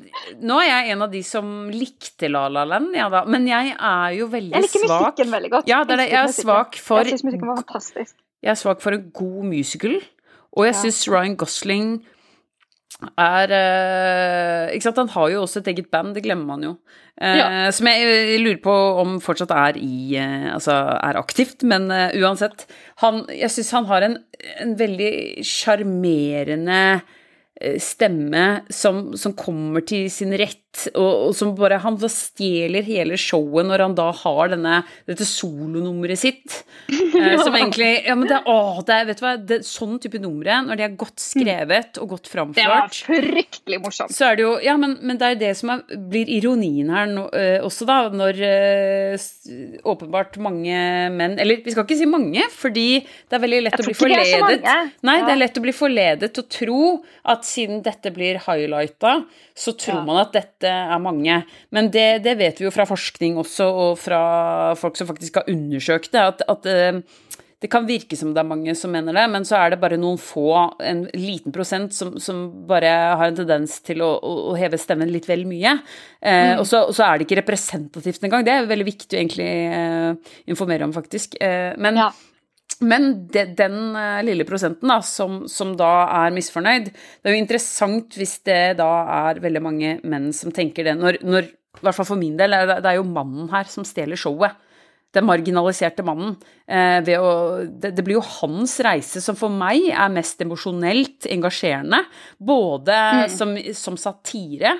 nå 0.43 0.59
er 0.63 0.69
jeg 0.69 0.95
en 0.95 1.05
av 1.05 1.13
de 1.13 1.21
som 1.27 1.53
likte 1.71 2.31
La 2.31 2.45
La 2.51 2.65
Land, 2.67 2.91
ja 2.99 3.09
da. 3.11 3.23
Men 3.27 3.47
jeg 3.47 3.75
er 3.75 4.17
jo 4.17 4.27
veldig 4.31 4.51
svak 4.51 4.59
Jeg 4.59 4.67
liker 4.67 4.87
svak. 4.87 5.05
musikken 5.05 5.35
veldig 5.37 5.53
godt. 5.57 5.71
Ja, 5.71 5.83
det 5.87 5.95
er 5.95 6.03
det. 6.03 6.09
Jeg 6.11 6.21
er 6.21 6.35
svak 6.35 6.79
for 6.79 7.03
Jeg 7.03 7.15
syns 7.15 7.27
musikken 7.29 7.53
var 7.53 7.61
fantastisk. 7.63 8.17
Jeg 8.43 8.51
er 8.55 8.59
svak 8.59 8.83
for 8.83 8.95
en 8.95 9.05
god 9.15 9.45
musical, 9.47 9.95
og 10.51 10.67
jeg 10.67 10.75
ja. 10.75 10.81
syns 10.81 11.05
Ryan 11.11 11.37
Gosling 11.39 11.87
er 13.19 13.53
uh, 13.53 14.73
Ikke 14.73 14.87
sant, 14.87 15.01
han 15.01 15.11
har 15.15 15.31
jo 15.33 15.43
også 15.43 15.61
et 15.61 15.71
eget 15.73 15.89
band, 15.93 16.13
det 16.15 16.23
glemmer 16.25 16.53
man 16.53 16.67
jo. 16.67 16.75
Uh, 17.21 17.37
ja. 17.37 17.47
Som 17.75 17.89
jeg 17.91 18.39
lurer 18.41 18.61
på 18.63 18.75
om 19.03 19.17
fortsatt 19.23 19.53
er 19.53 19.79
i 19.81 20.15
uh, 20.17 20.53
Altså 20.55 20.75
er 20.95 21.19
aktivt, 21.19 21.65
men 21.67 21.91
uansett. 21.91 22.65
Han, 23.03 23.23
jeg 23.31 23.51
syns 23.53 23.73
han 23.77 23.89
har 23.91 24.07
en, 24.07 24.17
en 24.63 24.73
veldig 24.79 25.11
sjarmerende 25.47 26.79
stemme 27.77 28.63
som, 28.73 29.11
som, 29.13 29.33
kommer 29.37 29.83
til 29.85 30.07
sin 30.11 30.33
rett 30.33 30.59
og, 30.97 31.29
og, 31.29 31.33
som 31.37 31.51
bare 31.53 31.77
Han 31.83 31.99
stjeler 32.09 32.81
hele 32.81 33.17
showet 33.19 33.67
når 33.69 33.83
han 33.85 33.93
da 33.97 34.07
har 34.23 34.49
denne, 34.55 34.79
dette 35.09 35.27
solonummeret 35.27 36.19
sitt. 36.19 36.63
Eh, 37.13 37.37
som 37.39 37.53
egentlig 37.53 38.07
Ja, 38.07 38.15
men 38.17 38.25
det, 38.27 38.39
å, 38.49 38.81
det 38.83 38.95
er 38.95 39.05
Vet 39.05 39.19
du 39.19 39.21
hva, 39.23 39.33
det, 39.37 39.59
sånn 39.67 39.99
type 40.01 40.17
numre, 40.19 40.55
når 40.65 40.79
de 40.79 40.85
er 40.87 40.95
godt 40.97 41.21
skrevet 41.21 41.99
og 42.01 42.15
godt 42.15 42.29
framført 42.31 42.57
Det 42.57 42.65
var 42.71 42.89
fryktelig 42.89 43.79
morsomt. 43.83 44.15
Så 44.15 44.25
er 44.31 44.39
det 44.39 44.43
jo 44.43 44.53
Ja, 44.65 44.73
men, 44.81 44.95
men 45.05 45.19
det 45.21 45.29
er 45.29 45.37
det 45.43 45.51
som 45.59 45.71
er, 45.75 45.83
blir 46.09 46.31
ironien 46.33 46.89
her 46.93 47.05
nå, 47.11 47.27
øh, 47.29 47.59
også, 47.67 47.85
da, 47.87 47.99
når 48.17 48.41
øh, 48.49 49.27
åpenbart 49.93 50.39
mange 50.41 50.81
menn 51.13 51.37
Eller 51.37 51.61
vi 51.63 51.75
skal 51.75 51.85
ikke 51.85 51.99
si 52.01 52.09
mange, 52.09 52.47
fordi 52.57 52.87
det 53.05 53.37
er 53.37 53.45
veldig 53.45 53.61
lett 53.67 53.77
å 53.77 53.85
bli 53.85 53.95
forledet. 53.97 54.67
Nei, 55.05 55.17
det 55.21 55.35
er 55.35 55.41
lett 55.43 55.61
å 55.61 55.65
bli 55.67 55.75
forledet 55.77 56.33
til 56.33 56.43
å 56.43 56.51
tro 56.57 56.83
at 57.29 57.42
siden 57.47 57.83
dette 57.85 58.11
blir 58.15 58.41
highlighta, 58.45 59.19
så 59.55 59.75
tror 59.77 60.01
ja. 60.01 60.05
man 60.07 60.21
at 60.23 60.33
dette 60.35 60.69
er 60.69 61.03
mange. 61.03 61.41
Men 61.73 61.91
det, 61.93 62.23
det, 62.25 62.37
vet 62.39 62.61
vi 62.61 62.67
jo 62.67 62.73
fra 62.73 62.87
forskning 62.89 63.37
også, 63.41 63.67
og 63.67 64.01
fra 64.01 64.23
folk 64.79 64.99
som 64.99 65.09
faktisk 65.09 65.41
har 65.41 65.49
undersøkt 65.51 66.13
det, 66.15 66.25
at, 66.33 66.43
at 66.49 66.69
eh, 66.69 67.01
det 67.63 67.69
kan 67.71 67.85
virke 67.87 68.17
som 68.19 68.33
det 68.35 68.41
er 68.41 68.47
mange 68.47 68.73
som 68.75 68.91
mener 68.91 69.15
det, 69.15 69.23
men 69.31 69.45
så 69.47 69.55
er 69.55 69.71
det 69.71 69.79
bare 69.79 69.95
noen 69.95 70.17
få, 70.19 70.49
en 70.83 71.05
liten 71.15 71.53
prosent, 71.55 71.95
som, 71.95 72.17
som 72.19 72.41
bare 72.67 72.89
har 73.15 73.29
en 73.29 73.37
tendens 73.37 73.77
til 73.87 74.03
å, 74.03 74.09
å 74.19 74.57
heve 74.59 74.79
stemmen 74.81 75.11
litt 75.13 75.29
vel 75.29 75.45
mye. 75.47 75.77
Eh, 76.19 76.57
mm. 76.57 76.57
og, 76.57 76.65
så, 76.67 76.83
og, 76.89 76.91
så, 76.97 77.05
er 77.07 77.21
det 77.21 77.29
ikke 77.29 77.39
representativt 77.39 78.27
engang. 78.27 78.43
Det 78.43 78.51
er 78.57 78.67
veldig 78.67 78.87
viktig 78.89 79.15
å 79.15 79.21
egentlig 79.21 79.47
eh, 79.79 80.35
informere 80.51 80.89
om, 80.89 80.95
faktisk. 80.95 81.39
Eh, 81.39 81.71
men 81.79 82.03
ja. 82.03 82.09
Men 82.81 83.27
de, 83.31 83.45
den 83.57 83.77
uh, 83.95 84.21
lille 84.25 84.45
prosenten 84.47 84.89
da, 84.89 84.99
som, 85.05 85.43
som, 85.51 85.75
da 85.77 85.91
er 86.23 86.35
misfornøyd 86.35 86.89
Det 86.89 87.29
er 87.29 87.35
jo 87.35 87.41
interessant 87.41 88.17
hvis 88.17 88.39
det 88.47 88.61
da 88.79 88.89
er 89.29 89.41
veldig 89.43 89.61
mange 89.63 89.97
menn 90.09 90.31
som 90.35 90.53
tenker 90.55 90.87
det 90.87 90.95
når, 90.99 91.19
når 91.23 91.49
I 91.49 91.83
hvert 91.85 91.97
fall 91.97 92.09
for 92.13 92.19
min 92.19 92.37
del, 92.39 92.55
det 92.73 92.89
er 92.89 92.99
jo 92.99 93.07
mannen 93.07 93.49
her 93.53 93.69
som 93.69 93.85
stjeler 93.87 94.19
showet. 94.19 94.55
Den 95.13 95.27
marginaliserte 95.29 96.05
mannen. 96.05 96.35
Eh, 96.65 97.05
å, 97.21 97.33
det, 97.69 97.91
det, 97.93 98.05
blir 98.05 98.17
jo 98.17 98.27
hans 98.39 98.79
reise 98.85 99.21
som 99.21 99.37
for 99.37 99.53
meg 99.53 99.91
er 99.91 100.13
mest 100.13 100.41
emosjonelt 100.41 101.27
engasjerende. 101.33 101.99
Både 102.41 102.97
mm. 103.19 103.33
som, 103.33 103.53
som 103.77 103.99
satire 103.99 104.73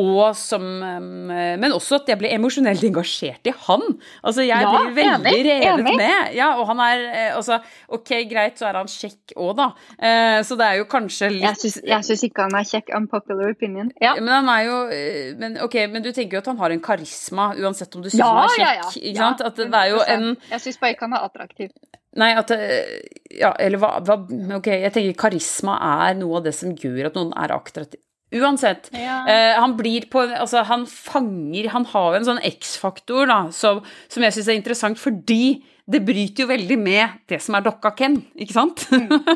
og 0.00 0.32
som 0.38 0.62
Men 0.80 1.72
også 1.76 1.98
at 2.00 2.06
jeg 2.08 2.16
ble 2.20 2.30
emosjonelt 2.32 2.80
engasjert 2.88 3.44
i 3.50 3.52
han. 3.66 3.82
Altså, 4.24 4.40
jeg 4.46 4.62
Ja, 4.64 4.70
blir 4.72 4.94
veldig 4.96 5.04
enig, 5.28 5.42
revet 5.50 5.80
enig. 5.82 5.96
med. 6.00 6.30
Ja, 6.38 6.46
og 6.56 6.66
han 6.70 6.80
er 6.80 7.02
eh, 7.10 7.36
Altså, 7.36 7.58
ok, 7.92 8.12
greit, 8.30 8.56
så 8.58 8.70
er 8.70 8.78
han 8.80 8.88
kjekk 8.88 9.34
òg, 9.36 9.52
da. 9.58 9.66
Eh, 10.00 10.38
så 10.48 10.56
det 10.56 10.66
er 10.70 10.78
jo 10.80 10.86
kanskje 10.88 11.28
litt 11.34 11.64
Jeg 11.84 12.04
syns, 12.08 12.24
ikke 12.24 12.46
han 12.48 12.56
er 12.56 12.64
kjekk. 12.70 12.88
Unpopular 12.96 13.50
opinion. 13.52 13.90
Ja. 14.00 14.14
Men 14.16 14.32
han 14.38 14.48
er 14.48 14.62
jo 14.64 14.78
eh, 14.96 15.34
men, 15.36 15.58
Ok, 15.66 15.76
men 15.92 16.02
du 16.02 16.08
tenker 16.12 16.38
jo 16.38 16.42
at 16.44 16.48
han 16.54 16.60
har 16.62 16.70
en 16.72 16.80
karisma, 16.80 17.50
uansett 17.60 17.94
om 17.96 18.02
du 18.04 18.08
syns 18.08 18.20
Ja, 18.22 18.30
han 18.32 18.48
er 18.48 18.56
kjekk. 18.56 18.78
ja. 18.80 19.08
Ikke 19.10 19.18
sant? 19.26 19.42
At 19.50 19.56
det 19.60 19.82
er 19.82 19.90
jo 19.92 20.00
en 20.08 20.30
Jeg 20.50 20.60
syns 20.64 20.80
bare 20.80 20.94
ikke 20.96 21.08
han 21.10 21.18
er 21.18 21.26
attraktiv. 21.28 21.74
Nei, 22.16 22.30
at 22.36 22.50
eh, 22.56 22.96
Ja, 23.40 23.52
eller 23.60 23.80
hva, 23.80 23.92
hva 24.04 24.16
Ok, 24.56 24.66
jeg 24.72 24.92
tenker 24.96 25.20
karisma 25.26 25.76
er 26.08 26.16
noe 26.20 26.40
av 26.40 26.48
det 26.48 26.54
som 26.56 26.72
gjør 26.76 27.10
at 27.10 27.14
noen 27.20 27.32
er 27.36 27.52
attraktiv. 27.56 28.00
Uansett. 28.32 28.88
Ja. 28.96 29.18
Eh, 29.28 29.52
han 29.60 29.76
blir 29.76 30.06
på 30.12 30.22
Altså, 30.24 30.62
han 30.64 30.86
fanger 30.88 31.68
Han 31.74 31.84
har 31.90 32.12
jo 32.12 32.20
en 32.20 32.28
sånn 32.30 32.40
X-faktor, 32.52 33.26
da, 33.28 33.40
som, 33.52 33.82
som 34.08 34.24
jeg 34.24 34.36
syns 34.36 34.48
er 34.48 34.58
interessant 34.60 35.00
fordi 35.00 35.44
det 35.92 35.98
bryter 36.06 36.44
jo 36.44 36.48
veldig 36.48 36.76
med 36.78 37.16
det 37.28 37.40
som 37.42 37.56
er 37.58 37.64
dokka 37.66 37.90
Ken, 37.98 38.20
ikke 38.38 38.54
sant? 38.54 38.84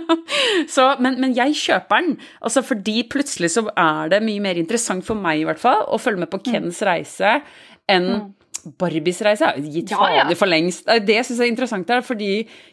så, 0.74 0.92
men, 1.02 1.18
men 1.20 1.34
jeg 1.36 1.56
kjøper 1.58 2.04
den, 2.04 2.14
altså 2.38 2.62
fordi 2.64 3.00
plutselig 3.10 3.50
så 3.56 3.64
er 3.72 4.12
det 4.14 4.22
mye 4.24 4.44
mer 4.44 4.60
interessant 4.60 5.04
for 5.04 5.18
meg 5.18 5.42
i 5.42 5.48
hvert 5.48 5.60
fall 5.60 5.82
å 5.90 5.98
følge 6.00 6.22
med 6.22 6.30
på 6.32 6.44
Kens 6.46 6.78
reise 6.86 7.40
enn 7.90 8.30
Barbies 8.80 9.20
reise 9.22 9.46
er 9.46 9.60
gitt 9.62 9.92
Ja, 9.92 10.08
ja. 10.10 10.24
for 10.38 10.50
lengst. 10.50 10.86
Det 11.06 11.14
jeg 11.14 11.24
er 11.36 11.46
interessant, 11.46 11.88
her, 11.90 12.02
fordi 12.02 12.30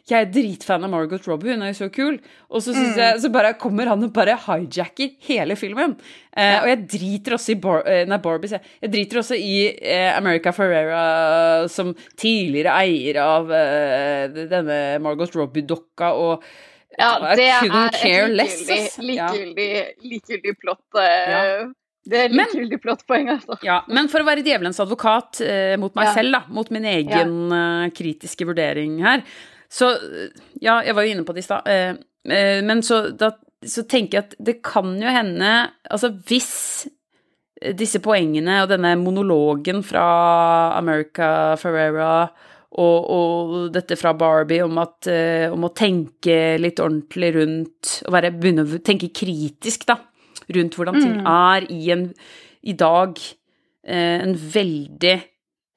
jeg 0.10 0.16
er 0.18 0.32
dritfan 0.34 0.84
av 0.86 0.90
Margot 0.94 1.28
Robbie, 1.30 1.54
hun 1.54 1.62
er 1.66 1.74
jo 1.74 1.80
så 1.84 1.90
kul. 1.94 2.18
Og 2.50 2.64
så, 2.66 2.74
mm. 2.74 2.88
jeg, 2.98 3.20
så 3.22 3.32
bare 3.34 3.54
kommer 3.62 3.92
han 3.92 4.04
og 4.08 4.14
bare 4.16 4.38
hijacker 4.48 5.14
hele 5.28 5.58
filmen. 5.60 5.96
Eh, 6.34 6.58
og 6.64 6.68
jeg 6.72 6.82
driter 6.96 7.38
også 7.38 7.54
i 7.54 7.60
Bar 7.62 7.84
eh, 7.86 8.04
nei, 8.10 8.18
Barbies, 8.24 8.56
jeg. 8.58 8.74
jeg 8.82 8.94
driter 8.96 9.22
også 9.22 9.38
i 9.38 9.54
eh, 9.78 10.10
America 10.18 10.54
Ferrera 10.56 11.04
som 11.70 11.94
tidligere 12.18 12.74
eier 12.82 13.22
av 13.22 13.54
eh, 13.54 14.44
denne 14.50 14.80
Margot 15.04 15.36
Robbie-dokka, 15.38 16.14
og 16.18 16.44
Ja, 16.98 17.16
det 17.38 17.48
er 17.50 17.64
et 17.66 17.72
likegyldig, 17.74 18.50
likegyldig, 19.02 19.70
likegyldig 20.06 20.58
plott. 20.62 20.84
eh, 21.02 21.64
Det 22.04 22.20
er 22.20 22.34
Men- 22.36 22.50
likegyldig 22.52 22.82
plottpoeng, 22.84 23.30
altså. 23.32 23.58
Ja, 23.64 23.82
men 23.88 24.10
for 24.12 24.20
å 24.20 24.28
være 24.28 24.44
djevelens 24.44 24.80
advokat 24.84 25.40
eh, 25.42 25.78
mot 25.80 25.94
meg 25.96 26.10
Ja. 26.10 26.14
selv, 26.18 26.32
da, 26.36 26.42
mot 26.50 26.70
min 26.70 26.84
egen 26.84 27.52
eh, 27.52 27.90
kritiske 27.96 28.46
vurdering 28.46 29.00
her, 29.06 29.24
så 29.72 29.94
eh, 29.96 30.30
Ja, 30.62 30.82
jeg 30.84 30.96
var 30.96 31.04
jo 31.04 31.14
inne 31.16 31.24
på 31.24 31.34
det 31.34 31.44
i 31.46 31.48
stad, 31.48 31.64
uh, 31.68 31.96
uh, 32.28 32.62
men 32.64 32.84
så, 32.84 33.16
da, 33.18 33.32
så 33.64 33.88
tenker 33.88 34.18
jeg 34.18 34.24
at 34.26 34.36
det 34.40 34.62
kan 34.64 34.92
jo 35.00 35.08
hende 35.08 35.72
Altså 35.90 36.12
hvis 36.28 36.88
disse 37.80 38.02
poengene 38.04 38.62
og 38.64 38.70
denne 38.74 38.98
monologen 39.00 39.84
fra 39.88 40.76
America 40.76 41.56
Ferrera 41.56 42.30
og, 42.74 43.06
og 43.08 43.72
dette 43.72 43.96
fra 43.96 44.12
Barbie 44.18 44.66
om, 44.66 44.78
at, 44.82 45.08
om 45.54 45.64
å 45.64 45.72
tenke 45.72 46.58
litt 46.60 46.82
ordentlig 46.84 47.30
rundt 47.38 47.92
Å 48.04 48.12
være, 48.12 48.34
begynne 48.36 48.66
å 48.68 48.82
tenke 48.84 49.14
kritisk, 49.16 49.86
da, 49.88 49.96
rundt 50.56 50.76
hvordan 50.78 51.00
ting 51.02 51.18
Mm. 51.22 51.28
er 51.28 51.68
i 51.72 51.92
en 51.92 52.14
i 52.64 52.74
dag 52.74 53.18
eh, 53.86 54.22
en 54.24 54.34
veldig 54.36 55.24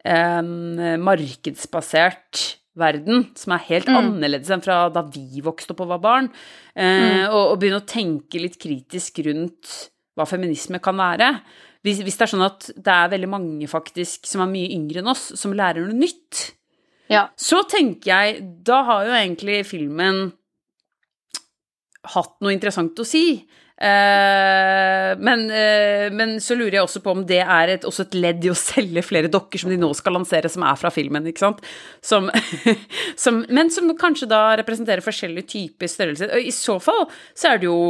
eh, 0.05 0.43
markedsbasert 1.03 2.57
verden, 2.77 3.31
som 3.35 3.53
er 3.57 3.65
helt 3.71 3.87
Mm. 3.89 3.97
annerledes 3.97 4.51
enn 4.53 4.63
fra 4.63 4.89
da 4.93 5.03
vi 5.03 5.41
vokste 5.43 5.73
opp 5.73 5.81
og 5.81 5.89
var 5.89 5.99
barn, 6.05 6.31
eh, 6.77 7.27
og, 7.27 7.53
og 7.53 7.59
begynne 7.61 7.81
å 7.81 7.87
tenke 7.89 8.39
litt 8.41 8.59
kritisk 8.61 9.19
rundt 9.25 9.89
hva 10.17 10.27
feminisme 10.29 10.79
kan 10.81 10.97
være. 10.97 11.41
Hvis, 11.83 12.03
hvis 12.03 12.17
det 12.19 12.23
er 12.27 12.33
sånn 12.37 12.45
at 12.47 12.67
det 12.77 12.93
er 12.93 13.09
veldig 13.13 13.29
mange 13.29 13.67
faktisk 13.69 14.27
som 14.27 14.43
er 14.43 14.53
mye 14.53 14.71
yngre 14.75 14.99
enn 15.03 15.09
oss, 15.09 15.33
som 15.39 15.53
lærer 15.53 15.87
noe 15.87 15.95
nytt, 15.97 16.53
Ja. 17.09 17.29
så 17.37 17.63
tenker 17.69 18.07
jeg 18.11 18.65
Da 18.65 18.83
har 18.83 19.05
jo 19.07 19.13
egentlig 19.13 19.65
filmen 19.67 20.33
hatt 22.15 22.35
noe 22.41 22.53
interessant 22.55 22.99
å 22.99 23.07
si. 23.07 23.45
Eh, 23.77 25.11
men, 25.19 25.51
eh, 25.51 26.07
men 26.13 26.37
så 26.41 26.57
lurer 26.57 26.79
jeg 26.79 26.87
også 26.87 27.03
på 27.05 27.13
om 27.13 27.25
det 27.29 27.43
er 27.45 27.75
et, 27.75 27.85
også 27.85 28.07
et 28.07 28.17
ledd 28.17 28.47
i 28.47 28.53
å 28.53 28.57
selge 28.57 29.05
flere 29.05 29.29
dokker 29.33 29.61
som 29.61 29.73
de 29.73 29.77
nå 29.81 29.91
skal 29.97 30.17
lansere, 30.17 30.49
som 30.53 30.65
er 30.65 30.79
fra 30.81 30.93
filmen, 30.95 31.29
ikke 31.29 31.45
sant? 31.45 31.65
Som, 32.01 32.31
som, 33.23 33.43
men 33.53 33.73
som 33.73 33.93
kanskje 34.01 34.31
da 34.33 34.45
representerer 34.63 35.05
forskjellige 35.05 35.51
typer 35.53 35.93
størrelser. 35.93 36.33
Og 36.33 36.49
i 36.49 36.55
så 36.55 36.79
fall 36.83 37.05
så 37.37 37.53
er 37.53 37.61
det 37.61 37.69
jo 37.69 37.81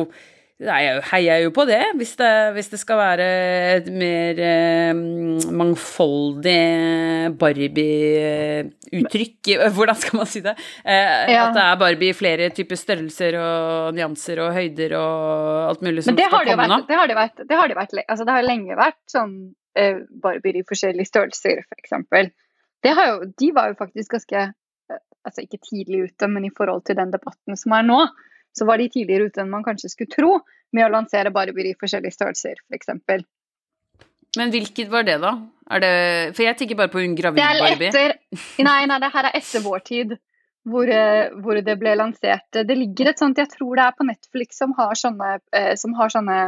jeg 0.56 1.02
heier 1.10 1.42
jo 1.44 1.50
på 1.52 1.66
det, 1.68 1.82
hvis 1.98 2.14
det, 2.16 2.30
hvis 2.56 2.70
det 2.72 2.78
skal 2.80 2.96
være 2.96 3.24
et 3.76 3.90
mer 3.92 4.38
eh, 4.40 4.94
mangfoldig 5.52 6.54
Barbie-uttrykk. 7.40 9.50
Hvordan 9.76 9.96
skal 10.00 10.16
man 10.20 10.26
si 10.30 10.40
det? 10.44 10.54
Eh, 10.84 11.32
Ja. 11.34 11.42
At 11.48 11.54
det 11.56 11.62
er 11.64 11.76
Barbie 11.80 12.10
i 12.14 12.16
flere 12.16 12.48
typer 12.56 12.76
størrelser 12.80 13.32
og 13.40 13.94
nyanser 13.96 14.36
og 14.46 14.54
høyder 14.56 14.90
og 14.96 15.70
alt 15.70 15.82
mulig 15.84 16.04
som 16.04 16.10
Men 16.14 16.20
det 16.22 16.28
har 16.30 16.44
skal 16.44 16.52
komme 16.54 16.68
nå. 16.72 16.78
Det 16.88 16.96
har 17.00 17.06
det 17.10 17.16
vært, 17.18 17.38
det 17.48 17.56
har 17.60 17.68
det 17.68 17.76
vært 17.76 17.92
altså 18.06 18.24
det 18.24 18.32
har 18.36 18.42
lenge 18.46 18.76
vært 18.78 19.02
sånn 19.12 19.34
eh, 19.76 19.96
Barbier 20.22 20.56
i 20.62 20.68
forskjellige 20.68 21.10
størrelser, 21.10 21.56
f.eks. 21.68 21.92
Det 22.84 22.92
har 22.96 23.06
jo, 23.12 23.16
de 23.40 23.48
var 23.56 23.64
jo 23.72 23.76
faktisk 23.78 24.08
ganske 24.16 24.38
eh, 24.48 24.52
Altså 25.26 25.40
ikke 25.42 25.58
tidlig 25.58 26.04
ute, 26.12 26.26
men 26.30 26.44
i 26.46 26.52
forhold 26.54 26.84
til 26.86 26.94
den 26.96 27.10
debatten 27.10 27.56
som 27.58 27.72
er 27.74 27.82
nå, 27.82 27.96
så 28.56 28.66
var 28.68 28.80
de 28.80 28.88
tidligere 28.92 29.28
ute 29.30 29.42
enn 29.42 29.50
man 29.52 29.64
kanskje 29.66 29.90
skulle 29.92 30.12
tro, 30.12 30.38
med 30.74 30.86
å 30.86 30.92
lansere 30.92 31.30
Barbier 31.34 31.70
i 31.70 31.76
forskjellige 31.78 32.16
størrelser, 32.16 32.58
f.eks. 32.72 33.24
Men 34.36 34.50
hvilket 34.52 34.90
var 34.92 35.06
det, 35.06 35.16
da? 35.22 35.30
Er 35.72 35.80
det 35.82 35.92
For 36.36 36.44
jeg 36.44 36.58
tenker 36.60 36.76
bare 36.78 36.92
på 36.92 37.00
hun 37.00 37.14
gravide 37.18 37.46
Barbie. 37.62 37.88
etter 37.88 38.16
Nei, 38.66 38.82
nei, 38.90 38.98
det 39.02 39.08
her 39.14 39.28
er 39.30 39.38
etter 39.38 39.62
vår 39.64 39.84
tid. 39.86 40.16
Hvor, 40.66 40.88
eh, 40.90 41.30
hvor 41.44 41.60
det 41.62 41.76
ble 41.78 41.92
lansert. 41.94 42.48
Det 42.50 42.74
ligger 42.74 43.12
et 43.12 43.20
sånt, 43.22 43.38
jeg 43.38 43.46
tror 43.52 43.78
det 43.78 43.84
er 43.84 43.94
på 43.94 44.06
Netflix 44.08 44.58
som 44.58 44.72
har 44.74 44.98
sånne, 44.98 45.36
eh, 45.54 45.72
som 45.78 45.92
har 45.94 46.10
sånne 46.10 46.38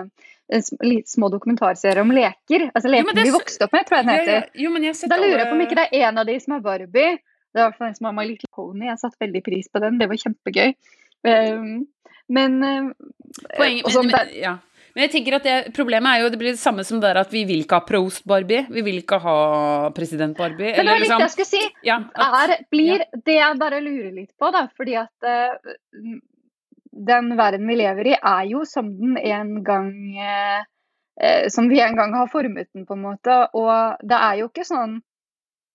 eh, 0.50 0.64
små 1.06 1.28
dokumentarserier 1.30 2.00
om 2.02 2.10
leker. 2.10 2.64
Altså 2.74 2.90
leker 2.90 3.14
vi 3.14 3.30
vokste 3.30 3.68
opp 3.68 3.76
med, 3.78 3.86
tror 3.86 4.00
jeg 4.00 4.08
den 4.08 4.16
Ja, 4.16 4.24
ja. 4.26 4.40
heter. 4.40 4.50
Jo, 4.64 4.72
men 4.74 4.88
jeg 4.88 4.98
Da 5.12 5.20
lurer 5.22 5.38
jeg 5.44 5.46
på 5.52 5.54
om 5.54 5.62
ikke 5.68 5.78
det 5.78 5.86
er 5.92 6.08
en 6.10 6.18
av 6.18 6.26
de 6.26 6.34
som 6.42 6.56
er 6.58 6.64
Barbie. 6.66 7.12
Det 7.54 7.62
er 7.62 7.62
i 7.62 7.68
hvert 7.68 7.78
fall 7.78 7.92
en 7.92 7.94
som 8.00 8.10
har 8.10 8.16
My 8.18 8.26
Little 8.26 8.50
Pony. 8.58 8.88
Jeg 8.90 8.98
satte 9.04 9.22
veldig 9.22 9.44
pris 9.46 9.70
på 9.70 9.80
den. 9.86 10.02
Det 10.02 10.10
var 10.10 10.20
kjempegøy. 10.26 10.74
Um, 11.26 11.86
men 12.28 12.62
eh, 12.62 12.88
Poenget, 13.56 13.84
også, 13.86 14.02
men, 14.02 14.12
men, 14.12 14.32
ja. 14.36 14.54
men 14.94 15.04
jeg 15.06 15.12
tenker 15.16 15.38
at 15.38 15.46
det, 15.46 15.56
problemet 15.76 16.10
er 16.10 16.22
jo 16.22 16.30
det 16.32 16.40
blir 16.40 16.54
det 16.54 16.60
samme 16.60 16.84
som 16.86 17.00
det 17.02 17.10
er 17.10 17.20
at 17.22 17.32
vi 17.32 17.42
vil 17.48 17.64
ikke 17.64 17.80
ha 17.80 17.86
Prost 17.88 18.24
Barbie. 18.28 18.66
Vi 18.72 18.84
vil 18.86 19.00
ikke 19.02 19.20
ha 19.24 19.36
president 19.96 20.36
Barbie. 20.38 20.72
Det 20.76 20.84
var 20.84 20.90
litt 20.90 21.06
liksom 21.06 21.22
det 21.22 21.28
jeg 21.28 21.34
skulle 21.36 21.50
si. 21.50 21.62
ja, 21.88 22.00
at, 22.14 22.38
er, 22.40 22.64
blir 22.72 23.04
det 23.24 23.36
jeg 23.38 23.60
bare 23.60 23.82
lurer 23.84 24.10
litt 24.14 24.32
på, 24.38 24.50
da, 24.54 24.66
fordi 24.76 24.98
at 25.00 25.28
uh, 25.28 25.76
den 27.08 27.30
verden 27.38 27.68
vi 27.70 27.78
lever 27.78 28.12
i, 28.12 28.16
er 28.16 28.48
jo 28.50 28.64
som 28.68 28.90
den 28.98 29.16
en 29.20 29.60
gang 29.66 29.92
uh, 30.18 30.64
Som 31.50 31.66
vi 31.66 31.80
en 31.82 31.96
gang 31.98 32.12
har 32.14 32.28
formet 32.30 32.68
den, 32.72 32.84
på 32.86 32.94
en 32.94 33.00
måte. 33.02 33.40
Og 33.58 33.98
det 34.06 34.18
er 34.22 34.36
jo 34.38 34.50
ikke 34.52 34.66
sånn 34.66 35.00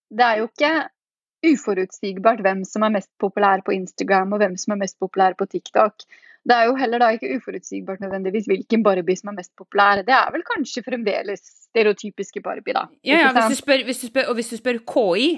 Det 0.08 0.24
er 0.24 0.38
jo 0.40 0.46
ikke 0.48 0.70
uforutsigbart 1.44 2.42
hvem 2.46 2.64
som 2.68 2.84
er 2.88 2.94
mest 2.98 3.10
populær 3.22 3.64
på 3.66 3.74
Instagram, 3.76 4.34
og 4.36 4.40
hvem 4.44 4.58
som 4.60 4.76
er 4.76 4.82
mest 4.84 5.00
populær 5.02 5.36
på 5.40 5.48
TikTok. 5.52 6.06
Det 6.44 6.56
er 6.56 6.66
jo 6.68 6.76
heller 6.76 7.00
da 7.00 7.08
ikke 7.16 7.38
uforutsigbart 7.38 8.02
nødvendigvis 8.04 8.50
hvilken 8.52 8.84
Barbie 8.84 9.16
som 9.16 9.32
er 9.32 9.38
mest 9.40 9.54
populær. 9.60 10.02
Det 10.04 10.12
er 10.16 10.32
vel 10.36 10.44
kanskje 10.44 10.84
fremdeles 10.84 11.44
stereotypiske 11.70 12.42
Barbie, 12.44 12.74
da. 12.76 12.88
ja, 13.08 13.22
ja, 13.22 13.32
hvis 13.38 13.56
du 13.58 13.62
spør, 13.62 13.84
hvis 13.88 14.02
du 14.04 14.08
spør, 14.12 14.28
og 14.30 14.36
hvis 14.40 14.52
du 14.52 14.58
spør 14.60 14.82
KI 14.94 15.30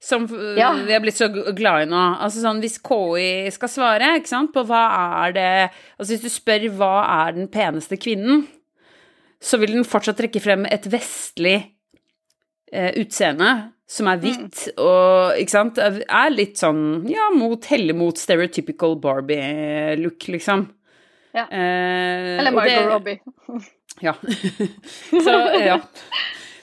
som 0.00 0.28
Ja. 0.56 0.72
vi 0.86 0.92
har 0.94 1.00
blitt 1.02 1.18
så 1.18 1.26
glad 1.28 1.82
i 1.82 1.90
nå. 1.90 2.02
Altså 2.22 2.38
sånn, 2.44 2.60
Hvis 2.62 2.78
KI 2.78 3.50
skal 3.50 3.68
svare 3.68 4.12
sant, 4.26 4.52
på 4.54 4.62
hva 4.62 4.82
er 5.26 5.32
det 5.32 5.70
Altså 5.98 6.12
Hvis 6.14 6.22
du 6.22 6.28
spør 6.30 6.68
hva 6.78 7.26
er 7.26 7.32
den 7.32 7.48
peneste 7.48 7.96
kvinnen, 7.98 8.46
så 9.42 9.58
vil 9.58 9.72
den 9.74 9.84
fortsatt 9.84 10.16
trekke 10.18 10.40
frem 10.40 10.66
et 10.70 10.86
vestlig 10.90 11.72
eh, 12.72 12.90
utseende 13.00 13.72
som 13.88 14.06
er 14.12 14.18
hvitt 14.20 14.66
og 14.76 15.38
ikke 15.40 15.50
sant, 15.54 15.78
er 15.80 16.30
litt 16.34 16.58
sånn 16.60 17.06
ja, 17.08 17.30
mot, 17.32 17.64
heller 17.70 17.96
mot 17.96 18.18
stereotypical 18.20 18.98
Barbie-look, 19.00 20.26
liksom. 20.28 20.66
Ja. 21.32 21.46
Eh, 21.48 22.34
Eller 22.40 22.52
Margot 22.52 22.74
det- 22.74 22.88
Robbie. 22.92 23.20
Ja. 24.04 24.12
Så, 25.24 25.32
ja. 25.64 25.80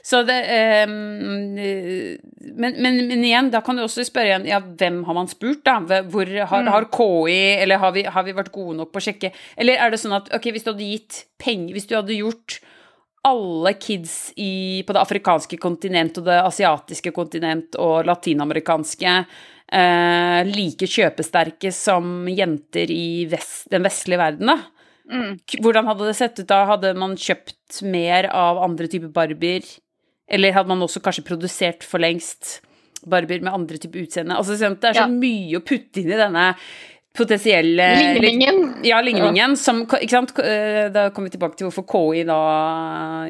Så 0.06 0.22
det 0.24 0.36
eh, 0.56 0.86
men, 0.88 2.76
men, 2.80 3.00
men 3.10 3.24
igjen, 3.26 3.50
da 3.52 3.60
kan 3.66 3.76
du 3.76 3.84
også 3.84 4.06
spørre 4.08 4.30
igjen, 4.30 4.46
ja, 4.48 4.60
hvem 4.62 5.02
har 5.08 5.18
man 5.18 5.28
spurt, 5.32 5.64
da? 5.66 5.80
Hvor 5.82 6.30
har, 6.30 6.62
Mm. 6.64 6.70
har 6.72 6.86
KI, 6.94 7.40
eller 7.64 7.82
har 7.82 7.92
vi, 7.96 8.04
har 8.06 8.24
vi 8.24 8.36
vært 8.38 8.52
gode 8.56 8.78
nok 8.78 8.92
på 8.94 9.02
å 9.02 9.06
sjekke? 9.08 9.34
Eller 9.58 9.82
er 9.82 9.92
det 9.92 10.00
sånn 10.00 10.16
at, 10.16 10.30
ok, 10.38 10.48
hvis 10.56 10.64
du 10.64 10.72
hadde 10.72 10.88
gitt 10.94 11.24
penger, 11.42 11.74
hvis 11.76 11.90
du 11.90 11.96
hadde 11.98 12.16
gjort 12.22 12.60
alle 13.26 13.74
kids 13.82 14.34
i, 14.38 14.84
på 14.86 14.94
det 14.94 15.02
afrikanske 15.02 15.58
kontinent 15.62 16.18
og 16.22 16.28
det 16.28 16.38
asiatiske 16.46 17.12
kontinent 17.16 17.78
og 17.82 18.06
latinamerikanske 18.06 19.14
eh, 19.74 20.42
like 20.52 20.90
kjøpesterke 20.90 21.72
som 21.74 22.28
jenter 22.30 22.92
i 22.94 23.26
vest, 23.32 23.66
den 23.74 23.86
vestlige 23.88 24.22
verden, 24.22 24.54
da? 24.54 24.60
Mm. 25.06 25.34
Hvordan 25.62 25.90
hadde 25.90 26.08
det 26.10 26.16
sett 26.18 26.40
ut 26.42 26.48
da? 26.50 26.64
Hadde 26.70 26.94
man 26.98 27.18
kjøpt 27.18 27.82
mer 27.86 28.30
av 28.34 28.62
andre 28.66 28.88
typer 28.90 29.12
barbier? 29.14 29.66
Eller 30.26 30.56
hadde 30.56 30.72
man 30.72 30.82
også 30.82 31.02
kanskje 31.06 31.26
produsert 31.28 31.86
for 31.86 32.02
lengst 32.02 32.60
barbier 33.06 33.44
med 33.46 33.54
andre 33.54 33.78
typer 33.78 34.02
utseende? 34.02 34.38
Altså, 34.40 34.58
sånn 34.58 34.80
det 34.82 34.90
er 34.90 34.98
så 34.98 35.06
Ja. 35.06 35.12
mye 35.12 35.60
å 35.60 35.66
putte 35.66 36.02
inn 36.02 36.10
i 36.10 36.18
denne 36.18 36.48
potensielle 37.18 37.88
Ligningen. 38.20 38.62
Ja, 38.86 39.00
ligningen. 39.02 39.56
Som, 39.60 39.84
ikke 39.86 40.12
sant? 40.12 40.34
Eh, 40.40 40.88
Da 40.94 41.08
kommer 41.16 41.30
vi 41.30 41.36
tilbake 41.38 41.58
til 41.60 41.70
hvorfor 41.70 41.86
KI 41.90 42.26
da 42.28 42.40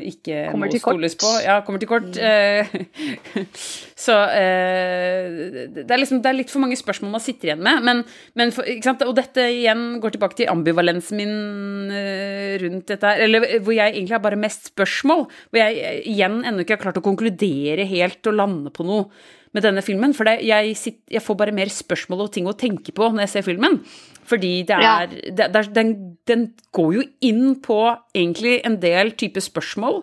ikke 0.02 0.50
Kommer 0.52 0.72
må 0.72 0.82
stoles 0.82 1.18
på. 1.20 1.32
Ja, 1.46 1.60
kommer 1.66 1.82
til 1.82 1.90
kort. 1.90 2.18
Mm. 2.18 3.48
Så 4.06 4.16
eh, 4.36 5.70
det 5.72 5.86
er 5.88 6.02
liksom 6.02 6.22
det 6.24 6.32
er 6.32 6.40
litt 6.42 6.52
for 6.52 6.64
mange 6.64 6.78
spørsmål 6.80 7.14
man 7.16 7.24
sitter 7.24 7.52
igjen 7.52 7.64
med. 7.66 7.86
Men, 7.86 8.04
men 8.36 8.52
for? 8.56 8.68
Og 9.06 9.16
dette 9.18 9.46
igjen 9.54 9.86
går 10.04 10.16
tilbake 10.16 10.40
til 10.42 10.52
ambivalensen 10.52 11.22
min 11.22 11.94
eh, 11.94 12.58
rundt 12.64 12.92
dette 12.92 13.14
her. 13.14 13.24
Eller 13.28 13.60
hvor 13.62 13.76
jeg 13.76 13.94
egentlig 13.96 14.18
har 14.18 14.26
bare 14.26 14.40
mest 14.40 14.72
spørsmål. 14.74 15.26
Hvor 15.50 15.62
jeg 15.62 15.80
eh, 15.80 16.04
igjen 16.12 16.42
ennå 16.44 16.66
ikke 16.66 16.78
har 16.78 16.86
klart 16.88 17.02
å 17.02 17.06
konkludere 17.06 17.88
helt 17.90 18.32
og 18.32 18.40
lande 18.42 18.74
på 18.76 18.88
noe 18.88 19.10
med 19.56 19.64
denne 19.64 19.82
filmen. 19.86 20.12
For 20.18 20.28
det, 20.28 20.42
jeg, 20.46 20.74
sitter, 20.78 21.02
jeg 21.16 21.24
får 21.24 21.38
bare 21.40 21.54
mer 21.56 21.72
spørsmål 21.72 22.26
og 22.28 22.34
ting 22.36 22.50
å 22.52 22.56
tenke 22.60 22.92
på 22.96 23.08
når 23.14 23.24
jeg 23.26 23.32
ser 23.38 23.46
filmen. 23.48 23.80
Fordi 24.28 24.52
det 24.68 24.78
Ja. 24.84 24.92
er, 25.06 25.08
det, 25.32 25.48
det 25.54 25.62
er 25.62 25.72
den, 25.78 25.96
den 26.28 26.46
går 26.76 26.94
jo 26.98 27.04
inn 27.30 27.56
på 27.64 27.80
egentlig 28.16 28.58
en 28.68 28.76
del 28.84 29.14
type 29.16 29.40
spørsmål 29.46 30.02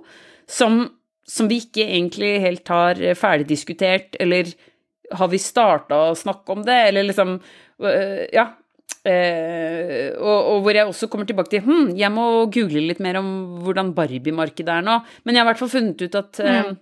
som, 0.48 0.82
som 1.28 1.48
vi 1.50 1.60
ikke 1.66 1.84
egentlig 1.84 2.32
helt 2.44 2.68
har 2.72 3.00
ferdigdiskutert, 3.18 4.16
eller 4.22 4.50
har 5.12 5.28
vi 5.28 5.38
starta 5.42 5.98
å 6.10 6.16
snakke 6.16 6.54
om 6.56 6.62
det, 6.64 6.80
eller 6.88 7.04
liksom 7.10 7.36
øh, 7.84 8.26
Ja. 8.32 8.48
Uh, 9.02 10.12
og, 10.22 10.38
og 10.52 10.56
hvor 10.62 10.76
jeg 10.76 10.86
også 10.86 11.08
kommer 11.10 11.26
tilbake 11.26 11.50
til 11.50 11.64
hm, 11.66 11.88
jeg 11.98 12.10
må 12.14 12.24
google 12.54 12.84
litt 12.86 13.00
mer 13.02 13.16
om 13.18 13.28
hvordan 13.64 13.90
Barbie-markedet 13.96 14.76
er 14.78 14.84
nå. 14.86 15.00
Men 15.24 15.34
jeg 15.34 15.42
har 15.42 15.48
i 15.48 15.50
hvert 15.50 15.62
fall 15.64 15.72
funnet 15.72 16.04
ut 16.06 16.18
at 16.20 16.40
Mm. 16.42 16.76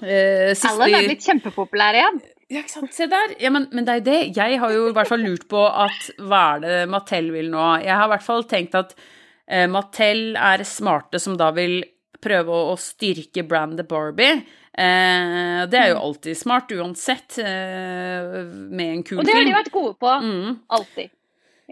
Eh, 0.00 0.52
siste 0.54 0.72
Alan 0.72 0.96
er 0.98 1.08
blitt 1.10 1.26
kjempepopulær 1.26 1.98
igjen. 1.98 2.20
ja, 2.52 2.62
ikke 2.62 2.74
sant. 2.74 2.94
Se 2.96 3.08
der. 3.10 3.36
Ja, 3.42 3.52
men, 3.54 3.68
men 3.72 3.86
det 3.86 3.94
er 3.94 4.00
jo 4.00 4.06
det. 4.10 4.20
Jeg 4.38 4.60
har 4.62 4.74
jo 4.74 4.88
i 4.90 4.94
hvert 4.96 5.10
fall 5.12 5.24
lurt 5.24 5.48
på 5.50 5.64
at 5.66 6.12
hva 6.20 6.44
er 6.56 6.64
det 6.64 6.78
Mattel 6.92 7.32
vil 7.34 7.52
nå? 7.52 7.66
Jeg 7.84 7.94
har 7.94 8.08
i 8.08 8.14
hvert 8.14 8.26
fall 8.26 8.46
tenkt 8.50 8.78
at 8.78 8.96
uh, 8.96 9.66
Mattel 9.72 10.32
er 10.36 10.64
smarte 10.68 11.20
som 11.22 11.38
da 11.40 11.52
vil 11.56 11.80
prøve 12.22 12.54
å, 12.54 12.72
å 12.72 12.80
styrke 12.80 13.44
brandet 13.48 13.88
Barbie. 13.90 14.42
Eh, 14.72 15.62
det 15.68 15.76
er 15.76 15.90
jo 15.92 15.98
alltid 16.00 16.38
smart 16.38 16.70
uansett, 16.72 17.36
eh, 17.38 18.44
med 18.48 18.88
en 18.88 19.02
kul 19.02 19.18
film. 19.18 19.20
Og 19.20 19.28
det 19.28 19.34
har 19.36 19.44
de 19.44 19.56
vært 19.58 19.74
gode 19.74 19.94
på. 20.00 20.12
Mm. 20.24 20.54
Alltid. 20.68 21.10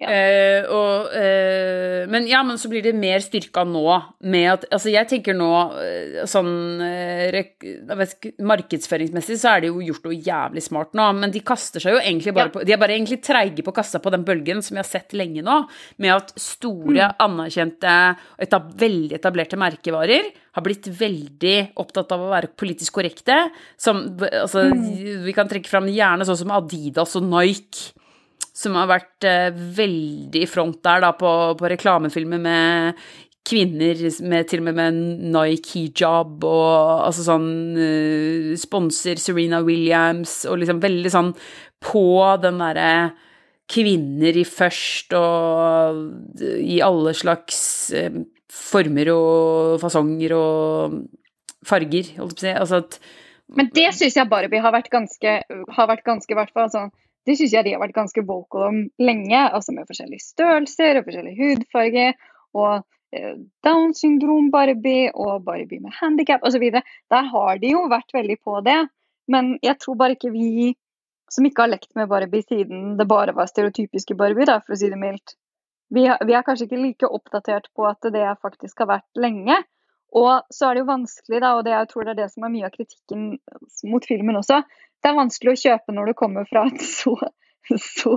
Ja. 0.01 0.09
Eh, 0.09 0.65
og, 0.73 1.11
eh, 1.13 2.07
men 2.09 2.25
ja, 2.27 2.41
men 2.43 2.57
så 2.57 2.71
blir 2.73 2.81
det 2.87 2.95
mer 2.97 3.21
styrka 3.21 3.67
nå 3.69 3.83
med 4.25 4.47
at 4.49 4.63
Altså, 4.73 4.89
jeg 4.95 5.07
tenker 5.11 5.37
nå 5.37 5.51
eh, 5.77 6.23
sånn 6.25 6.81
eh, 6.81 7.37
ikke, 7.43 8.33
Markedsføringsmessig 8.41 9.37
så 9.43 9.53
er 9.55 9.61
det 9.67 9.71
jo 9.71 9.83
gjort 9.85 10.07
noe 10.09 10.17
jævlig 10.17 10.63
smart 10.65 10.97
nå, 10.97 11.07
men 11.19 11.35
de 11.35 11.43
kaster 11.45 11.85
seg 11.85 11.97
jo 11.99 12.01
egentlig 12.01 12.33
bare 12.33 12.49
Ja. 12.49 12.55
på 12.55 12.65
De 12.65 12.73
er 12.73 12.81
bare 12.81 12.97
egentlig 12.97 13.21
treige 13.27 13.63
på 13.67 13.75
kassa 13.77 14.01
på 14.01 14.11
den 14.15 14.25
bølgen 14.25 14.63
som 14.65 14.75
vi 14.79 14.81
har 14.83 14.89
sett 14.89 15.13
lenge 15.13 15.45
nå, 15.45 15.59
med 15.99 16.15
at 16.17 16.33
store, 16.41 17.11
Mm. 17.11 17.17
anerkjente, 17.21 18.17
etab 18.41 18.73
veldig 18.81 19.13
etablerte 19.21 19.57
merkevarer 19.61 20.33
har 20.57 20.63
blitt 20.65 20.89
veldig 20.89 21.73
opptatt 21.77 22.11
av 22.13 22.21
å 22.25 22.31
være 22.33 22.51
politisk 22.57 22.93
korrekte. 22.99 23.51
Som, 23.77 24.17
altså, 24.19 24.65
Mm. 24.71 25.25
Vi 25.25 25.33
kan 25.33 25.49
trekke 25.49 25.69
fram 25.69 25.87
gjerne 25.87 26.25
sånn 26.27 26.37
som 26.39 26.51
Adidas 26.51 27.17
og 27.17 27.23
Nike 27.25 27.93
som 28.61 28.77
har 28.77 28.91
vært 28.91 29.27
eh, 29.29 29.49
veldig 29.81 30.45
i 30.45 30.51
front 30.51 30.81
der 30.85 31.03
da, 31.05 31.15
på, 31.17 31.33
på 31.57 31.73
reklamefilmer 31.73 32.41
med 32.43 33.03
kvinner 33.51 34.03
med 34.29 34.49
til 34.51 34.61
og 34.61 34.67
med 34.69 34.77
med 34.77 34.99
Nike 35.35 35.73
hijab 35.73 36.45
og 36.45 37.07
altså 37.07 37.25
sånn 37.25 37.49
uh, 37.79 38.51
Sponser 38.61 39.19
Serena 39.19 39.63
Williams 39.65 40.43
og 40.45 40.61
liksom 40.61 40.83
veldig 40.83 41.13
sånn 41.13 41.33
på 41.81 42.05
den 42.43 42.61
derre 42.61 42.93
kvinner 43.71 44.37
i 44.37 44.45
først 44.45 45.15
og 45.17 46.43
i 46.43 46.81
alle 46.85 47.15
slags 47.17 47.63
uh, 47.97 48.21
former 48.51 49.13
og 49.15 49.81
fasonger 49.83 50.37
og 50.37 51.01
farger, 51.67 52.15
holdt 52.19 52.43
jeg 52.45 52.57
på 52.57 52.65
å 52.65 52.69
si. 52.69 52.77
Altså 52.77 52.81
at 52.85 52.99
Men 53.57 53.71
det 53.75 53.89
syns 53.97 54.17
jeg 54.19 54.31
Barbie 54.31 54.63
har 54.63 54.75
vært 54.75 54.91
ganske, 54.93 55.37
har 55.47 55.91
vært 55.91 56.07
ganske 56.07 56.35
i 56.35 56.39
hvert 56.39 56.53
fall, 56.53 56.69
altså, 56.69 56.89
Det 57.27 57.37
syns 57.37 57.53
jeg 57.53 57.65
de 57.67 57.75
har 57.75 57.83
vært 57.83 57.97
ganske 57.97 58.23
vocal 58.27 58.63
om 58.69 58.79
lenge. 58.99 59.41
altså 59.51 59.73
Med 59.77 59.89
forskjellige 59.91 60.25
størrelser 60.25 61.01
og 61.01 61.09
forskjellig 61.09 61.35
hudfarge. 61.39 62.07
Og 62.57 62.81
eh, 63.13 63.35
Down 63.67 63.93
syndrom 63.95 64.51
Barbie 64.51 65.11
og 65.15 65.45
Barbie 65.45 65.81
med 65.85 65.93
handikap 66.01 66.43
osv. 66.49 66.65
Der 67.13 67.29
har 67.35 67.59
de 67.63 67.75
jo 67.75 67.85
vært 67.93 68.15
veldig 68.17 68.39
på 68.45 68.61
det. 68.67 68.79
Men 69.31 69.59
jeg 69.63 69.79
tror 69.83 69.99
bare 70.01 70.17
ikke 70.17 70.33
vi 70.35 70.73
som 71.31 71.47
ikke 71.47 71.63
har 71.63 71.71
lekt 71.71 71.93
med 71.95 72.09
Barbie 72.11 72.43
siden 72.43 72.97
det 72.99 73.07
bare 73.07 73.31
var 73.37 73.47
stereotypiske 73.47 74.17
Barbie, 74.19 74.49
da, 74.49 74.57
for 74.65 74.75
å 74.75 74.79
si 74.81 74.89
det 74.91 74.99
mildt, 74.99 75.37
vi, 75.95 76.09
har- 76.11 76.19
vi 76.27 76.35
er 76.35 76.43
kanskje 76.43 76.67
ikke 76.67 76.81
like 76.83 77.07
oppdatert 77.07 77.69
på 77.77 77.87
at 77.87 78.03
det 78.11 78.25
faktisk 78.43 78.83
har 78.83 78.89
vært 78.97 79.21
lenge. 79.23 79.55
Og 80.17 80.47
så 80.51 80.67
er 80.67 80.75
det 80.75 80.83
jo 80.83 80.89
vanskelig, 80.91 81.41
da, 81.43 81.53
og 81.55 81.65
det 81.67 81.75
jeg 81.75 81.89
tror 81.93 82.07
det 82.07 82.15
er 82.15 82.21
det 82.25 82.31
som 82.33 82.47
er 82.47 82.53
mye 82.55 82.67
av 82.67 82.75
kritikken 82.75 83.27
mot 83.91 84.07
filmen 84.09 84.41
også. 84.41 84.63
Det 85.01 85.11
er 85.11 85.17
vanskelig 85.17 85.53
å 85.55 85.61
kjøpe 85.63 85.95
når 85.95 86.11
du 86.11 86.17
kommer 86.19 86.49
fra 86.51 86.65
et 86.67 86.83
så, 86.83 87.15
så 87.79 88.17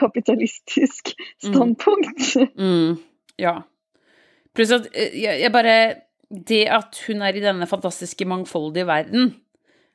kapitalistisk 0.00 1.12
standpunkt. 1.44 2.34
Mm, 2.56 2.96
ja. 3.42 3.58
Pluss 4.54 4.72
at 4.74 4.88
eh, 4.94 5.14
jeg, 5.18 5.40
jeg 5.42 5.52
bare 5.54 5.76
Det 6.30 6.62
at 6.70 6.98
hun 7.08 7.22
er 7.26 7.36
i 7.36 7.42
denne 7.42 7.66
fantastiske, 7.70 8.26
mangfoldige 8.26 8.86
verden, 8.88 9.34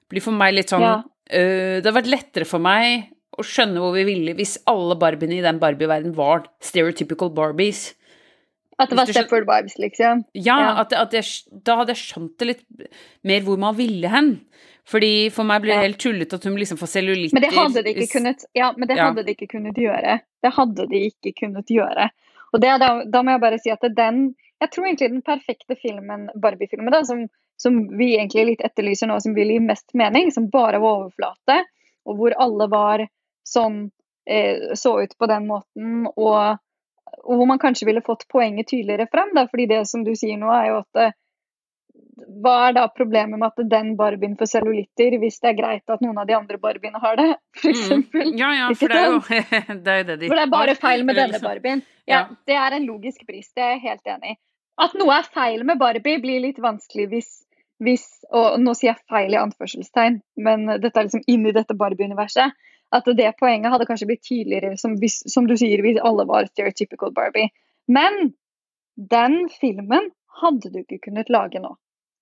blir 0.10 0.24
for 0.24 0.36
meg 0.36 0.54
litt 0.56 0.72
sånn 0.72 0.86
Ja. 0.86 0.98
øh, 1.34 1.80
Det 1.82 1.90
har 1.90 1.98
vært 1.98 2.12
lettere 2.12 2.48
for 2.48 2.62
meg 2.64 3.10
å 3.40 3.44
skjønne 3.46 3.82
hvor 3.82 3.96
vi 3.96 4.06
ville 4.08 4.36
hvis 4.38 4.58
alle 4.70 4.98
Barbiene 5.00 5.40
i 5.40 5.44
den 5.46 5.60
Barbie-verdenen 5.62 6.16
var 6.18 6.46
stereotypical 6.64 7.32
Barbies. 7.34 7.94
At 8.80 8.90
det 8.92 8.98
var 8.98 9.10
Stepford 9.12 9.46
Vibes, 9.50 9.78
liksom. 9.82 10.24
Ja, 10.34 10.56
Ja. 10.62 10.70
At, 10.82 10.94
at 10.96 11.12
jeg, 11.14 11.26
da 11.68 11.76
hadde 11.82 11.94
jeg 11.96 12.02
skjønt 12.06 12.38
det 12.40 12.48
litt 12.48 12.64
mer 13.28 13.42
hvor 13.44 13.58
man 13.60 13.76
ville 13.76 14.08
hen. 14.12 14.30
Fordi 14.90 15.30
For 15.36 15.46
meg 15.46 15.62
blir 15.62 15.76
det 15.76 15.84
helt 15.84 16.00
tullete 16.02 16.40
at 16.40 16.46
hun 16.48 16.56
liksom 16.58 16.80
får 16.80 16.90
cellulitter 16.96 17.36
Men 17.38 17.44
det 17.46 17.52
hadde 17.54 17.84
de 17.86 17.92
ikke 17.94 18.08
kunnet 18.16 18.46
Ja, 18.58 18.72
men 18.78 18.88
det 18.90 18.96
Ja. 18.98 19.10
hadde 19.12 19.26
de 19.28 19.36
ikke 19.36 19.50
kunnet 19.52 19.78
gjøre. 19.78 20.16
Det 20.42 20.52
hadde 20.56 20.88
de 20.90 21.02
ikke 21.12 21.34
kunnet 21.42 21.68
gjøre. 21.70 22.08
Og 22.54 22.62
det, 22.64 22.72
da, 22.82 22.88
da 23.06 23.22
må 23.22 23.36
jeg 23.36 23.42
bare 23.44 23.60
si 23.62 23.70
at 23.70 23.84
den 23.96 24.34
Jeg 24.62 24.72
tror 24.72 24.88
egentlig 24.88 25.12
den 25.12 25.22
perfekte 25.22 25.76
filmen, 25.80 26.30
Barbie-filmen, 26.36 26.92
da, 26.92 27.04
som, 27.08 27.28
som 27.60 27.78
vi 28.00 28.16
egentlig 28.18 28.46
litt 28.54 28.64
etterlyser 28.66 29.08
nå, 29.08 29.20
som 29.24 29.36
vil 29.36 29.52
gi 29.54 29.60
mest 29.64 29.94
mening, 29.94 30.32
som 30.36 30.50
bare 30.52 30.80
var 30.84 31.04
overflate, 31.06 31.62
og 32.10 32.18
hvor 32.20 32.34
alle 32.36 32.68
var 32.72 33.06
sånn 33.48 33.92
eh, 34.28 34.74
Så 34.76 34.98
ut 35.04 35.14
på 35.18 35.30
den 35.32 35.48
måten, 35.48 36.08
og, 36.16 36.58
og 37.24 37.40
hvor 37.40 37.48
man 37.50 37.62
kanskje 37.62 37.88
ville 37.90 38.04
fått 38.06 38.28
poenget 38.32 38.70
tydeligere 38.72 39.10
frem, 39.12 39.34
da, 39.36 39.48
fordi 39.50 39.68
det 39.72 39.84
som 39.90 40.04
du 40.06 40.14
sier 40.18 40.40
nå, 40.40 40.52
er 40.54 40.70
jo 40.72 40.78
at 40.84 41.02
eh, 41.04 41.18
hva 42.44 42.56
er 42.68 42.76
da 42.76 42.86
problemet 42.92 43.40
med 43.40 43.48
at 43.48 43.70
den 43.72 43.94
Barbien 44.00 44.36
får 44.40 44.52
cellulitter, 44.54 45.18
hvis 45.22 45.40
det 45.44 45.52
er 45.52 45.58
greit 45.58 45.94
at 45.94 46.04
noen 46.04 46.20
av 46.20 46.28
de 46.30 46.36
andre 46.38 46.60
Barbiene 46.62 47.02
har 47.02 47.18
det, 47.20 47.30
f.eks.? 47.58 47.90
Mm. 47.92 48.36
Ja, 48.40 48.52
ja, 48.56 48.70
for 48.78 48.92
det 48.92 49.00
er 49.00 49.10
jo 49.14 49.20
det, 49.86 49.94
er 49.94 50.02
jo 50.02 50.08
det 50.10 50.18
de 50.24 50.30
For 50.30 50.40
det 50.40 50.46
er 50.46 50.54
bare 50.54 50.76
feil 50.80 51.06
med 51.08 51.20
denne 51.20 51.42
Barbien. 51.44 51.84
Ja, 52.08 52.08
Ja. 52.10 52.22
Det 52.50 52.56
er 52.58 52.74
en 52.74 52.88
logisk 52.90 53.22
brist, 53.28 53.54
det 53.56 53.64
er 53.64 53.76
jeg 53.76 53.84
helt 53.84 54.08
enig 54.16 54.34
i. 54.34 54.40
At 54.82 54.96
noe 54.98 55.14
er 55.20 55.28
feil 55.30 55.62
med 55.68 55.78
Barbie, 55.78 56.22
blir 56.24 56.42
litt 56.42 56.58
vanskelig 56.64 57.10
hvis, 57.12 57.30
hvis 57.84 58.06
Og 58.34 58.58
nå 58.64 58.74
sier 58.78 58.94
jeg 58.94 59.04
feil 59.12 59.36
i 59.36 59.40
anførselstegn, 59.40 60.22
men 60.42 60.66
dette 60.82 60.96
er 60.96 61.10
liksom 61.10 61.26
inni 61.28 61.54
dette 61.56 61.78
Barbie-universet. 61.78 62.56
At 62.96 63.06
det 63.06 63.34
poenget 63.38 63.72
hadde 63.74 63.86
kanskje 63.86 64.08
blitt 64.10 64.26
tydeligere, 64.26 64.78
som, 64.82 64.96
som 65.08 65.48
du 65.48 65.56
sier, 65.58 65.82
hvis 65.86 66.00
alle 66.02 66.26
var 66.30 66.50
stereotypical 66.50 67.14
Barbie. 67.14 67.52
Men 67.86 68.34
den 68.98 69.44
filmen 69.60 70.10
hadde 70.42 70.72
du 70.74 70.82
ikke 70.82 71.04
kunnet 71.10 71.30
lage 71.30 71.62
nå. 71.62 71.76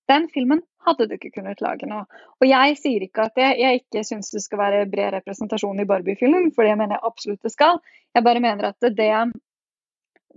Den 0.08 0.28
filmen 0.32 0.62
hadde 0.88 1.08
du 1.08 1.16
ikke 1.18 1.34
kunnet 1.36 1.62
lage 1.64 1.88
nå. 1.88 2.04
Og 2.40 2.48
jeg 2.48 2.76
sier 2.80 3.04
ikke 3.04 3.28
at 3.28 3.40
jeg, 3.40 3.58
jeg 3.60 3.82
ikke 3.82 4.04
syns 4.08 4.32
det 4.32 4.44
skal 4.44 4.62
være 4.62 4.86
bred 4.92 5.18
representasjon 5.18 5.84
i 5.84 5.88
Barbie-film, 5.88 6.52
for 6.56 6.68
det 6.68 6.78
mener 6.80 6.96
jeg 6.96 7.10
absolutt 7.10 7.44
det 7.44 7.52
skal. 7.52 7.82
Jeg 8.16 8.28
bare 8.28 8.44
mener 8.44 8.70
at 8.72 8.92
det 8.96 9.12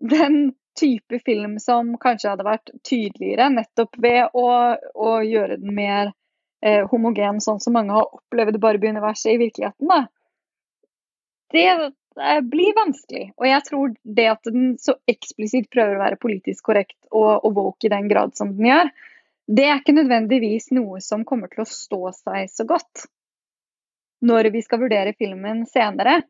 den 0.01 0.41
type 0.81 1.19
film 1.25 1.59
som 1.59 1.93
kanskje 2.01 2.33
hadde 2.33 2.47
vært 2.47 2.73
tydeligere 2.87 3.51
nettopp 3.53 3.99
ved 4.01 4.35
å, 4.39 4.47
å 4.95 5.11
gjøre 5.27 5.59
den 5.61 5.75
mer 5.77 6.13
eh, 6.65 6.87
homogen, 6.91 7.41
sånn 7.45 7.61
som 7.63 7.77
mange 7.77 7.95
har 7.95 8.09
opplevd 8.09 8.59
Barbie-universet 8.63 9.35
i 9.35 9.41
virkeligheten, 9.45 9.91
da. 9.91 10.07
Det 11.51 11.67
eh, 11.69 12.41
blir 12.47 12.75
vanskelig. 12.77 13.31
Og 13.39 13.47
jeg 13.49 13.67
tror 13.69 13.95
det 14.19 14.27
at 14.33 14.51
den 14.51 14.75
så 14.81 14.97
eksplisitt 15.11 15.71
prøver 15.73 15.97
å 15.97 16.03
være 16.05 16.21
politisk 16.23 16.71
korrekt 16.71 16.99
og, 17.11 17.45
og 17.45 17.57
woke 17.57 17.89
i 17.89 17.93
den 17.93 18.11
grad 18.11 18.37
som 18.39 18.55
den 18.57 18.71
gjør, 18.71 18.93
det 19.51 19.65
er 19.67 19.81
ikke 19.81 19.97
nødvendigvis 19.97 20.71
noe 20.77 21.01
som 21.03 21.25
kommer 21.27 21.51
til 21.51 21.65
å 21.65 21.71
stå 21.71 22.13
seg 22.15 22.53
så 22.53 22.67
godt 22.69 23.09
når 24.23 24.51
vi 24.55 24.63
skal 24.63 24.83
vurdere 24.83 25.17
filmen 25.19 25.65
senere. 25.67 26.21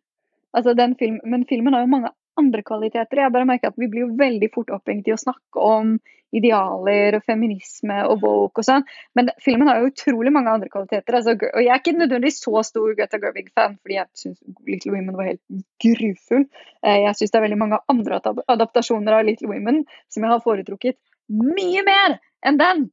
Altså 0.56 0.72
film, 0.98 1.18
men 1.24 1.44
filmen 1.46 1.74
har 1.74 1.84
jo 1.84 1.90
mange 1.90 2.12
andre 2.40 2.62
kvaliteter. 2.64 3.20
Jeg 3.20 3.34
bare 3.34 3.48
merker 3.48 3.72
at 3.72 3.78
vi 3.78 3.90
blir 3.90 4.06
jo 4.06 4.16
veldig 4.18 4.48
fort 4.54 4.72
opphengt 4.74 5.08
i 5.10 5.14
å 5.14 5.20
snakke 5.20 5.60
om 5.60 5.98
idealer 6.36 7.16
og 7.18 7.24
feminisme 7.26 7.96
og 8.06 8.24
woke 8.24 8.62
og 8.62 8.66
sånn. 8.66 8.86
Men 9.18 9.30
filmen 9.42 9.70
har 9.70 9.80
jo 9.80 9.90
utrolig 9.90 10.32
mange 10.34 10.52
andre 10.54 10.70
kvaliteter. 10.72 11.18
Altså, 11.18 11.34
og 11.34 11.62
jeg 11.62 11.72
er 11.74 11.82
ikke 11.82 11.96
nødvendigvis 11.96 12.40
så 12.44 12.64
stor 12.66 12.94
Greta 12.98 13.20
Gerwig-fan, 13.22 13.76
fordi 13.82 13.98
jeg 13.98 14.22
syns 14.22 14.40
Little 14.68 14.94
Women 14.94 15.18
var 15.18 15.30
helt 15.32 15.64
grufull. 15.82 16.46
Eh, 16.84 17.00
jeg 17.06 17.18
syns 17.18 17.34
det 17.34 17.40
er 17.40 17.46
veldig 17.48 17.62
mange 17.64 17.80
andre 17.92 18.20
adaptasjoner 18.56 19.18
av 19.18 19.26
Little 19.28 19.50
Women 19.52 19.84
som 20.12 20.26
jeg 20.26 20.34
har 20.34 20.44
foretrukket 20.44 21.00
mye 21.30 21.86
mer 21.86 22.20
enn 22.46 22.60
den. 22.60 22.90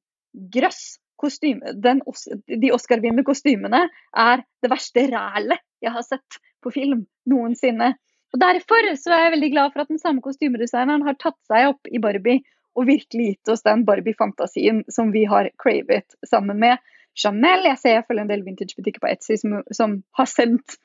Grøss. 0.53 0.97
Kostyme, 1.17 1.71
den, 1.81 2.03
de 2.61 2.69
Oscar-vinnende 2.75 3.23
kostymene 3.25 3.87
er 4.21 4.43
det 4.61 4.69
verste 4.69 5.07
rælet 5.09 5.63
jeg 5.81 5.89
har 5.95 6.03
sett 6.05 6.37
på 6.61 6.69
film 6.75 7.07
noensinne. 7.25 7.95
Og 8.35 8.41
Derfor 8.43 8.89
så 8.99 9.15
er 9.15 9.23
jeg 9.23 9.33
veldig 9.37 9.49
glad 9.55 9.73
for 9.73 9.81
at 9.81 9.89
den 9.89 10.01
samme 10.01 10.21
kostymedesigneren 10.21 11.05
har 11.07 11.17
tatt 11.17 11.39
seg 11.49 11.71
opp 11.71 11.89
i 11.89 12.01
Barbie 12.03 12.43
og 12.77 12.89
virkelig 12.89 13.31
gitt 13.31 13.53
oss 13.53 13.65
den 13.65 13.85
Barbie-fantasien 13.87 14.83
som 14.93 15.11
vi 15.13 15.25
har 15.29 15.49
cravet 15.61 16.17
sammen 16.29 16.59
med 16.61 16.77
Chanel. 17.17 17.65
Jeg 17.65 17.81
ser 17.81 17.97
jeg 17.97 18.05
følger 18.07 18.27
en 18.27 18.33
del 18.33 18.43
vintagebutikker 18.45 19.01
på 19.01 19.09
Etsy 19.09 19.39
som, 19.41 19.57
som 19.73 19.97
har 20.19 20.29
sendt 20.29 20.77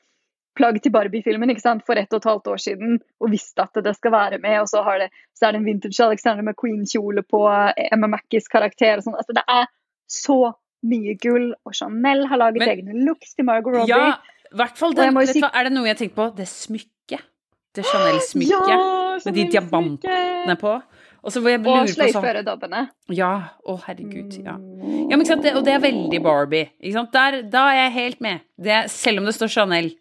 plagg 0.57 0.79
til 0.81 0.93
Barbie-filmen 0.93 1.53
for 1.85 1.97
ett 1.97 2.13
og 2.13 2.19
et 2.21 2.29
halvt 2.29 2.47
år 2.47 2.59
siden 2.61 2.99
og 3.21 3.31
visste 3.31 3.63
at 3.63 3.77
det 3.85 3.95
skal 3.97 4.13
være 4.13 4.41
med. 4.41 4.59
Og 4.61 4.69
så, 4.69 4.83
det, 5.01 5.09
så 5.37 5.47
er 5.47 5.53
det 5.53 5.61
en 5.61 5.69
vintage 5.69 6.03
Alexander 6.05 6.43
McQueen-kjole 6.43 7.23
på 7.25 7.45
Emma 7.91 8.07
Mackies 8.07 8.49
karakter. 8.49 8.97
og 8.97 9.07
sånn. 9.07 9.17
Altså, 9.17 9.33
det 9.37 9.45
er 9.47 9.69
så 10.09 10.53
mye 10.83 11.15
gull, 11.15 11.53
og 11.63 11.75
Chanel 11.77 12.25
har 12.27 12.41
laget 12.41 12.59
Men, 12.59 12.69
egne 12.73 13.05
looks 13.07 13.37
til 13.37 13.47
Margot 13.47 13.77
Robbie. 13.77 13.93
Ja, 13.93 14.17
hvert 14.57 14.77
fall 14.77 14.95
den, 14.97 15.15
si... 15.29 15.41
hva, 15.41 15.51
Er 15.55 15.69
det 15.69 15.75
noe 15.75 15.87
jeg 15.89 15.99
tenker 16.01 16.17
på? 16.19 16.29
Det 16.37 16.47
smykket. 16.49 17.29
Det 17.73 17.85
Chanel-smykket 17.89 18.69
ja, 18.69 18.81
med 19.25 19.33
de 19.33 19.45
diamantene 19.49 20.55
på. 20.61 20.75
Og, 21.23 21.31
og 21.39 21.87
sløyføredobbene. 21.87 22.81
Ja. 23.15 23.31
Å, 23.63 23.77
herregud. 23.85 24.33
Ja. 24.43 24.57
ja 24.59 25.15
men, 25.15 25.23
det, 25.23 25.53
og 25.55 25.63
det 25.63 25.77
er 25.77 25.83
veldig 25.83 26.19
Barbie. 26.23 26.67
Der, 27.13 27.37
da 27.47 27.67
er 27.71 27.79
jeg 27.85 27.93
helt 27.95 28.23
med. 28.25 28.43
Det, 28.59 28.81
selv 28.91 29.21
om 29.21 29.29
det 29.29 29.35
står 29.37 29.53
Chanel. 29.53 29.93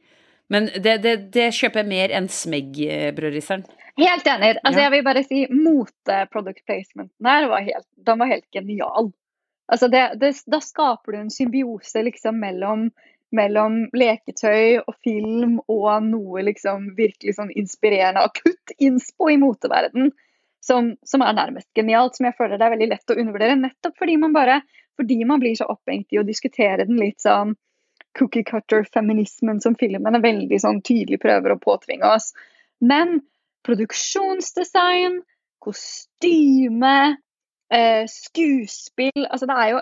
Men 0.51 0.67
det, 0.75 0.97
det, 1.05 1.15
det 1.33 1.53
kjøper 1.55 1.85
jeg 1.85 1.91
mer 1.93 2.17
enn 2.19 2.27
Smeg-brødrisseren. 2.27 3.63
Helt 4.01 4.27
enig. 4.27 4.57
Altså, 4.65 4.81
ja. 4.81 4.89
Jeg 4.89 4.95
vil 4.97 5.07
bare 5.07 5.23
si 5.27 5.45
mote-product 5.53 6.65
placementen 6.67 7.29
her 7.29 7.47
var 7.53 7.65
helt, 7.67 7.87
den 8.03 8.21
var 8.25 8.31
helt 8.33 8.49
genial. 8.57 9.13
Altså, 9.73 9.89
da 9.93 10.61
skaper 10.65 11.15
du 11.15 11.21
en 11.23 11.33
symbiose 11.33 12.03
liksom 12.09 12.41
mellom 12.43 12.91
mellom 13.33 13.87
leketøy 13.97 14.83
og 14.83 14.93
film 15.05 15.55
og 15.73 16.05
noe 16.05 16.43
liksom 16.45 16.91
virkelig 16.99 17.39
sånn 17.39 17.53
inspirerende 17.57 18.27
akutt 18.29 18.75
innspo 18.77 19.31
i 19.33 19.39
moteverden 19.41 20.11
som, 20.63 20.93
som, 21.03 21.25
er 21.27 21.35
nærmest 21.37 21.69
genialt, 21.75 22.17
som 22.17 22.29
jeg 22.29 22.37
føler 22.39 22.59
det 22.59 22.67
er 22.67 22.75
veldig 22.77 22.91
lett 22.93 23.13
å 23.13 23.19
undervurdere. 23.19 23.59
Nettopp 23.59 23.99
fordi 23.99 24.17
man 24.23 24.37
bare 24.37 24.61
fordi 25.01 25.25
man 25.25 25.41
blir 25.41 25.57
så 25.57 25.67
opphengt 25.73 26.13
i 26.13 26.21
å 26.21 26.27
diskutere 26.27 26.85
den 26.87 27.01
litt 27.01 27.23
sånn 27.25 27.55
cookie 28.19 28.45
cutter-feminismen 28.45 29.63
som 29.65 29.77
filmen 29.81 30.15
er 30.15 30.25
veldig 30.25 30.59
sånn 30.61 30.83
tydelig 30.85 31.19
prøver 31.23 31.55
å 31.55 31.61
påtvinge 31.63 32.11
oss. 32.13 32.33
Men 32.85 33.23
produksjonsdesign, 33.67 35.23
kostyme, 35.63 37.17
eh, 37.73 38.05
skuespill 38.11 39.27
altså 39.31 39.49
det 39.49 39.59
er 39.65 39.73
jo 39.77 39.81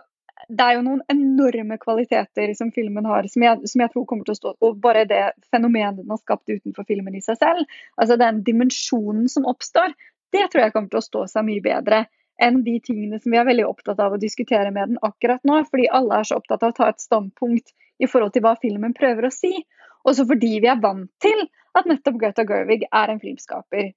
det 0.48 0.64
er 0.64 0.78
jo 0.78 0.84
noen 0.86 1.02
enorme 1.12 1.76
kvaliteter 1.80 2.52
som 2.56 2.70
filmen 2.72 3.04
har, 3.04 3.26
som 3.28 3.42
jeg, 3.44 3.68
som 3.68 3.82
jeg, 3.82 3.92
tror 3.92 4.06
kommer 4.08 4.24
til 4.24 4.32
å 4.32 4.38
stå 4.38 4.52
Og 4.64 4.78
bare 4.80 5.04
det 5.04 5.18
fenomenet 5.52 5.98
den 6.00 6.08
har 6.08 6.20
skapt 6.22 6.48
utenfor 6.48 6.86
filmen 6.88 7.18
i 7.18 7.20
seg 7.24 7.36
selv, 7.42 7.74
altså 8.00 8.16
den 8.20 8.40
dimensjonen 8.46 9.28
som 9.28 9.44
oppstår, 9.50 9.92
det 10.34 10.46
tror 10.50 10.64
jeg 10.64 10.74
kommer 10.74 10.92
til 10.92 11.00
å 11.00 11.06
stå 11.06 11.26
seg 11.32 11.46
mye 11.46 11.64
bedre 11.64 12.04
enn 12.40 12.62
de 12.64 12.78
tingene 12.80 13.20
som 13.20 13.34
vi 13.34 13.38
er 13.40 13.48
veldig 13.48 13.66
opptatt 13.68 14.00
av 14.00 14.16
å 14.16 14.20
diskutere 14.20 14.72
med 14.72 14.94
den 14.94 15.00
akkurat 15.04 15.42
nå. 15.44 15.60
Fordi 15.68 15.90
alle 15.92 16.20
er 16.20 16.28
så 16.28 16.40
opptatt 16.40 16.64
av 16.64 16.72
å 16.72 16.76
ta 16.78 16.88
et 16.88 17.02
standpunkt 17.02 17.74
i 18.00 18.08
forhold 18.08 18.32
til 18.34 18.44
hva 18.46 18.54
filmen 18.62 18.96
prøver 18.96 19.28
å 19.28 19.34
si. 19.34 19.52
Også 20.08 20.24
fordi 20.28 20.54
vi 20.64 20.70
er 20.72 20.80
vant 20.80 21.10
til 21.20 21.42
at 21.76 21.88
nettopp 21.88 22.16
Greta 22.22 22.46
Gerwig 22.48 22.86
er 22.88 23.12
en 23.12 23.20
filmskaper 23.20 23.92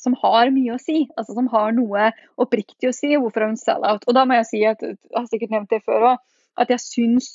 som 0.00 0.16
har 0.22 0.48
mye 0.54 0.72
å 0.74 0.80
si, 0.80 1.04
altså 1.20 1.36
som 1.36 1.50
har 1.52 1.74
noe 1.76 2.08
oppriktig 2.40 2.88
å 2.88 2.96
si. 2.96 3.12
Hvorfor 3.12 3.44
er 3.44 3.52
hun 3.52 3.60
sell-out? 3.60 4.06
Og 4.08 4.16
da 4.16 4.24
må 4.26 4.38
jeg 4.40 4.48
si, 4.48 4.62
at, 4.66 4.80
jeg 4.82 4.96
har 5.14 5.28
sikkert 5.28 5.52
nevnt 5.52 5.74
det 5.74 5.82
før 5.84 6.08
òg, 6.14 6.22
at 6.62 6.72
jeg 6.72 6.84
syns 6.84 7.34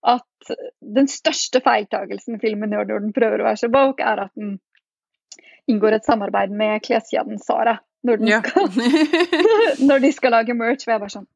at 0.00 0.52
den 0.80 1.10
største 1.12 1.60
feiltagelsen 1.60 2.40
filmen 2.40 2.72
gjør 2.72 2.88
når 2.88 3.04
den 3.04 3.14
prøver 3.16 3.42
å 3.42 3.48
være 3.50 3.60
så 3.60 3.68
woke, 3.72 4.04
er 4.04 4.24
at 4.24 4.32
den 4.38 4.56
inngår 5.70 5.98
et 5.98 6.08
samarbeid 6.08 6.52
med 6.54 6.82
kleskjeden 6.84 7.40
Sara 7.42 7.78
når, 8.06 8.22
ja. 8.28 8.40
når, 9.88 10.02
de 10.04 10.12
skal 10.16 10.34
lage 10.34 10.56
merch. 10.56 10.86
Og 10.86 10.94
jeg 10.94 11.02
bare 11.02 11.12
sånn 11.12 11.28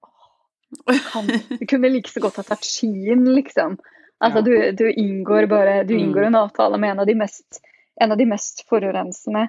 kan, 1.10 1.28
Du 1.60 1.66
kunne 1.70 1.90
like 1.92 2.10
så 2.10 2.22
godt 2.24 2.40
ha 2.40 2.46
tatt 2.48 2.66
Skien, 2.66 3.26
liksom. 3.36 3.76
Altså, 4.24 4.40
ja. 4.40 4.46
du, 4.46 4.54
du, 4.78 4.86
inngår 4.90 5.48
bare 5.50 5.82
Du 5.84 5.94
inngår 5.96 6.26
mm. 6.26 6.30
en 6.30 6.40
avtale 6.46 6.80
med 6.80 6.94
en 6.94 7.04
av 7.04 7.08
de 7.10 7.16
mest, 7.18 7.60
en 8.00 8.14
av 8.14 8.18
de 8.18 8.26
mest 8.30 8.64
forurensende, 8.70 9.48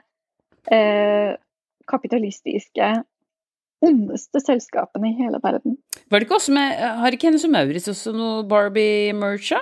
eh, 0.73 1.35
kapitalistiske, 1.89 2.89
ondeste 3.85 4.41
selskapene 4.41 5.11
i 5.11 5.17
hele 5.19 5.39
verden. 5.43 5.77
Var 6.09 6.19
det 6.19 6.27
ikke 6.27 6.39
også 6.39 6.53
med 6.55 6.81
Har 7.01 7.15
ikke 7.15 7.29
Hennes 7.29 7.45
og 7.45 7.53
Maurits 7.53 7.89
også 7.91 8.13
noe 8.15 8.43
Barbie-merch? 8.49 9.53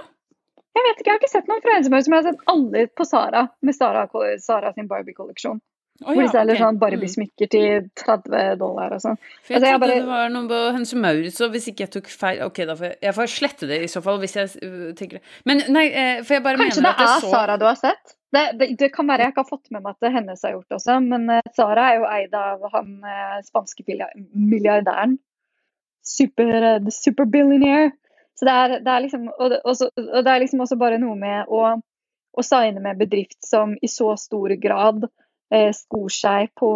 Jeg 0.73 0.85
vet 0.87 0.99
ikke, 0.99 1.09
jeg 1.09 1.13
har 1.13 1.21
ikke 1.21 1.33
sett 1.35 1.51
noen 1.51 1.61
fra 1.61 1.75
Ensemøy 1.77 1.99
men 1.99 2.15
jeg 2.15 2.17
har 2.17 2.31
sett 2.31 2.49
alle 2.53 2.87
på 2.97 3.05
Sara, 3.05 3.43
med 3.61 3.77
Sara, 3.77 4.07
Sara 4.41 4.73
sin 4.73 4.89
Barbie-kolleksjon. 4.89 5.61
Oh, 6.01 6.09
ja, 6.09 6.15
hvor 6.15 6.25
de 6.25 6.31
selger 6.33 6.55
okay. 6.55 6.61
sånn 6.63 6.79
Barbie-smykker 6.81 7.49
til 7.53 7.83
30 8.01 8.55
dollar 8.57 8.95
og 8.95 9.01
sånn. 9.03 9.19
For 9.45 9.53
jeg 9.53 9.59
altså, 9.59 9.69
trodde 9.69 9.83
bare... 9.83 9.97
det 10.01 10.09
var 10.09 10.31
noe 10.33 10.49
på 10.49 10.61
Hennes 10.73 10.93
Maurits, 11.03 11.37
og 11.45 11.53
hvis 11.53 11.67
ikke 11.69 11.85
jeg 11.85 11.91
tok 11.93 12.09
feil 12.09 12.41
Ok, 12.47 12.63
da 12.65 12.75
får 12.79 12.87
jeg, 12.89 12.97
jeg 13.05 13.15
får 13.19 13.29
slette 13.35 13.69
det 13.69 13.77
i 13.85 13.91
så 13.91 14.01
fall, 14.03 14.17
hvis 14.23 14.33
jeg 14.39 14.49
uh, 14.65 14.89
tenker 14.97 15.19
det. 15.19 15.37
Men 15.49 15.61
nei, 15.75 15.85
uh, 15.93 16.23
for 16.25 16.39
jeg 16.39 16.45
bare 16.47 16.59
Kanskje 16.63 16.81
mener 16.81 16.97
at 16.97 17.03
jeg 17.03 17.11
så 17.11 17.13
Kanskje 17.13 17.29
det 17.29 17.29
er 17.29 17.37
Sara 17.37 17.59
du 17.61 17.67
har 17.69 17.79
sett? 17.79 18.15
Det, 18.33 18.43
det, 18.57 18.69
det, 18.81 18.89
kan 18.95 19.11
være 19.13 19.27
jeg 19.27 19.35
ikke 19.35 19.43
har 19.45 19.51
fått 19.51 19.69
med 19.69 19.83
meg 19.83 19.93
at 19.93 20.07
det 20.07 20.13
hennes 20.15 20.45
har 20.47 20.55
gjort 20.55 20.77
også, 20.79 20.97
men 21.05 21.29
uh, 21.29 21.51
Sara 21.53 21.85
er 21.91 21.99
jo 22.01 22.09
eid 22.09 22.37
av 22.41 22.65
han 22.73 22.95
uh, 23.05 23.37
spanske 23.45 23.85
milliardæren. 24.33 25.19
Super, 26.01 26.55
uh, 26.81 26.89
super 26.91 27.29
billionaire. 27.29 27.93
Så 28.39 28.47
det 28.47 28.53
er, 28.53 28.77
det 28.83 28.93
er 28.93 29.03
liksom, 29.05 29.27
og, 29.33 29.57
også, 29.63 29.89
og, 29.93 30.21
det 30.25 30.31
er 30.31 30.41
liksom 30.43 30.63
også 30.65 30.77
bare 30.81 30.99
noe 31.01 31.17
med 31.19 31.51
å, 31.53 31.65
å 32.33 32.45
signe 32.45 32.81
med 32.81 33.01
bedrift 33.01 33.39
som 33.45 33.75
i 33.81 33.89
så 33.91 34.15
stor 34.19 34.55
grad 34.61 35.05
eh, 35.53 35.69
skor 35.75 36.09
seg 36.13 36.51
på, 36.59 36.71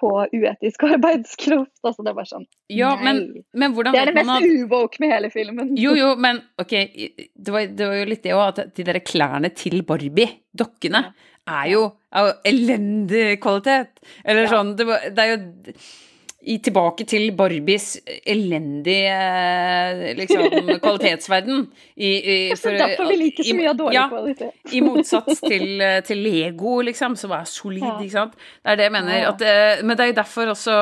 på 0.00 0.10
uetisk 0.32 0.84
arbeidskraft. 0.90 1.72
Altså, 1.84 2.04
det 2.04 2.12
er 2.12 2.18
bare 2.18 2.32
sånn 2.32 2.46
ja, 2.72 2.94
men, 3.00 3.22
men 3.52 3.76
Det 3.76 3.92
er 3.92 4.12
det 4.12 4.16
mest 4.20 4.34
at... 4.36 4.48
uvåke 4.64 5.04
med 5.04 5.14
hele 5.14 5.32
filmen. 5.32 5.74
Jo, 5.84 5.94
jo, 5.98 6.12
men 6.20 6.42
ok, 6.60 6.76
det 7.34 7.54
var, 7.56 7.66
det 7.68 7.90
var 7.92 7.98
jo 8.00 8.10
litt 8.12 8.24
det 8.26 8.36
òg, 8.36 8.46
at 8.52 8.76
de 8.76 8.86
der 8.88 9.02
klærne 9.04 9.52
til 9.56 9.82
Barbie, 9.86 10.30
dokkene, 10.56 11.08
ja. 11.10 11.58
er 11.60 11.72
jo 11.74 11.88
av 12.16 12.36
elendig 12.48 13.34
kvalitet. 13.42 14.00
Eller 14.24 14.48
ja. 14.48 14.54
sånn, 14.54 14.78
det, 14.78 14.88
var, 14.88 15.10
det 15.12 15.26
er 15.26 15.34
jo 15.34 15.42
tilbake 16.40 17.04
til 17.04 17.30
Barbies 17.36 17.98
elendige 18.24 20.14
liksom, 20.16 20.46
kvalitetsverden. 20.84 21.66
I, 21.96 22.10
i, 22.10 22.36
for, 22.56 22.76
derfor 22.80 23.10
vi 23.12 23.18
liker 23.20 23.48
så 23.50 23.56
mye 23.58 23.70
av 23.72 23.78
dårlig 23.80 23.98
ja, 23.98 24.06
kvalitet. 24.08 24.56
I 24.72 24.82
motsats 24.84 25.42
til, 25.44 25.84
til, 26.06 26.22
Lego, 26.24 26.80
liksom, 26.86 27.16
som 27.20 27.34
er 27.36 27.48
solid, 27.50 27.84
ja. 27.84 27.96
ikke 28.00 28.16
sant. 28.16 28.38
Det 28.62 28.72
er 28.72 28.80
det 28.80 28.88
jeg 28.88 28.96
mener. 28.96 29.26
At, 29.34 29.44
eh, 29.44 29.84
men 29.84 29.96
det 29.96 30.06
er 30.06 30.12
jo 30.14 30.20
derfor 30.22 30.54
også 30.54 30.76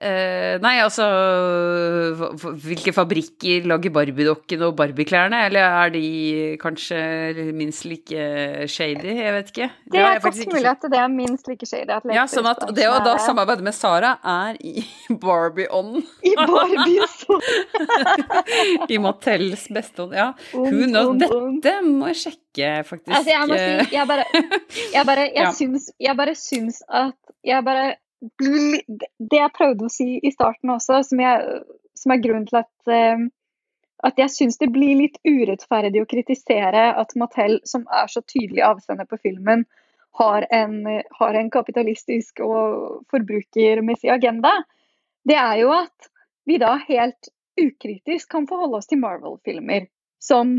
Uh, 0.00 0.56
nei, 0.64 0.78
altså 0.80 1.04
Hvilke 2.62 2.92
fabrikker 2.96 3.66
lager 3.68 3.92
Barbie-dokkene 3.92 4.70
og 4.70 4.76
Barbie-klærne? 4.78 5.42
Eller 5.50 5.66
er 5.82 5.92
de 5.92 6.04
kanskje 6.62 7.50
minst 7.52 7.84
like 7.84 8.22
shady? 8.64 9.12
Jeg 9.18 9.34
vet 9.36 9.52
ikke. 9.52 9.68
Det, 9.84 9.92
det 9.92 10.00
er 10.06 10.22
godt 10.24 10.40
mulig 10.54 10.70
at 10.72 10.88
det 10.94 11.02
er 11.02 11.12
minst 11.12 11.50
like 11.52 11.68
shady. 11.68 12.00
ja, 12.16 12.24
sånn 12.30 12.48
at 12.48 12.64
det 12.76 12.88
å 12.88 12.96
da 13.04 13.18
samarbeide 13.20 13.66
med 13.66 13.76
Sara 13.76 14.14
er 14.24 14.56
i 14.64 14.86
Barbie-ånden. 15.26 16.06
I 16.24 16.34
Barbies 16.38 17.20
I 18.94 19.00
Mattels 19.04 19.68
beste 19.72 20.06
ånd. 20.06 20.16
Ja. 20.16 20.30
Hun 20.54 20.96
og 20.96 21.16
dette 21.20 21.76
må 21.84 22.08
jeg 22.14 22.22
sjekke, 22.24 22.70
faktisk. 22.88 23.12
Altså, 23.20 23.34
jeg 23.36 23.48
må 23.50 23.58
si, 23.60 23.96
jeg 23.96 24.08
bare 24.08 24.28
Jeg 24.96 25.08
bare, 25.12 25.26
jeg 25.28 25.44
ja. 25.48 25.50
syns, 25.56 25.90
jeg 26.00 26.16
bare 26.18 26.36
syns 26.38 26.80
at 26.88 27.16
Jeg 27.46 27.64
bare 27.66 27.90
det 28.20 29.38
jeg 29.38 29.56
prøvde 29.56 29.86
å 29.86 29.92
si 29.92 30.18
i 30.20 30.32
starten 30.34 30.72
også, 30.74 31.02
som, 31.08 31.20
jeg, 31.22 31.60
som 31.96 32.14
er 32.14 32.22
grunnen 32.24 32.48
til 32.48 32.60
at, 32.60 32.72
uh, 32.92 33.26
at 34.08 34.20
jeg 34.20 34.34
syns 34.34 34.60
det 34.60 34.70
blir 34.74 34.98
litt 34.98 35.18
urettferdig 35.24 36.02
å 36.02 36.08
kritisere 36.08 36.90
at 37.00 37.14
Mattel, 37.20 37.60
som 37.68 37.86
er 37.88 38.10
så 38.12 38.22
tydelig 38.24 38.64
avsender 38.66 39.08
på 39.08 39.20
filmen, 39.22 39.66
har 40.18 40.46
en, 40.50 40.82
har 41.16 41.36
en 41.38 41.50
kapitalistisk 41.54 42.42
og 42.44 43.04
forbrukermessig 43.12 44.10
agenda, 44.10 44.56
det 45.28 45.36
er 45.38 45.60
jo 45.62 45.70
at 45.76 46.10
vi 46.48 46.58
da 46.58 46.74
helt 46.88 47.30
ukritisk 47.60 48.30
kan 48.32 48.48
forholde 48.50 48.80
oss 48.80 48.88
til 48.90 49.00
Marvel-filmer 49.02 49.86
som 50.20 50.56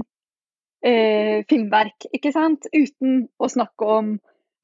eh, 0.86 1.44
filmverk, 1.50 2.08
ikke 2.16 2.32
sant? 2.34 2.68
Uten 2.72 3.26
å 3.42 3.50
snakke 3.52 3.90
om 3.98 4.12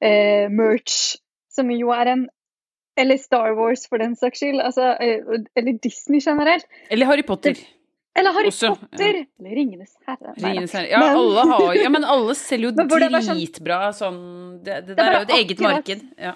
eh, 0.00 0.46
merch 0.50 1.18
som 1.52 1.70
jo 1.74 1.92
er 1.94 2.14
en 2.14 2.26
Eller 2.98 3.16
Star 3.22 3.52
Wars, 3.54 3.86
for 3.88 3.98
den 4.02 4.16
saks 4.18 4.40
skyld. 4.42 4.60
Altså, 4.64 4.92
eh, 5.00 5.20
eller 5.56 5.78
Disney 5.82 6.20
generelt. 6.24 6.66
Eller 6.90 7.06
Harry 7.06 7.22
Potter. 7.22 7.54
Eller 8.18 8.32
Harry 8.34 8.48
Også, 8.50 8.72
Potter! 8.74 9.20
Eller 9.38 9.52
Ringenes 9.54 9.92
herre. 10.08 10.32
Ringenes 10.42 10.72
herre. 10.74 10.88
Ja, 10.90 10.98
Men- 10.98 11.16
alle 11.20 11.42
har 11.52 11.74
Ja, 11.78 11.88
men 11.94 12.04
alle 12.04 12.34
selger 12.34 12.64
jo 12.64 12.70
det 12.74 12.86
sånn- 12.90 13.38
dritbra 13.38 13.76
sånn 13.94 14.18
Det, 14.64 14.78
det 14.88 14.96
Det 14.96 14.98
er 14.98 15.04
der 15.04 15.12
er 15.12 15.18
jo 15.20 15.26
et 15.28 15.34
eget 15.36 15.52
akkurat- 15.60 15.76
marked. 15.76 16.00
Ja. 16.18 16.32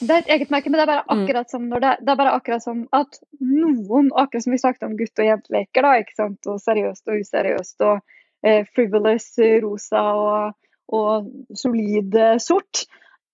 Det 0.00 0.10
er 0.14 0.18
et 0.22 0.30
eget 0.36 0.50
marked, 0.54 0.70
men 0.72 0.78
det 0.80 0.84
er 0.88 0.92
bare 0.94 1.04
Mm. 1.10 1.24
akkurat 1.26 1.50
som 1.50 1.68
når 1.68 1.80
det, 1.84 1.90
det 2.06 2.08
er 2.14 2.16
bare 2.22 2.32
akkurat 2.38 2.62
som 2.62 2.88
at 2.92 3.18
noen, 3.40 4.08
akkurat 4.16 4.42
som 4.46 4.52
vi 4.52 4.58
snakket 4.58 4.82
om 4.88 4.96
gutt- 4.96 5.18
og 5.18 5.26
jenteleker, 5.28 5.82
da, 5.82 5.92
ikke 6.00 6.16
sant, 6.16 6.46
og 6.46 6.56
seriøst 6.60 7.08
og 7.12 7.20
useriøst, 7.20 7.80
og 7.84 8.00
eh, 8.44 8.64
frivolous 8.74 9.28
rosa 9.62 10.02
og, 10.14 10.54
og 10.88 11.28
solid 11.54 12.14
eh, 12.16 12.38
sort, 12.38 12.86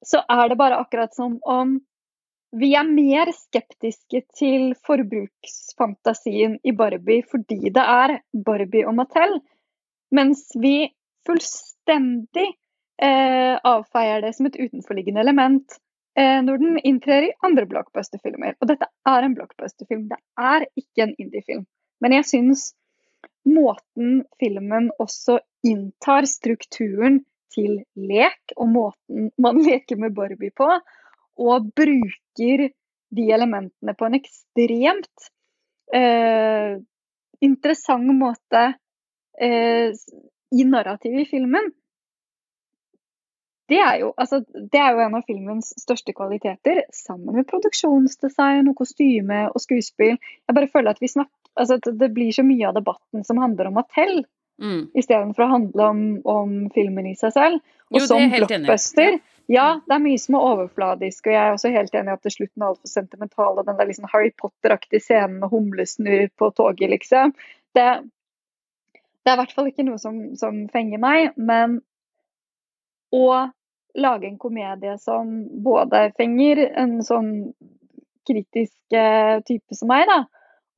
så 0.05 0.25
er 0.29 0.49
det 0.49 0.59
bare 0.59 0.81
akkurat 0.83 1.15
som 1.15 1.39
om 1.47 1.81
vi 2.53 2.73
er 2.77 2.89
mer 2.89 3.31
skeptiske 3.33 4.23
til 4.37 4.73
forbruksfantasien 4.87 6.59
i 6.63 6.75
Barbie 6.77 7.25
fordi 7.29 7.73
det 7.73 7.85
er 7.85 8.19
Barbie 8.33 8.85
og 8.89 8.97
Mattel, 8.99 9.39
mens 10.13 10.51
vi 10.61 10.91
fullstendig 11.27 12.51
eh, 13.03 13.57
avfeier 13.57 14.25
det 14.25 14.35
som 14.37 14.51
et 14.51 14.59
utenforliggende 14.61 15.25
element 15.25 15.79
eh, 16.19 16.43
når 16.45 16.61
den 16.61 16.79
inntrer 16.85 17.29
i 17.31 17.35
andre 17.47 17.67
blockbuster-filmer. 17.71 18.59
Og 18.61 18.69
dette 18.73 18.91
er 19.09 19.25
en 19.25 19.37
blockbuster-film, 19.39 20.09
det 20.13 20.21
er 20.39 20.69
ikke 20.77 21.07
en 21.07 21.17
indie-film. 21.17 21.67
Men 22.05 22.19
jeg 22.19 22.29
syns 22.29 22.73
måten 23.49 24.25
filmen 24.43 24.91
også 25.03 25.41
inntar 25.67 26.29
strukturen 26.29 27.23
til 27.53 27.81
lek, 27.97 28.55
og 28.57 28.69
måten 28.75 29.31
man 29.41 29.63
leker 29.69 30.01
med 30.01 30.13
Barbie 30.19 30.53
på, 30.53 30.69
og 31.43 31.69
bruker 31.77 32.69
de 33.13 33.29
elementene 33.35 33.95
på 33.99 34.09
en 34.09 34.17
ekstremt 34.17 35.29
eh, 35.95 36.79
interessant 37.45 38.15
måte 38.17 38.65
eh, 39.41 39.93
i 40.53 40.67
narrativet 40.69 41.27
i 41.27 41.29
filmen. 41.29 41.73
Det 43.73 43.79
er, 43.81 43.95
jo, 44.03 44.11
altså, 44.21 44.43
det 44.45 44.81
er 44.81 44.93
jo 44.93 45.01
en 45.05 45.15
av 45.17 45.25
filmens 45.25 45.71
største 45.81 46.13
kvaliteter, 46.17 46.83
sammen 46.93 47.39
med 47.39 47.47
produksjonsdesign 47.49 48.69
og 48.69 48.77
kostyme 48.83 49.47
og 49.49 49.63
skuespill. 49.63 50.19
Jeg 50.21 50.57
bare 50.59 50.69
føler 50.69 50.93
at 50.93 51.01
vi 51.01 51.09
snakker, 51.09 51.33
altså, 51.57 51.79
at 51.81 51.89
Det 52.01 52.11
blir 52.13 52.35
så 52.37 52.45
mye 52.45 52.69
av 52.69 52.77
debatten 52.77 53.25
som 53.25 53.41
handler 53.41 53.71
om 53.71 53.79
Mattel, 53.81 54.25
Mm. 54.63 54.91
istedenfor 54.95 55.43
å 55.43 55.51
handle 55.51 55.87
om, 55.91 56.03
om 56.29 56.51
filmen 56.75 57.09
i 57.11 57.17
seg 57.19 57.33
selv. 57.35 57.63
Og 57.91 58.03
Jo, 58.03 58.07
som 58.07 58.21
helt 58.21 58.51
enig 58.51 58.69
blockbuster, 58.69 59.17
ja, 59.51 59.81
det 59.87 59.95
er 59.95 60.03
mye 60.05 60.19
som 60.21 60.37
er 60.39 60.47
overfladisk, 60.53 61.27
og 61.27 61.33
jeg 61.35 61.43
er 61.43 61.55
også 61.57 61.73
helt 61.75 61.95
enig 61.95 62.13
i 62.13 62.17
at 62.17 62.23
til 62.27 62.35
slutten 62.37 62.63
er 62.63 62.69
altfor 62.73 62.91
sentimental, 62.91 63.59
og 63.59 63.67
den 63.67 63.79
der 63.79 63.89
liksom 63.89 64.09
Harry 64.13 64.31
Potter-aktige 64.39 65.03
scenen 65.03 65.41
med 65.41 65.51
humlesnurr 65.53 66.29
på 66.39 66.51
toget, 66.57 66.91
liksom. 66.91 67.35
Det, 67.75 67.87
det 68.95 69.33
er 69.33 69.37
i 69.37 69.41
hvert 69.43 69.57
fall 69.57 69.71
ikke 69.73 69.87
noe 69.89 69.99
som, 70.03 70.21
som 70.39 70.63
fenger 70.73 71.03
meg, 71.03 71.33
men 71.37 71.81
å 73.13 73.27
lage 73.99 74.29
en 74.29 74.39
komedie 74.41 74.95
som 75.03 75.35
både 75.65 76.07
fenger 76.17 76.63
en 76.81 77.01
sånn 77.05 77.33
kritisk 78.29 78.95
eh, 78.97 79.41
type 79.45 79.77
som 79.77 79.91
meg, 79.91 80.07
da, 80.09 80.23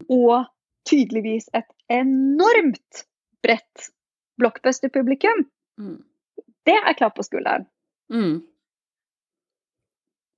og 0.08 0.48
tydeligvis 0.88 1.50
et 1.54 1.68
enormt 1.92 3.04
bredt 3.44 3.90
blockbuster-publikum, 4.40 5.46
Mm. 5.74 6.04
det 6.66 6.74
er 6.78 6.94
klapp 6.94 7.16
på 7.18 7.24
skulderen. 7.26 7.64
Mm. 8.12 8.44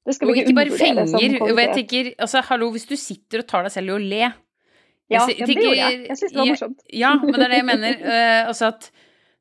Og 0.06 0.32
vi 0.32 0.42
ikke 0.44 0.54
bare 0.54 0.70
fenger. 0.78 1.40
Og 1.42 1.58
jeg 1.58 1.72
tenker, 1.74 2.10
altså, 2.22 2.42
hallo, 2.46 2.70
hvis 2.74 2.86
du 2.86 2.94
sitter 2.96 3.42
og 3.42 3.48
tar 3.50 3.66
deg 3.66 3.72
selv 3.74 3.90
i 3.90 3.96
å 3.96 4.02
le 4.02 4.20
Ja, 5.08 5.20
Jeg 5.26 5.38
ja, 5.38 5.46
tenker- 5.46 5.46
det 5.46 5.64
gjorde 5.64 5.76
jeg. 5.82 5.98
Jeg 6.08 6.16
syns 6.18 6.32
det 6.32 6.36
var 6.38 6.46
jeg- 6.46 6.54
morsomt. 6.56 6.78
Ja, 6.92 7.10
men 7.22 7.32
det 7.34 7.42
er 7.44 7.48
det 7.48 7.58
jeg 7.60 7.66
mener. 7.68 7.92
Uh, 8.02 8.42
altså 8.50 8.66
at 8.72 8.90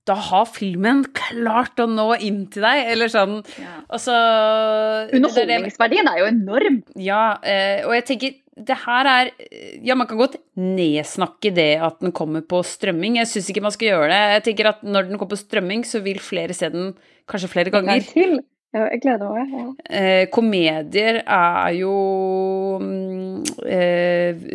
da 0.05 0.13
har 0.13 0.45
filmen 0.45 0.99
klart 1.17 1.79
å 1.81 1.87
nå 1.89 2.03
inn 2.21 2.43
til 2.53 2.61
deg, 2.61 2.91
eller 2.93 3.07
sånn 3.09 3.39
Altså 3.89 4.13
det 4.13 4.19
er 4.21 5.07
det- 5.09 5.17
Underholdningsverdien 5.17 6.07
er 6.11 6.19
jo 6.19 6.25
enorm. 6.29 6.83
Ja, 7.01 7.23
uh, 7.41 7.87
og 7.89 7.93
jeg 7.97 8.05
tenker 8.11 8.35
det 8.55 8.77
her 8.85 9.05
er 9.09 9.31
Ja, 9.83 9.95
man 9.95 10.07
kan 10.07 10.17
godt 10.17 10.37
nedsnakke 10.55 11.53
det 11.53 11.81
at 11.81 11.99
den 11.99 12.13
kommer 12.15 12.41
på 12.45 12.61
strømming. 12.63 13.17
Jeg 13.17 13.27
syns 13.27 13.49
ikke 13.49 13.61
man 13.65 13.73
skal 13.75 13.89
gjøre 13.89 14.07
det. 14.13 14.21
Jeg 14.37 14.43
tenker 14.55 14.69
at 14.69 14.83
når 14.85 15.09
den 15.09 15.17
kommer 15.17 15.33
på 15.33 15.41
strømming, 15.41 15.81
så 15.83 16.01
vil 16.05 16.19
flere 16.23 16.53
se 16.53 16.69
den 16.69 16.93
kanskje 17.27 17.49
flere 17.51 17.73
ganger. 17.73 18.05
Ja, 18.75 18.89
jeg 18.91 19.01
gleder 19.05 19.31
meg. 19.31 19.53
Ja. 19.55 19.65
Eh, 19.87 20.25
komedier 20.33 21.21
er 21.23 21.71
jo 21.77 21.95
mm, 22.81 23.45
eh, 23.71 24.45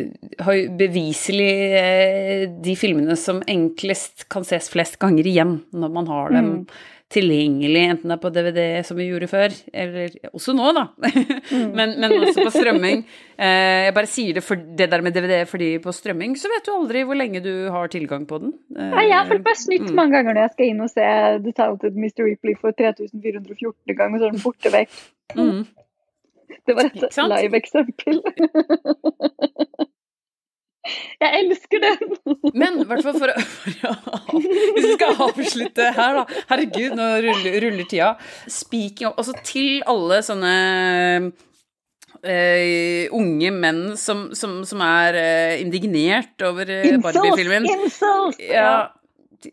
har 0.45 0.57
jo 0.59 0.67
beviselig 0.77 1.51
eh, 1.79 2.43
de 2.61 2.75
filmene 2.77 3.17
som 3.17 3.41
enklest 3.49 4.27
kan 4.31 4.45
ses 4.45 4.69
flest 4.69 4.99
ganger 5.01 5.25
igjen 5.31 5.57
når 5.73 5.95
man 5.99 6.11
har 6.11 6.35
dem 6.37 6.49
Mm. 6.51 6.65
Tilgjengelig, 7.11 7.81
enten 7.93 8.11
det 8.11 8.15
er 8.15 8.21
på 8.21 8.31
DVD 8.33 8.61
som 8.87 8.97
vi 8.99 9.07
gjorde 9.09 9.27
før, 9.31 9.55
eller 9.83 10.13
også 10.31 10.55
nå, 10.55 10.69
da. 10.77 10.85
men, 11.77 11.97
men 12.01 12.15
også 12.17 12.45
på 12.45 12.53
strømming. 12.53 13.03
Eh, 13.35 13.87
jeg 13.87 13.95
bare 13.97 14.09
sier 14.09 14.37
det 14.37 14.43
for 14.45 14.63
det 14.79 14.87
der 14.93 15.03
med 15.05 15.15
DVD, 15.17 15.41
fordi 15.49 15.73
på 15.83 15.93
strømming 15.95 16.37
så 16.39 16.51
vet 16.51 16.65
du 16.67 16.73
aldri 16.73 17.03
hvor 17.07 17.19
lenge 17.19 17.43
du 17.43 17.51
har 17.73 17.91
tilgang 17.91 18.25
på 18.29 18.41
den. 18.43 18.55
Eh, 18.77 18.89
Nei, 18.95 19.05
jeg 19.09 19.17
har 19.17 19.29
bare 19.29 19.43
meg 19.45 19.59
snytt 19.59 19.87
mm. 19.89 19.93
mange 19.97 20.17
ganger 20.17 20.37
når 20.37 20.45
jeg 20.45 20.55
skal 20.55 20.71
inn 20.71 20.83
og 20.87 20.91
se 20.93 21.11
The 21.45 21.55
Talented 21.59 21.99
Mr. 21.99 22.25
Ripley 22.29 22.57
for 22.59 22.75
3414 22.79 23.97
ganger, 23.97 24.17
så 24.17 24.29
er 24.29 24.35
den 24.37 24.43
borte 24.45 24.75
vekk. 24.79 24.99
mm. 25.39 25.63
Det 26.67 26.75
var 26.75 26.89
et 26.89 27.15
live-eksempel. 27.31 28.19
Jeg 31.21 31.43
elsker 31.43 31.83
den! 31.83 32.15
Men 32.57 32.81
i 32.81 32.87
hvert 32.89 33.05
fall 33.05 33.19
for 33.21 33.31
å, 33.31 33.35
Hvis 34.33 34.87
vi 34.87 34.95
skal 34.95 35.21
avslutte 35.27 35.91
her, 35.95 36.17
da. 36.21 36.41
Herregud, 36.49 36.97
nå 36.97 37.07
ruller, 37.27 37.59
ruller 37.65 37.87
tida. 37.91 38.15
Speaking 38.49 39.11
of 39.11 39.21
Altså 39.21 39.37
til 39.45 39.81
alle 39.89 40.21
sånne 40.25 40.55
Uh, 42.21 43.07
unge 43.17 43.49
menn 43.49 43.95
som, 43.97 44.27
som, 44.37 44.59
som 44.67 44.81
er 44.85 45.15
uh, 45.17 45.53
indignert 45.57 46.43
over 46.45 46.69
uh, 46.69 46.89
Barbie-filmen. 47.01 47.65
Insult! 47.65 48.37
Ja, 48.45 48.91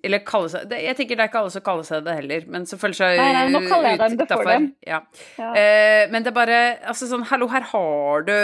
eller 0.04 0.20
kalle 0.28 0.50
seg 0.52 0.66
det, 0.68 0.82
Jeg 0.84 0.98
tenker 0.98 1.16
det 1.16 1.24
er 1.24 1.30
ikke 1.30 1.40
alle 1.40 1.54
som 1.54 1.64
kaller 1.64 1.86
seg 1.88 2.02
det 2.04 2.18
heller, 2.18 2.44
men 2.52 2.66
som 2.68 2.76
føler 2.82 2.98
seg 2.98 3.16
Nei, 3.16 3.30
nei, 3.38 3.46
nå 3.54 3.62
kaller 3.64 3.94
jeg 3.94 4.02
dem 4.02 4.18
det 4.20 4.26
for 4.34 4.50
dem. 4.50 4.66
Ja. 4.84 4.98
Ja. 5.40 5.52
Men 6.12 6.26
det 6.26 6.28
er 6.28 6.36
bare 6.36 6.58
Altså 6.92 7.08
sånn, 7.08 7.24
hallo, 7.30 7.48
her 7.54 7.64
har 7.70 8.28
du 8.28 8.34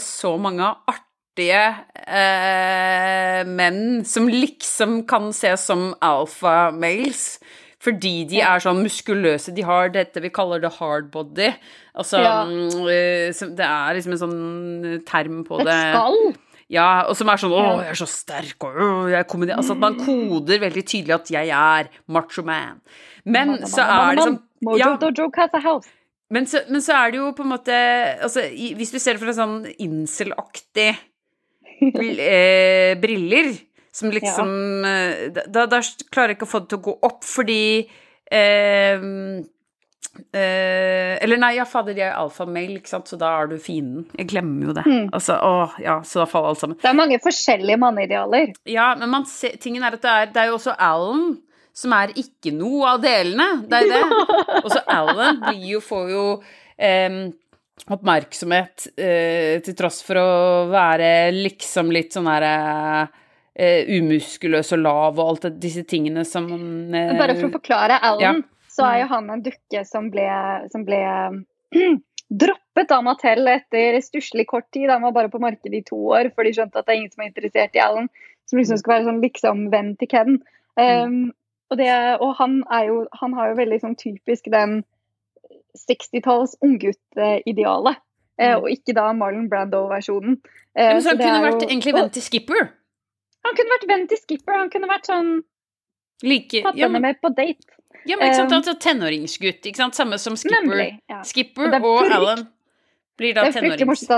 så 0.00 0.32
mange 0.40 0.64
artige 0.64 1.13
eh, 1.42 3.40
menn 3.48 4.04
som 4.06 4.28
liksom 4.30 5.00
kan 5.08 5.30
ses 5.34 5.64
som 5.66 5.92
alfa-males. 6.04 7.38
Fordi 7.84 8.22
de 8.30 8.38
er 8.40 8.62
sånn 8.64 8.80
muskuløse. 8.84 9.52
De 9.54 9.62
har 9.66 9.90
dette 9.92 10.20
vi 10.24 10.30
kaller 10.32 10.60
det 10.62 10.70
hard 10.78 11.10
body. 11.12 11.50
Altså 11.94 12.22
Ja. 12.22 12.44
mm, 12.44 12.88
eh, 12.88 13.32
Det 13.32 13.60
er 13.66 13.94
liksom 13.94 14.12
en 14.12 14.22
sånn 14.24 15.04
term 15.04 15.44
på 15.44 15.60
Et 15.60 15.66
det. 15.66 15.92
skall! 15.92 16.34
Ja, 16.70 17.04
og 17.06 17.14
som 17.14 17.28
er 17.28 17.36
sånn 17.36 17.52
'Å, 17.52 17.80
jeg 17.82 17.90
er 17.90 17.94
så 17.94 18.06
sterk', 18.08 18.64
og 18.64 19.10
jeg 19.10 19.18
er 19.20 19.24
komedi... 19.24 19.52
Altså 19.52 19.72
at 19.72 19.78
man 19.78 19.96
koder 20.00 20.58
veldig 20.58 20.84
tydelig 20.86 21.14
at 21.14 21.26
'jeg 21.28 21.48
er 21.50 21.88
macho 22.08 22.42
man'. 22.42 22.80
Men 23.26 23.58
så 23.66 23.82
er 23.84 24.14
det 24.16 24.22
sånn 24.24 24.40
ja, 24.78 24.96
men 26.30 26.46
så, 26.46 26.58
men 26.70 26.80
så 26.80 26.92
er 26.96 27.10
det 27.12 27.18
jo 27.18 27.32
på 27.32 27.42
en 27.44 27.50
måte 27.50 27.70
altså, 28.22 28.40
Hvis 28.50 28.90
du 28.92 28.98
ser 28.98 29.12
det 29.12 29.20
fra 29.20 29.32
sånn 29.36 29.66
incel-aktig 29.78 30.88
eh, 30.88 30.96
briller, 31.92 33.52
som 33.94 34.10
liksom 34.10 34.48
ja. 34.82 35.42
da, 35.46 35.66
da 35.70 35.80
klarer 36.10 36.32
jeg 36.32 36.38
ikke 36.38 36.48
å 36.48 36.52
få 36.54 36.62
det 36.64 36.72
til 36.72 36.80
å 36.80 36.86
gå 36.88 36.94
opp, 37.06 37.20
fordi 37.26 37.64
eh, 38.32 39.04
eh, 40.34 41.14
Eller 41.22 41.40
nei, 41.40 41.54
ja, 41.58 41.66
fader, 41.68 41.96
de 41.96 42.04
er 42.06 42.16
alfamale, 42.18 42.80
ikke 42.80 42.94
sant, 42.94 43.10
så 43.10 43.18
da 43.20 43.30
er 43.40 43.52
du 43.52 43.56
fienden. 43.62 44.08
Jeg 44.18 44.30
glemmer 44.34 44.70
jo 44.70 44.76
det. 44.76 44.84
Mm. 44.88 45.08
Altså, 45.14 45.38
åh, 45.38 45.78
ja, 45.82 46.00
så 46.06 46.24
da 46.24 46.28
faller 46.30 46.52
alt 46.52 46.64
sammen. 46.64 46.78
Det 46.82 46.90
er 46.90 46.98
mange 46.98 47.20
forskjellige 47.22 47.80
manneidealer. 47.80 48.54
Ja, 48.68 48.92
men 48.98 49.12
man 49.14 49.26
ser, 49.30 49.58
tingen 49.62 49.86
er 49.86 49.98
at 49.98 50.04
det 50.04 50.14
er, 50.14 50.30
det 50.34 50.42
er 50.42 50.52
jo 50.52 50.60
også 50.60 50.76
Alan 50.78 51.34
som 51.74 51.94
er 51.96 52.12
ikke 52.18 52.52
noe 52.54 52.94
av 52.94 53.02
delene. 53.02 53.48
Det 53.68 53.80
er 53.82 53.88
det. 53.90 54.02
Og 54.64 54.70
så 54.70 54.82
Alan 54.94 55.40
blir 55.42 55.64
jo, 55.74 55.80
får 55.82 56.12
jo 56.12 56.26
em, 56.78 57.18
oppmerksomhet 57.90 58.86
eh, 58.96 59.60
til 59.64 59.76
tross 59.76 60.00
for 60.06 60.20
å 60.20 60.30
være 60.70 61.32
liksom 61.34 61.90
litt 61.92 62.14
sånn 62.14 62.30
her 62.30 62.46
eh, 62.46 63.90
umuskuløs 63.98 64.72
og 64.76 64.82
lav 64.84 65.18
og 65.18 65.26
alt 65.26 65.48
det, 65.48 65.52
disse 65.66 65.84
tingene 65.88 66.24
som 66.28 66.48
eh, 66.94 67.12
Bare 67.18 67.36
for 67.36 67.50
å 67.50 67.56
forklare 67.58 67.98
Alan, 68.00 68.42
ja. 68.44 68.66
så 68.72 68.88
er 68.88 69.02
jo 69.02 69.10
han 69.12 69.30
en 69.34 69.44
dukke 69.44 69.84
som 69.88 70.08
ble, 70.12 70.26
som 70.72 70.86
ble 70.86 71.02
droppet 72.44 72.94
av 72.94 73.04
Mattel 73.04 73.46
etter 73.50 74.00
stusslig 74.02 74.46
kort 74.50 74.70
tid. 74.72 74.88
Han 74.90 75.04
var 75.04 75.14
bare 75.16 75.32
på 75.32 75.42
markedet 75.42 75.82
i 75.82 75.86
to 75.86 75.98
år, 76.14 76.32
for 76.34 76.46
de 76.46 76.54
skjønte 76.56 76.80
at 76.80 76.86
det 76.86 76.94
er 76.94 77.02
ingen 77.02 77.12
som 77.12 77.24
er 77.24 77.30
interessert 77.30 77.76
i 77.76 77.82
Alan. 77.84 78.08
Som 78.48 78.60
liksom 78.60 78.80
skal 78.80 78.94
være 78.94 79.08
sånn 79.08 79.22
liksom 79.24 79.62
venn 79.72 79.94
til 80.00 80.10
Ken. 80.10 80.40
Um, 80.76 81.20
og, 81.70 81.78
det, 81.80 81.92
og 82.20 82.34
han, 82.40 82.58
er 82.74 82.88
jo, 82.90 82.96
han 83.20 83.36
har 83.36 83.52
jo 83.52 83.60
veldig 83.60 83.78
sånn 83.82 83.96
typisk 84.00 84.50
den 84.52 84.82
60-talls 85.76 86.56
unggutt-idealet. 86.62 87.96
Eh, 88.38 88.50
Mm. 88.56 88.62
og 88.64 88.68
ikke 88.70 88.94
da 88.94 89.12
Marlon 89.12 89.48
Brando-versjonen. 89.48 90.40
Ja, 90.76 90.82
Eh, 90.82 90.92
men 90.94 91.02
så 91.02 91.08
han 91.10 91.18
det 91.18 91.26
kunne 91.26 91.42
vært 91.52 91.62
jo- 91.62 91.68
egentlig 91.68 91.94
venn 91.94 92.10
til 92.10 92.22
Skipper. 92.22 92.68
Han 93.44 93.54
kunne 93.54 93.70
vært 93.78 93.86
venn 93.88 94.08
til 94.08 94.18
Skipper. 94.18 94.52
Han 94.58 94.70
kunne 94.70 94.88
vært 94.88 95.06
sånn 95.06 95.42
Like, 96.22 96.62
Tatt 96.62 96.74
ja, 96.76 96.86
henne 96.86 96.92
men, 97.00 97.02
med 97.02 97.20
på 97.20 97.28
date. 97.34 97.60
ja, 98.06 98.16
men 98.16 98.28
ikke 98.30 98.34
sant, 98.36 98.52
Um, 98.52 98.58
altså 98.58 98.74
tenåringsgutt, 98.78 99.62
ikke 99.66 99.76
sant, 99.76 99.94
samme 99.94 100.18
som 100.18 100.34
Skipper. 100.36 100.62
Nemlig. 100.62 101.00
Ja. 101.10 101.22
Skipper 101.22 101.66
Og 101.68 101.84
og 101.84 102.00
frykt- 102.04 102.12
Alan 102.14 102.48
blir 103.18 103.34
da 103.34 103.50
tenårings... 103.50 104.08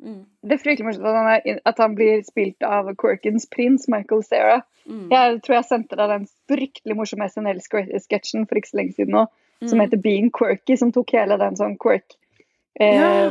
Mm, 0.00 0.24
det 0.46 0.52
er 0.52 0.58
fryktelig 0.62 0.84
morsomt 0.84 1.06
at, 1.06 1.14
han 1.14 1.26
er, 1.56 1.60
at 1.66 1.78
han 1.78 1.94
blir 1.96 2.22
spilt 2.24 2.62
av 2.62 2.94
Quirkins 2.94 3.46
prins, 3.50 3.88
Michael 3.88 4.22
Cera. 4.22 4.62
mm, 4.88 5.10
Jeg 5.10 5.42
tror 5.42 5.54
jeg 5.56 5.64
sendte 5.64 5.96
deg 5.96 6.08
den 6.08 6.28
fryktelig 6.48 6.94
morsomme 6.96 7.28
SNL-sketsjen 7.28 8.46
for 8.48 8.54
ikke 8.54 8.70
så 8.70 8.76
lenge 8.78 8.94
siden 8.94 9.10
nå, 9.10 9.26
som 9.64 9.78
mm. 9.78 9.84
heter 9.84 10.02
Being 10.02 10.30
Quirky, 10.30 10.76
som 10.76 10.92
tok 10.94 11.12
hele 11.16 11.38
den 11.40 11.56
sånn 11.58 11.78
quirk 11.82 12.18
eh, 12.80 12.98
Ja. 12.98 13.30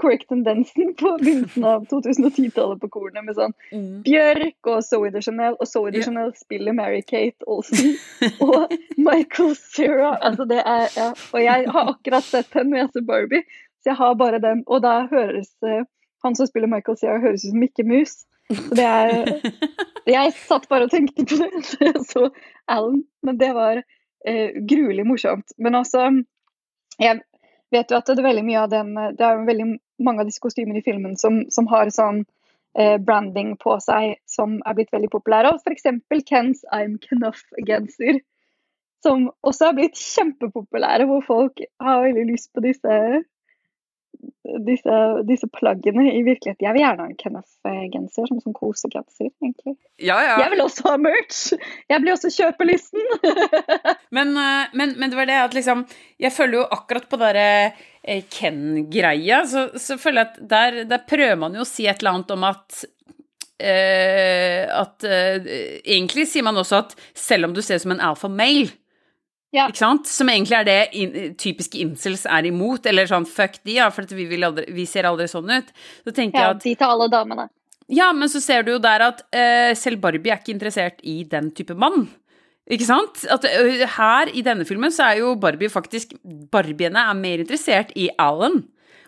Quirk-tendensen 0.00 0.94
på 0.96 1.10
begynnelsen 1.20 1.64
av 1.68 1.82
2010-tallet 1.90 2.80
på 2.80 2.88
kornet, 2.88 3.24
med 3.26 3.36
sånn 3.36 3.52
Mm. 3.72 4.02
Bjørk 4.06 4.70
og 4.72 4.78
Zoe 4.86 5.10
de 5.12 5.20
Chanel, 5.20 5.58
og 5.60 5.68
Zoe 5.68 5.90
de 5.92 6.00
Ja. 6.00 6.06
Chanel 6.06 6.32
spiller 6.38 6.72
Mary-Kate 6.72 7.44
Olsen 7.46 7.98
og 8.40 8.72
Michael 8.96 9.52
Cera. 9.56 10.14
Altså 10.24 10.46
det 10.48 10.62
er, 10.62 10.88
ja. 10.96 11.10
Og 11.12 11.42
jeg 11.42 11.68
har 11.74 11.92
akkurat 11.92 12.24
sett 12.24 12.48
henne 12.56 12.72
når 12.72 12.78
jeg 12.78 12.92
ser 12.94 13.06
Barbie, 13.10 13.42
så 13.82 13.92
jeg 13.92 14.00
har 14.00 14.14
bare 14.14 14.40
den. 14.40 14.64
Og 14.66 14.80
da 14.82 14.94
høres 15.10 15.52
eh, 15.62 15.84
han 16.24 16.38
som 16.38 16.48
spiller 16.48 16.72
Michael 16.72 16.96
Cera, 16.96 17.20
høres 17.20 17.44
ut 17.44 17.52
som 17.52 17.60
Mikke 17.60 17.84
Mus. 17.84 18.24
Så 18.48 18.78
det 18.78 18.86
er 18.86 19.28
Jeg 20.16 20.32
satt 20.46 20.68
bare 20.70 20.86
og 20.86 20.92
tenkte 20.94 21.26
på 21.26 21.36
det 21.42 21.92
så 22.12 22.30
Alan, 22.70 23.02
men 23.26 23.38
det 23.40 23.52
var 23.54 23.82
eh, 24.26 24.58
gruelig 24.68 25.06
morsomt. 25.06 25.56
Men 25.58 25.74
altså, 25.74 26.10
Jeg 26.98 27.20
vet 27.72 27.90
jo 27.90 27.96
at 27.98 28.06
det 28.08 28.18
er 28.18 28.28
veldig 28.28 28.44
mye 28.46 28.60
av 28.62 28.70
den 28.72 28.94
Det 28.94 29.24
er 29.24 29.36
jo 29.36 29.48
veldig 29.48 29.66
mange 30.06 30.22
av 30.22 30.28
disse 30.28 30.40
kostymene 30.40 30.80
i 30.80 30.86
filmen 30.86 31.16
som, 31.16 31.42
som 31.50 31.66
har 31.72 31.90
sånn 31.92 32.24
eh, 32.78 32.96
branding 33.00 33.56
på 33.60 33.78
seg 33.80 34.16
som 34.28 34.58
er 34.64 34.76
blitt 34.76 34.92
veldig 34.92 35.10
populære. 35.12 35.52
Og 35.52 35.60
f.eks. 35.64 35.88
Kens 36.28 36.64
I'm 36.72 36.98
Knuff-genser. 37.02 38.20
Som 39.04 39.30
også 39.46 39.70
er 39.70 39.76
blitt 39.76 39.98
kjempepopulære, 40.00 41.06
hvor 41.06 41.22
folk 41.24 41.60
har 41.82 42.02
veldig 42.02 42.26
lyst 42.32 42.52
på 42.54 42.64
disse 42.64 42.92
disse, 44.66 44.96
disse 45.28 45.48
plaggene 45.52 46.06
i 46.12 46.22
virkeligheten. 46.26 46.64
Jeg 46.64 46.74
vil 46.76 46.82
gjerne 46.82 47.04
ha 47.04 47.10
en 47.10 47.18
Kenneth-genser, 47.20 48.28
som 48.28 48.40
sånn 48.42 48.56
kosegenser, 48.56 49.30
egentlig. 49.42 49.74
Ja, 50.02 50.18
ja. 50.24 50.36
Jeg 50.42 50.52
vil 50.54 50.64
også 50.64 50.86
ha 50.90 50.96
merch! 51.00 51.42
Jeg 51.90 52.02
blir 52.02 52.14
også 52.14 52.30
kjøpelisten! 52.34 53.04
Men, 54.16 54.32
eh, 54.38 54.74
men, 54.76 54.94
men 55.00 55.10
det 55.10 55.18
var 55.18 55.26
det 55.28 55.36
at 55.42 55.54
liksom 55.56 55.82
Jeg 56.22 56.30
føler 56.32 56.60
jo 56.60 56.66
akkurat 56.72 57.08
på 57.10 57.18
derre 57.20 57.48
eh, 57.66 58.22
Ken-greia, 58.30 59.42
så, 59.50 59.66
så 59.80 59.96
føler 60.00 60.22
jeg 60.22 60.30
at 60.30 60.38
der, 60.52 60.78
der 60.88 61.02
prøver 61.08 61.40
man 61.40 61.56
jo 61.58 61.64
å 61.64 61.68
si 61.68 61.88
et 61.90 62.00
eller 62.00 62.14
annet 62.14 62.32
om 62.36 62.46
at 62.48 62.84
eh, 63.58 64.62
At 64.70 65.04
eh, 65.04 65.50
Egentlig 65.82 66.28
sier 66.30 66.46
man 66.46 66.62
også 66.62 66.80
at 66.84 66.96
selv 67.18 67.50
om 67.50 67.56
du 67.56 67.62
ser 67.64 67.80
ut 67.80 67.86
som 67.86 67.96
en 67.96 68.04
alpha 68.12 68.30
male 68.32 68.72
Ja. 69.54 69.68
Ikke 69.70 69.78
sant? 69.78 70.08
Som 70.10 70.28
egentlig 70.28 70.56
er 70.58 70.64
det 70.66 70.78
in, 70.98 71.12
typiske 71.38 71.78
incels 71.80 72.26
er 72.26 72.48
imot, 72.48 72.86
eller 72.90 73.06
sånn 73.08 73.24
fuck 73.30 73.60
de, 73.64 73.76
ja, 73.78 73.86
for 73.94 74.04
vi, 74.10 74.26
vil 74.28 74.44
aldri, 74.44 74.66
vi 74.74 74.84
ser 74.90 75.06
aldri 75.08 75.28
sånn 75.30 75.48
ut. 75.54 75.70
Så 76.04 76.12
tenker 76.16 76.38
Ja, 76.40 76.48
jeg 76.50 76.56
at 76.56 76.62
de 76.64 76.74
til 76.74 76.86
alle 76.90 77.08
damene. 77.12 77.48
ja, 77.88 78.12
men 78.12 78.28
så 78.28 78.40
ser 78.42 78.62
du 78.66 78.72
jo 78.74 78.78
der 78.82 79.00
at 79.06 79.22
uh, 79.30 79.72
selv 79.78 80.00
Barbie 80.02 80.32
er 80.34 80.40
ikke 80.42 80.52
interessert 80.56 81.00
i 81.06 81.22
den 81.24 81.52
type 81.56 81.74
mann. 81.78 82.08
Ikke 82.68 82.84
sant? 82.88 83.22
At 83.30 83.46
uh, 83.46 83.86
her 83.96 84.32
i 84.34 84.42
denne 84.42 84.66
filmen 84.66 84.90
så 84.92 85.12
er 85.12 85.20
jo 85.22 85.36
Barbie 85.38 85.70
faktisk 85.70 86.16
Barbiene 86.50 87.06
er 87.06 87.14
mer 87.14 87.38
interessert 87.44 87.92
i 87.94 88.08
Alan. 88.18 88.64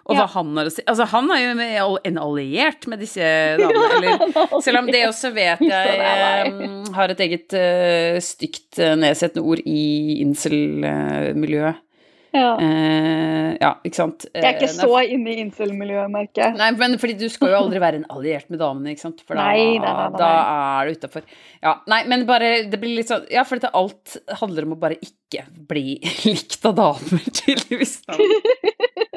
Og 0.08 0.16
Ja. 0.16 0.24
hva 0.24 0.28
han 0.38 0.56
har 0.56 0.68
å 0.70 0.72
si. 0.72 0.82
Altså, 0.88 1.04
han 1.10 1.26
er 1.34 1.42
jo 1.42 1.98
en 2.08 2.20
alliert 2.22 2.86
med 2.88 3.02
disse 3.04 3.20
damene. 3.60 4.14
Eller, 4.16 4.62
selv 4.64 4.80
om 4.80 4.86
det 4.88 5.02
også 5.04 5.32
vet 5.36 5.60
jeg 5.60 5.98
eh, 6.00 6.94
har 6.96 7.12
et 7.12 7.20
eget 7.26 7.52
uh, 7.58 8.16
stygt 8.24 8.80
eh, 8.80 8.96
nedsettende 8.96 9.44
ord 9.44 9.60
i 9.68 10.22
incel-miljøet. 10.24 11.84
Ja. 12.32 12.54
Uh, 12.60 13.54
ja, 13.56 13.70
ikke 13.88 13.96
sant? 13.96 14.26
Jeg 14.34 14.44
er 14.44 14.56
ikke 14.58 14.68
så 14.70 14.98
inne 15.08 15.32
i 15.32 15.38
incel-miljøet, 15.42 16.10
merker 16.12 16.42
jeg. 16.44 16.56
Nei, 16.60 16.68
men 16.76 16.96
fordi 17.00 17.16
du 17.20 17.26
skal 17.32 17.54
jo 17.54 17.60
aldri 17.62 17.80
være 17.82 18.00
en 18.02 18.08
alliert 18.12 18.48
med 18.52 18.60
damene, 18.60 18.92
ikke 18.92 19.06
sant? 19.06 19.22
For 19.24 19.36
da, 19.36 19.46
nei, 19.48 19.78
nei, 19.80 19.92
nei. 19.92 20.08
da 20.20 20.28
er 20.52 20.88
du 20.90 20.98
utafor. 21.00 21.28
Ja, 21.64 21.74
nei, 21.90 22.02
men 22.08 22.26
bare 22.28 22.50
Det 22.70 22.78
blir 22.80 23.00
litt 23.00 23.08
sånn 23.10 23.24
Ja, 23.32 23.42
for 23.48 23.58
dette 23.58 23.72
alt 23.74 24.18
handler 24.40 24.68
om 24.68 24.76
å 24.76 24.80
bare 24.80 25.00
ikke 25.02 25.48
bli 25.72 25.98
likt 26.28 26.68
av 26.68 26.76
damer, 26.78 27.28
tydeligvis. 27.40 27.98
Da. 28.06 28.16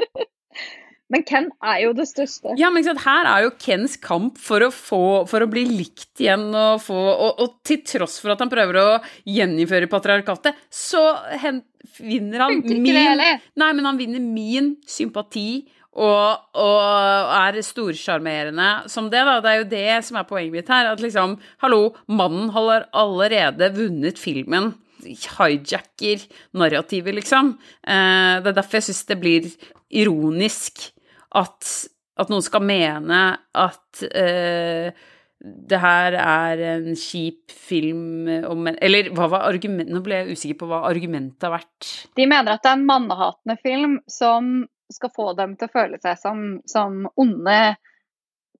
Men 1.11 1.25
Ken 1.27 1.49
er 1.59 1.81
jo 1.85 1.91
det 1.97 2.07
største. 2.09 2.55
Ja, 2.59 2.69
men 2.73 2.85
her 2.85 3.27
er 3.27 3.45
jo 3.45 3.51
Kens 3.59 3.97
kamp 4.01 4.39
for 4.41 4.63
å 4.63 4.71
få 4.73 5.01
For 5.29 5.43
å 5.43 5.49
bli 5.51 5.65
likt 5.67 6.21
igjen 6.23 6.47
og 6.55 6.81
få 6.85 6.95
Og, 6.97 7.41
og 7.43 7.57
til 7.67 7.81
tross 7.87 8.17
for 8.23 8.33
at 8.33 8.41
han 8.43 8.51
prøver 8.51 8.79
å 8.79 8.87
gjeninnføre 9.27 9.89
patriarkatet, 9.91 10.57
så 10.71 11.01
hen, 11.41 11.61
vinner 11.99 12.45
han 12.45 12.61
min 12.63 12.85
det. 12.87 13.29
Nei, 13.59 13.69
men 13.75 13.87
han 13.87 13.99
vinner 13.99 14.23
min 14.23 14.73
sympati 14.87 15.63
og, 15.91 16.45
og 16.55 17.31
er 17.35 17.57
storsjarmerende 17.65 18.69
som 18.91 19.09
det, 19.11 19.23
da. 19.27 19.39
Det 19.43 19.51
er 19.51 19.59
jo 19.59 19.67
det 19.73 19.97
som 20.07 20.19
er 20.21 20.29
poenget 20.29 20.55
mitt 20.55 20.71
her. 20.71 20.87
At 20.93 21.03
liksom, 21.03 21.35
hallo, 21.63 21.81
mannen 22.07 22.53
har 22.55 22.87
allerede 22.95 23.73
vunnet 23.75 24.21
filmen. 24.21 24.71
Hijacker 25.03 26.23
narrativet, 26.55 27.17
liksom. 27.19 27.55
Eh, 27.83 28.39
det 28.39 28.53
er 28.53 28.57
derfor 28.61 28.79
jeg 28.79 28.87
syns 28.87 29.03
det 29.09 29.19
blir 29.19 29.51
ironisk 29.91 30.87
at, 31.37 31.71
at 32.19 32.31
noen 32.31 32.45
skal 32.45 32.63
mene 32.65 33.21
at 33.57 34.03
uh, 34.11 35.07
det 35.41 35.79
her 35.81 36.15
er 36.21 36.59
en 36.75 36.97
kjip 36.99 37.49
film 37.49 38.27
om 38.45 38.67
en 38.69 38.75
Eller 38.77 39.09
hva 39.15 39.25
var 39.31 39.47
argumentet 39.47 39.89
Nå 39.89 40.03
ble 40.05 40.19
jeg 40.19 40.35
usikker 40.35 40.59
på 40.59 40.67
hva 40.69 40.83
argumentet 40.85 41.47
har 41.47 41.55
vært. 41.55 41.87
De 42.19 42.27
mener 42.29 42.53
at 42.53 42.61
det 42.61 42.69
er 42.69 42.77
en 42.77 42.85
mannehatende 42.89 43.55
film 43.63 43.95
som 44.05 44.51
skal 44.93 45.13
få 45.15 45.31
dem 45.39 45.55
til 45.57 45.69
å 45.69 45.73
føle 45.73 45.97
seg 46.03 46.19
som, 46.19 46.43
som 46.67 47.05
onde, 47.19 47.57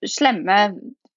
slemme 0.08 0.58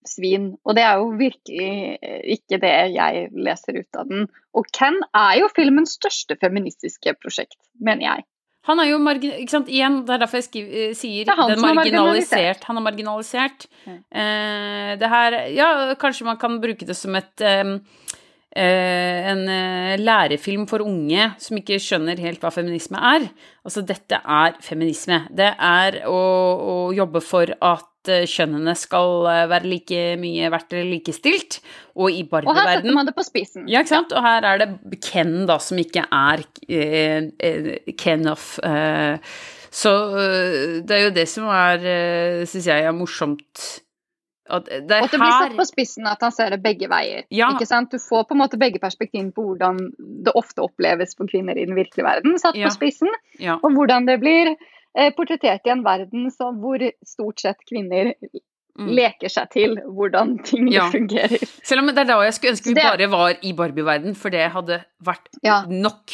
svin. 0.09 0.51
Og 0.65 0.77
det 0.77 0.85
er 0.85 1.01
jo 1.01 1.13
virkelig 1.19 1.71
eh, 2.03 2.21
ikke 2.37 2.59
det 2.63 2.75
jeg 2.95 3.29
leser 3.47 3.81
ut 3.81 4.01
av 4.01 4.11
den. 4.11 4.27
Og 4.59 4.69
Ken 4.77 4.99
er 5.17 5.39
jo 5.41 5.51
filmens 5.55 5.97
største 5.99 6.37
feministiske 6.41 7.17
prosjekt, 7.21 7.59
mener 7.81 8.09
jeg. 8.09 8.27
Han 8.69 8.81
er 8.81 8.89
jo 8.89 9.01
margin... 9.03 9.35
Ikke 9.43 9.53
sant, 9.53 9.69
igjen, 9.69 10.01
det 10.09 10.15
er 10.15 10.23
derfor 10.23 10.41
jeg 10.41 10.47
skriver, 10.49 10.77
eh, 10.87 10.95
sier 10.97 11.27
Det 11.29 11.35
er 11.35 11.41
han 11.43 11.53
er 11.53 11.77
marginalisert. 11.81 12.65
Han 12.71 12.81
er 12.81 12.85
marginalisert. 12.87 13.67
Ja. 13.85 13.99
Eh, 14.23 14.95
det 15.01 15.11
her 15.13 15.37
Ja, 15.53 15.69
kanskje 16.01 16.29
man 16.31 16.41
kan 16.41 16.57
bruke 16.63 16.89
det 16.89 16.97
som 16.97 17.17
et 17.21 17.45
eh, 17.45 17.77
en 18.55 19.49
eh, 19.51 19.95
lærefilm 19.99 20.69
for 20.71 20.85
unge 20.85 21.33
som 21.43 21.59
ikke 21.59 21.81
skjønner 21.83 22.21
helt 22.23 22.43
hva 22.45 22.53
feminisme 22.55 23.01
er. 23.01 23.27
Altså, 23.67 23.83
dette 23.87 24.21
er 24.21 24.55
feminisme. 24.63 25.25
Det 25.35 25.51
er 25.59 26.05
å, 26.07 26.15
å 26.15 26.77
jobbe 26.95 27.23
for 27.25 27.51
at 27.51 28.13
eh, 28.13 28.29
kjønnene 28.31 28.77
skal 28.79 29.27
eh, 29.31 29.43
være 29.51 29.71
like 29.73 30.05
mye 30.23 30.53
verdt 30.55 30.77
eller 30.77 30.93
likestilt. 30.93 31.59
Og 31.99 32.15
i 32.15 32.23
Og 32.31 32.51
her 32.55 32.77
setter 32.77 32.95
man 32.95 33.11
det 33.11 33.17
på 33.17 33.27
spissen. 33.27 33.67
ja, 33.71 33.83
ikke 33.83 33.95
sant? 33.97 34.15
Og 34.15 34.23
her 34.23 34.47
er 34.53 34.63
det 34.63 35.01
Ken, 35.03 35.45
da, 35.51 35.59
som 35.59 35.81
ikke 35.83 36.07
er 36.07 36.45
eh, 36.69 37.31
eh, 37.39 37.95
Ken 37.99 38.29
of 38.31 38.59
eh, 38.63 39.19
Så 39.75 39.95
eh, 40.15 40.79
det 40.87 40.95
er 40.95 41.09
jo 41.09 41.15
det 41.17 41.27
som 41.27 41.51
er, 41.51 41.83
uh, 41.83 42.45
syns 42.47 42.71
jeg, 42.71 42.87
er 42.87 42.95
morsomt. 42.95 43.65
At 44.51 44.65
det 44.67 44.83
Og 45.03 45.11
det 45.11 45.19
blir 45.21 45.33
satt 45.41 45.57
på 45.57 45.65
spissen 45.67 46.07
at 46.07 46.21
han 46.21 46.33
ser 46.33 46.51
det 46.51 46.63
begge 46.63 46.89
veier. 46.89 47.25
Ja. 47.31 47.49
Ikke 47.55 47.67
sant? 47.67 47.91
Du 47.91 47.99
får 47.99 48.27
på 48.29 48.35
en 48.37 48.43
måte 48.43 48.59
begge 48.61 48.79
perspektivene 48.83 49.33
på 49.33 49.43
hvordan 49.49 49.79
det 50.27 50.35
ofte 50.37 50.61
oppleves 50.61 51.15
for 51.17 51.27
kvinner 51.27 51.57
i 51.57 51.65
den 51.65 51.75
virkelige 51.75 52.05
verden, 52.05 52.39
satt 52.39 52.55
Ja. 52.57 52.69
på 52.69 52.75
spissen, 52.77 53.09
ja. 53.41 53.55
og 53.63 53.73
hvordan 53.73 54.05
det 54.07 54.19
blir 54.21 54.55
eh, 54.97 55.11
portrettert 55.17 55.67
i 55.67 55.71
en 55.71 55.83
verden 55.83 56.31
som, 56.31 56.61
hvor 56.61 56.79
stort 57.05 57.41
sett 57.41 57.57
kvinner 57.69 58.15
Mm. 58.75 58.89
leker 58.91 59.29
seg 59.31 59.51
til 59.55 59.77
hvordan 59.87 60.33
ting 60.43 60.67
fungerer. 60.91 61.39
Selv 61.63 61.79
om 61.85 61.87
det 61.87 61.99
er 61.99 62.05
da 62.09 62.17
jeg 62.25 62.35
skulle 62.35 62.53
ønske 62.57 62.67
vi 62.67 62.75
det- 62.75 62.83
bare 62.83 63.07
var 63.07 63.37
i 63.41 63.53
Barbie-verden, 63.53 64.17
for 64.17 64.31
det 64.31 64.51
hadde 64.51 64.85
vært 65.01 65.29
nok 65.71 66.11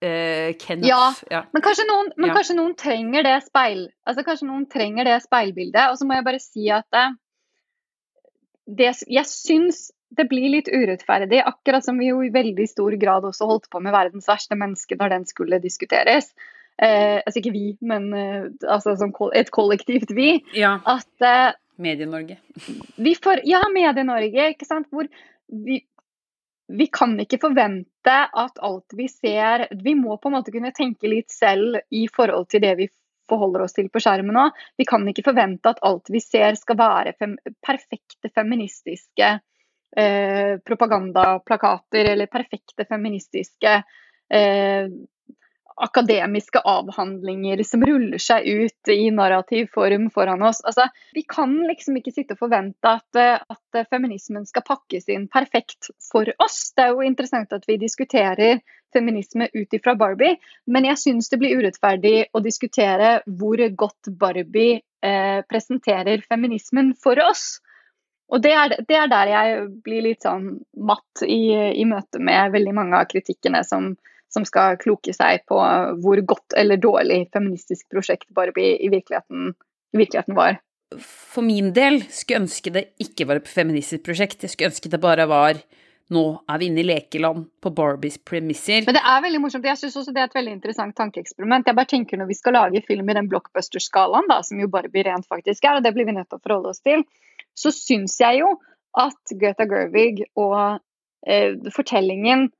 eh, 0.00 0.52
Ja. 0.84 1.12
Ja. 1.30 1.42
Men, 1.52 1.62
kanskje 1.62 1.86
noen, 1.88 2.12
men 2.16 2.28
Ja. 2.30 2.34
kanskje 2.36 2.54
noen 2.54 2.76
trenger 2.76 3.22
det 3.24 3.42
speil 3.48 3.88
Altså 4.06 4.22
kanskje 4.22 4.46
noen 4.46 4.66
trenger 4.70 5.04
det 5.04 5.22
speilbildet. 5.24 5.90
Og 5.90 5.96
så 5.98 6.04
må 6.06 6.14
jeg 6.14 6.24
bare 6.24 6.38
si 6.38 6.68
at 6.70 6.84
det, 8.66 8.92
Jeg 9.06 9.28
syns 9.28 9.90
det 10.14 10.28
blir 10.30 10.48
litt 10.52 10.68
urettferdig, 10.70 11.40
akkurat 11.42 11.84
som 11.84 11.98
vi 11.98 12.12
jo 12.12 12.20
i 12.22 12.32
veldig 12.34 12.66
stor 12.70 12.94
grad 13.00 13.26
også 13.26 13.48
holdt 13.50 13.70
på 13.72 13.80
med 13.82 13.94
verdens 13.94 14.28
verste 14.30 14.56
menneske 14.58 14.98
når 15.00 15.16
den 15.16 15.24
skulle 15.26 15.58
diskuteres. 15.62 16.30
Eh, 16.78 17.18
altså 17.18 17.40
ikke 17.40 17.54
vi, 17.54 17.66
men 17.86 18.06
eh, 18.14 18.46
altså 18.62 18.94
som 18.98 19.12
et 19.34 19.50
kollektivt 19.54 20.14
vi. 20.14 20.38
ja. 20.54 20.76
At 20.86 21.26
eh, 21.26 21.56
Medie-Norge. 21.82 22.38
Ja, 23.50 23.64
Medie-Norge, 23.74 24.52
ikke 24.54 24.68
sant. 24.68 24.86
Hvor 24.94 25.08
vi, 25.50 25.80
vi 26.70 26.86
kan 26.86 27.18
ikke 27.18 27.42
forvente 27.42 27.90
forvente 28.04 28.28
at 28.34 28.58
alt 28.62 28.92
vi 28.96 29.08
ser 29.08 29.68
Vi 29.82 29.94
må 29.94 30.16
på 30.16 30.28
en 30.28 30.36
måte 30.36 30.52
kunne 30.52 30.72
tenke 30.72 31.08
litt 31.08 31.30
selv 31.30 31.78
i 31.90 32.06
forhold 32.08 32.48
til 32.48 32.60
det 32.60 32.76
vi 32.76 32.88
forholder 33.30 33.64
oss 33.64 33.76
til 33.76 33.88
på 33.92 34.02
skjermen 34.02 34.36
nå. 34.36 34.48
Vi 34.78 34.86
kan 34.88 35.06
ikke 35.08 35.26
forvente 35.26 35.72
at 35.72 35.82
alt 35.86 36.10
vi 36.12 36.22
ser 36.22 36.58
skal 36.60 36.78
være 36.80 37.14
fem 37.18 37.36
perfekte 37.64 38.30
feministiske 38.34 39.32
eh, 39.96 40.54
propagandaplakater 40.66 42.12
eller 42.12 42.30
perfekte 42.32 42.86
feministiske 42.88 43.74
eh, 44.34 44.86
akademiske 45.76 46.58
avhandlinger 46.58 47.62
som 47.66 47.82
ruller 47.82 48.20
seg 48.22 48.46
ut 48.46 48.90
i 48.92 49.10
narrativ 49.10 49.72
form 49.74 50.06
foran 50.14 50.42
oss. 50.46 50.60
Altså, 50.62 50.86
vi 51.14 51.24
kan 51.28 51.56
liksom 51.68 51.98
ikke 51.98 52.12
sitte 52.14 52.36
og 52.36 52.44
forvente 52.44 52.92
at, 53.00 53.18
eh, 53.18 53.38
at, 53.38 53.88
feminismen 53.90 54.46
skal 54.46 54.66
pakkes 54.66 55.08
inn 55.10 55.26
perfekt 55.28 55.90
for 56.12 56.30
oss. 56.38 56.72
Det 56.76 56.86
er 56.86 56.94
jo 56.94 57.06
interessant 57.06 57.52
at 57.52 57.66
vi 57.68 57.78
diskuterer 57.82 58.62
feminisme 58.94 59.48
ut 59.52 59.76
ifra 59.76 59.96
Barbie, 59.98 60.38
men 60.70 60.86
jeg 60.88 61.00
syns 61.02 61.30
det 61.32 61.40
blir 61.42 61.58
urettferdig 61.58 62.16
å 62.32 62.42
diskutere 62.44 63.18
hvor 63.26 63.60
godt 63.74 64.12
Barbie 64.20 64.80
eh, 65.04 65.42
presenterer 65.50 66.24
feminismen 66.28 66.94
for 67.02 67.20
oss. 67.24 67.58
Og 68.32 68.40
det 68.42 68.54
er, 68.56 68.76
det 68.88 68.96
er, 68.96 69.10
der 69.12 69.30
jeg 69.30 69.66
blir 69.84 70.06
litt 70.06 70.24
sånn 70.24 70.48
matt 70.80 71.24
i, 71.26 71.52
i 71.76 71.84
møte 71.88 72.22
med 72.22 72.54
veldig 72.54 72.72
mange 72.74 72.98
av 72.98 73.10
kritikkene 73.10 73.60
som, 73.66 73.92
som 74.32 74.46
skal 74.48 74.78
kloke 74.80 75.12
seg 75.14 75.44
på 75.50 75.58
hvor 76.02 76.22
godt 76.24 76.56
eller 76.58 76.80
dårlig 76.80 77.26
feministisk 77.34 77.86
prosjekt 77.92 78.30
Barbie 78.34 78.78
i 78.80 78.90
virkeligheten, 78.92 79.52
i 79.94 80.00
virkeligheten 80.00 80.38
var. 80.38 80.58
For 81.00 81.44
min 81.44 81.72
del 81.76 82.00
skulle 82.12 82.44
ønske 82.44 82.72
det 82.74 82.88
ikke 83.02 83.26
var 83.28 83.40
et 83.40 83.50
feministisk 83.50 84.04
prosjekt. 84.06 84.42
Jeg 84.44 84.54
skulle 84.54 84.72
ønske 84.72 84.90
det 84.92 85.02
bare 85.02 85.26
var 85.30 85.60
nå 86.12 86.22
er 86.50 86.58
vi 86.60 86.66
inne 86.68 86.82
i 86.82 86.86
lekeland 86.86 87.46
på 87.64 87.70
Barbies 87.72 88.18
premisser. 88.28 88.82
Men 88.84 88.96
det 88.96 89.02
er 89.08 89.22
veldig 89.24 89.40
morsomt. 89.40 89.64
Jeg 89.64 89.80
syns 89.80 89.96
også 89.96 90.12
det 90.12 90.20
er 90.20 90.28
et 90.28 90.36
veldig 90.36 90.52
interessant 90.52 90.96
tankeeksperiment. 90.98 91.70
Jeg 91.70 91.78
bare 91.78 91.90
tenker 91.90 92.20
Når 92.20 92.28
vi 92.28 92.36
skal 92.36 92.56
lage 92.58 92.82
film 92.84 93.08
i 93.08 93.16
den 93.16 93.30
blockbuster-skalaen, 93.32 94.28
som 94.44 94.60
jo 94.60 94.68
Barbie 94.68 95.06
rent 95.06 95.28
faktisk 95.30 95.64
er, 95.64 95.78
og 95.78 95.86
det 95.86 95.94
blir 95.96 96.08
vi 96.08 96.16
nødt 96.16 96.28
til 96.28 96.40
å 96.40 96.44
forholde 96.44 96.74
oss 96.74 96.84
til, 96.84 97.06
så 97.56 97.72
syns 97.72 98.18
jeg 98.20 98.42
jo 98.42 98.52
at 99.00 99.34
Greta 99.40 99.64
Gervig 99.70 100.26
og 100.36 100.78
eh, 101.26 101.56
fortellingen 101.74 102.50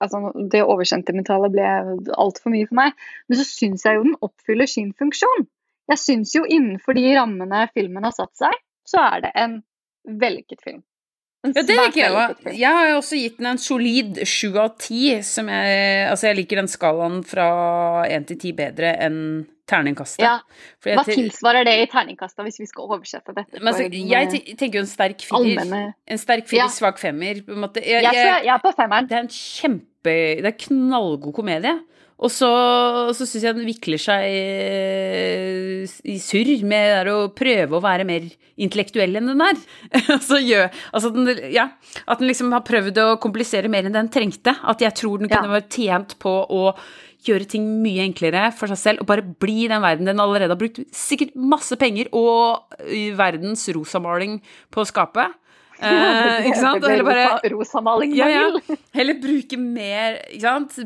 altså, 0.00 0.32
Det 0.50 0.64
oversentimentale 0.64 1.50
ble 1.52 1.68
altfor 2.16 2.54
mye 2.54 2.70
for 2.70 2.80
meg. 2.80 3.06
Men 3.28 3.40
så 3.40 3.46
syns 3.46 3.84
jeg 3.84 3.98
jo 3.98 4.08
den 4.08 4.18
oppfyller 4.24 4.70
sin 4.70 4.94
funksjon. 4.96 5.48
Jeg 5.92 6.00
syns 6.00 6.34
jo 6.36 6.44
innenfor 6.48 6.96
de 6.96 7.08
rammene 7.16 7.66
filmen 7.74 8.04
har 8.04 8.16
satt 8.16 8.34
seg, 8.36 8.54
så 8.88 9.04
er 9.04 9.26
det 9.26 9.32
en 9.36 9.60
vellykket 10.08 10.64
film. 10.64 10.82
Ja, 11.46 11.62
det 11.62 11.76
liker 11.76 12.00
jeg 12.00 12.14
òg. 12.14 12.48
Jeg 12.50 12.74
har 12.74 12.96
også 12.96 13.18
gitt 13.20 13.36
den 13.38 13.52
en 13.52 13.60
solid 13.62 14.18
sju 14.26 14.56
av 14.58 14.72
ti. 14.82 15.12
Altså, 15.14 16.26
jeg 16.30 16.38
liker 16.40 16.58
den 16.62 16.70
skalaen 16.70 17.20
fra 17.26 17.46
én 18.10 18.26
til 18.26 18.40
ti 18.42 18.50
bedre 18.56 18.96
enn 19.06 19.20
terningkastet. 19.68 20.24
Ja. 20.24 20.38
Hva 20.82 21.04
tilsvarer 21.06 21.66
det 21.68 21.76
i 21.82 21.86
terningkastet, 21.92 22.42
hvis 22.46 22.58
vi 22.62 22.66
skal 22.70 22.88
oversette 22.88 23.34
dette? 23.36 23.60
Altså, 23.60 23.86
jeg 23.86 24.56
tenker 24.58 24.80
jo 24.80 24.84
en 24.86 24.90
sterk 24.90 25.22
firer. 25.28 25.92
En 26.08 26.20
sterk 26.20 26.48
firer, 26.48 26.64
ja. 26.64 26.72
svak 26.72 26.98
femmer. 27.02 27.42
Jeg, 27.44 28.02
jeg, 28.08 28.16
jeg 28.16 28.54
er 28.54 28.64
på 28.64 28.74
femmeren. 28.74 29.08
Det 29.10 29.18
er 29.18 29.26
en 29.26 29.32
kjempe 29.32 29.86
Det 30.08 30.48
er 30.48 30.58
knallgod 30.64 31.36
komedie. 31.36 31.76
Og 32.18 32.32
så, 32.34 32.48
så 33.14 33.22
syns 33.22 33.44
jeg 33.46 33.54
den 33.54 33.68
vikler 33.68 34.00
seg 34.02 34.24
i, 34.26 35.86
i 36.10 36.16
surr 36.18 36.50
med 36.66 37.10
å 37.12 37.18
prøve 37.30 37.78
å 37.78 37.84
være 37.84 38.06
mer 38.08 38.26
intellektuell 38.58 39.20
enn 39.20 39.30
den 39.30 39.44
er. 39.44 39.60
altså, 40.16 40.40
gjør, 40.42 40.66
altså 40.90 41.12
den, 41.14 41.30
ja, 41.54 41.68
at 42.10 42.18
den 42.18 42.30
liksom 42.30 42.50
har 42.56 42.66
prøvd 42.66 42.98
å 43.04 43.08
komplisere 43.22 43.70
mer 43.70 43.86
enn 43.86 43.94
den 43.94 44.10
trengte. 44.10 44.56
At 44.66 44.82
jeg 44.82 44.96
tror 44.98 45.22
den 45.22 45.30
kunne 45.30 45.46
ja. 45.46 45.58
vært 45.60 45.78
tjent 45.78 46.16
på 46.22 46.34
å 46.42 46.64
gjøre 47.28 47.48
ting 47.50 47.64
mye 47.82 48.02
enklere 48.06 48.48
for 48.54 48.70
seg 48.70 48.78
selv 48.78 49.02
og 49.02 49.08
bare 49.10 49.24
bli 49.42 49.64
i 49.64 49.70
den 49.70 49.82
verden 49.82 50.06
den 50.06 50.22
allerede 50.22 50.54
har 50.54 50.60
brukt 50.60 50.78
sikkert 50.94 51.34
masse 51.34 51.74
penger 51.78 52.10
og 52.14 52.78
verdens 53.18 53.66
rosamaling 53.74 54.38
på 54.74 54.82
å 54.82 54.88
skape. 54.88 55.26
Eh, 55.78 56.48
ikke 56.48 56.58
sant? 56.58 56.84
Eller 56.84 57.06
bare 57.06 57.52
Rosamaling 57.52 58.16
ja, 58.18 58.26
ja. 58.32 58.76
Heller 58.96 59.18
bruke 59.22 59.58
mer, 59.60 60.18
ikke 60.32 60.42
sant? 60.42 60.78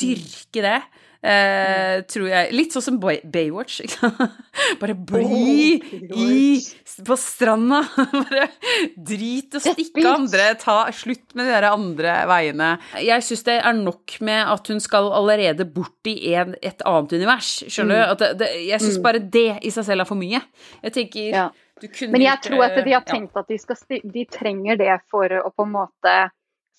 Dyrke 0.00 0.64
det. 0.66 0.78
Eh, 1.24 2.02
tror 2.04 2.26
jeg. 2.28 2.50
Litt 2.52 2.74
sånn 2.74 2.84
som 2.84 2.96
Baywatch. 3.00 3.78
Ikke 3.86 4.10
sant? 4.10 4.40
Bare 4.80 4.92
bli 4.92 5.78
i, 6.12 6.58
på 7.06 7.16
stranda. 7.16 7.80
Bare 8.12 8.50
drit 8.92 9.56
og 9.56 9.64
stikke 9.64 10.04
andre. 10.10 10.50
Ta 10.60 10.76
slutt 10.92 11.32
med 11.32 11.48
de 11.48 11.54
der 11.54 11.68
andre 11.70 12.18
veiene. 12.28 12.70
Jeg 13.00 13.24
syns 13.24 13.46
det 13.48 13.56
er 13.56 13.78
nok 13.78 14.18
med 14.26 14.52
at 14.52 14.68
hun 14.68 14.84
skal 14.84 15.08
allerede 15.16 15.64
bort 15.64 16.12
i 16.12 16.34
en, 16.36 16.58
et 16.60 16.84
annet 16.84 17.16
univers. 17.16 17.56
Skjønner 17.72 18.04
du? 18.04 18.24
Mm. 18.26 18.38
Det, 18.44 18.52
jeg 18.68 18.84
syns 18.84 19.00
mm. 19.00 19.04
bare 19.08 19.24
det 19.40 19.50
i 19.64 19.72
seg 19.72 19.88
selv 19.88 20.04
er 20.04 20.10
for 20.10 20.20
mye. 20.20 20.44
Jeg 20.84 20.98
tenker 21.00 21.30
ja. 21.32 21.50
Men 22.06 22.22
jeg 22.22 22.38
tror 22.44 22.62
at 22.68 22.76
de 22.86 22.92
har 22.94 23.02
tenkt 23.04 23.34
at 23.36 23.48
de, 23.50 23.56
skal, 23.58 23.78
de 23.88 24.22
trenger 24.30 24.78
det 24.78 24.92
for 25.10 25.32
å 25.40 25.48
på 25.50 25.64
en 25.66 25.72
måte 25.74 26.12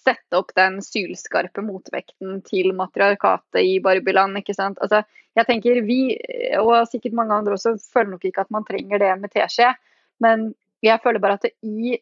sette 0.05 0.37
opp 0.37 0.53
den 0.57 0.81
sylskarpe 0.85 1.63
motvekten 1.65 2.41
til 2.45 2.71
matriarkatet 2.77 3.61
i 3.65 3.79
Barbiland. 3.83 4.37
ikke 4.39 4.57
sant? 4.57 4.79
Altså, 4.81 5.03
jeg 5.35 5.49
tenker 5.49 5.81
Vi, 5.85 6.01
og 6.61 6.87
sikkert 6.91 7.17
mange 7.17 7.35
andre 7.35 7.57
også, 7.57 7.75
føler 7.93 8.13
nok 8.13 8.25
ikke 8.25 8.45
at 8.45 8.53
man 8.53 8.67
trenger 8.67 9.01
det 9.01 9.13
med 9.21 9.33
teskje. 9.33 9.73
Men 10.23 10.51
jeg 10.85 11.01
føler 11.03 11.23
bare 11.23 11.39
at 11.39 11.47
det 11.47 11.55
i 11.63 11.97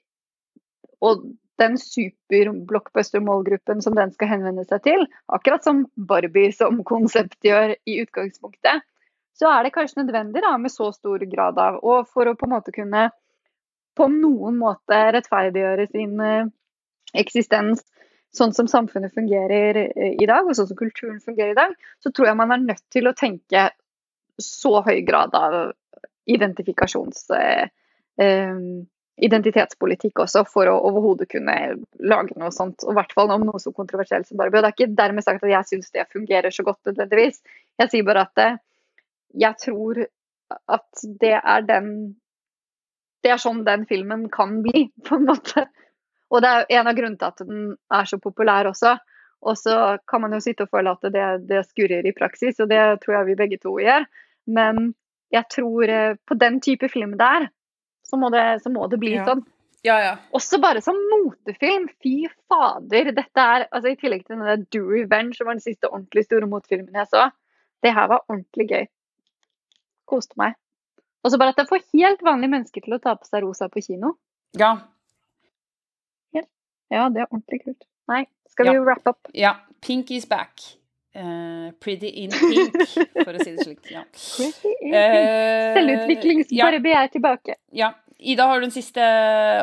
og 1.03 1.23
den 1.59 1.75
superblockbuster-målgruppen 1.77 3.81
som 3.84 3.95
den 3.97 4.11
skal 4.15 4.30
henvende 4.31 4.63
seg 4.65 4.84
til, 4.88 5.01
akkurat 5.27 5.63
som 5.65 5.85
Barbie 5.95 6.51
som 6.55 6.84
konsept 6.88 7.45
gjør 7.45 7.75
i 7.85 8.01
utgangspunktet, 8.01 8.81
så 9.38 9.49
er 9.49 9.63
det 9.65 9.73
kanskje 9.75 10.03
nødvendig 10.03 10.41
da, 10.45 10.57
med 10.61 10.71
så 10.71 10.91
stor 10.93 11.19
grad 11.30 11.59
av 11.59 11.80
Og 11.81 12.07
for 12.09 12.30
å 12.30 12.35
på 12.38 12.45
en 12.47 12.53
måte 12.53 12.71
kunne 12.73 13.09
på 13.97 14.07
noen 14.09 14.57
måte 14.57 15.11
rettferdiggjøre 15.15 15.88
sin 15.91 16.21
uh, 16.21 16.49
eksistens 17.17 17.84
sånn 18.38 18.53
som 18.55 18.69
samfunnet 18.69 19.14
fungerer 19.15 19.80
uh, 19.85 20.11
i 20.14 20.30
dag, 20.30 20.47
og 20.47 20.57
sånn 20.57 20.72
som 20.72 20.80
kulturen 20.80 21.22
fungerer 21.23 21.53
i 21.53 21.60
dag, 21.60 21.76
så 22.03 22.11
tror 22.11 22.31
jeg 22.31 22.39
man 22.39 22.55
er 22.55 22.65
nødt 22.65 22.85
til 22.93 23.10
å 23.10 23.18
tenke 23.18 23.69
så 24.41 24.80
høy 24.85 24.99
grad 25.07 25.35
av 25.38 25.76
identifikasjons... 26.30 27.30
Uh, 27.34 27.69
identitetspolitikk 29.23 30.23
også, 30.23 30.41
for 30.49 30.69
å 30.69 30.80
overhodet 30.89 31.27
kunne 31.30 31.55
lage 32.01 32.34
noe 32.39 32.49
sånt. 32.53 32.81
Og 32.81 32.93
i 32.93 32.97
hvert 32.97 33.14
fall 33.14 33.30
om 33.34 33.45
noe 33.45 33.61
så 33.61 33.69
kontroversielt 33.76 34.26
som 34.26 34.39
Barbie. 34.39 34.57
Og 34.57 34.65
det 34.65 34.72
er 34.72 34.76
ikke 34.76 34.97
dermed 34.97 35.26
sagt 35.26 35.45
at 35.45 35.51
jeg 35.51 35.69
syns 35.69 35.93
det 35.93 36.07
fungerer 36.10 36.53
så 36.53 36.65
godt 36.65 36.89
nødvendigvis. 36.89 37.38
Jeg 37.81 37.91
sier 37.91 38.07
bare 38.07 38.26
at 38.26 38.41
jeg 39.43 39.60
tror 39.61 40.01
at 40.69 41.05
det 41.22 41.35
er 41.39 41.69
den 41.69 41.88
Det 43.23 43.31
er 43.31 43.39
sånn 43.39 43.61
den 43.64 43.85
filmen 43.88 44.26
kan 44.27 44.57
bli, 44.65 44.89
på 45.07 45.15
en 45.15 45.30
måte. 45.30 45.61
Og 46.34 46.43
det 46.43 46.49
er 46.51 46.80
en 46.80 46.89
av 46.89 46.97
grunnene 46.97 47.19
til 47.22 47.30
at 47.30 47.43
den 47.45 47.64
er 47.93 48.10
så 48.10 48.19
populær 48.22 48.69
også. 48.72 48.95
Og 49.43 49.57
så 49.60 49.77
kan 50.10 50.23
man 50.23 50.34
jo 50.34 50.41
sitte 50.43 50.65
og 50.65 50.72
føle 50.73 50.93
at 50.95 51.10
det, 51.14 51.26
det 51.49 51.65
skurrer 51.68 52.05
i 52.07 52.15
praksis, 52.15 52.61
og 52.64 52.69
det 52.72 52.81
tror 53.03 53.19
jeg 53.19 53.30
vi 53.30 53.39
begge 53.41 53.60
to 53.61 53.76
gjør. 53.81 54.07
Men 54.55 54.93
jeg 55.34 55.49
tror 55.51 55.91
eh, 55.91 56.15
på 56.26 56.38
den 56.39 56.61
type 56.64 56.88
film 56.89 57.18
der, 57.19 57.49
så 58.07 58.19
må 58.19 58.31
det, 58.34 58.45
så 58.64 58.72
må 58.73 58.88
det 58.91 59.01
bli 59.01 59.18
ja. 59.18 59.27
sånn. 59.27 59.43
Ja, 59.84 59.97
ja. 59.99 60.15
Også 60.31 60.61
bare 60.64 60.81
som 60.81 60.95
motefilm. 61.11 61.89
Fy 62.01 62.30
fader. 62.47 63.11
Dette 63.11 63.45
er, 63.55 63.68
altså 63.68 63.91
I 63.91 63.99
tillegg 63.99 64.23
til 64.23 64.39
den 64.39 64.68
Do 64.72 64.85
Revenge, 64.88 65.35
som 65.35 65.49
var 65.49 65.60
den 65.60 65.65
siste 65.65 65.91
ordentlig 65.91 66.23
store 66.30 66.47
motefilmen 66.47 67.01
jeg 67.01 67.11
så. 67.11 67.27
Det 67.84 67.91
her 67.91 68.07
var 68.07 68.23
ordentlig 68.30 68.69
gøy 68.69 68.85
koste 70.10 70.38
meg. 70.39 70.57
Og 71.23 71.31
så 71.31 71.39
bare 71.39 71.55
at 71.55 71.61
jeg 71.61 71.69
får 71.69 71.85
helt 71.95 72.23
vanlige 72.26 72.51
mennesker 72.51 72.84
til 72.84 72.97
å 72.97 73.01
ta 73.03 73.15
på 73.15 73.27
seg 73.30 73.45
rosa 73.45 73.69
på 73.72 73.84
kino. 73.85 74.15
Ja. 74.60 74.76
Ja, 76.94 77.10
det 77.10 77.24
er 77.24 77.28
ordentlig 77.32 77.64
kult. 77.64 77.86
Nei, 78.11 78.24
skal 78.53 78.70
vi 78.70 78.80
wrap 78.86 79.07
up? 79.10 79.30
Ja. 79.34 79.57
Pink 79.84 80.11
is 80.15 80.26
back. 80.30 80.61
Uh, 81.14 81.70
pretty 81.84 82.10
in 82.24 82.32
pink, 82.34 82.78
for 83.20 83.36
å 83.36 83.41
si 83.44 83.52
det 83.53 83.65
slik. 83.65 83.84
Ja. 83.91 84.02
Pretty 84.38 84.72
in 84.80 84.90
pink. 84.90 84.95
Uh, 84.95 85.76
Selvutviklingsbarbie 85.78 86.94
ja. 86.95 87.03
er 87.03 87.14
tilbake. 87.14 87.57
Ja. 87.76 87.91
Ida, 88.24 88.48
har 88.48 88.61
du 88.61 88.70
en 88.70 88.74
siste 88.74 89.06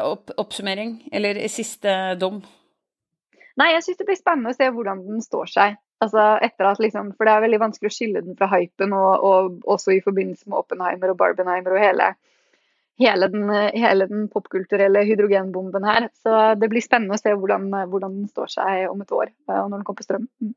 opp 0.04 0.34
oppsummering? 0.38 0.98
Eller 1.16 1.40
siste 1.48 2.14
dom? 2.20 2.42
Nei, 3.58 3.70
jeg 3.74 3.86
syns 3.86 4.00
det 4.00 4.06
blir 4.08 4.18
spennende 4.18 4.52
å 4.52 4.56
se 4.56 4.68
hvordan 4.68 5.00
den 5.06 5.24
står 5.24 5.50
seg. 5.50 5.78
Altså 6.00 6.22
etter 6.44 6.68
at 6.68 6.80
liksom, 6.80 7.12
For 7.16 7.28
det 7.28 7.34
er 7.34 7.44
veldig 7.44 7.60
vanskelig 7.60 7.90
å 7.90 7.94
skille 7.94 8.22
den 8.24 8.36
fra 8.38 8.48
hypen, 8.52 8.94
og, 8.96 9.24
og 9.24 9.70
også 9.74 9.96
i 9.96 10.02
forbindelse 10.04 10.48
med 10.48 10.60
Oppenheimer 10.60 11.12
og 11.12 11.18
Barbenheimer 11.20 11.76
og 11.76 11.82
hele, 11.82 12.12
hele 13.00 13.28
den, 13.32 13.50
hele 13.74 14.06
den 14.10 14.26
popkulturelle 14.32 15.02
hydrogenbomben 15.08 15.84
her. 15.88 16.08
Så 16.22 16.54
det 16.60 16.68
blir 16.72 16.84
spennende 16.84 17.16
å 17.16 17.20
se 17.20 17.32
hvordan, 17.34 17.68
hvordan 17.90 18.18
den 18.20 18.28
står 18.28 18.52
seg 18.52 18.90
om 18.90 19.00
et 19.02 19.14
år, 19.16 19.30
eh, 19.48 19.60
når 19.62 19.78
den 19.78 19.84
kommer 19.88 20.02
på 20.02 20.08
strøm. 20.08 20.26
Mm. 20.42 20.54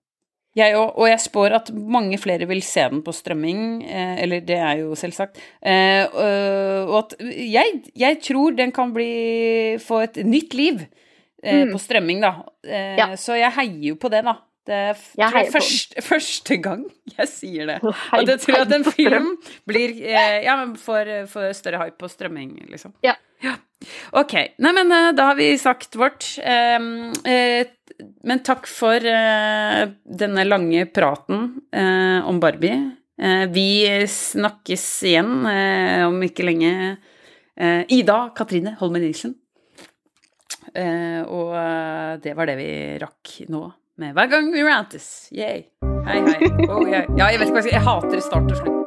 Jeg 0.53 0.75
òg, 0.77 0.91
og 1.01 1.07
jeg 1.09 1.17
spår 1.23 1.55
at 1.57 1.69
mange 1.73 2.17
flere 2.21 2.45
vil 2.45 2.59
se 2.61 2.83
den 2.91 2.99
på 3.01 3.09
strømming, 3.17 3.61
eh, 3.89 4.19
eller 4.21 4.43
det 4.45 4.59
er 4.61 4.83
jo 4.83 4.91
selvsagt. 4.99 5.39
Eh, 5.65 6.03
og 6.13 6.93
at 6.99 7.15
jeg, 7.23 7.79
jeg 7.97 8.19
tror 8.21 8.53
den 8.59 8.71
kan 8.75 8.93
bli 8.93 9.77
få 9.81 10.03
et 10.05 10.21
nytt 10.23 10.53
liv 10.53 10.83
eh, 11.43 11.63
Mm. 11.65 11.73
på 11.73 11.79
strømming, 11.81 12.21
da. 12.21 12.29
Ja. 12.63 13.09
Så 13.19 13.35
jeg 13.35 13.51
heier 13.51 13.89
jo 13.89 13.95
på 13.99 14.09
det, 14.13 14.21
da. 14.23 14.37
Det 14.63 14.75
er 14.75 14.95
Jeg 14.95 15.27
tror 15.27 15.39
jeg 15.41 15.51
første, 15.51 16.01
første 16.05 16.57
gang 16.63 16.83
jeg 17.17 17.27
sier 17.27 17.67
det. 17.67 17.77
Og 17.83 18.25
det 18.29 18.37
tror 18.39 18.55
jeg 18.55 18.67
at 18.69 18.75
en 18.77 18.85
film 18.87 19.29
blir 19.67 19.91
eh, 19.99 20.39
Ja, 20.45 20.55
men 20.61 20.77
får, 20.79 21.11
får 21.31 21.51
større 21.57 21.81
hype 21.83 21.99
på 21.99 22.09
strømming, 22.11 22.55
liksom. 22.71 22.95
Ja. 23.03 23.17
Ok. 24.15 24.33
Nei, 24.63 24.71
men 24.79 24.91
eh, 24.95 25.11
da 25.17 25.31
har 25.33 25.39
vi 25.39 25.49
sagt 25.59 25.97
vårt. 25.99 26.29
Eh, 26.39 26.79
men 28.23 28.43
takk 28.47 28.69
for 28.71 29.03
eh, 29.03 29.83
denne 30.23 30.47
lange 30.47 30.87
praten 30.95 31.49
eh, 31.75 32.23
om 32.23 32.39
Barbie. 32.39 32.79
Eh, 33.19 33.45
vi 33.51 33.67
snakkes 34.09 34.87
igjen 35.11 35.43
eh, 35.49 36.07
om 36.07 36.23
ikke 36.23 36.47
lenge. 36.47 36.73
Eh, 37.59 37.83
Ida 37.99 38.29
Katrine 38.35 38.77
Holmen 38.79 39.03
Nilsen. 39.03 39.35
Eh, 40.73 41.21
og 41.27 41.51
eh, 41.59 42.11
det 42.23 42.33
var 42.39 42.49
det 42.49 42.57
vi 42.63 42.71
rakk 43.03 43.41
nå 43.51 43.67
med 43.97 44.13
Hver 44.13 44.27
gang 44.27 44.53
vi 44.53 44.63
rantes. 44.63 45.29
Yay. 45.31 45.63
Hei, 46.07 46.21
hei. 46.21 46.69
Oh, 46.69 46.87
yeah. 46.87 47.05
Ja, 47.17 47.25
jeg 47.31 47.39
vet 47.39 47.47
ikke 47.47 47.59
hva 47.59 47.61
jeg 47.61 47.69
skal 47.69 47.77
Jeg 47.77 47.85
hater 47.87 48.19
start 48.19 48.51
og 48.51 48.57
slutt. 48.57 48.82